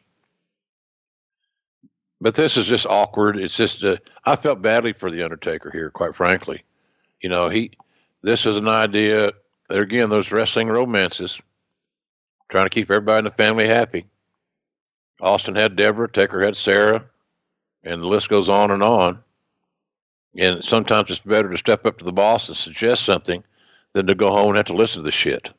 But 2.20 2.36
this 2.36 2.58
is 2.58 2.68
just 2.68 2.88
awkward. 2.88 3.38
It's 3.38 3.56
just 3.56 3.84
uh, 3.84 3.98
I 4.26 4.36
felt 4.36 4.62
badly 4.62 4.94
for 4.94 5.12
the 5.12 5.24
Undertaker 5.24 5.70
here, 5.72 5.90
quite 5.90 6.16
frankly. 6.16 6.64
You 7.22 7.30
know, 7.30 7.50
he. 7.50 7.72
This 8.24 8.46
is 8.46 8.58
an 8.58 8.68
idea. 8.68 9.34
There 9.70 9.82
again, 9.82 10.10
those 10.10 10.32
wrestling 10.32 10.68
romances. 10.68 11.40
trying 12.50 12.66
to 12.66 12.70
keep 12.70 12.92
everybody 12.92 13.20
in 13.20 13.26
the 13.26 13.32
family 13.32 13.68
happy. 13.68 14.06
Austin 15.22 15.56
had 15.56 15.76
Debra, 15.76 16.12
Taker 16.12 16.44
had 16.44 16.56
Sarah, 16.56 17.06
and 17.84 18.02
the 18.02 18.08
list 18.08 18.30
goes 18.30 18.50
on 18.50 18.72
and 18.72 18.84
on. 18.84 19.24
And 20.38 20.64
sometimes 20.64 21.12
it's 21.12 21.22
better 21.22 21.50
to 21.50 21.58
step 21.58 21.86
up 21.86 21.98
to 21.98 22.06
the 22.06 22.12
boss 22.12 22.48
and 22.48 22.58
suggest 22.58 23.06
something 23.06 23.44
than 23.94 24.08
to 24.08 24.16
go 24.16 24.30
home 24.32 24.50
and 24.50 24.58
have 24.58 24.66
to 24.68 24.74
listen 24.74 25.02
to 25.02 25.04
the 25.06 25.12
shit. 25.12 25.50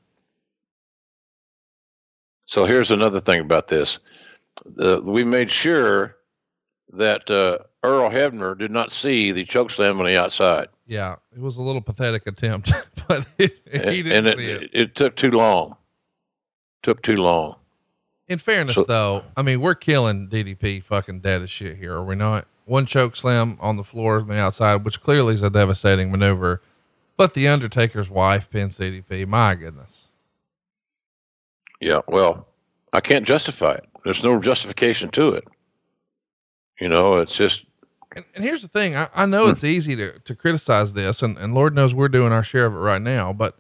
So 2.46 2.64
here's 2.66 2.90
another 2.90 3.20
thing 3.20 3.40
about 3.40 3.68
this. 3.68 3.98
The, 4.64 5.00
we 5.02 5.24
made 5.24 5.50
sure 5.50 6.16
that 6.92 7.30
uh, 7.30 7.58
Earl 7.82 8.10
Hebner 8.10 8.58
did 8.58 8.70
not 8.70 8.92
see 8.92 9.32
the 9.32 9.44
choke 9.44 9.70
slam 9.70 9.98
on 10.00 10.06
the 10.06 10.16
outside. 10.18 10.68
Yeah, 10.86 11.16
it 11.34 11.40
was 11.40 11.56
a 11.56 11.62
little 11.62 11.80
pathetic 11.80 12.26
attempt, 12.26 12.72
but 13.08 13.26
it, 13.38 13.54
he 13.92 14.02
didn't 14.02 14.12
and 14.12 14.26
it, 14.26 14.36
see 14.38 14.50
it. 14.50 14.70
it. 14.72 14.94
took 14.94 15.16
too 15.16 15.30
long. 15.30 15.76
Took 16.82 17.02
too 17.02 17.16
long. 17.16 17.56
In 18.28 18.38
fairness, 18.38 18.76
So- 18.76 18.84
though, 18.84 19.24
I 19.36 19.42
mean, 19.42 19.60
we're 19.60 19.74
killing 19.74 20.28
DDP 20.28 20.82
fucking 20.82 21.20
dead 21.20 21.42
as 21.42 21.50
shit 21.50 21.76
here, 21.78 21.94
are 21.94 22.04
we 22.04 22.14
not? 22.14 22.46
One 22.64 22.86
choke 22.86 23.16
slam 23.16 23.56
on 23.60 23.76
the 23.76 23.84
floor 23.84 24.20
on 24.20 24.28
the 24.28 24.38
outside, 24.38 24.84
which 24.84 25.00
clearly 25.02 25.34
is 25.34 25.42
a 25.42 25.50
devastating 25.50 26.10
maneuver. 26.12 26.62
But 27.16 27.34
the 27.34 27.48
Undertaker's 27.48 28.10
wife 28.10 28.50
pins 28.50 28.78
DDP. 28.78 29.26
My 29.26 29.54
goodness. 29.54 30.08
Yeah, 31.80 32.00
well, 32.08 32.46
I 32.92 33.00
can't 33.00 33.26
justify 33.26 33.74
it. 33.74 33.88
There's 34.04 34.22
no 34.22 34.40
justification 34.40 35.10
to 35.10 35.30
it. 35.30 35.46
You 36.80 36.88
know, 36.88 37.18
it's 37.18 37.34
just 37.34 37.64
And, 38.14 38.24
and 38.34 38.44
here's 38.44 38.62
the 38.62 38.68
thing 38.68 38.96
I, 38.96 39.08
I 39.14 39.26
know 39.26 39.48
it's 39.48 39.64
easy 39.64 39.94
to, 39.96 40.18
to 40.20 40.34
criticize 40.34 40.94
this, 40.94 41.22
and, 41.22 41.36
and 41.38 41.54
Lord 41.54 41.74
knows 41.74 41.94
we're 41.94 42.08
doing 42.08 42.32
our 42.32 42.44
share 42.44 42.66
of 42.66 42.74
it 42.74 42.78
right 42.78 43.00
now, 43.02 43.32
but 43.32 43.56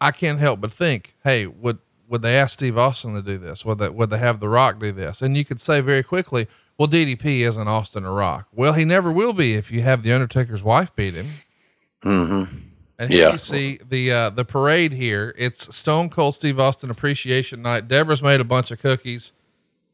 I 0.00 0.10
can't 0.10 0.38
help 0.38 0.60
but 0.60 0.72
think, 0.72 1.14
hey, 1.24 1.46
would 1.46 1.78
would 2.08 2.22
they 2.22 2.36
ask 2.36 2.54
Steve 2.54 2.78
Austin 2.78 3.12
to 3.14 3.22
do 3.22 3.36
this? 3.36 3.66
Would 3.66 3.78
they, 3.78 3.90
would 3.90 4.08
they 4.08 4.18
have 4.18 4.40
The 4.40 4.48
Rock 4.48 4.78
do 4.78 4.92
this? 4.92 5.20
And 5.20 5.36
you 5.36 5.44
could 5.44 5.60
say 5.60 5.82
very 5.82 6.02
quickly, 6.02 6.48
well, 6.78 6.88
DDP 6.88 7.40
isn't 7.40 7.68
Austin 7.68 8.06
or 8.06 8.14
Rock. 8.14 8.48
Well, 8.50 8.72
he 8.72 8.86
never 8.86 9.12
will 9.12 9.34
be 9.34 9.56
if 9.56 9.70
you 9.70 9.82
have 9.82 10.02
the 10.02 10.12
Undertaker's 10.12 10.62
wife 10.62 10.94
beat 10.96 11.12
him. 11.12 11.26
Mm-hmm. 12.02 12.58
And 12.98 13.10
here 13.10 13.26
Yeah. 13.26 13.32
you 13.32 13.38
see 13.38 13.78
the 13.88 14.10
uh, 14.12 14.30
the 14.30 14.44
parade 14.44 14.92
here. 14.92 15.34
It's 15.38 15.74
Stone 15.76 16.10
Cold 16.10 16.34
Steve 16.34 16.58
Austin 16.58 16.90
Appreciation 16.90 17.62
Night. 17.62 17.86
Debra's 17.88 18.22
made 18.22 18.40
a 18.40 18.44
bunch 18.44 18.70
of 18.70 18.80
cookies. 18.80 19.32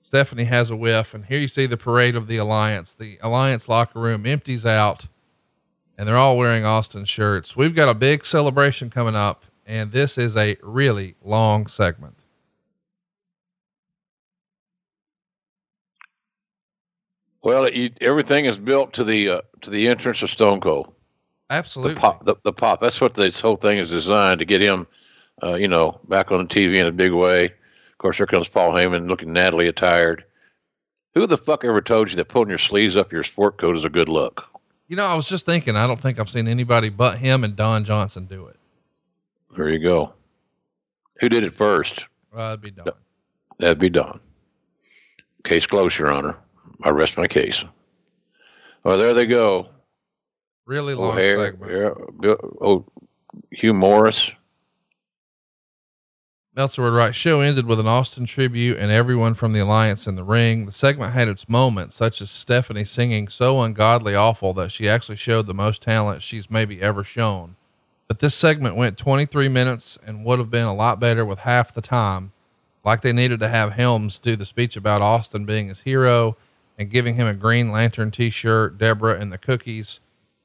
Stephanie 0.02 0.44
has 0.44 0.70
a 0.70 0.76
whiff, 0.76 1.12
and 1.12 1.26
here 1.26 1.38
you 1.38 1.48
see 1.48 1.66
the 1.66 1.76
parade 1.76 2.14
of 2.16 2.28
the 2.28 2.36
Alliance. 2.36 2.94
The 2.94 3.18
Alliance 3.22 3.68
locker 3.68 3.98
room 3.98 4.24
empties 4.26 4.64
out, 4.64 5.06
and 5.98 6.08
they're 6.08 6.16
all 6.16 6.38
wearing 6.38 6.64
Austin 6.64 7.04
shirts. 7.04 7.56
We've 7.56 7.74
got 7.74 7.88
a 7.88 7.94
big 7.94 8.24
celebration 8.24 8.90
coming 8.90 9.16
up, 9.16 9.44
and 9.66 9.92
this 9.92 10.16
is 10.16 10.36
a 10.36 10.56
really 10.62 11.16
long 11.22 11.66
segment. 11.66 12.16
well, 17.42 17.68
you, 17.70 17.90
everything 18.00 18.46
is 18.46 18.58
built 18.58 18.92
to 18.94 19.04
the 19.04 19.28
uh, 19.28 19.40
to 19.62 19.70
the 19.70 19.88
entrance 19.88 20.22
of 20.22 20.30
Stone 20.30 20.60
Cold. 20.60 20.94
Absolutely. 21.50 21.94
The 21.94 22.00
pop, 22.00 22.24
the, 22.24 22.36
the 22.42 22.52
pop. 22.52 22.80
That's 22.80 23.00
what 23.00 23.14
this 23.14 23.40
whole 23.40 23.56
thing 23.56 23.78
is 23.78 23.90
designed 23.90 24.38
to 24.40 24.44
get 24.44 24.62
him, 24.62 24.86
uh, 25.42 25.54
you 25.54 25.68
know, 25.68 26.00
back 26.08 26.32
on 26.32 26.38
the 26.38 26.46
TV 26.46 26.76
in 26.76 26.86
a 26.86 26.92
big 26.92 27.12
way. 27.12 27.44
Of 27.44 27.98
course, 27.98 28.16
here 28.16 28.26
comes 28.26 28.48
Paul 28.48 28.72
Heyman 28.72 29.08
looking 29.08 29.32
Natalie 29.32 29.68
attired. 29.68 30.24
Who 31.14 31.26
the 31.26 31.38
fuck 31.38 31.64
ever 31.64 31.80
told 31.80 32.10
you 32.10 32.16
that 32.16 32.28
pulling 32.28 32.48
your 32.48 32.58
sleeves 32.58 32.96
up 32.96 33.12
your 33.12 33.22
sport 33.22 33.58
coat 33.58 33.76
is 33.76 33.84
a 33.84 33.90
good 33.90 34.08
look? 34.08 34.44
You 34.88 34.96
know, 34.96 35.06
I 35.06 35.14
was 35.14 35.28
just 35.28 35.46
thinking, 35.46 35.76
I 35.76 35.86
don't 35.86 36.00
think 36.00 36.18
I've 36.18 36.28
seen 36.28 36.48
anybody 36.48 36.88
but 36.88 37.18
him 37.18 37.44
and 37.44 37.56
Don 37.56 37.84
Johnson 37.84 38.26
do 38.26 38.46
it. 38.46 38.56
There 39.56 39.70
you 39.70 39.78
go. 39.86 40.12
Who 41.20 41.28
did 41.28 41.44
it 41.44 41.54
first? 41.54 42.06
Well, 42.32 42.48
that'd 42.48 42.60
be 42.60 42.70
Don. 42.70 42.86
That'd 43.58 43.78
be 43.78 43.90
Don. 43.90 44.20
Case 45.44 45.66
closed, 45.66 45.98
Your 45.98 46.12
Honor. 46.12 46.36
I 46.82 46.90
rest 46.90 47.16
my 47.16 47.26
case. 47.26 47.64
Well, 48.82 48.98
there 48.98 49.14
they 49.14 49.26
go. 49.26 49.68
Really 50.66 50.94
oh, 50.94 51.00
long 51.00 51.12
O'Hare, 51.12 51.38
segment. 51.38 51.72
yeah, 51.72 51.90
Bill- 52.20 52.58
oh, 52.60 52.86
Hugh 53.50 53.74
Morris. 53.74 54.32
Meltzer 56.56 56.82
would 56.82 56.92
write, 56.92 57.16
show 57.16 57.40
ended 57.40 57.66
with 57.66 57.80
an 57.80 57.88
Austin 57.88 58.26
tribute 58.26 58.78
and 58.78 58.92
everyone 58.92 59.34
from 59.34 59.52
the 59.52 59.58
Alliance 59.58 60.06
in 60.06 60.14
the 60.14 60.22
ring. 60.22 60.66
The 60.66 60.72
segment 60.72 61.12
had 61.12 61.26
its 61.26 61.48
moments, 61.48 61.96
such 61.96 62.22
as 62.22 62.30
Stephanie 62.30 62.84
singing 62.84 63.26
so 63.26 63.60
ungodly 63.60 64.14
awful 64.14 64.54
that 64.54 64.70
she 64.70 64.88
actually 64.88 65.16
showed 65.16 65.48
the 65.48 65.54
most 65.54 65.82
talent 65.82 66.22
she's 66.22 66.48
maybe 66.48 66.80
ever 66.80 67.02
shown. 67.02 67.56
But 68.06 68.20
this 68.20 68.36
segment 68.36 68.76
went 68.76 68.98
23 68.98 69.48
minutes 69.48 69.98
and 70.06 70.24
would 70.24 70.38
have 70.38 70.50
been 70.50 70.66
a 70.66 70.74
lot 70.74 71.00
better 71.00 71.24
with 71.24 71.40
half 71.40 71.74
the 71.74 71.82
time. 71.82 72.30
Like 72.84 73.00
they 73.00 73.12
needed 73.12 73.40
to 73.40 73.48
have 73.48 73.72
Helms 73.72 74.20
do 74.20 74.36
the 74.36 74.46
speech 74.46 74.76
about 74.76 75.02
Austin 75.02 75.46
being 75.46 75.68
his 75.68 75.80
hero 75.80 76.36
and 76.78 76.90
giving 76.90 77.16
him 77.16 77.26
a 77.26 77.34
Green 77.34 77.72
Lantern 77.72 78.12
t 78.12 78.30
shirt, 78.30 78.78
Debra, 78.78 79.18
and 79.18 79.32
the 79.32 79.38
cookies. 79.38 79.98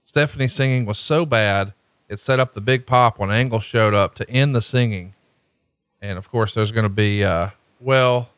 Stephanie 0.10 0.48
singing 0.48 0.88
was 0.88 0.98
so 0.98 1.24
bad, 1.24 1.72
it 2.08 2.18
set 2.18 2.40
up 2.40 2.56
the 2.56 2.62
big 2.62 2.88
pop 2.88 3.20
when 3.20 3.30
Angle 3.30 3.60
showed 3.60 3.94
up 3.94 4.16
to 4.16 4.28
end 4.28 4.56
the 4.56 4.62
singing. 4.62 5.14
And 6.02 6.18
of 6.18 6.32
course, 6.32 6.56
there's 6.56 6.72
going 6.72 6.86
to 6.86 6.90
be, 6.90 7.24
uh, 7.24 7.50
well, 7.80 8.30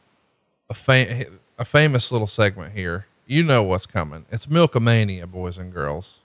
a, 0.70 0.74
fam- 0.74 1.40
a 1.58 1.64
famous 1.64 2.12
little 2.12 2.28
segment 2.28 2.74
here. 2.74 3.06
You 3.26 3.44
know 3.44 3.64
what's 3.64 3.86
coming. 3.86 4.26
It's 4.30 4.48
Milkomania, 4.48 5.32
boys 5.32 5.58
and 5.58 5.72
girls. 5.72 6.20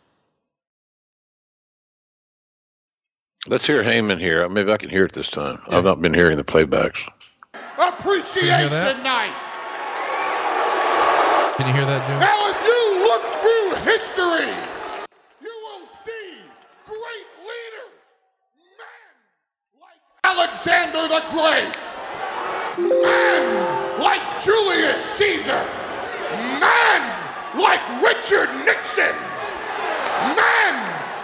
Let's 3.47 3.65
hear 3.65 3.85
Heyman 3.85 4.19
here. 4.19 4.49
Maybe 4.49 4.73
I 4.73 4.77
can 4.77 4.91
hear 4.91 5.05
it 5.05 5.13
this 5.13 5.31
time. 5.31 5.63
I've 5.69 5.85
not 5.85 6.03
been 6.03 6.13
hearing 6.13 6.39
the 6.39 6.43
playbacks. 6.43 7.09
Appreciation 7.79 9.01
Night. 9.05 9.33
Can 11.57 11.69
you 11.69 11.73
hear 11.73 11.87
that, 11.87 12.05
Jim? 12.09 12.19
Now, 12.19 12.51
if 12.51 12.59
you 12.67 12.81
look 13.07 13.23
through 13.41 13.93
history, 13.93 14.73
you 15.41 15.53
will 15.63 15.87
see 15.87 16.39
great 16.85 17.29
leaders, 17.39 17.95
men 18.77 19.15
like 19.81 20.01
Alexander 20.37 21.09
the 21.09 21.23
Great, 21.31 21.73
men 22.77 24.03
like 24.03 24.21
Julius 24.43 25.03
Caesar, 25.17 25.65
men 26.61 27.01
like 27.59 27.81
Richard 28.03 28.51
Nixon, 28.67 29.17
men 30.37 30.75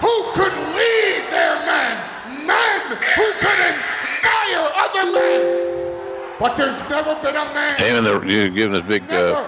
who 0.01 0.32
could 0.32 0.55
lead 0.55 1.28
their 1.30 1.56
men, 1.66 2.47
men 2.47 2.97
who 3.14 3.32
could 3.34 3.60
inspire 3.74 4.70
other 4.80 5.12
men. 5.12 6.39
But 6.39 6.56
there's 6.56 6.78
never 6.89 7.14
been 7.16 7.36
a 7.36 7.44
man 7.52 7.76
Heyman, 7.76 8.05
they're 8.05 8.24
you're 8.24 8.48
giving 8.48 8.72
this 8.72 8.82
big 8.86 9.12
uh, 9.12 9.47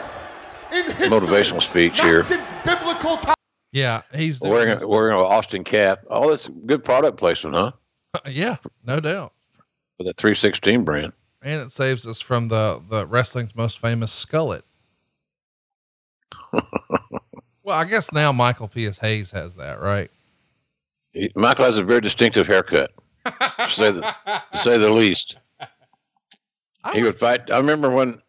in 0.72 0.84
history, 0.84 1.08
motivational 1.08 1.62
speech 1.62 1.96
not 1.96 2.06
here. 2.06 2.22
since 2.22 2.46
biblical 2.66 3.16
times. 3.16 3.34
Yeah, 3.72 4.02
he's 4.14 4.42
Wearing 4.42 4.82
a, 4.82 4.86
wearing 4.86 5.14
an 5.14 5.24
Austin 5.24 5.64
cap. 5.64 6.00
Oh, 6.10 6.28
that's 6.28 6.48
good 6.66 6.84
product 6.84 7.16
placement, 7.16 7.54
huh? 7.54 7.72
yeah, 8.28 8.58
no 8.84 9.00
doubt. 9.00 9.33
For 9.96 10.04
that 10.04 10.16
316 10.16 10.84
brand. 10.84 11.12
And 11.42 11.60
it 11.60 11.70
saves 11.70 12.06
us 12.06 12.20
from 12.20 12.48
the, 12.48 12.82
the 12.88 13.06
wrestling's 13.06 13.54
most 13.54 13.78
famous 13.78 14.12
skullet. 14.12 14.62
well, 16.52 17.78
I 17.78 17.84
guess 17.84 18.10
now 18.12 18.32
Michael 18.32 18.66
P.S. 18.66 18.98
Hayes 18.98 19.30
has 19.32 19.56
that, 19.56 19.80
right? 19.80 20.10
He- 21.12 21.30
Michael 21.36 21.66
has 21.66 21.76
a 21.76 21.84
very 21.84 22.00
distinctive 22.00 22.46
haircut, 22.46 22.92
to 23.24 23.68
say 23.68 23.90
the, 23.92 24.14
to 24.52 24.58
say 24.58 24.78
the 24.78 24.90
least. 24.90 25.36
He 26.92 27.02
would 27.02 27.18
fight. 27.18 27.50
I 27.50 27.56
remember 27.56 27.88
when, 27.88 28.20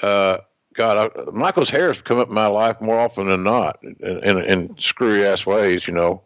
uh, 0.00 0.38
God, 0.74 1.10
I, 1.16 1.30
Michael's 1.32 1.68
hair 1.68 1.88
has 1.88 2.00
come 2.00 2.20
up 2.20 2.28
in 2.28 2.34
my 2.34 2.46
life 2.46 2.80
more 2.80 2.96
often 2.96 3.28
than 3.28 3.42
not, 3.42 3.80
in, 3.82 3.96
in, 4.22 4.44
in 4.44 4.78
screwy 4.78 5.24
ass 5.26 5.44
ways. 5.44 5.88
You 5.88 5.94
know, 5.94 6.22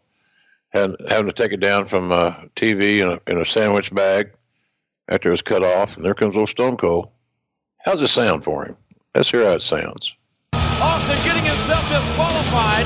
having, 0.69 0.95
having 1.07 1.25
to 1.25 1.33
take 1.33 1.51
it 1.51 1.61
down 1.61 1.87
from 1.87 2.11
uh, 2.11 2.35
TV 2.55 2.99
in 3.01 3.09
a, 3.09 3.31
in 3.31 3.41
a 3.41 3.45
sandwich 3.45 3.91
bag 3.91 4.29
after 5.09 5.29
it 5.29 5.31
was 5.31 5.41
cut 5.41 5.63
off, 5.63 5.97
and 5.97 6.05
there 6.05 6.13
comes 6.13 6.37
old 6.37 6.49
Stone 6.49 6.77
Cold. 6.77 7.09
How's 7.83 8.01
it 8.01 8.07
sound 8.07 8.43
for 8.43 8.65
him? 8.65 8.77
Let's 9.15 9.31
hear 9.31 9.43
how 9.45 9.53
it 9.53 9.61
sounds. 9.61 10.15
Austin 10.53 11.17
getting 11.25 11.43
himself 11.43 11.83
disqualified, 11.89 12.85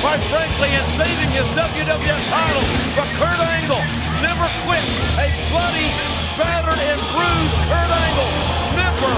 quite 0.00 0.22
frankly, 0.30 0.70
and 0.70 0.86
saving 0.94 1.30
his 1.34 1.46
WWF 1.52 2.22
title. 2.30 2.64
from 2.94 3.08
Kurt 3.18 3.40
Angle 3.42 3.82
never 4.22 4.46
quit. 4.64 4.84
A 5.18 5.26
bloody, 5.50 5.90
battered, 6.38 6.78
and 6.78 7.00
bruised 7.10 7.58
Kurt 7.66 7.90
Angle 7.90 8.30
never, 8.78 9.12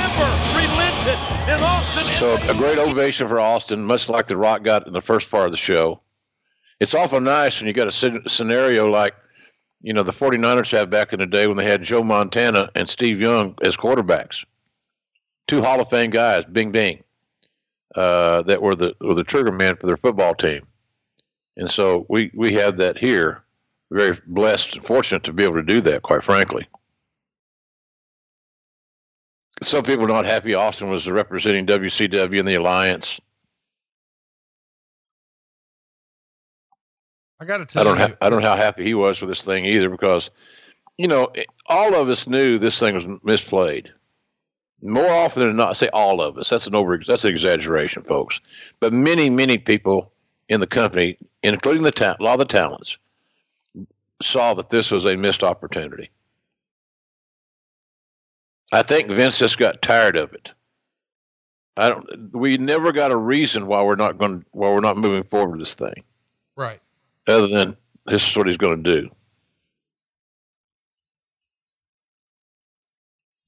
ever 0.00 0.28
relented. 0.56 1.18
And 1.46 1.62
Austin. 1.62 2.04
So 2.18 2.36
a 2.48 2.54
great 2.56 2.78
ovation 2.78 3.28
for 3.28 3.38
Austin, 3.38 3.84
much 3.84 4.08
like 4.08 4.26
The 4.26 4.36
Rock 4.36 4.62
got 4.64 4.86
in 4.86 4.92
the 4.92 5.02
first 5.02 5.30
part 5.30 5.46
of 5.46 5.52
the 5.52 5.58
show. 5.58 6.00
It's 6.80 6.94
awful 6.94 7.20
nice 7.20 7.60
when 7.60 7.68
you 7.68 7.74
got 7.74 7.86
a 7.86 8.28
scenario 8.28 8.90
like, 8.90 9.14
you 9.82 9.92
know, 9.92 10.02
the 10.02 10.12
49ers 10.12 10.70
had 10.70 10.90
back 10.90 11.12
in 11.12 11.18
the 11.18 11.26
day 11.26 11.46
when 11.46 11.56
they 11.56 11.68
had 11.68 11.82
Joe 11.82 12.02
Montana 12.02 12.70
and 12.74 12.88
Steve 12.88 13.20
Young 13.20 13.56
as 13.64 13.76
quarterbacks. 13.76 14.44
Two 15.48 15.60
Hall 15.60 15.80
of 15.80 15.90
Fame 15.90 16.10
guys, 16.10 16.44
bing 16.44 16.70
bing, 16.70 17.02
uh, 17.94 18.42
that 18.42 18.62
were 18.62 18.76
the 18.76 18.94
were 19.00 19.14
the 19.14 19.24
trigger 19.24 19.52
man 19.52 19.76
for 19.76 19.86
their 19.86 19.96
football 19.96 20.34
team. 20.34 20.66
And 21.56 21.70
so 21.70 22.06
we 22.08 22.30
we 22.34 22.54
had 22.54 22.78
that 22.78 22.96
here. 22.96 23.42
Very 23.90 24.18
blessed 24.26 24.76
and 24.76 24.86
fortunate 24.86 25.24
to 25.24 25.34
be 25.34 25.44
able 25.44 25.56
to 25.56 25.62
do 25.62 25.82
that, 25.82 26.02
quite 26.02 26.24
frankly. 26.24 26.66
some 29.62 29.84
people 29.84 30.04
are 30.04 30.08
not 30.08 30.24
happy 30.24 30.54
Austin 30.54 30.90
was 30.90 31.08
representing 31.08 31.66
WCW 31.66 32.38
in 32.38 32.46
the 32.46 32.54
alliance. 32.54 33.20
I 37.42 37.44
got 37.44 37.58
to 37.58 37.66
tell 37.66 37.82
I 37.82 37.84
don't 37.84 37.98
you, 37.98 38.06
ha- 38.06 38.16
I 38.20 38.30
don't 38.30 38.40
know 38.40 38.50
how 38.50 38.56
happy 38.56 38.84
he 38.84 38.94
was 38.94 39.20
with 39.20 39.28
this 39.28 39.42
thing 39.44 39.64
either 39.64 39.90
because, 39.90 40.30
you 40.96 41.08
know, 41.08 41.26
all 41.66 41.92
of 41.96 42.08
us 42.08 42.28
knew 42.28 42.56
this 42.56 42.78
thing 42.78 42.94
was 42.94 43.04
misplayed. 43.04 43.88
More 44.80 45.10
often 45.10 45.48
than 45.48 45.56
not, 45.56 45.70
I 45.70 45.72
say 45.72 45.88
all 45.92 46.20
of 46.20 46.38
us. 46.38 46.50
That's 46.50 46.68
an 46.68 46.76
over. 46.76 46.96
That's 47.04 47.24
an 47.24 47.30
exaggeration, 47.30 48.04
folks. 48.04 48.38
But 48.78 48.92
many, 48.92 49.28
many 49.28 49.58
people 49.58 50.12
in 50.48 50.60
the 50.60 50.68
company, 50.68 51.18
including 51.42 51.82
the 51.82 51.90
ta- 51.90 52.14
a 52.20 52.22
lot 52.22 52.34
of 52.34 52.38
the 52.38 52.44
talents, 52.44 52.96
saw 54.22 54.54
that 54.54 54.70
this 54.70 54.92
was 54.92 55.04
a 55.04 55.16
missed 55.16 55.42
opportunity. 55.42 56.10
I 58.70 58.82
think 58.82 59.08
Vince 59.10 59.36
just 59.36 59.58
got 59.58 59.82
tired 59.82 60.16
of 60.16 60.32
it. 60.32 60.52
I 61.76 61.88
don't. 61.88 62.32
We 62.32 62.56
never 62.56 62.92
got 62.92 63.10
a 63.10 63.16
reason 63.16 63.66
why 63.66 63.82
we're 63.82 63.96
not 63.96 64.16
going. 64.16 64.44
Why 64.52 64.70
we're 64.70 64.78
not 64.80 64.96
moving 64.96 65.24
forward 65.24 65.52
with 65.52 65.60
this 65.60 65.74
thing, 65.74 66.04
right? 66.54 66.80
Other 67.28 67.46
than 67.48 67.76
this 68.06 68.28
is 68.28 68.36
what 68.36 68.46
he's 68.46 68.56
going 68.56 68.82
to 68.82 69.02
do. 69.02 69.10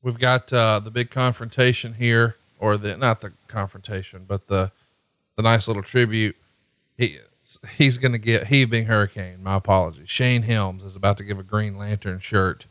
We've 0.02 0.18
got 0.18 0.52
uh, 0.52 0.80
the 0.80 0.90
big 0.90 1.10
confrontation 1.10 1.94
here, 1.94 2.36
or 2.58 2.76
the 2.76 2.96
not 2.96 3.22
the 3.22 3.32
confrontation, 3.48 4.24
but 4.28 4.48
the 4.48 4.70
the 5.36 5.42
nice 5.42 5.66
little 5.66 5.82
tribute. 5.82 6.36
He 6.98 7.18
he's 7.76 7.96
going 7.98 8.12
to 8.12 8.18
get 8.18 8.48
he 8.48 8.66
being 8.66 8.84
hurricane. 8.86 9.42
My 9.42 9.56
apologies. 9.56 10.10
Shane 10.10 10.42
Helms 10.42 10.82
is 10.84 10.94
about 10.94 11.16
to 11.18 11.24
give 11.24 11.38
a 11.38 11.42
Green 11.42 11.78
Lantern 11.78 12.18
shirt 12.18 12.66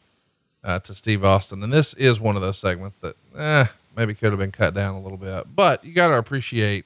uh, 0.63 0.79
to 0.79 0.93
Steve 0.93 1.25
Austin, 1.25 1.63
and 1.63 1.73
this 1.73 1.95
is 1.95 2.19
one 2.19 2.35
of 2.35 2.43
those 2.43 2.59
segments 2.59 2.97
that 2.97 3.15
eh, 3.35 3.65
maybe 3.97 4.13
could 4.13 4.31
have 4.31 4.39
been 4.39 4.51
cut 4.51 4.75
down 4.75 4.93
a 4.93 5.01
little 5.01 5.17
bit. 5.17 5.45
But 5.55 5.83
you 5.83 5.93
got 5.93 6.09
to 6.09 6.17
appreciate 6.17 6.85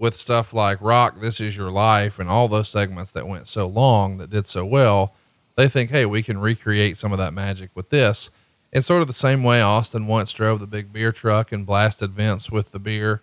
with 0.00 0.16
stuff 0.16 0.54
like 0.54 0.80
Rock, 0.80 1.20
This 1.20 1.40
Is 1.42 1.58
Your 1.58 1.70
Life, 1.70 2.18
and 2.18 2.30
all 2.30 2.48
those 2.48 2.70
segments 2.70 3.10
that 3.12 3.28
went 3.28 3.46
so 3.46 3.66
long 3.68 4.16
that 4.16 4.30
did 4.30 4.46
so 4.46 4.64
well. 4.64 5.14
They 5.56 5.68
think, 5.68 5.90
hey, 5.90 6.06
we 6.06 6.22
can 6.22 6.40
recreate 6.40 6.96
some 6.96 7.12
of 7.12 7.18
that 7.18 7.34
magic 7.34 7.70
with 7.74 7.90
this. 7.90 8.30
In 8.72 8.80
sort 8.80 9.02
of 9.02 9.08
the 9.08 9.12
same 9.12 9.44
way 9.44 9.60
Austin 9.60 10.06
once 10.06 10.32
drove 10.32 10.58
the 10.58 10.66
big 10.66 10.90
beer 10.90 11.12
truck 11.12 11.52
and 11.52 11.66
blasted 11.66 12.12
Vince 12.12 12.50
with 12.50 12.72
the 12.72 12.78
beer. 12.78 13.20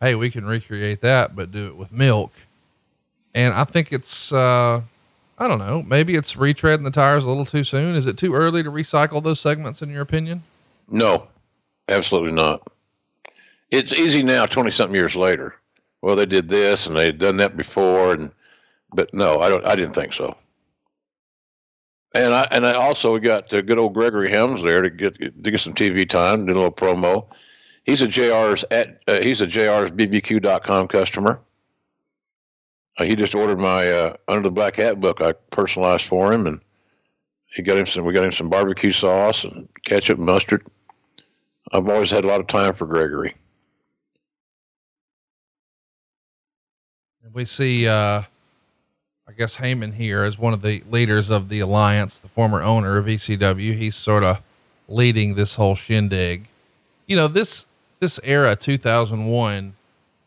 Hey, 0.00 0.14
we 0.14 0.30
can 0.30 0.44
recreate 0.44 1.00
that, 1.00 1.34
but 1.34 1.50
do 1.50 1.66
it 1.66 1.76
with 1.76 1.90
milk. 1.90 2.32
And 3.34 3.52
I 3.52 3.64
think 3.64 3.92
it's, 3.92 4.32
uh, 4.32 4.82
I 5.38 5.48
don't 5.48 5.58
know, 5.58 5.82
maybe 5.82 6.14
it's 6.14 6.36
retreading 6.36 6.84
the 6.84 6.92
tires 6.92 7.24
a 7.24 7.28
little 7.28 7.46
too 7.46 7.64
soon. 7.64 7.96
Is 7.96 8.06
it 8.06 8.16
too 8.16 8.32
early 8.34 8.62
to 8.62 8.70
recycle 8.70 9.20
those 9.20 9.40
segments, 9.40 9.82
in 9.82 9.90
your 9.90 10.02
opinion? 10.02 10.44
No, 10.88 11.26
absolutely 11.88 12.32
not. 12.32 12.62
It's 13.72 13.92
easy 13.92 14.22
now, 14.22 14.46
twenty 14.46 14.70
something 14.70 14.94
years 14.94 15.16
later. 15.16 15.56
Well, 16.02 16.16
they 16.16 16.26
did 16.26 16.48
this 16.48 16.86
and 16.86 16.96
they'd 16.96 17.18
done 17.18 17.36
that 17.38 17.56
before, 17.56 18.12
and 18.12 18.32
but 18.94 19.12
no, 19.14 19.40
I 19.40 19.48
don't. 19.48 19.66
I 19.66 19.76
didn't 19.76 19.94
think 19.94 20.12
so. 20.12 20.36
And 22.14 22.34
I 22.34 22.46
and 22.50 22.66
I 22.66 22.72
also 22.72 23.18
got 23.18 23.52
uh, 23.54 23.62
good 23.62 23.78
old 23.78 23.94
Gregory 23.94 24.30
Helms 24.30 24.62
there 24.62 24.82
to 24.82 24.90
get 24.90 25.14
to 25.14 25.50
get 25.50 25.60
some 25.60 25.74
TV 25.74 26.08
time, 26.08 26.46
did 26.46 26.56
a 26.56 26.58
little 26.58 26.72
promo. 26.72 27.26
He's 27.84 28.02
a 28.02 28.06
JR's 28.06 28.64
at 28.70 29.00
uh, 29.08 29.20
he's 29.20 29.40
a 29.40 29.46
JR's 29.46 29.90
BBQ.com 29.92 30.88
customer. 30.88 31.40
Uh, 32.98 33.04
he 33.04 33.16
just 33.16 33.34
ordered 33.34 33.58
my 33.58 33.90
uh, 33.90 34.16
Under 34.28 34.42
the 34.42 34.50
Black 34.50 34.76
Hat 34.76 35.00
book 35.00 35.22
I 35.22 35.32
personalized 35.50 36.06
for 36.06 36.32
him, 36.32 36.46
and 36.46 36.60
he 37.54 37.62
got 37.62 37.78
him 37.78 37.86
some. 37.86 38.04
We 38.04 38.12
got 38.12 38.24
him 38.24 38.32
some 38.32 38.50
barbecue 38.50 38.92
sauce 38.92 39.44
and 39.44 39.68
ketchup, 39.84 40.18
and 40.18 40.26
mustard. 40.26 40.66
I've 41.72 41.88
always 41.88 42.10
had 42.10 42.24
a 42.24 42.28
lot 42.28 42.40
of 42.40 42.48
time 42.48 42.74
for 42.74 42.86
Gregory. 42.86 43.34
We 47.32 47.46
see, 47.46 47.88
uh, 47.88 48.22
I 49.26 49.32
guess 49.36 49.56
Heyman 49.56 49.94
here 49.94 50.22
as 50.22 50.38
one 50.38 50.52
of 50.52 50.60
the 50.60 50.82
leaders 50.90 51.30
of 51.30 51.48
the 51.48 51.60
alliance, 51.60 52.18
the 52.18 52.28
former 52.28 52.62
owner 52.62 52.98
of 52.98 53.06
ECW. 53.06 53.74
He's 53.74 53.96
sort 53.96 54.22
of 54.22 54.42
leading 54.86 55.34
this 55.34 55.54
whole 55.54 55.74
shindig. 55.74 56.48
You 57.06 57.16
know, 57.16 57.28
this, 57.28 57.66
this 58.00 58.20
era, 58.22 58.54
2001, 58.54 59.74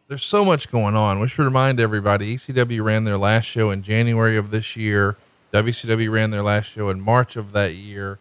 there's 0.07 0.23
so 0.23 0.44
much 0.44 0.72
going 0.72 0.95
on. 0.95 1.19
We 1.19 1.27
should 1.27 1.44
remind 1.44 1.80
everybody 1.80 2.36
ECW 2.36 2.84
ran 2.84 3.03
their 3.03 3.18
last 3.18 3.45
show 3.45 3.69
in 3.69 3.84
January 3.84 4.36
of 4.36 4.49
this 4.49 4.76
year. 4.76 5.15
WCW 5.53 6.11
ran 6.11 6.32
their 6.32 6.44
last 6.44 6.65
show 6.72 6.90
in 6.90 6.99
March 6.99 7.36
of 7.36 7.52
that 7.52 7.76
year. 7.76 8.18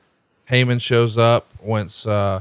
Heyman 0.51 0.81
shows 0.81 1.17
up 1.17 1.47
once, 1.63 2.07
uh, 2.07 2.41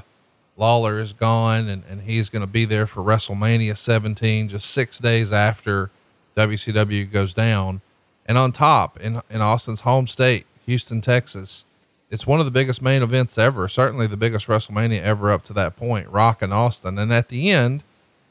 Lawler 0.57 0.99
is 0.99 1.14
gone 1.14 1.70
and, 1.70 1.84
and 1.90 2.02
he's 2.02 2.30
going 2.30 2.41
to 2.41 2.48
be 2.48 2.65
there 2.65 2.86
for 2.86 3.02
WrestleMania 3.02 3.78
17, 3.78 4.49
just 4.49 4.70
six 4.70 4.99
days 4.99 5.32
after 5.32 5.90
WCW 6.35 7.11
goes 7.11 7.34
down. 7.34 7.81
And 8.26 8.38
on 8.38 8.51
top, 8.51 8.99
in, 8.99 9.22
in 9.30 9.41
Austin's 9.41 9.81
home 9.81 10.07
state, 10.07 10.45
Houston, 10.65 11.01
Texas, 11.01 11.65
it's 12.10 12.27
one 12.27 12.39
of 12.39 12.45
the 12.45 12.51
biggest 12.51 12.81
main 12.81 13.01
events 13.01 13.38
ever, 13.38 13.68
certainly 13.68 14.07
the 14.07 14.18
biggest 14.18 14.47
WrestleMania 14.47 15.01
ever 15.01 15.31
up 15.31 15.43
to 15.45 15.53
that 15.53 15.76
point, 15.76 16.07
Rock 16.10 16.41
and 16.41 16.53
Austin. 16.53 16.97
And 16.99 17.11
at 17.11 17.30
the 17.30 17.51
end, 17.51 17.84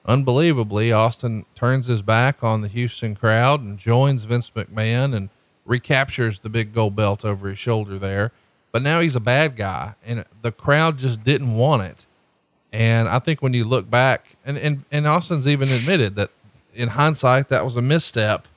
unbelievably, 0.07 0.93
Austin 0.93 1.45
turns 1.55 1.89
his 1.89 2.01
back 2.01 2.43
on 2.43 2.61
the 2.61 2.69
Houston 2.69 3.15
crowd 3.15 3.61
and 3.61 3.79
joins 3.79 4.25
Vince 4.25 4.51
McMahon 4.51 5.15
and 5.15 5.31
recaptures 5.65 6.39
the 6.39 6.49
big 6.49 6.73
gold 6.73 6.97
belt 6.97 7.25
over 7.25 7.49
his 7.49 7.59
shoulder 7.59 7.99
there. 7.99 8.33
But 8.71 8.83
now 8.83 9.01
he's 9.01 9.17
a 9.17 9.21
bad 9.21 9.57
guy, 9.57 9.95
and 10.05 10.25
the 10.41 10.53
crowd 10.53 10.99
just 10.99 11.23
didn't 11.25 11.55
want 11.55 11.83
it. 11.83 12.07
And 12.73 13.07
I 13.07 13.19
think 13.19 13.43
when 13.43 13.53
you 13.53 13.65
look 13.67 13.91
back, 13.91 14.37
and, 14.47 14.57
and, 14.57 14.85
and 14.91 15.07
Austin's 15.07 15.47
even 15.47 15.69
admitted 15.69 16.17
that 16.17 16.31
in 16.75 16.91
hindsight, 16.91 17.49
that 17.49 17.65
was 17.65 17.77
a 17.77 17.83
misstep. 17.83 18.49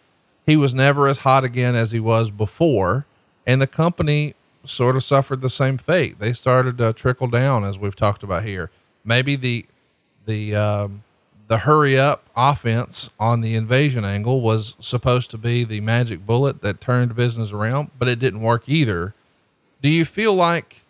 He 0.46 0.56
was 0.56 0.74
never 0.74 1.08
as 1.08 1.20
hot 1.20 1.44
again 1.44 1.76
as 1.76 1.92
he 1.92 2.00
was 2.00 2.32
before. 2.32 3.06
And 3.48 3.62
the 3.62 3.68
company 3.68 4.36
sort 4.64 4.96
of 4.96 5.04
suffered 5.04 5.42
the 5.42 5.50
same 5.50 5.78
fate. 5.78 6.20
They 6.20 6.34
started 6.34 6.78
to 6.80 6.94
trickle 6.94 7.28
down, 7.28 7.64
as 7.64 7.78
we've 7.78 7.96
talked 7.96 8.24
about 8.24 8.44
here. 8.44 8.72
Maybe 9.04 9.36
the, 9.36 9.66
the, 10.26 10.56
um, 10.56 11.04
the 11.48 11.60
hurry 11.60 11.98
up 11.98 12.24
offense 12.36 13.10
on 13.20 13.42
the 13.42 13.56
invasion 13.56 14.04
angle 14.04 14.42
was 14.42 14.76
supposed 14.80 15.30
to 15.32 15.38
be 15.38 15.64
the 15.64 15.82
magic 15.82 16.26
bullet 16.26 16.62
that 16.62 16.82
turned 16.82 17.16
business 17.16 17.52
around, 17.52 17.92
but 18.00 18.08
it 18.08 18.20
didn't 18.20 18.42
work 18.42 18.64
either. 18.68 19.14
Do 19.82 19.90
you 19.90 20.06
feel 20.06 20.34
like, 20.34 20.84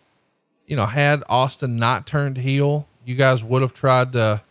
you 0.66 0.76
know, 0.76 0.86
had 0.86 1.24
Austin 1.28 1.76
not 1.76 2.08
turned 2.08 2.38
heel, 2.38 2.88
you 3.04 3.16
guys 3.16 3.44
would 3.44 3.62
have 3.62 3.74
tried 3.74 4.14
to 4.14 4.42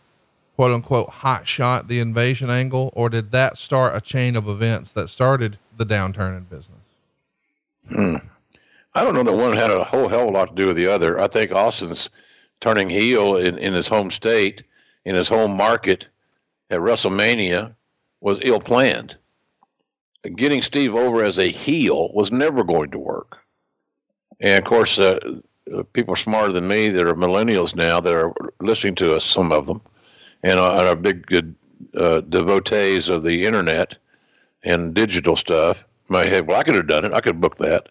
quote 0.55 0.71
unquote 0.71 1.09
hot 1.09 1.47
shot 1.47 1.87
the 1.87 1.99
invasion 1.99 2.49
angle, 2.49 2.91
or 2.95 3.09
did 3.09 3.31
that 3.31 3.57
start 3.57 3.95
a 3.95 4.01
chain 4.01 4.35
of 4.35 4.47
events 4.47 4.91
that 4.93 5.09
started 5.09 5.57
the 5.75 5.85
downturn 5.85 6.37
in 6.37 6.43
business? 6.43 6.79
Hmm. 7.89 8.15
I 8.93 9.03
don't 9.03 9.13
know 9.13 9.23
that 9.23 9.33
one 9.33 9.57
had 9.57 9.71
a 9.71 9.83
whole 9.83 10.07
hell 10.07 10.23
of 10.23 10.29
a 10.29 10.31
lot 10.31 10.55
to 10.55 10.55
do 10.55 10.67
with 10.67 10.77
the 10.77 10.87
other. 10.87 11.19
I 11.19 11.27
think 11.27 11.51
Austin's 11.51 12.09
turning 12.61 12.89
heel 12.89 13.35
in, 13.35 13.57
in 13.57 13.73
his 13.73 13.89
home 13.89 14.09
state, 14.09 14.63
in 15.03 15.15
his 15.15 15.27
home 15.27 15.55
market 15.57 16.07
at 16.69 16.79
WrestleMania 16.79 17.75
was 18.21 18.39
ill 18.41 18.61
planned. 18.61 19.17
Getting 20.35 20.61
Steve 20.61 20.95
over 20.95 21.23
as 21.23 21.37
a 21.37 21.51
heel 21.51 22.11
was 22.13 22.31
never 22.31 22.63
going 22.63 22.89
to 22.91 22.97
work. 22.97 23.37
And 24.39 24.63
of 24.63 24.67
course, 24.67 24.97
uh, 24.97 25.19
people 25.93 26.15
smarter 26.15 26.53
than 26.53 26.67
me 26.67 26.89
that 26.89 27.07
are 27.07 27.15
millennials 27.15 27.75
now 27.75 27.99
that 27.99 28.13
are 28.13 28.33
listening 28.61 28.95
to 28.95 29.15
us, 29.15 29.25
some 29.25 29.51
of 29.51 29.67
them, 29.67 29.81
and 30.45 30.59
are 30.59 30.95
big 30.95 31.55
uh, 31.97 32.21
devotees 32.21 33.09
of 33.09 33.23
the 33.23 33.45
internet 33.45 33.95
and 34.63 34.93
digital 34.93 35.35
stuff 35.35 35.83
might 36.07 36.31
have, 36.31 36.45
well, 36.45 36.59
I 36.59 36.63
could 36.63 36.75
have 36.75 36.87
done 36.87 37.03
it. 37.03 37.13
I 37.13 37.19
could 37.19 37.41
book 37.41 37.57
that. 37.57 37.89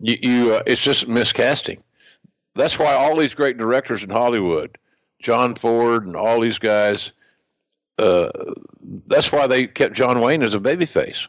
You, 0.00 0.16
you 0.22 0.54
uh, 0.54 0.62
it's 0.64 0.80
just 0.80 1.08
miscasting. 1.08 1.80
That's 2.54 2.78
why 2.78 2.92
all 2.92 3.16
these 3.16 3.34
great 3.34 3.58
directors 3.58 4.04
in 4.04 4.10
Hollywood, 4.10 4.78
John 5.18 5.56
Ford 5.56 6.06
and 6.06 6.14
all 6.14 6.40
these 6.40 6.60
guys, 6.60 7.10
uh, 7.98 8.30
that's 9.08 9.32
why 9.32 9.48
they 9.48 9.66
kept 9.66 9.94
John 9.94 10.20
Wayne 10.20 10.44
as 10.44 10.54
a 10.54 10.60
babyface. 10.60 11.26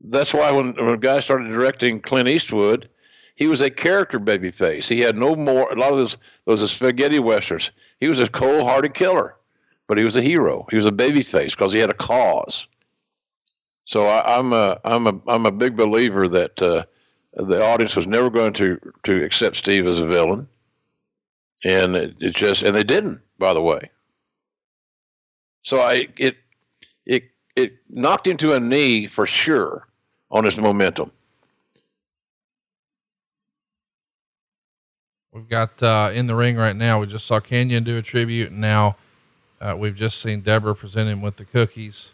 That's 0.00 0.34
why 0.34 0.50
when, 0.50 0.74
when 0.74 0.88
a 0.88 0.96
guy 0.96 1.20
started 1.20 1.50
directing 1.50 2.00
Clint 2.00 2.28
Eastwood, 2.28 2.88
he 3.36 3.46
was 3.46 3.60
a 3.60 3.70
character 3.70 4.18
babyface. 4.18 4.88
He 4.88 5.00
had 5.00 5.16
no 5.16 5.36
more, 5.36 5.70
a 5.70 5.76
lot 5.76 5.92
of 5.92 5.98
those, 5.98 6.18
those 6.46 6.68
spaghetti 6.70 7.20
westerns. 7.20 7.70
He 8.02 8.08
was 8.08 8.18
a 8.18 8.26
cold 8.26 8.64
hearted 8.64 8.94
killer, 8.94 9.36
but 9.86 9.96
he 9.96 10.02
was 10.02 10.16
a 10.16 10.22
hero. 10.22 10.66
He 10.70 10.76
was 10.76 10.86
a 10.86 10.90
babyface 10.90 11.52
because 11.52 11.72
he 11.72 11.78
had 11.78 11.88
a 11.88 11.94
cause. 11.94 12.66
So 13.84 14.08
I, 14.08 14.40
am 14.40 14.52
a 14.52 14.80
I'm 14.84 15.06
a 15.06 15.20
I'm 15.28 15.46
a 15.46 15.52
big 15.52 15.76
believer 15.76 16.26
that 16.26 16.60
uh, 16.60 16.82
the 17.34 17.64
audience 17.64 17.94
was 17.94 18.08
never 18.08 18.28
going 18.28 18.54
to 18.54 18.80
to 19.04 19.22
accept 19.22 19.54
Steve 19.54 19.86
as 19.86 20.00
a 20.00 20.08
villain, 20.08 20.48
and 21.62 21.94
it, 21.94 22.16
it 22.18 22.34
just 22.34 22.64
and 22.64 22.74
they 22.74 22.82
didn't. 22.82 23.20
By 23.38 23.54
the 23.54 23.62
way, 23.62 23.88
so 25.62 25.78
I 25.78 26.08
it 26.18 26.38
it 27.06 27.30
it 27.54 27.74
knocked 27.88 28.26
into 28.26 28.52
a 28.52 28.58
knee 28.58 29.06
for 29.06 29.26
sure 29.26 29.86
on 30.28 30.44
his 30.44 30.58
momentum. 30.58 31.12
We've 35.32 35.48
got 35.48 35.82
uh, 35.82 36.10
in 36.12 36.26
the 36.26 36.34
ring 36.34 36.56
right 36.56 36.76
now. 36.76 37.00
We 37.00 37.06
just 37.06 37.26
saw 37.26 37.40
Kanyon 37.40 37.84
do 37.84 37.96
a 37.96 38.02
tribute, 38.02 38.50
and 38.50 38.60
now 38.60 38.96
uh, 39.60 39.74
we've 39.78 39.94
just 39.94 40.20
seen 40.20 40.42
Debra 40.42 40.74
present 40.74 41.08
him 41.08 41.22
with 41.22 41.36
the 41.36 41.46
cookies. 41.46 42.10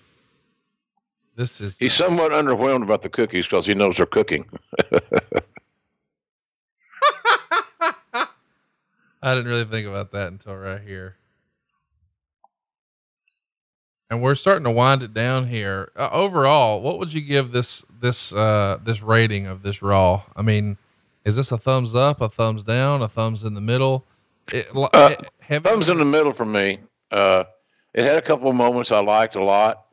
This 1.35 1.61
is 1.61 1.79
He's 1.79 1.95
somewhat 1.95 2.31
underwhelmed 2.31 2.85
about 2.85 3.03
the 3.03 3.09
cookies 3.09 3.47
because 3.47 3.67
he 3.67 3.75
knows 3.75 3.97
they're 3.97 4.07
cooking. 4.07 4.49
I 9.21 9.35
didn't 9.35 9.49
really 9.49 9.65
think 9.65 9.89
about 9.89 10.13
that 10.13 10.29
until 10.29 10.57
right 10.57 10.81
here. 10.81 11.17
And 14.11 14.23
we're 14.23 14.37
starting 14.37 14.65
to 14.65 14.71
wind 14.71 15.03
it 15.03 15.13
down 15.13 15.49
here. 15.49 15.91
Uh, 15.97 16.09
overall, 16.13 16.81
what 16.81 16.99
would 16.99 17.13
you 17.13 17.21
give 17.21 17.51
this 17.51 17.85
this 18.01 18.33
uh 18.33 18.79
this 18.83 19.03
rating 19.03 19.47
of 19.47 19.63
this 19.63 19.83
raw? 19.83 20.23
I 20.35 20.43
mean, 20.43 20.79
is 21.29 21.37
this 21.37 21.53
a 21.53 21.59
thumbs 21.59 21.95
up, 21.95 22.23
a 22.23 22.29
thumbs 22.31 22.65
down, 22.65 23.03
a 23.03 23.09
thumbs 23.09 23.45
in 23.45 23.53
the 23.53 23.61
middle? 23.61 24.07
It, 24.51 24.67
Uh, 24.75 25.15
thumbs 25.61 25.91
in 25.91 25.99
the 25.99 26.05
middle 26.05 26.33
for 26.33 26.47
me. 26.47 26.79
Uh, 27.11 27.45
it 27.93 28.05
had 28.07 28.17
a 28.17 28.23
couple 28.23 28.49
of 28.49 28.57
moments 28.57 28.91
I 28.93 29.01
liked 29.01 29.37
a 29.37 29.45
lot, 29.45 29.89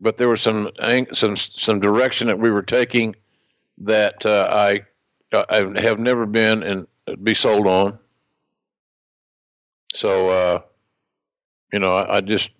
but 0.00 0.16
there 0.16 0.28
was 0.28 0.40
some 0.40 0.70
some 1.12 1.36
some 1.36 1.78
direction 1.78 2.28
that 2.28 2.38
we 2.38 2.50
were 2.50 2.62
taking 2.62 3.14
that 3.78 4.24
uh, 4.24 4.48
I 4.50 4.80
I 5.50 5.78
have 5.78 5.98
never 5.98 6.24
been 6.24 6.62
and 6.62 6.86
be 7.22 7.34
sold 7.34 7.66
on. 7.66 7.98
So 9.92 10.30
uh, 10.30 10.60
you 11.70 11.80
know, 11.80 11.96
I, 11.96 12.16
I 12.16 12.20
just 12.22 12.50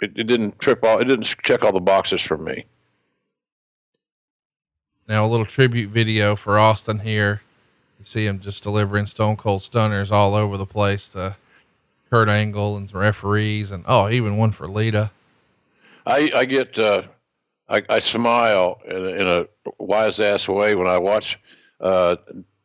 it, 0.00 0.12
it 0.16 0.24
didn't 0.24 0.58
trip 0.58 0.82
all 0.82 0.98
it 0.98 1.04
didn't 1.04 1.24
check 1.42 1.62
all 1.62 1.72
the 1.72 1.80
boxes 1.80 2.22
for 2.22 2.38
me. 2.38 2.64
Now 5.06 5.24
a 5.24 5.28
little 5.28 5.44
tribute 5.44 5.90
video 5.90 6.34
for 6.34 6.58
Austin 6.58 7.00
here. 7.00 7.42
You 7.98 8.06
see 8.06 8.26
him 8.26 8.40
just 8.40 8.62
delivering 8.62 9.06
Stone 9.06 9.36
Cold 9.36 9.62
Stunners 9.62 10.10
all 10.10 10.34
over 10.34 10.56
the 10.56 10.66
place 10.66 11.08
to 11.10 11.36
Kurt 12.08 12.28
Angle 12.28 12.76
and 12.76 12.92
referees, 12.92 13.70
and 13.70 13.84
oh, 13.86 14.08
even 14.08 14.36
one 14.36 14.50
for 14.52 14.66
Lita. 14.66 15.10
I 16.06 16.30
I 16.34 16.44
get 16.46 16.78
uh, 16.78 17.02
I, 17.68 17.82
I 17.88 18.00
smile 18.00 18.80
in 18.88 18.96
a, 18.96 19.08
in 19.08 19.26
a 19.26 19.46
wise 19.78 20.20
ass 20.20 20.48
way 20.48 20.74
when 20.74 20.88
I 20.88 20.98
watch 20.98 21.38
uh, 21.80 22.16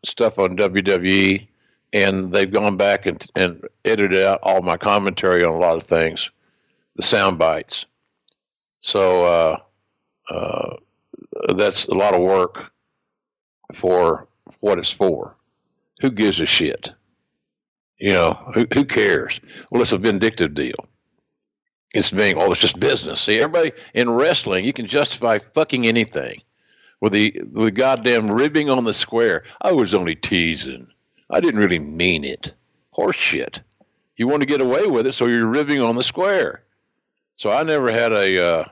stuff 0.03 0.40
on 0.40 0.56
WWE, 0.56 1.48
and 1.94 2.32
they've 2.32 2.52
gone 2.52 2.78
back 2.78 3.06
and 3.06 3.26
and 3.36 3.66
edited 3.84 4.24
out 4.24 4.40
all 4.44 4.61
my 4.61 4.78
commentary 4.78 5.44
on 5.44 5.53
a 5.53 5.57
lot 5.57 5.76
of 5.76 5.84
things, 5.84 6.30
the 6.95 7.03
sound 7.03 7.38
bites. 7.38 7.86
So 8.82 9.24
uh, 9.24 10.34
uh, 10.34 10.76
that's 11.56 11.86
a 11.86 11.94
lot 11.94 12.14
of 12.14 12.22
work 12.22 12.72
for 13.74 14.28
what 14.60 14.80
it's 14.80 14.91
for. 14.91 15.36
Who 16.02 16.11
gives 16.11 16.40
a 16.41 16.45
shit? 16.45 16.91
You 17.98 18.14
know, 18.14 18.52
who 18.53 18.66
who 18.74 18.86
cares? 18.86 19.40
Well, 19.70 19.82
it's 19.82 19.91
a 19.91 19.98
vindictive 19.98 20.53
deal. 20.53 20.86
It's 21.94 22.11
being 22.11 22.36
oh 22.38 22.52
it's 22.52 22.61
just 22.61 22.80
business. 22.80 23.22
See 23.22 23.40
everybody 23.40 23.72
in 23.94 24.10
wrestling 24.10 24.66
you 24.66 24.74
can 24.74 24.88
justify 24.88 25.40
fucking 25.40 25.88
anything 25.88 26.41
with 27.02 27.14
the 27.14 27.41
the 27.44 27.72
goddamn 27.72 28.32
ribbing 28.32 28.70
on 28.70 28.84
the 28.86 28.94
square. 28.94 29.44
I 29.61 29.72
was 29.74 29.94
only 29.94 30.16
teasing. 30.16 30.88
I 31.30 31.41
didn't 31.41 31.60
really 31.60 31.80
mean 31.80 32.24
it. 32.24 32.53
Horse 32.91 33.16
shit 33.16 33.61
you 34.20 34.28
want 34.28 34.41
to 34.41 34.45
get 34.45 34.61
away 34.61 34.86
with 34.86 35.07
it 35.07 35.14
so 35.14 35.26
you're 35.26 35.48
ribbing 35.48 35.82
on 35.82 35.95
the 35.95 36.03
square. 36.03 36.61
So 37.38 37.49
i 37.49 37.64
never 37.64 37.90
had 37.90 38.11
a 38.11 38.45
uh 38.45 38.66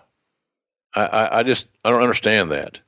i 1.06 1.40
i, 1.40 1.44
just 1.44 1.68
i 1.86 1.90
don't 1.90 2.04
understand 2.04 2.52
that 2.52 2.80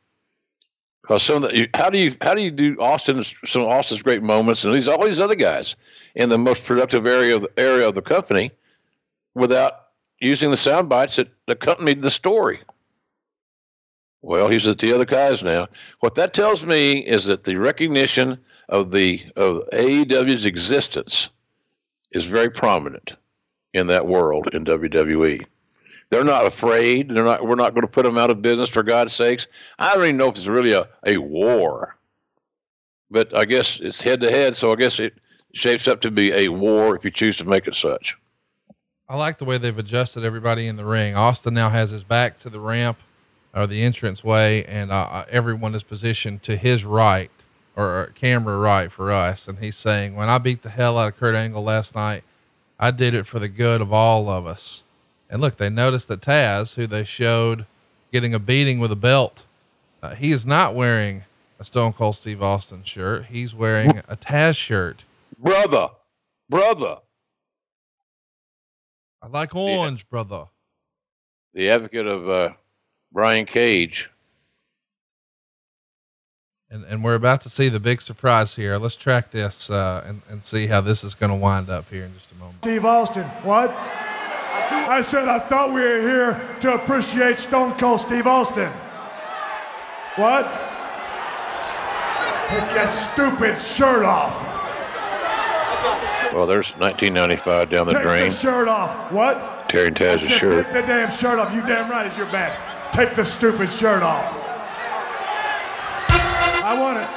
because 1.09 1.23
some 1.23 1.43
of 1.43 1.49
the, 1.49 1.67
how 1.73 1.89
do 1.89 1.97
you 1.97 2.15
how 2.21 2.35
do 2.35 2.43
you 2.43 2.51
do 2.51 2.77
Austin's 2.79 3.33
some 3.45 3.63
of 3.63 3.67
Austin's 3.67 4.03
great 4.03 4.21
moments 4.21 4.63
and 4.63 4.75
these 4.75 4.87
all 4.87 5.03
these 5.03 5.19
other 5.19 5.35
guys 5.35 5.75
in 6.13 6.29
the 6.29 6.37
most 6.37 6.63
productive 6.63 7.07
area 7.07 7.35
of 7.35 7.41
the 7.41 7.51
area 7.57 7.87
of 7.87 7.95
the 7.95 8.01
company 8.01 8.51
without 9.33 9.87
using 10.19 10.51
the 10.51 10.57
sound 10.57 10.87
bites 10.87 11.15
that 11.15 11.29
accompanied 11.47 12.01
the 12.01 12.11
story. 12.11 12.59
Well, 14.21 14.49
he's 14.49 14.67
at 14.67 14.79
the 14.79 14.93
other 14.93 15.05
guys 15.05 15.41
now. 15.41 15.67
What 16.01 16.15
that 16.15 16.33
tells 16.33 16.65
me 16.65 16.99
is 16.99 17.25
that 17.25 17.43
the 17.43 17.55
recognition 17.55 18.37
of 18.67 18.91
the 18.91 19.23
of 19.35 19.67
AEW's 19.71 20.45
existence 20.45 21.29
is 22.11 22.25
very 22.25 22.51
prominent 22.51 23.15
in 23.73 23.87
that 23.87 24.05
world 24.05 24.49
in 24.53 24.65
WWE. 24.65 25.43
They're 26.11 26.23
not 26.23 26.45
afraid. 26.45 27.09
They're 27.09 27.23
not. 27.23 27.45
We're 27.45 27.55
not 27.55 27.73
going 27.73 27.83
to 27.85 27.91
put 27.91 28.03
them 28.03 28.17
out 28.17 28.31
of 28.31 28.41
business 28.41 28.69
for 28.69 28.81
God's 28.83 29.13
sakes. 29.13 29.47
I 29.77 29.93
don't 29.93 30.03
even 30.03 30.17
know 30.17 30.29
if 30.29 30.37
it's 30.37 30.47
really 30.47 30.73
a, 30.73 30.87
a 31.05 31.17
war, 31.17 31.95
but 33.11 33.37
I 33.37 33.45
guess 33.45 33.79
it's 33.79 34.01
head 34.01 34.21
to 34.21 34.31
head. 34.31 34.55
So 34.55 34.71
I 34.71 34.75
guess 34.75 34.99
it 34.99 35.13
shapes 35.53 35.87
up 35.87 36.01
to 36.01 36.11
be 36.11 36.31
a 36.33 36.49
war 36.49 36.95
if 36.95 37.05
you 37.05 37.11
choose 37.11 37.37
to 37.37 37.45
make 37.45 37.67
it 37.67 37.75
such. 37.75 38.17
I 39.07 39.15
like 39.17 39.39
the 39.39 39.45
way 39.45 39.57
they've 39.57 39.77
adjusted 39.77 40.23
everybody 40.23 40.67
in 40.67 40.77
the 40.77 40.85
ring. 40.85 41.15
Austin 41.15 41.55
now 41.55 41.69
has 41.69 41.91
his 41.91 42.03
back 42.03 42.37
to 42.39 42.49
the 42.49 42.59
ramp 42.59 42.97
or 43.55 43.65
the 43.65 43.81
entrance 43.81 44.23
way, 44.23 44.63
and 44.65 44.91
uh, 44.91 45.25
everyone 45.29 45.73
is 45.73 45.83
positioned 45.83 46.43
to 46.43 46.55
his 46.55 46.85
right 46.85 47.31
or 47.75 48.11
camera 48.13 48.57
right 48.57 48.91
for 48.91 49.11
us. 49.11 49.47
And 49.47 49.59
he's 49.59 49.75
saying, 49.75 50.15
When 50.15 50.29
I 50.29 50.37
beat 50.37 50.61
the 50.61 50.69
hell 50.69 50.97
out 50.97 51.13
of 51.13 51.17
Kurt 51.17 51.35
Angle 51.35 51.63
last 51.63 51.95
night, 51.95 52.23
I 52.79 52.91
did 52.91 53.13
it 53.13 53.25
for 53.25 53.39
the 53.39 53.47
good 53.47 53.81
of 53.81 53.91
all 53.91 54.29
of 54.29 54.45
us. 54.45 54.83
And 55.29 55.41
look, 55.41 55.57
they 55.57 55.69
noticed 55.69 56.07
that 56.07 56.21
Taz, 56.21 56.75
who 56.75 56.87
they 56.87 57.03
showed 57.03 57.65
getting 58.11 58.33
a 58.33 58.39
beating 58.39 58.79
with 58.79 58.91
a 58.91 58.95
belt, 58.95 59.43
uh, 60.01 60.15
he 60.15 60.31
is 60.31 60.45
not 60.45 60.73
wearing 60.73 61.23
a 61.59 61.63
Stone 61.63 61.93
Cold 61.93 62.15
Steve 62.15 62.41
Austin 62.41 62.83
shirt. 62.83 63.25
He's 63.25 63.53
wearing 63.53 63.99
a 64.07 64.15
Taz 64.15 64.57
shirt. 64.57 65.03
Brother, 65.37 65.89
brother. 66.49 66.97
I 69.21 69.27
like 69.27 69.53
orange, 69.53 70.09
brother. 70.09 70.45
The 71.53 71.69
advocate 71.69 72.07
of 72.07 72.29
uh, 72.29 72.49
Brian 73.11 73.45
Cage. 73.45 74.09
And, 76.71 76.85
and 76.85 77.03
we're 77.03 77.15
about 77.15 77.41
to 77.41 77.49
see 77.49 77.67
the 77.67 77.79
big 77.79 77.99
surprise 78.01 78.55
here. 78.55 78.77
Let's 78.77 78.95
track 78.95 79.31
this 79.31 79.69
uh, 79.69 80.03
and, 80.05 80.21
and 80.29 80.43
see 80.43 80.67
how 80.67 80.81
this 80.81 81.03
is 81.03 81.15
going 81.15 81.31
to 81.31 81.35
wind 81.35 81.69
up 81.69 81.89
here 81.89 82.05
in 82.05 82.13
just 82.13 82.31
a 82.31 82.35
moment. 82.35 82.59
Steve 82.61 82.85
Austin, 82.85 83.23
what? 83.43 83.75
I 84.71 85.01
said 85.01 85.27
I 85.27 85.39
thought 85.39 85.73
we 85.73 85.81
were 85.81 86.01
here 86.01 86.57
to 86.61 86.73
appreciate 86.75 87.39
Stone 87.39 87.73
Cold 87.77 88.01
Steve 88.01 88.27
Austin. 88.27 88.71
What? 90.15 90.45
Take 92.49 92.69
that 92.73 92.91
stupid 92.91 93.59
shirt 93.59 94.03
off. 94.03 94.35
Well, 96.33 96.45
there's 96.45 96.71
1995 96.77 97.69
down 97.69 97.87
the 97.87 97.93
Take 97.93 98.03
drain. 98.03 98.23
Take 98.23 98.31
the 98.31 98.37
shirt 98.37 98.67
off. 98.67 99.11
What? 99.11 99.37
I 99.37 99.89
Taz's 99.89 100.29
shirt. 100.29 100.65
Take 100.65 100.73
the 100.73 100.81
damn 100.81 101.11
shirt 101.11 101.39
off. 101.39 101.53
You 101.53 101.61
damn 101.61 101.89
right 101.89 102.07
it's 102.07 102.17
your 102.17 102.27
bad. 102.27 102.53
Take 102.93 103.15
the 103.15 103.25
stupid 103.25 103.71
shirt 103.71 104.03
off. 104.03 104.35
I 106.61 106.77
want 106.77 106.97
it. 106.97 107.07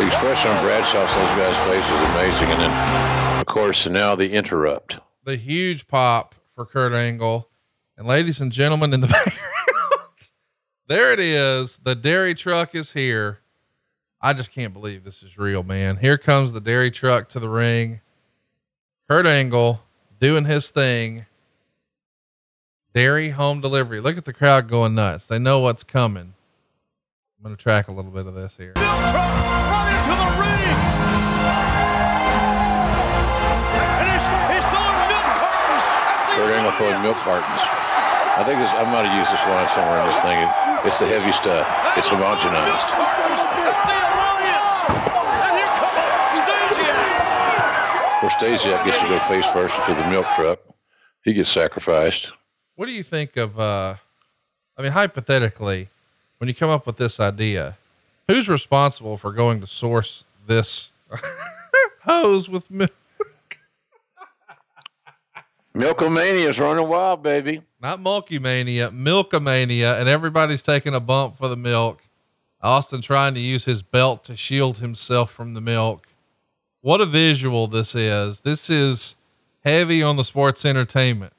The 0.00 0.06
expression 0.06 0.50
on 0.50 0.64
Bradshaw's 0.64 1.10
those 1.10 1.34
guys' 1.36 1.58
face 1.68 1.84
is 1.84 2.02
amazing. 2.10 2.48
And 2.50 2.60
then, 2.62 3.40
of 3.40 3.46
course, 3.46 3.86
now 3.88 4.14
the 4.14 4.32
interrupt. 4.32 5.00
The 5.28 5.36
huge 5.36 5.86
pop 5.88 6.34
for 6.54 6.64
Kurt 6.64 6.94
Angle. 6.94 7.50
And 7.98 8.08
ladies 8.08 8.40
and 8.40 8.50
gentlemen 8.50 8.94
in 8.94 9.02
the 9.02 9.06
background, 9.08 10.30
there 10.86 11.12
it 11.12 11.20
is. 11.20 11.76
The 11.82 11.94
dairy 11.94 12.34
truck 12.34 12.74
is 12.74 12.92
here. 12.92 13.40
I 14.22 14.32
just 14.32 14.50
can't 14.52 14.72
believe 14.72 15.04
this 15.04 15.22
is 15.22 15.36
real, 15.36 15.62
man. 15.62 15.98
Here 15.98 16.16
comes 16.16 16.54
the 16.54 16.62
dairy 16.62 16.90
truck 16.90 17.28
to 17.28 17.40
the 17.40 17.48
ring. 17.50 18.00
Kurt 19.06 19.26
Angle 19.26 19.82
doing 20.18 20.46
his 20.46 20.70
thing. 20.70 21.26
Dairy 22.94 23.28
home 23.28 23.60
delivery. 23.60 24.00
Look 24.00 24.16
at 24.16 24.24
the 24.24 24.32
crowd 24.32 24.66
going 24.66 24.94
nuts. 24.94 25.26
They 25.26 25.38
know 25.38 25.60
what's 25.60 25.84
coming. 25.84 26.32
I'm 27.36 27.44
going 27.44 27.54
to 27.54 27.62
track 27.62 27.88
a 27.88 27.92
little 27.92 28.12
bit 28.12 28.26
of 28.26 28.34
this 28.34 28.56
here. 28.56 28.72
Milk 37.02 37.16
cartons. 37.20 37.62
I 38.38 38.44
think 38.46 38.60
this, 38.60 38.70
I'm 38.70 38.90
going 38.90 39.04
to 39.04 39.14
use 39.16 39.28
this 39.28 39.42
line 39.50 39.68
somewhere 39.74 40.00
in 40.00 40.06
this 40.08 40.20
thing. 40.22 40.38
It's 40.86 40.98
the 40.98 41.06
heavy 41.06 41.32
stuff. 41.32 41.66
It's 41.98 42.08
homogenized. 42.08 43.18
course, 48.28 48.34
Stasiak 48.34 48.84
gets 48.84 48.98
to 49.00 49.08
go 49.08 49.18
face 49.20 49.46
first 49.50 49.74
into 49.78 50.00
the 50.00 50.08
milk 50.08 50.26
truck. 50.34 50.58
He 51.24 51.32
gets 51.32 51.50
sacrificed. 51.50 52.32
What 52.76 52.86
do 52.86 52.92
you 52.92 53.02
think 53.02 53.36
of, 53.36 53.58
uh, 53.58 53.94
I 54.76 54.82
mean, 54.82 54.92
hypothetically, 54.92 55.88
when 56.38 56.48
you 56.48 56.54
come 56.54 56.70
up 56.70 56.86
with 56.86 56.96
this 56.96 57.20
idea, 57.20 57.76
who's 58.26 58.48
responsible 58.48 59.18
for 59.18 59.32
going 59.32 59.60
to 59.60 59.66
source 59.66 60.24
this 60.46 60.90
hose 62.04 62.48
with 62.48 62.70
milk? 62.70 62.94
Milkomania 65.78 66.48
is 66.48 66.58
running 66.58 66.88
wild, 66.88 67.22
baby. 67.22 67.62
Not 67.80 68.00
Mulky 68.00 68.40
Mania, 68.40 68.90
Milkomania, 68.90 70.00
and 70.00 70.08
everybody's 70.08 70.60
taking 70.60 70.92
a 70.92 70.98
bump 70.98 71.36
for 71.36 71.46
the 71.46 71.56
milk. 71.56 72.02
Austin 72.60 73.00
trying 73.00 73.34
to 73.34 73.40
use 73.40 73.64
his 73.64 73.80
belt 73.80 74.24
to 74.24 74.34
shield 74.34 74.78
himself 74.78 75.30
from 75.30 75.54
the 75.54 75.60
milk. 75.60 76.08
What 76.80 77.00
a 77.00 77.06
visual 77.06 77.68
this 77.68 77.94
is. 77.94 78.40
This 78.40 78.68
is 78.68 79.16
heavy 79.64 80.02
on 80.02 80.16
the 80.16 80.24
sports 80.24 80.64
entertainment. 80.64 81.32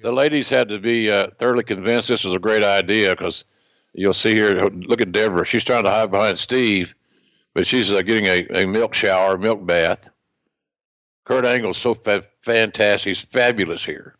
The 0.00 0.12
ladies 0.12 0.48
had 0.48 0.70
to 0.70 0.78
be 0.78 1.10
uh, 1.10 1.28
thoroughly 1.38 1.64
convinced 1.64 2.08
this 2.08 2.24
was 2.24 2.34
a 2.34 2.38
great 2.38 2.64
idea 2.64 3.10
because 3.10 3.44
you'll 3.92 4.14
see 4.14 4.34
here. 4.34 4.54
Look 4.54 5.02
at 5.02 5.12
Debra; 5.12 5.44
she's 5.44 5.64
trying 5.64 5.84
to 5.84 5.90
hide 5.90 6.10
behind 6.10 6.38
Steve, 6.38 6.94
but 7.52 7.66
she's 7.66 7.92
uh, 7.92 8.00
getting 8.00 8.26
a, 8.26 8.62
a 8.62 8.66
milk 8.66 8.94
shower, 8.94 9.36
milk 9.36 9.64
bath. 9.66 10.10
Kurt 11.28 11.44
Angle's 11.44 11.76
so 11.76 11.92
fa- 11.92 12.24
fantastic; 12.40 13.10
he's 13.10 13.20
fabulous 13.20 13.84
here. 13.84 14.14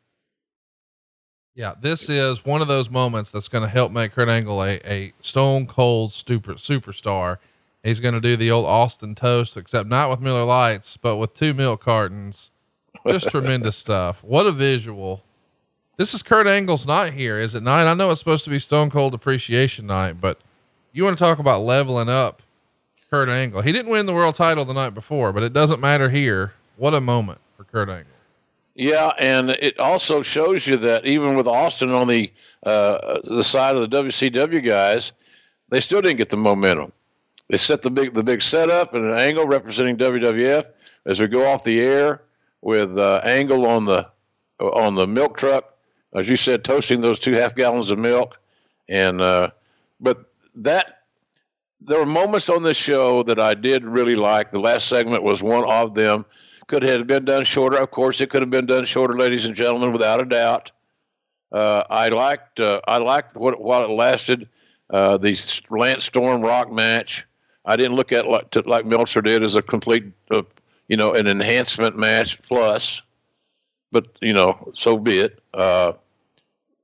Yeah, 1.54 1.72
this 1.80 2.10
is 2.10 2.44
one 2.44 2.60
of 2.60 2.68
those 2.68 2.90
moments 2.90 3.30
that's 3.30 3.48
going 3.48 3.62
to 3.62 3.68
help 3.68 3.90
make 3.90 4.12
Kurt 4.12 4.28
Angle 4.28 4.62
a, 4.62 4.78
a 4.84 5.12
stone 5.22 5.66
cold 5.66 6.12
super 6.12 6.54
superstar. 6.54 7.38
He's 7.82 8.00
going 8.00 8.12
to 8.12 8.20
do 8.20 8.36
the 8.36 8.50
old 8.50 8.66
Austin 8.66 9.14
toast, 9.14 9.56
except 9.56 9.88
not 9.88 10.10
with 10.10 10.20
Miller 10.20 10.44
Lights, 10.44 10.98
but 10.98 11.16
with 11.16 11.32
two 11.32 11.54
milk 11.54 11.82
cartons. 11.82 12.50
Just 13.06 13.28
tremendous 13.30 13.76
stuff. 13.76 14.22
What 14.22 14.46
a 14.46 14.52
visual. 14.52 15.24
This 15.96 16.12
is 16.12 16.22
Kurt 16.22 16.46
Angle's 16.46 16.86
night 16.86 17.14
here, 17.14 17.38
is 17.38 17.54
it 17.54 17.62
not? 17.62 17.86
I 17.86 17.94
know 17.94 18.10
it's 18.10 18.20
supposed 18.20 18.44
to 18.44 18.50
be 18.50 18.58
Stone 18.58 18.90
Cold 18.90 19.14
Appreciation 19.14 19.86
Night, 19.86 20.20
but 20.20 20.40
you 20.92 21.04
want 21.04 21.18
to 21.18 21.24
talk 21.24 21.38
about 21.38 21.62
leveling 21.62 22.10
up 22.10 22.42
Kurt 23.08 23.30
Angle. 23.30 23.62
He 23.62 23.72
didn't 23.72 23.90
win 23.90 24.04
the 24.04 24.12
world 24.12 24.34
title 24.34 24.66
the 24.66 24.74
night 24.74 24.94
before, 24.94 25.32
but 25.32 25.42
it 25.42 25.54
doesn't 25.54 25.80
matter 25.80 26.10
here. 26.10 26.52
What 26.78 26.94
a 26.94 27.00
moment 27.00 27.40
for 27.56 27.64
Kurt 27.64 27.88
Angle. 27.88 28.06
Yeah, 28.76 29.10
and 29.18 29.50
it 29.50 29.80
also 29.80 30.22
shows 30.22 30.64
you 30.64 30.76
that 30.76 31.04
even 31.04 31.34
with 31.34 31.48
Austin 31.48 31.90
on 31.90 32.06
the 32.06 32.32
uh, 32.62 33.18
the 33.24 33.42
side 33.42 33.74
of 33.74 33.82
the 33.82 34.02
WCW 34.02 34.64
guys, 34.64 35.12
they 35.70 35.80
still 35.80 36.00
didn't 36.00 36.18
get 36.18 36.28
the 36.28 36.36
momentum. 36.36 36.92
They 37.48 37.56
set 37.56 37.82
the 37.82 37.90
big 37.90 38.14
the 38.14 38.22
big 38.22 38.40
setup 38.40 38.94
and 38.94 39.10
an 39.10 39.18
angle 39.18 39.46
representing 39.46 39.96
WWF 39.96 40.66
as 41.04 41.20
we 41.20 41.26
go 41.26 41.50
off 41.50 41.64
the 41.64 41.80
air 41.80 42.22
with 42.60 42.96
uh, 42.96 43.22
Angle 43.24 43.66
on 43.66 43.84
the 43.84 44.08
on 44.60 44.94
the 44.94 45.06
milk 45.06 45.36
truck, 45.36 45.74
as 46.14 46.28
you 46.28 46.36
said, 46.36 46.64
toasting 46.64 47.00
those 47.00 47.18
two 47.18 47.32
half 47.32 47.56
gallons 47.56 47.90
of 47.90 47.98
milk, 47.98 48.38
and 48.88 49.20
uh, 49.20 49.50
but 50.00 50.30
that 50.54 51.02
there 51.80 51.98
were 51.98 52.06
moments 52.06 52.48
on 52.48 52.62
this 52.62 52.76
show 52.76 53.24
that 53.24 53.40
I 53.40 53.54
did 53.54 53.84
really 53.84 54.14
like. 54.14 54.52
The 54.52 54.60
last 54.60 54.88
segment 54.88 55.24
was 55.24 55.42
one 55.42 55.68
of 55.68 55.94
them. 55.94 56.24
Could 56.68 56.82
have 56.82 57.06
been 57.06 57.24
done 57.24 57.44
shorter, 57.44 57.78
of 57.78 57.90
course. 57.90 58.20
It 58.20 58.28
could 58.28 58.42
have 58.42 58.50
been 58.50 58.66
done 58.66 58.84
shorter, 58.84 59.18
ladies 59.18 59.46
and 59.46 59.56
gentlemen, 59.56 59.90
without 59.90 60.22
a 60.22 60.26
doubt. 60.26 60.70
Uh, 61.50 61.82
I 61.88 62.10
liked 62.10 62.60
uh, 62.60 62.82
I 62.86 62.98
liked 62.98 63.36
what 63.36 63.60
while 63.60 63.84
it 63.84 63.90
lasted. 63.90 64.48
Uh, 64.90 65.16
the 65.16 65.36
Lance 65.70 66.04
Storm 66.04 66.42
Rock 66.42 66.70
match. 66.70 67.26
I 67.64 67.76
didn't 67.76 67.96
look 67.96 68.12
at 68.12 68.26
like, 68.26 68.50
to, 68.50 68.60
like 68.60 68.86
Meltzer 68.86 69.22
did 69.22 69.42
as 69.42 69.56
a 69.56 69.62
complete, 69.62 70.04
uh, 70.30 70.42
you 70.88 70.96
know, 70.96 71.12
an 71.12 71.26
enhancement 71.26 71.96
match 71.96 72.40
plus. 72.42 73.02
But 73.90 74.06
you 74.20 74.34
know, 74.34 74.70
so 74.74 74.98
be 74.98 75.20
it. 75.20 75.40
Uh, 75.54 75.92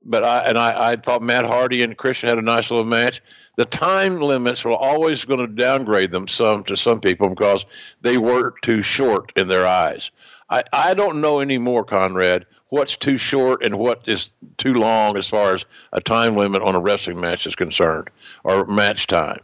but 0.03 0.23
I 0.23 0.39
and 0.39 0.57
I, 0.57 0.91
I 0.91 0.95
thought 0.95 1.21
Matt 1.21 1.45
Hardy 1.45 1.83
and 1.83 1.95
Christian 1.95 2.29
had 2.29 2.39
a 2.39 2.43
nice 2.43 2.71
little 2.71 2.85
match. 2.85 3.21
The 3.55 3.65
time 3.65 4.17
limits 4.17 4.65
were 4.65 4.73
always 4.73 5.23
going 5.25 5.39
to 5.39 5.47
downgrade 5.47 6.11
them 6.11 6.27
some 6.27 6.63
to 6.65 6.75
some 6.75 6.99
people 6.99 7.29
because 7.29 7.65
they 8.01 8.17
were 8.17 8.53
too 8.61 8.81
short 8.81 9.31
in 9.35 9.47
their 9.47 9.65
eyes. 9.65 10.11
I, 10.49 10.63
I 10.73 10.93
don't 10.93 11.21
know 11.21 11.39
anymore, 11.39 11.85
Conrad, 11.85 12.45
what's 12.69 12.97
too 12.97 13.17
short 13.17 13.63
and 13.63 13.79
what 13.79 14.07
is 14.07 14.29
too 14.57 14.73
long 14.73 15.17
as 15.17 15.27
far 15.27 15.53
as 15.53 15.65
a 15.93 16.01
time 16.01 16.35
limit 16.35 16.61
on 16.61 16.75
a 16.75 16.79
wrestling 16.79 17.19
match 17.19 17.47
is 17.47 17.55
concerned 17.55 18.09
or 18.43 18.65
match 18.65 19.07
time. 19.07 19.39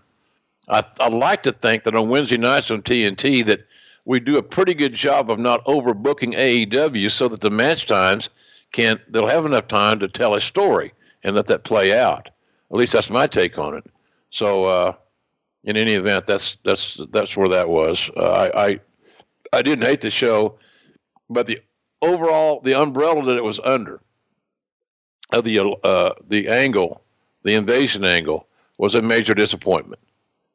I, 0.69 0.83
I 0.99 1.07
like 1.07 1.43
to 1.43 1.51
think 1.51 1.83
that 1.83 1.95
on 1.95 2.09
Wednesday 2.09 2.37
nights 2.37 2.71
on 2.71 2.81
TNT 2.81 3.45
that 3.45 3.65
we 4.05 4.19
do 4.19 4.37
a 4.37 4.43
pretty 4.43 4.73
good 4.73 4.93
job 4.93 5.29
of 5.31 5.39
not 5.39 5.65
overbooking 5.65 6.35
AEW 6.37 7.11
so 7.11 7.27
that 7.27 7.41
the 7.41 7.49
match 7.49 7.87
times 7.87 8.29
can 8.71 8.99
they'll 9.09 9.27
have 9.27 9.45
enough 9.45 9.67
time 9.67 9.99
to 9.99 10.07
tell 10.07 10.33
a 10.33 10.41
story 10.41 10.93
and 11.23 11.35
let 11.35 11.47
that 11.47 11.63
play 11.63 11.97
out. 11.97 12.29
At 12.71 12.77
least 12.77 12.93
that's 12.93 13.09
my 13.09 13.27
take 13.27 13.57
on 13.57 13.75
it. 13.75 13.85
So, 14.31 14.63
uh, 14.63 14.93
in 15.63 15.77
any 15.77 15.93
event, 15.93 16.25
that's 16.25 16.57
that's 16.63 16.99
that's 17.11 17.37
where 17.37 17.49
that 17.49 17.69
was. 17.69 18.09
Uh, 18.15 18.49
I, 18.55 18.65
I 18.65 18.79
I 19.53 19.61
didn't 19.61 19.85
hate 19.85 20.01
the 20.01 20.09
show, 20.09 20.57
but 21.29 21.45
the 21.45 21.61
overall 22.01 22.61
the 22.61 22.73
umbrella 22.73 23.23
that 23.25 23.37
it 23.37 23.43
was 23.43 23.59
under 23.59 24.01
of 25.31 25.43
the 25.43 25.59
uh, 25.83 26.13
the 26.27 26.47
angle, 26.47 27.01
the 27.43 27.53
invasion 27.53 28.05
angle, 28.05 28.47
was 28.77 28.95
a 28.95 29.01
major 29.01 29.33
disappointment. 29.33 30.01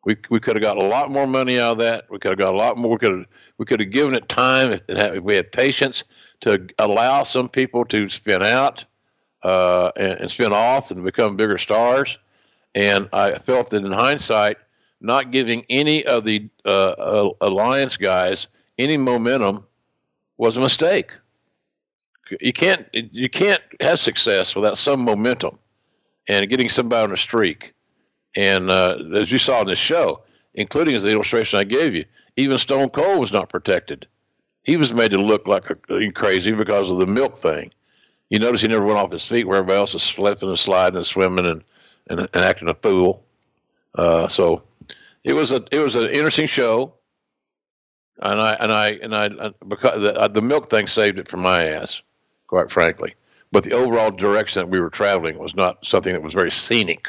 We 0.05 0.17
we 0.31 0.41
could 0.41 0.57
have 0.57 0.63
got 0.63 0.83
a 0.83 0.87
lot 0.87 1.11
more 1.11 1.27
money 1.27 1.61
out 1.61 1.73
of 1.73 1.79
that. 1.79 2.07
We 2.11 2.19
could 2.19 2.31
have 2.31 2.39
got 2.39 2.55
a 2.55 2.57
lot 2.57 2.77
more. 2.77 2.93
We 2.93 2.99
could 2.99 3.27
we 3.59 3.65
could 3.65 3.81
have 3.81 3.91
given 3.91 4.15
it 4.17 4.29
time 4.29 4.73
if, 4.73 4.83
it 4.89 4.97
had, 4.97 5.17
if 5.17 5.23
we 5.23 5.37
had 5.37 5.53
patience 5.53 6.05
to 6.41 6.67
allow 6.79 7.23
some 7.23 7.49
people 7.49 7.85
to 7.87 8.09
spin 8.09 8.43
out 8.43 8.85
uh, 9.43 9.91
and, 9.97 10.21
and 10.21 10.31
spin 10.31 10.53
off 10.53 10.91
and 10.91 11.05
become 11.05 11.37
bigger 11.37 11.59
stars. 11.59 12.19
And 12.77 13.09
I 13.13 13.39
felt 13.39 13.71
that 13.71 13.85
in 13.85 13.91
hindsight, 13.91 14.59
not 15.01 15.31
giving 15.33 15.65
any 15.71 16.05
of 16.05 16.25
the 16.25 16.49
uh, 16.65 17.31
alliance 17.41 17.97
guys 17.97 18.49
any 18.79 18.99
momentum 18.99 19.65
was 20.37 20.59
a 20.59 20.61
mistake. 20.61 21.11
You 22.41 22.53
can't 22.53 22.87
you 22.93 23.31
can't 23.31 23.63
have 23.81 23.99
success 23.99 24.55
without 24.55 24.77
some 24.77 25.01
momentum 25.01 25.59
and 26.29 26.49
getting 26.51 26.69
somebody 26.69 27.05
on 27.05 27.13
a 27.13 27.17
streak. 27.17 27.73
And 28.35 28.71
uh, 28.71 28.99
as 29.15 29.33
you 29.33 29.39
saw 29.39 29.63
in 29.63 29.69
this 29.69 29.79
show, 29.79 30.23
including 30.55 30.97
as 30.97 31.05
the 31.05 31.11
illustration 31.11 31.59
I 31.59 31.65
gave 31.65 31.95
you, 31.95 32.05
even 32.37 32.59
Stone 32.59 32.91
Cold 32.91 33.21
was 33.21 33.33
not 33.33 33.49
protected. 33.49 34.07
He 34.65 34.77
was 34.77 34.93
made 34.93 35.13
to 35.13 35.19
look 35.19 35.49
like 35.49 35.71
a, 35.71 36.13
crazy 36.13 36.53
because 36.53 36.91
of 36.91 36.99
the 36.99 37.07
milk 37.07 37.39
thing. 37.39 37.71
You 38.29 38.41
notice 38.41 38.61
he 38.61 38.69
never 38.69 38.85
went 38.85 38.99
off 38.99 39.13
his 39.13 39.25
feet 39.25 39.47
where 39.47 39.59
everybody 39.59 39.79
else 39.79 39.95
was 39.95 40.03
slipping 40.03 40.49
and 40.49 40.59
sliding 40.59 40.97
and 40.97 41.07
swimming 41.07 41.47
and 41.47 41.63
and, 42.09 42.21
and 42.21 42.37
acting 42.37 42.69
a 42.69 42.75
fool. 42.75 43.25
Uh, 43.95 44.29
so 44.29 44.63
it 45.25 45.35
was 45.35 45.53
a 45.53 45.65
it 45.73 45.81
was 45.81 45.97
an 45.97 46.09
interesting 46.11 46.47
show, 46.47 46.95
and 48.19 48.41
I 48.41 48.53
and 48.61 48.73
I 48.73 48.89
and 48.91 49.15
I 49.15 49.29
because 49.67 50.03
the, 50.03 50.29
the 50.33 50.43
milk 50.43 50.71
thing 50.71 50.87
saved 50.87 51.19
it 51.19 51.29
from 51.29 51.41
my 51.41 51.65
ass, 51.65 52.03
quite 52.47 52.71
frankly. 52.71 53.15
But 53.53 53.65
the 53.65 53.73
overall 53.73 54.11
direction 54.11 54.61
that 54.61 54.69
we 54.69 54.81
were 54.81 54.91
traveling 54.91 55.39
was 55.39 55.55
not 55.55 55.85
something 55.85 56.13
that 56.13 56.23
was 56.23 56.35
very 56.35 56.51
scenic 56.51 57.09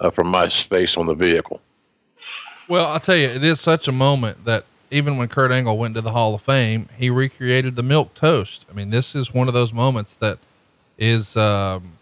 uh, 0.00 0.10
from 0.10 0.28
my 0.28 0.48
space 0.48 0.96
on 0.96 1.06
the 1.06 1.14
vehicle. 1.14 1.60
Well, 2.68 2.86
I'll 2.86 3.00
tell 3.00 3.16
you, 3.16 3.28
it 3.28 3.44
is 3.44 3.60
such 3.60 3.88
a 3.88 3.92
moment 3.92 4.44
that 4.44 4.64
even 4.90 5.16
when 5.18 5.28
Kurt 5.28 5.52
Angle 5.52 5.76
went 5.78 5.94
to 5.96 6.00
the 6.00 6.12
Hall 6.12 6.34
of 6.34 6.42
Fame, 6.42 6.88
he 6.96 7.10
recreated 7.10 7.76
the 7.76 7.82
milk 7.82 8.14
toast. 8.14 8.64
I 8.70 8.74
mean, 8.74 8.90
this 8.90 9.14
is 9.14 9.32
one 9.32 9.48
of 9.48 9.54
those 9.54 9.72
moments 9.72 10.14
that 10.16 10.38
is 10.98 11.36
um, 11.36 11.97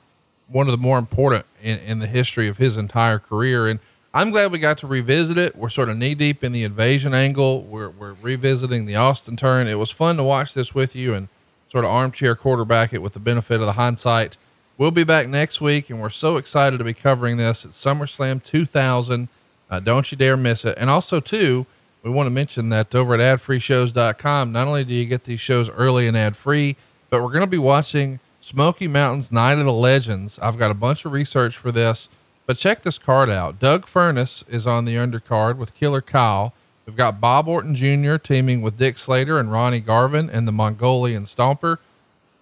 one 0.49 0.67
of 0.67 0.73
the 0.73 0.79
more 0.79 0.99
important 0.99 1.45
in, 1.63 1.79
in 1.81 1.99
the 1.99 2.07
history 2.07 2.49
of 2.49 2.59
his 2.59 2.77
entire 2.77 3.19
career. 3.19 3.67
And 3.67 3.81
I'm 4.15 4.31
glad 4.31 4.53
we 4.53 4.59
got 4.59 4.79
to 4.79 4.87
revisit 4.87 5.37
it. 5.37 5.57
We're 5.57 5.69
sort 5.69 5.89
of 5.89 5.97
knee 5.97 6.15
deep 6.15 6.43
in 6.43 6.53
the 6.53 6.65
invasion 6.65 7.15
angle. 7.15 7.63
We're, 7.63 7.91
we're 7.91 8.15
revisiting 8.15 8.87
the 8.87 8.97
Austin 8.97 9.37
turn. 9.37 9.67
It 9.67 9.79
was 9.79 9.91
fun 9.91 10.17
to 10.17 10.23
watch 10.23 10.55
this 10.55 10.75
with 10.75 10.97
you 10.97 11.15
and 11.15 11.29
sort 11.69 11.85
of 11.85 11.91
armchair 11.91 12.35
quarterback 12.35 12.93
it 12.93 13.03
with 13.03 13.13
the 13.13 13.21
benefit 13.21 13.61
of 13.61 13.67
the 13.67 13.73
hindsight. 13.73 14.37
We'll 14.79 14.91
be 14.91 15.05
back 15.05 15.27
next 15.29 15.61
week, 15.61 15.89
and 15.91 16.01
we're 16.01 16.11
so 16.11 16.37
excited 16.37 16.79
to 16.79 16.85
be 16.85 16.93
covering 16.95 17.39
this 17.39 17.65
at 17.65 17.73
SummerSlam 17.73 18.43
2000. 18.43 19.29
Uh, 19.69 19.81
don't 19.81 20.11
you 20.13 20.19
dare 20.19 20.37
miss 20.37 20.65
it. 20.65 20.77
And 20.79 20.91
also, 20.91 21.19
too, 21.19 21.67
we 22.03 22.11
want 22.11 22.27
to 22.27 22.31
mention 22.31 22.69
that 22.69 22.95
over 22.95 23.15
at 23.15 23.21
adfreeshows.com, 23.21 24.53
not 24.53 24.69
only 24.69 24.85
do 24.85 24.95
you 24.95 25.07
get 25.07 25.25
these 25.25 25.41
shows 25.41 25.69
early 25.71 26.07
and 26.07 26.17
ad 26.17 26.37
free, 26.37 26.77
but 27.11 27.23
we're 27.23 27.33
going 27.33 27.41
to 27.41 27.47
be 27.47 27.59
watching 27.59 28.21
Smoky 28.47 28.87
Mountains 28.87 29.33
Night 29.33 29.59
of 29.59 29.65
the 29.65 29.73
Legends. 29.73 30.39
I've 30.39 30.57
got 30.57 30.71
a 30.71 30.75
bunch 30.75 31.05
of 31.05 31.11
research 31.11 31.57
for 31.57 31.73
this, 31.73 32.09
but 32.47 32.57
check 32.57 32.83
this 32.83 32.97
card 32.97 33.29
out. 33.29 33.59
Doug 33.59 33.87
Furnas 33.87 34.49
is 34.49 34.69
on 34.69 34.85
the 34.85 34.95
undercard 34.95 35.57
with 35.57 35.75
Killer 35.75 36.01
Kyle. 36.01 36.55
We've 36.87 36.95
got 36.95 37.21
Bob 37.21 37.49
Orton 37.49 37.75
Jr. 37.75 38.19
teaming 38.19 38.63
with 38.63 38.77
Dick 38.77 38.99
Slater 38.99 39.41
and 39.41 39.51
Ronnie 39.51 39.81
Garvin 39.81 40.31
and 40.31 40.47
the 40.47 40.53
Mongolian 40.53 41.25
Stomper. 41.25 41.79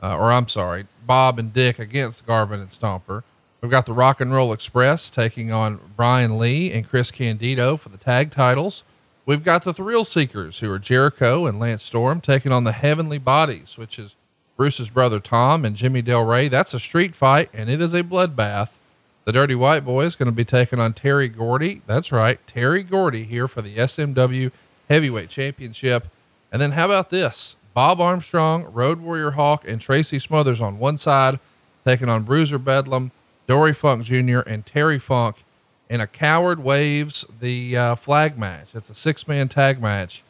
Uh, 0.03 0.15
or 0.19 0.31
I'm 0.31 0.47
sorry, 0.47 0.85
Bob 1.07 1.39
and 1.39 1.55
Dick 1.55 1.79
against 1.79 2.27
Garvin 2.27 2.61
and 2.61 2.69
Stomper. 2.69 3.23
We've 3.63 3.71
got 3.71 3.87
the 3.87 3.95
Rock 3.95 4.21
and 4.21 4.31
Roll 4.31 4.53
Express 4.53 5.09
taking 5.09 5.53
on 5.53 5.81
Brian 5.97 6.39
Lee 6.39 6.71
and 6.71 6.87
Chris 6.87 7.11
Candido 7.11 7.79
for 7.79 7.89
the 7.89 7.97
tag 7.97 8.31
titles. 8.31 8.83
We've 9.25 9.43
got 9.43 9.65
the 9.65 9.73
Thrill 9.73 10.05
Seekers, 10.05 10.59
who 10.59 10.71
are 10.71 10.79
Jericho 10.79 11.47
and 11.47 11.59
Lance 11.59 11.83
Storm, 11.83 12.21
taking 12.21 12.53
on 12.53 12.65
the 12.65 12.73
Heavenly 12.73 13.17
Bodies, 13.17 13.79
which 13.79 13.99
is 13.99 14.17
Bruce's 14.57 14.91
brother 14.91 15.21
Tom 15.21 15.65
and 15.65 15.77
Jimmy 15.77 16.03
Del 16.03 16.25
Ray. 16.25 16.49
That's 16.49 16.75
a 16.75 16.81
street 16.81 17.15
fight, 17.15 17.51
and 17.53 17.69
it 17.69 17.81
is 17.81 17.95
a 17.95 18.03
bloodbath. 18.03 18.71
The 19.25 19.33
Dirty 19.33 19.55
White 19.55 19.85
Boy 19.85 20.05
is 20.05 20.17
going 20.17 20.27
to 20.31 20.33
be 20.33 20.45
taking 20.45 20.79
on 20.79 20.93
Terry 20.93 21.29
Gordy. 21.29 21.83
That's 21.87 22.13
right, 22.13 22.39
Terry 22.47 22.83
Gordy 22.83 23.25
here 23.25 23.49
for 23.49 23.63
the 23.63 23.77
SMW 23.77 24.53
Heavyweight 24.89 25.31
Championship. 25.31 26.09
And 26.53 26.61
then 26.61 26.73
how 26.73 26.85
about 26.85 27.11
this? 27.11 27.57
Bob 27.73 28.01
Armstrong, 28.01 28.65
Road 28.73 29.01
Warrior 29.01 29.33
Hawk, 29.33 29.67
and 29.67 29.81
Tracy 29.81 30.19
Smothers 30.19 30.61
on 30.61 30.79
one 30.79 30.99
side, 30.99 31.41
taking 31.85 32.09
on 32.09 32.23
Bruiser 32.23 32.59
Bedlam, 32.59 33.11
Dory 33.47 33.75
Funk 33.75 34.05
Jr., 34.05 34.41
and 34.41 34.65
Terry 34.65 34.99
Funk 34.99 35.45
and 35.91 36.01
a 36.01 36.07
coward 36.07 36.63
waves 36.63 37.25
the 37.41 37.77
uh, 37.77 37.95
flag 37.95 38.39
match. 38.39 38.69
It's 38.75 38.91
a 38.91 38.95
six 38.95 39.29
man 39.29 39.49
tag 39.49 39.81
match. 39.81 40.23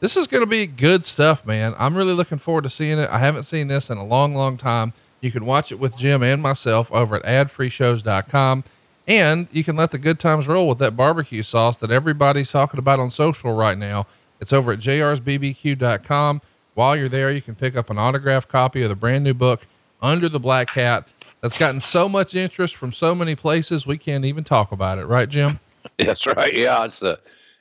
This 0.00 0.16
is 0.16 0.26
going 0.26 0.42
to 0.42 0.48
be 0.48 0.66
good 0.66 1.04
stuff, 1.04 1.44
man. 1.46 1.74
I'm 1.78 1.96
really 1.96 2.12
looking 2.12 2.38
forward 2.38 2.64
to 2.64 2.70
seeing 2.70 2.98
it. 2.98 3.10
I 3.10 3.18
haven't 3.18 3.44
seen 3.44 3.66
this 3.68 3.90
in 3.90 3.98
a 3.98 4.04
long, 4.04 4.34
long 4.34 4.56
time. 4.56 4.92
You 5.20 5.32
can 5.32 5.44
watch 5.44 5.72
it 5.72 5.80
with 5.80 5.98
Jim 5.98 6.22
and 6.22 6.40
myself 6.40 6.90
over 6.92 7.16
at 7.16 7.24
adfreeshows.com. 7.24 8.64
And 9.08 9.48
you 9.50 9.64
can 9.64 9.74
let 9.74 9.90
the 9.90 9.98
good 9.98 10.20
times 10.20 10.46
roll 10.46 10.68
with 10.68 10.78
that 10.78 10.96
barbecue 10.96 11.42
sauce 11.42 11.76
that 11.78 11.90
everybody's 11.90 12.52
talking 12.52 12.78
about 12.78 13.00
on 13.00 13.10
social 13.10 13.54
right 13.54 13.76
now. 13.76 14.06
It's 14.40 14.52
over 14.52 14.72
at 14.72 14.78
jrsbbq.com. 14.78 16.42
While 16.74 16.96
you're 16.96 17.08
there, 17.08 17.32
you 17.32 17.42
can 17.42 17.56
pick 17.56 17.74
up 17.74 17.90
an 17.90 17.98
autographed 17.98 18.48
copy 18.48 18.82
of 18.82 18.90
the 18.90 18.94
brand 18.94 19.24
new 19.24 19.34
book, 19.34 19.62
Under 20.00 20.28
the 20.28 20.38
Black 20.38 20.70
Hat, 20.70 21.08
that's 21.40 21.58
gotten 21.58 21.80
so 21.80 22.08
much 22.08 22.34
interest 22.34 22.76
from 22.76 22.92
so 22.92 23.14
many 23.14 23.34
places, 23.34 23.86
we 23.86 23.98
can't 23.98 24.24
even 24.24 24.44
talk 24.44 24.72
about 24.72 24.98
it. 24.98 25.06
Right, 25.06 25.28
Jim? 25.28 25.60
That's 25.96 26.26
right. 26.26 26.54
Yeah, 26.56 26.84
it's 26.84 27.02
uh, 27.02 27.16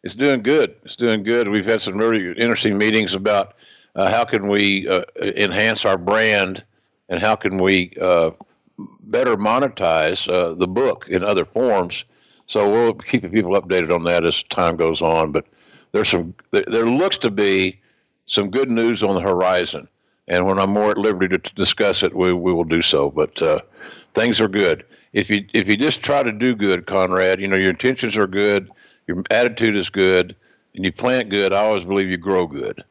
it's 0.07 0.15
doing 0.15 0.41
good. 0.41 0.73
It's 0.85 0.95
doing 0.95 1.21
good. 1.21 1.49
We've 1.49 1.65
had 1.65 1.81
some 1.81 1.97
really 1.97 2.31
interesting 2.39 2.77
meetings 2.77 3.13
about 3.13 3.55
uh, 3.93 4.09
how 4.09 4.23
can 4.23 4.47
we 4.47 4.88
uh, 4.88 5.01
enhance 5.21 5.84
our 5.84 5.97
brand 5.97 6.63
and 7.09 7.19
how 7.19 7.35
can 7.35 7.61
we 7.61 7.91
uh, 7.99 8.31
better 9.01 9.35
monetize 9.35 10.31
uh, 10.31 10.53
the 10.53 10.65
book 10.65 11.09
in 11.09 11.25
other 11.25 11.43
forms. 11.43 12.05
So 12.45 12.71
we'll 12.71 12.93
keep 12.93 13.29
people 13.29 13.51
updated 13.51 13.93
on 13.93 14.05
that 14.05 14.23
as 14.23 14.43
time 14.43 14.77
goes 14.77 15.01
on. 15.01 15.34
But 15.34 15.43
there's 15.91 16.07
some 16.07 16.34
there, 16.51 16.85
looks 16.85 17.17
to 17.17 17.29
be 17.29 17.77
some 18.27 18.49
good 18.49 18.71
news 18.71 19.03
on 19.03 19.13
the 19.13 19.19
horizon. 19.21 19.89
And 20.29 20.45
when 20.45 20.57
I'm 20.57 20.69
more 20.69 20.91
at 20.91 20.97
liberty 20.97 21.35
to, 21.35 21.38
to 21.38 21.55
discuss 21.55 22.01
it, 22.01 22.15
we, 22.15 22.31
we 22.31 22.53
will 22.53 22.63
do 22.63 22.81
so. 22.81 23.11
But 23.11 23.41
uh, 23.41 23.59
things 24.13 24.39
are 24.39 24.47
good. 24.47 24.85
If 25.11 25.29
you 25.29 25.45
if 25.53 25.67
you 25.67 25.75
just 25.75 26.01
try 26.01 26.23
to 26.23 26.31
do 26.31 26.55
good, 26.55 26.85
Conrad, 26.85 27.41
you 27.41 27.47
know 27.49 27.57
your 27.57 27.71
intentions 27.71 28.15
are 28.15 28.27
good, 28.27 28.71
your 29.07 29.23
attitude 29.31 29.75
is 29.75 29.89
good, 29.89 30.35
and 30.75 30.85
you 30.85 30.91
plant 30.91 31.29
good. 31.29 31.53
I 31.53 31.65
always 31.65 31.85
believe 31.85 32.09
you 32.09 32.17
grow 32.17 32.45
good. 32.45 32.84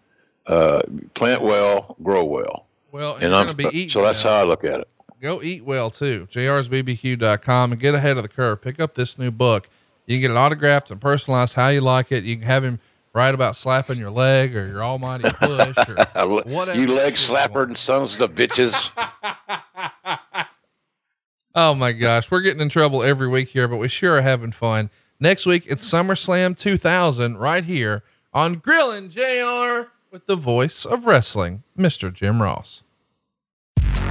Uh, 0.46 0.82
plant 1.14 1.42
well, 1.42 1.96
grow 2.02 2.24
well. 2.24 2.66
Well, 2.92 3.16
and 3.20 3.34
I'm, 3.34 3.54
be 3.54 3.88
so 3.88 4.02
that's 4.02 4.22
how 4.22 4.34
I 4.34 4.44
look 4.44 4.64
at 4.64 4.80
it. 4.80 4.88
Go 5.20 5.42
eat 5.42 5.64
well 5.64 5.90
too. 5.90 6.26
JRsBBQ.com 6.30 7.72
and 7.72 7.80
get 7.80 7.94
ahead 7.94 8.16
of 8.16 8.22
the 8.22 8.28
curve. 8.28 8.60
Pick 8.62 8.80
up 8.80 8.94
this 8.94 9.18
new 9.18 9.30
book. 9.30 9.68
You 10.06 10.16
can 10.16 10.20
get 10.22 10.30
it 10.30 10.36
autographed 10.36 10.90
and 10.90 11.00
personalized 11.00 11.54
how 11.54 11.68
you 11.68 11.80
like 11.80 12.12
it. 12.12 12.24
You 12.24 12.36
can 12.36 12.46
have 12.46 12.62
him 12.62 12.78
write 13.12 13.34
about 13.34 13.56
slapping 13.56 13.98
your 13.98 14.10
leg 14.10 14.54
or 14.54 14.66
your 14.66 14.84
almighty 14.84 15.28
push 15.40 15.76
or 15.88 15.94
whatever. 16.44 16.78
you 16.78 16.94
leg 16.94 17.14
slapper 17.14 17.64
and 17.64 17.76
sons 17.76 18.20
of 18.20 18.32
bitches. 18.32 18.90
oh 21.54 21.74
my 21.74 21.92
gosh. 21.92 22.30
We're 22.30 22.42
getting 22.42 22.60
in 22.60 22.68
trouble 22.68 23.02
every 23.02 23.26
week 23.26 23.48
here, 23.48 23.68
but 23.68 23.78
we 23.78 23.88
sure 23.88 24.18
are 24.18 24.22
having 24.22 24.52
fun. 24.52 24.90
Next 25.18 25.46
week, 25.46 25.64
it's 25.66 25.90
SummerSlam 25.90 26.58
2000 26.58 27.38
right 27.38 27.64
here 27.64 28.02
on 28.34 28.56
Grillin' 28.56 29.08
JR 29.08 29.90
with 30.10 30.26
the 30.26 30.36
voice 30.36 30.84
of 30.84 31.06
wrestling, 31.06 31.62
Mr. 31.76 32.12
Jim 32.12 32.42
Ross. 32.42 32.82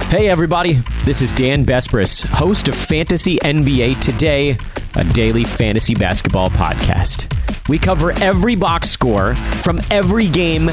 Hey, 0.08 0.28
everybody. 0.28 0.80
This 1.04 1.22
is 1.22 1.32
Dan 1.32 1.64
Besbris, 1.64 2.24
host 2.24 2.66
of 2.66 2.74
Fantasy 2.74 3.38
NBA 3.38 4.00
Today, 4.00 4.56
a 4.96 5.04
daily 5.12 5.44
fantasy 5.44 5.94
basketball 5.94 6.48
podcast. 6.50 7.32
We 7.68 7.78
cover 7.78 8.10
every 8.20 8.56
box 8.56 8.90
score 8.90 9.36
from 9.36 9.80
every 9.92 10.26
game, 10.26 10.70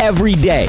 every 0.00 0.32
day. 0.34 0.68